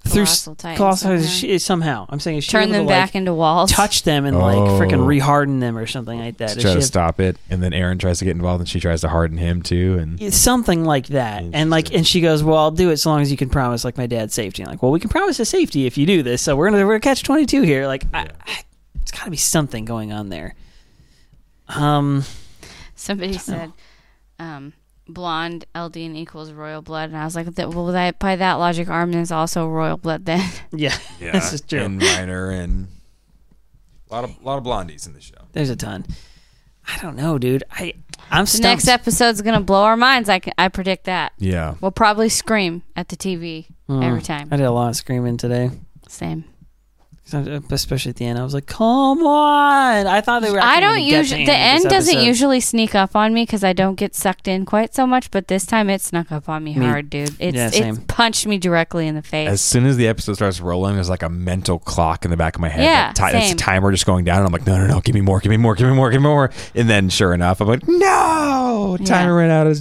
through 0.06 0.22
s- 0.22 0.44
Colossal 0.44 0.54
Titans 0.56 0.78
colossal- 0.78 1.08
somehow? 1.18 1.26
she- 1.26 1.58
somehow? 1.58 2.06
I'm 2.10 2.20
saying 2.20 2.36
is 2.38 2.44
she 2.44 2.50
turn 2.52 2.70
them 2.70 2.82
to, 2.82 2.86
like, 2.86 2.88
back 2.88 3.14
into 3.16 3.32
walls? 3.34 3.72
touch 3.72 4.02
them 4.04 4.24
and 4.26 4.38
like 4.38 4.56
Oh. 4.58 4.78
freaking 4.78 5.04
reharden 5.06 5.58
them 5.60 5.76
or 5.76 5.86
something 5.86 6.18
like 6.18 6.36
that. 6.36 6.50
to 6.50 6.54
try 6.60 6.62
to 6.70 6.74
have- 6.74 6.84
stop 6.84 7.18
it, 7.18 7.36
and 7.50 7.62
then 7.62 7.72
Eren 7.72 7.98
tries 7.98 8.18
to 8.20 8.24
get 8.26 8.32
involved, 8.36 8.60
and 8.60 8.68
she 8.68 8.78
tries 8.78 9.00
to 9.00 9.08
harden 9.08 9.38
him 9.38 9.62
too. 9.62 9.96
And 9.98 10.32
something 10.34 10.84
like 10.84 11.06
that. 11.08 11.44
And 11.52 11.70
like, 11.70 11.92
and 11.94 12.06
she 12.06 12.20
goes, 12.20 12.44
"Well, 12.44 12.58
I'll 12.58 12.70
do 12.70 12.90
it 12.90 12.98
so 12.98 13.10
long 13.10 13.22
as 13.22 13.30
you 13.30 13.36
can 13.38 13.48
promise 13.48 13.84
like 13.84 13.96
my 13.96 14.06
dad's 14.06 14.34
safety." 14.34 14.62
I'm 14.62 14.68
like, 14.68 14.82
well, 14.82 14.92
we 14.92 15.00
can 15.00 15.08
promise 15.08 15.38
his 15.38 15.48
safety 15.48 15.86
if 15.86 15.96
you 15.98 16.04
do 16.06 16.22
this. 16.22 16.42
So 16.42 16.54
we're 16.54 16.70
gonna 16.70 16.84
we're 16.84 16.92
gonna 16.92 17.00
catch 17.00 17.22
twenty 17.24 17.46
two 17.46 17.62
here. 17.62 17.86
Like, 17.88 18.04
I, 18.14 18.28
I, 18.46 18.58
it's 19.02 19.10
got 19.10 19.24
to 19.24 19.30
be 19.30 19.36
something 19.38 19.84
going 19.86 20.12
on 20.12 20.28
there. 20.28 20.54
Um, 21.68 22.22
Somebody 22.94 23.38
said, 23.38 23.72
um, 24.38 24.72
"Blonde 25.08 25.64
Eldian 25.74 26.16
equals 26.16 26.52
royal 26.52 26.82
blood," 26.82 27.10
and 27.10 27.16
I 27.18 27.24
was 27.24 27.34
like, 27.36 27.46
"Well, 27.56 27.86
that, 27.86 28.18
by 28.18 28.36
that 28.36 28.54
logic, 28.54 28.88
Armin 28.88 29.18
is 29.20 29.32
also 29.32 29.68
royal 29.68 29.96
blood 29.96 30.24
then." 30.24 30.48
yeah, 30.72 30.96
yeah, 31.20 31.32
this 31.32 31.52
is 31.52 31.60
true. 31.60 31.80
and 31.80 32.00
Reiner 32.00 32.52
and 32.52 32.88
a 34.10 34.14
lot 34.14 34.24
of 34.24 34.42
lot 34.42 34.58
of 34.58 34.64
blondies 34.64 35.06
in 35.06 35.12
the 35.12 35.20
show. 35.20 35.34
There's 35.52 35.70
a 35.70 35.76
ton. 35.76 36.06
I 36.88 36.98
don't 37.02 37.16
know, 37.16 37.36
dude. 37.38 37.64
I 37.70 37.94
I'm 38.30 38.44
the 38.44 38.58
next 38.62 38.88
episode's 38.88 39.42
gonna 39.42 39.60
blow 39.60 39.82
our 39.84 39.96
minds. 39.96 40.28
I 40.28 40.38
can, 40.38 40.52
I 40.58 40.68
predict 40.68 41.04
that. 41.04 41.32
Yeah, 41.38 41.74
We'll 41.80 41.90
probably 41.90 42.28
scream 42.28 42.82
at 42.94 43.08
the 43.08 43.16
TV 43.16 43.66
Mm, 43.88 44.04
every 44.04 44.22
time. 44.22 44.48
I 44.50 44.56
did 44.56 44.64
a 44.66 44.70
lot 44.72 44.88
of 44.90 44.96
screaming 44.96 45.36
today, 45.36 45.70
Same. 46.08 46.44
Especially 47.32 48.10
at 48.10 48.16
the 48.16 48.24
end. 48.24 48.38
I 48.38 48.44
was 48.44 48.54
like, 48.54 48.66
"Come 48.66 49.22
on!" 49.26 50.06
I 50.06 50.20
thought 50.20 50.42
they 50.42 50.50
were. 50.50 50.60
I 50.62 50.78
don't 50.80 51.02
usually. 51.02 51.44
The 51.44 51.52
end 51.52 51.82
end 51.82 51.90
doesn't 51.90 52.14
episode. 52.14 52.26
usually 52.26 52.60
sneak 52.60 52.94
up 52.94 53.16
on 53.16 53.34
me 53.34 53.42
because 53.42 53.64
I 53.64 53.72
don't 53.72 53.96
get 53.96 54.14
sucked 54.14 54.46
in 54.48 54.64
quite 54.64 54.94
so 54.94 55.06
much. 55.06 55.30
But 55.30 55.48
this 55.48 55.66
time 55.66 55.90
it 55.90 56.00
snuck 56.00 56.30
up 56.30 56.48
on 56.48 56.62
me, 56.64 56.74
Me- 56.74 56.86
hard, 56.86 57.10
dude. 57.10 57.34
It's 57.38 57.56
Yeah, 57.56 57.70
same. 57.70 57.96
it 57.96 58.06
punched 58.08 58.46
me 58.46 58.58
directly 58.58 59.06
in 59.08 59.14
the 59.14 59.22
face. 59.22 59.48
as 59.48 59.60
soon 59.60 59.86
as 59.86 59.96
the 59.96 60.06
episode 60.08 60.34
starts 60.34 60.60
rolling, 60.60 60.94
there's 60.94 61.10
like 61.10 61.22
a 61.22 61.28
mental 61.28 61.78
clock 61.78 62.24
in 62.24 62.30
the 62.30 62.36
back 62.36 62.54
of 62.54 62.60
my 62.60 62.68
head. 62.68 62.84
Yeah, 62.84 63.12
that 63.12 63.32
ti- 63.32 63.36
it's 63.38 63.46
same. 63.48 63.54
a 63.56 63.58
timer 63.58 63.90
just 63.90 64.06
going 64.06 64.24
down, 64.24 64.38
and 64.38 64.46
I'm 64.46 64.52
like, 64.52 64.66
no, 64.66 64.78
no, 64.78 64.86
no, 64.86 65.00
give 65.00 65.14
me 65.14 65.20
more, 65.20 65.40
give 65.40 65.50
me 65.50 65.56
more, 65.56 65.74
give 65.74 65.88
me 65.88 65.94
more, 65.94 66.10
give 66.10 66.20
me 66.20 66.28
more. 66.28 66.50
And 66.74 66.88
then, 66.88 67.08
sure 67.08 67.34
enough, 67.34 67.60
I'm 67.60 67.68
like, 67.68 67.86
no, 67.88 68.96
timer 69.04 69.32
Yeah. 69.32 69.48
ran 69.48 69.50
out 69.50 69.66
of 69.66 69.78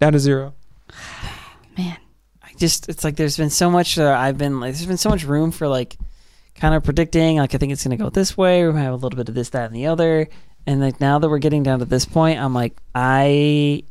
down 0.00 0.12
to 0.12 0.18
zero. 0.18 0.54
Man, 1.76 1.96
I 2.42 2.50
just 2.56 2.88
it's 2.88 3.04
like 3.04 3.16
there's 3.16 3.36
been 3.36 3.50
so 3.50 3.70
much 3.70 3.98
uh, 3.98 4.16
I've 4.18 4.38
been 4.38 4.58
like 4.60 4.74
there's 4.74 4.86
been 4.86 4.96
so 4.96 5.10
much 5.10 5.24
room 5.24 5.50
for 5.50 5.68
like 5.68 5.96
kind 6.58 6.74
of 6.74 6.84
predicting 6.84 7.36
like 7.36 7.54
I 7.54 7.58
think 7.58 7.72
it's 7.72 7.84
gonna 7.84 7.96
go 7.96 8.10
this 8.10 8.36
way 8.36 8.62
we're 8.62 8.72
gonna 8.72 8.84
have 8.84 8.92
a 8.92 8.96
little 8.96 9.16
bit 9.16 9.28
of 9.28 9.34
this 9.34 9.50
that 9.50 9.66
and 9.66 9.74
the 9.74 9.86
other 9.86 10.28
and 10.66 10.80
like 10.80 11.00
now 11.00 11.18
that 11.18 11.28
we're 11.28 11.38
getting 11.38 11.62
down 11.62 11.78
to 11.78 11.84
this 11.84 12.04
point 12.04 12.38
I'm 12.38 12.52
like 12.54 12.76
I 12.94 13.84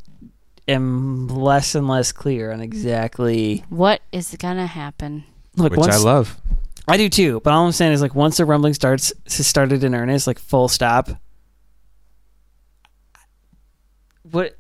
am 0.68 1.28
less 1.28 1.76
and 1.76 1.88
less 1.88 2.12
clear 2.12 2.52
on 2.52 2.62
exactly 2.62 3.64
what 3.70 4.02
is 4.12 4.36
gonna 4.38 4.68
happen? 4.68 5.24
look 5.56 5.72
Which 5.72 5.80
once 5.80 5.96
I 5.96 6.00
love. 6.00 6.38
I 6.88 6.98
do 6.98 7.10
too 7.10 7.40
but 7.44 7.54
all 7.54 7.66
I'm 7.66 7.72
saying 7.72 7.94
is 7.94 8.02
like 8.02 8.16
once 8.16 8.38
the 8.38 8.46
rumbling 8.46 8.74
starts 8.74 9.14
started 9.28 9.84
in 9.84 9.96
earnest 9.96 10.28
like 10.28 10.40
full 10.40 10.68
stop 10.68 11.10
what 14.24 14.58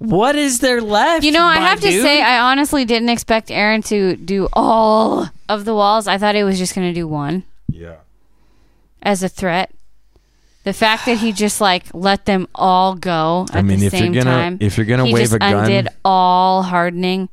what 0.00 0.34
is 0.34 0.58
there 0.60 0.80
left 0.80 1.24
You 1.24 1.30
know, 1.32 1.44
I 1.44 1.60
my 1.60 1.68
have 1.68 1.80
to 1.80 1.92
say, 1.92 2.20
I 2.22 2.40
honestly 2.50 2.84
didn't 2.84 3.10
expect 3.10 3.48
Eren 3.48 3.84
to 3.86 4.16
do 4.16 4.48
all 4.52 5.28
of 5.48 5.64
the 5.64 5.74
walls. 5.74 6.08
I 6.08 6.18
thought 6.18 6.34
he 6.34 6.42
was 6.42 6.58
just 6.58 6.74
gonna 6.74 6.92
do 6.94 7.06
one 7.06 7.44
Yeah. 7.68 7.96
as 9.02 9.22
a 9.22 9.28
threat. 9.28 9.70
The 10.64 10.72
fact 10.74 11.06
that 11.06 11.18
he 11.18 11.32
just 11.32 11.60
like 11.60 11.84
let 11.94 12.24
them 12.26 12.48
all 12.54 12.94
go 12.94 13.46
at 13.50 13.56
I 13.56 13.62
mean, 13.62 13.80
the 13.80 13.86
if 13.86 13.92
you're 13.94 14.08
gonna 14.08 14.24
time. 14.24 14.58
if 14.60 14.76
you're 14.76 14.86
gonna 14.86 15.06
he 15.06 15.12
wave 15.14 15.22
just 15.24 15.34
a 15.34 15.38
gun, 15.38 15.54
undid 15.64 15.88
all 16.04 16.62
hardening. 16.62 17.28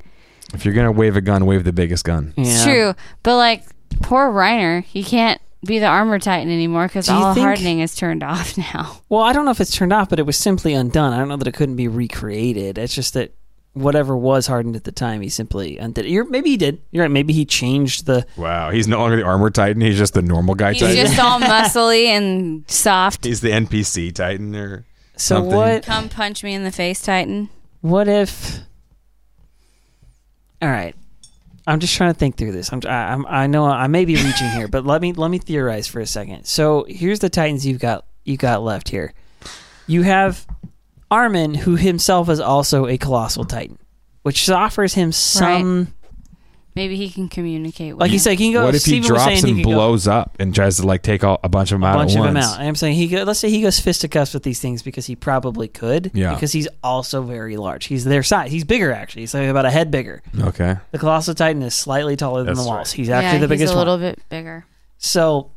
if 0.54 0.64
you're 0.64 0.74
gonna 0.74 0.92
wave 0.92 1.16
a 1.16 1.20
gun, 1.20 1.44
wave 1.46 1.64
the 1.64 1.72
biggest 1.72 2.04
gun. 2.04 2.32
It's 2.36 2.64
true, 2.64 2.94
but 3.22 3.36
like 3.36 3.64
poor 4.02 4.30
Reiner, 4.30 4.82
he 4.84 5.02
can't 5.02 5.40
be 5.64 5.78
the 5.78 5.86
armor 5.86 6.18
titan 6.18 6.52
anymore 6.52 6.86
because 6.86 7.06
Do 7.06 7.12
you 7.14 7.18
all 7.18 7.34
think- 7.34 7.44
hardening 7.46 7.80
is 7.80 7.94
turned 7.94 8.22
off 8.24 8.56
now. 8.56 9.00
Well, 9.08 9.22
I 9.22 9.32
don't 9.32 9.44
know 9.44 9.50
if 9.50 9.60
it's 9.60 9.74
turned 9.74 9.92
off, 9.92 10.08
but 10.08 10.18
it 10.18 10.26
was 10.26 10.36
simply 10.36 10.72
undone. 10.74 11.12
I 11.12 11.18
don't 11.18 11.28
know 11.28 11.36
that 11.36 11.48
it 11.48 11.54
couldn't 11.54 11.76
be 11.76 11.88
recreated. 11.88 12.78
It's 12.78 12.94
just 12.94 13.14
that 13.14 13.32
whatever 13.74 14.16
was 14.16 14.46
hardened 14.46 14.74
at 14.76 14.84
the 14.84 14.92
time, 14.92 15.20
he 15.20 15.28
simply 15.28 15.78
undid 15.78 16.04
it. 16.06 16.10
You're, 16.10 16.24
maybe 16.28 16.50
he 16.50 16.56
did. 16.56 16.80
You're 16.90 17.04
right. 17.04 17.10
Maybe 17.10 17.32
he 17.32 17.44
changed 17.44 18.06
the. 18.06 18.26
Wow, 18.36 18.70
he's 18.70 18.88
no 18.88 18.98
longer 18.98 19.16
the 19.16 19.22
armor 19.24 19.50
titan. 19.50 19.80
He's 19.82 19.98
just 19.98 20.14
the 20.14 20.22
normal 20.22 20.54
guy 20.54 20.72
titan. 20.74 20.88
He's 20.96 20.96
titan. 20.96 21.16
just 21.16 21.20
all 21.22 21.40
muscly 21.88 22.06
and 22.06 22.64
soft. 22.70 23.24
he's 23.24 23.40
the 23.40 23.50
NPC 23.50 24.14
titan 24.14 24.54
or 24.56 24.84
So 25.16 25.36
Something. 25.36 25.56
what? 25.56 25.82
Come 25.84 26.08
punch 26.08 26.42
me 26.44 26.54
in 26.54 26.64
the 26.64 26.72
face, 26.72 27.02
Titan. 27.02 27.50
What 27.80 28.06
if? 28.08 28.60
All 30.60 30.68
right, 30.68 30.94
I'm 31.68 31.80
just 31.80 31.94
trying 31.94 32.12
to 32.12 32.18
think 32.18 32.36
through 32.36 32.52
this. 32.52 32.72
I'm, 32.72 32.80
I, 32.86 33.12
I'm 33.12 33.26
I 33.26 33.46
know 33.46 33.66
I 33.66 33.88
may 33.88 34.06
be 34.06 34.16
reaching 34.16 34.48
here, 34.50 34.68
but 34.68 34.86
let 34.86 35.02
me 35.02 35.12
let 35.12 35.30
me 35.30 35.38
theorize 35.38 35.86
for 35.86 36.00
a 36.00 36.06
second. 36.06 36.44
So 36.46 36.86
here's 36.88 37.18
the 37.18 37.28
Titans 37.28 37.66
you've 37.66 37.78
got 37.78 38.06
you 38.24 38.38
got 38.38 38.62
left 38.62 38.88
here. 38.88 39.12
You 39.86 40.02
have 40.02 40.46
Armin, 41.10 41.54
who 41.54 41.76
himself 41.76 42.30
is 42.30 42.40
also 42.40 42.86
a 42.86 42.96
colossal 42.96 43.44
Titan, 43.44 43.78
which 44.22 44.48
offers 44.48 44.94
him 44.94 45.12
some 45.12 45.94
Maybe 46.78 46.96
he 46.96 47.10
can 47.10 47.28
communicate 47.28 47.94
with 47.94 48.00
Like 48.00 48.10
you 48.12 48.18
them. 48.18 48.22
said, 48.22 48.30
he 48.38 48.46
can 48.46 48.52
go. 48.54 48.64
what 48.64 48.74
if 48.74 48.84
he 48.84 49.00
Steven 49.02 49.12
was 49.12 49.22
saying 49.24 49.28
drops 49.40 49.42
and 49.44 49.56
he 49.58 49.62
could 49.64 49.68
go 49.70 49.74
blows 49.76 50.08
up 50.08 50.36
and 50.38 50.54
tries 50.54 50.76
to 50.76 50.86
like 50.86 51.02
take 51.02 51.24
all, 51.24 51.38
a 51.44 51.48
bunch 51.48 51.72
of 51.72 51.76
them 51.76 51.82
a 51.84 51.86
out 51.88 51.94
bunch 51.96 52.12
at 52.12 52.18
of 52.20 52.24
them 52.24 52.36
out. 52.36 52.58
I'm 52.60 52.74
saying 52.74 52.94
he 52.94 53.08
go, 53.08 53.24
let's 53.24 53.38
say 53.40 53.50
he 53.50 53.60
goes 53.60 53.78
fisticuffs 53.80 54.32
with 54.32 54.42
these 54.44 54.60
things 54.60 54.82
because 54.82 55.06
he 55.06 55.16
probably 55.16 55.68
could. 55.68 56.10
Yeah. 56.14 56.34
Because 56.34 56.52
he's 56.52 56.68
also 56.82 57.22
very 57.22 57.56
large. 57.56 57.86
He's 57.86 58.04
their 58.04 58.22
size. 58.22 58.50
He's 58.50 58.64
bigger 58.64 58.92
actually. 58.92 59.22
He's 59.22 59.34
like 59.34 59.48
about 59.48 59.66
a 59.66 59.70
head 59.70 59.90
bigger. 59.90 60.22
Okay. 60.40 60.76
The 60.92 60.98
colossal 60.98 61.34
titan 61.34 61.62
is 61.62 61.74
slightly 61.74 62.16
taller 62.16 62.40
than 62.44 62.54
That's 62.54 62.60
the 62.60 62.66
walls. 62.66 62.88
right. 62.92 62.96
He's 62.96 63.10
actually 63.10 63.36
yeah, 63.38 63.40
the 63.40 63.48
biggest 63.48 63.70
he's 63.70 63.74
a 63.74 63.76
little 63.78 63.94
one. 63.94 64.00
bit 64.00 64.20
bigger. 64.28 64.64
So 64.98 65.50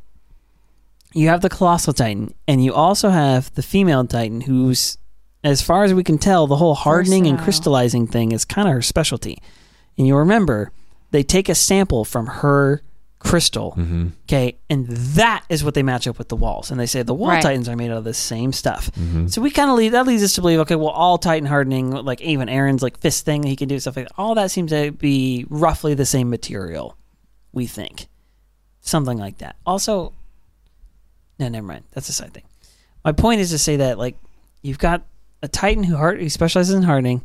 you 1.14 1.28
have 1.28 1.42
the 1.42 1.50
colossal 1.50 1.94
titan, 1.94 2.34
and 2.48 2.64
you 2.64 2.74
also 2.74 3.10
have 3.10 3.54
the 3.56 3.62
female 3.62 4.06
titan, 4.08 4.42
who's, 4.42 4.98
as 5.44 5.62
far 5.62 5.84
as 5.84 5.94
we 5.94 6.04
can 6.04 6.18
tell, 6.18 6.48
the 6.48 6.56
whole 6.56 6.74
hardening 6.76 7.26
and 7.28 7.32
Versatile. 7.38 7.44
crystallizing 7.44 8.08
thing 8.08 8.32
is 8.32 8.46
kind 8.46 8.68
of 8.68 8.74
her 8.76 8.82
specialty. 8.82 9.38
And 9.98 10.08
you 10.08 10.16
remember, 10.16 10.72
they 11.12 11.24
take 11.24 11.50
a 11.50 11.56
sample 11.56 12.04
from 12.06 12.26
her 12.28 12.82
crystal, 13.20 13.74
Mm-hmm. 13.78 14.08
okay, 14.24 14.58
and 14.70 14.88
that 14.88 15.44
is 15.48 15.64
what 15.64 15.76
they 15.76 15.84
match 15.84 16.08
up 16.08 16.18
with 16.18 16.30
the 16.30 16.36
walls. 16.36 16.72
And 16.72 16.80
they 16.80 16.88
say 16.88 17.04
the 17.04 17.14
wall 17.14 17.30
Right. 17.30 17.42
titans 17.44 17.70
are 17.70 17.76
made 17.76 17.92
out 17.92 17.98
of 17.98 18.04
the 18.04 18.16
same 18.16 18.52
stuff. 18.52 18.90
Mm-hmm. 18.94 19.28
So 19.28 19.42
we 19.42 19.52
kind 19.52 19.70
of 19.70 19.78
lead 19.78 19.90
that 19.90 20.08
leads 20.08 20.24
us 20.24 20.34
to 20.34 20.42
believe, 20.42 20.60
okay, 20.62 20.76
well, 20.76 20.88
all 20.90 21.20
Titan 21.20 21.46
hardening, 21.48 21.92
like 21.92 22.20
even 22.22 22.48
Eren's 22.48 22.82
like 22.82 23.00
fist 23.00 23.24
thing, 23.26 23.44
he 23.44 23.56
can 23.56 23.68
do 23.68 23.80
stuff 23.80 23.96
like 23.96 24.08
that. 24.08 24.16
All 24.18 24.34
that 24.36 24.50
seems 24.50 24.72
to 24.72 24.92
be 24.92 25.46
roughly 25.50 25.94
the 25.94 26.06
same 26.06 26.32
material. 26.32 26.98
We 27.54 27.68
think 27.68 28.08
something 28.80 29.20
like 29.20 29.38
that. 29.38 29.56
Also, 29.68 30.14
no, 31.38 31.48
never 31.48 31.68
mind. 31.68 31.84
That's 31.92 32.10
a 32.10 32.14
side 32.14 32.34
thing. 32.34 32.44
My 33.06 33.12
point 33.12 33.42
is 33.42 33.50
to 33.52 33.58
say 33.60 33.76
that 33.78 33.98
like 34.00 34.16
you've 34.64 34.80
got 34.80 35.04
a 35.44 35.48
Titan 35.48 35.84
who 35.84 35.96
hard, 35.98 36.20
who 36.20 36.30
specializes 36.30 36.74
in 36.74 36.84
hardening, 36.84 37.22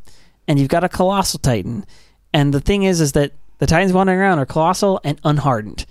and 0.49 0.59
you've 0.59 0.69
got 0.69 0.85
a 0.85 0.89
colossal 0.91 1.39
Titan, 1.39 1.87
and 2.35 2.53
the 2.53 2.61
thing 2.61 2.83
is, 2.83 3.01
is 3.01 3.13
that 3.13 3.33
the 3.59 3.67
Titans 3.67 3.93
wandering 3.93 4.19
around 4.19 4.39
are 4.39 4.47
colossal 4.47 5.01
and 5.05 5.19
unhardened. 5.25 5.87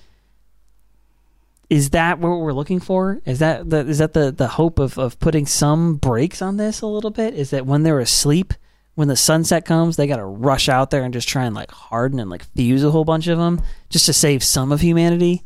Is 1.70 1.92
that 1.92 2.20
what 2.20 2.40
we're 2.40 2.54
looking 2.54 2.80
for? 2.80 3.20
Is 3.26 3.40
that 3.40 3.70
the 3.70 3.78
is 3.88 3.98
that 3.98 4.14
the 4.14 4.32
the 4.32 4.48
hope 4.48 4.78
of 4.78 4.98
of 5.00 5.20
putting 5.20 5.46
some 5.48 5.96
brakes 5.96 6.42
on 6.42 6.58
this 6.58 6.82
a 6.82 6.88
little 6.88 7.10
bit? 7.10 7.34
Is 7.34 7.50
that 7.50 7.66
when 7.66 7.82
they're 7.82 8.00
asleep, 8.00 8.54
when 8.94 9.08
the 9.08 9.16
sunset 9.16 9.66
comes, 9.66 9.96
they 9.96 10.06
got 10.06 10.18
to 10.18 10.26
rush 10.26 10.70
out 10.70 10.92
there 10.92 11.04
and 11.04 11.12
just 11.14 11.28
try 11.28 11.44
and 11.46 11.56
like 11.56 11.72
harden 11.72 12.20
and 12.20 12.30
like 12.30 12.44
fuse 12.56 12.84
a 12.84 12.92
whole 12.92 13.04
bunch 13.04 13.26
of 13.28 13.40
them 13.40 13.62
just 13.90 14.06
to 14.06 14.14
save 14.14 14.44
some 14.44 14.72
of 14.72 14.82
humanity? 14.82 15.44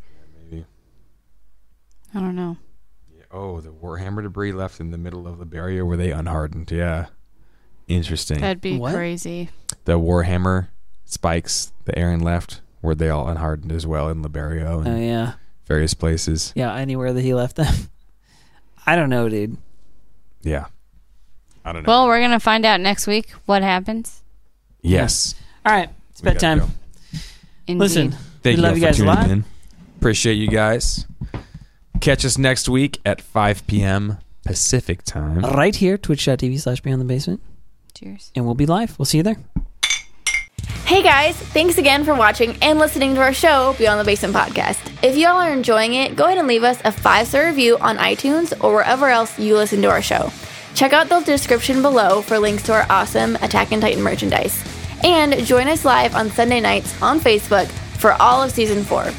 Maybe. 0.50 0.66
I 2.14 2.20
don't 2.20 2.36
know. 2.36 2.58
Oh, 3.32 3.60
the 3.60 3.70
Warhammer 3.70 4.22
debris 4.22 4.52
left 4.52 4.78
in 4.80 4.90
the 4.90 4.98
middle 4.98 5.26
of 5.26 5.38
the 5.38 5.46
barrier 5.46 5.86
were 5.86 5.96
they 5.96 6.10
unhardened? 6.10 6.70
Yeah. 6.70 7.06
Interesting. 7.88 8.40
That'd 8.40 8.60
be 8.60 8.76
What? 8.76 8.94
crazy. 8.94 9.48
the 9.84 9.98
Warhammer 9.98 10.68
spikes 11.10 11.72
that 11.84 11.96
Eren 11.96 12.22
left 12.22 12.60
were 12.82 12.94
they 12.94 13.10
all 13.10 13.28
unhardened 13.28 13.72
as 13.72 13.86
well 13.86 14.08
in 14.08 14.22
Liberio 14.22 14.78
and 14.78 14.88
Oh 14.88 14.96
yeah, 14.98 15.32
various 15.66 15.92
places? 15.94 16.52
yeah. 16.56 16.74
Anywhere 16.74 17.12
that 17.12 17.22
he 17.22 17.34
left 17.34 17.56
them. 17.56 17.72
I 18.86 18.96
don't 18.96 19.10
know, 19.10 19.28
dude. 19.28 19.56
Yeah. 20.42 20.66
I 21.64 21.72
don't 21.72 21.82
know. 21.82 21.88
Well, 21.88 22.06
we're 22.06 22.20
gonna 22.20 22.40
find 22.40 22.64
out 22.64 22.80
next 22.80 23.06
week 23.06 23.30
what 23.46 23.62
happens. 23.62 24.22
yes. 24.80 25.34
All 25.66 25.72
right, 25.74 25.90
it's 26.10 26.22
We 26.22 26.26
gotta 26.32 26.34
bedtime. 26.36 26.58
go. 26.60 27.74
Listen, 27.74 28.12
Thank 28.42 28.44
we 28.44 28.50
you 28.52 28.56
love 28.62 28.72
all 28.72 28.78
you 28.78 28.82
for 28.82 28.86
guys 28.86 29.00
a 29.00 29.04
lot. 29.04 29.30
in. 29.30 29.44
Appreciate 29.98 30.34
you 30.34 30.48
guys. 30.48 31.06
Catch 32.00 32.24
us 32.24 32.38
next 32.38 32.66
week 32.68 32.98
at 33.04 33.20
5 33.20 33.66
p.m. 33.66 34.16
Pacific 34.46 35.02
time. 35.02 35.40
Right 35.40 35.76
here, 35.76 35.98
twitch.tv 35.98 36.58
slash 36.60 36.80
beyond 36.80 37.02
the 37.02 37.04
basement. 37.04 37.42
Cheers. 37.94 38.32
And 38.34 38.46
we'll 38.46 38.54
be 38.54 38.64
live. 38.64 38.98
We'll 38.98 39.04
see 39.04 39.18
you 39.18 39.22
there. 39.22 39.36
Hey 40.66 41.02
guys, 41.02 41.36
thanks 41.36 41.78
again 41.78 42.04
for 42.04 42.14
watching 42.14 42.56
and 42.62 42.78
listening 42.78 43.14
to 43.14 43.20
our 43.20 43.32
show, 43.32 43.74
Beyond 43.78 44.00
the 44.00 44.04
Basement 44.04 44.34
Podcast. 44.34 44.78
If 45.02 45.16
y'all 45.16 45.36
are 45.36 45.52
enjoying 45.52 45.94
it, 45.94 46.16
go 46.16 46.24
ahead 46.24 46.38
and 46.38 46.48
leave 46.48 46.64
us 46.64 46.80
a 46.84 46.92
five 46.92 47.28
star 47.28 47.46
review 47.46 47.78
on 47.78 47.96
iTunes 47.98 48.52
or 48.62 48.74
wherever 48.74 49.08
else 49.08 49.38
you 49.38 49.56
listen 49.56 49.82
to 49.82 49.88
our 49.88 50.02
show. 50.02 50.32
Check 50.74 50.92
out 50.92 51.08
the 51.08 51.20
description 51.20 51.82
below 51.82 52.22
for 52.22 52.38
links 52.38 52.62
to 52.64 52.72
our 52.72 52.86
awesome 52.90 53.36
Attack 53.36 53.72
and 53.72 53.80
Titan 53.80 54.02
merchandise. 54.02 54.62
And 55.04 55.44
join 55.46 55.68
us 55.68 55.84
live 55.84 56.14
on 56.14 56.30
Sunday 56.30 56.60
nights 56.60 57.00
on 57.00 57.20
Facebook 57.20 57.68
for 57.68 58.12
all 58.14 58.42
of 58.42 58.50
season 58.50 58.84
four. 58.84 59.10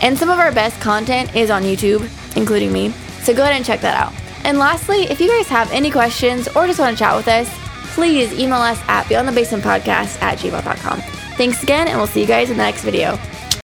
And 0.00 0.16
some 0.18 0.30
of 0.30 0.38
our 0.38 0.52
best 0.52 0.80
content 0.80 1.34
is 1.36 1.50
on 1.50 1.62
YouTube, 1.62 2.08
including 2.36 2.72
me, 2.72 2.90
so 3.22 3.34
go 3.34 3.42
ahead 3.42 3.54
and 3.54 3.64
check 3.64 3.80
that 3.80 3.94
out. 3.94 4.12
And 4.44 4.58
lastly, 4.58 5.02
if 5.02 5.20
you 5.20 5.28
guys 5.28 5.48
have 5.48 5.70
any 5.72 5.90
questions 5.90 6.48
or 6.48 6.66
just 6.66 6.78
want 6.78 6.96
to 6.96 7.04
chat 7.04 7.16
with 7.16 7.28
us, 7.28 7.67
please 7.94 8.32
email 8.32 8.60
us 8.60 8.80
at 8.88 9.04
beyondthebasementpodcast 9.06 10.22
at 10.22 10.38
gmail.com. 10.38 11.00
Thanks 11.36 11.62
again, 11.62 11.88
and 11.88 11.96
we'll 11.98 12.06
see 12.06 12.20
you 12.20 12.26
guys 12.26 12.50
in 12.50 12.56
the 12.56 12.62
next 12.62 12.82
video. 12.82 13.18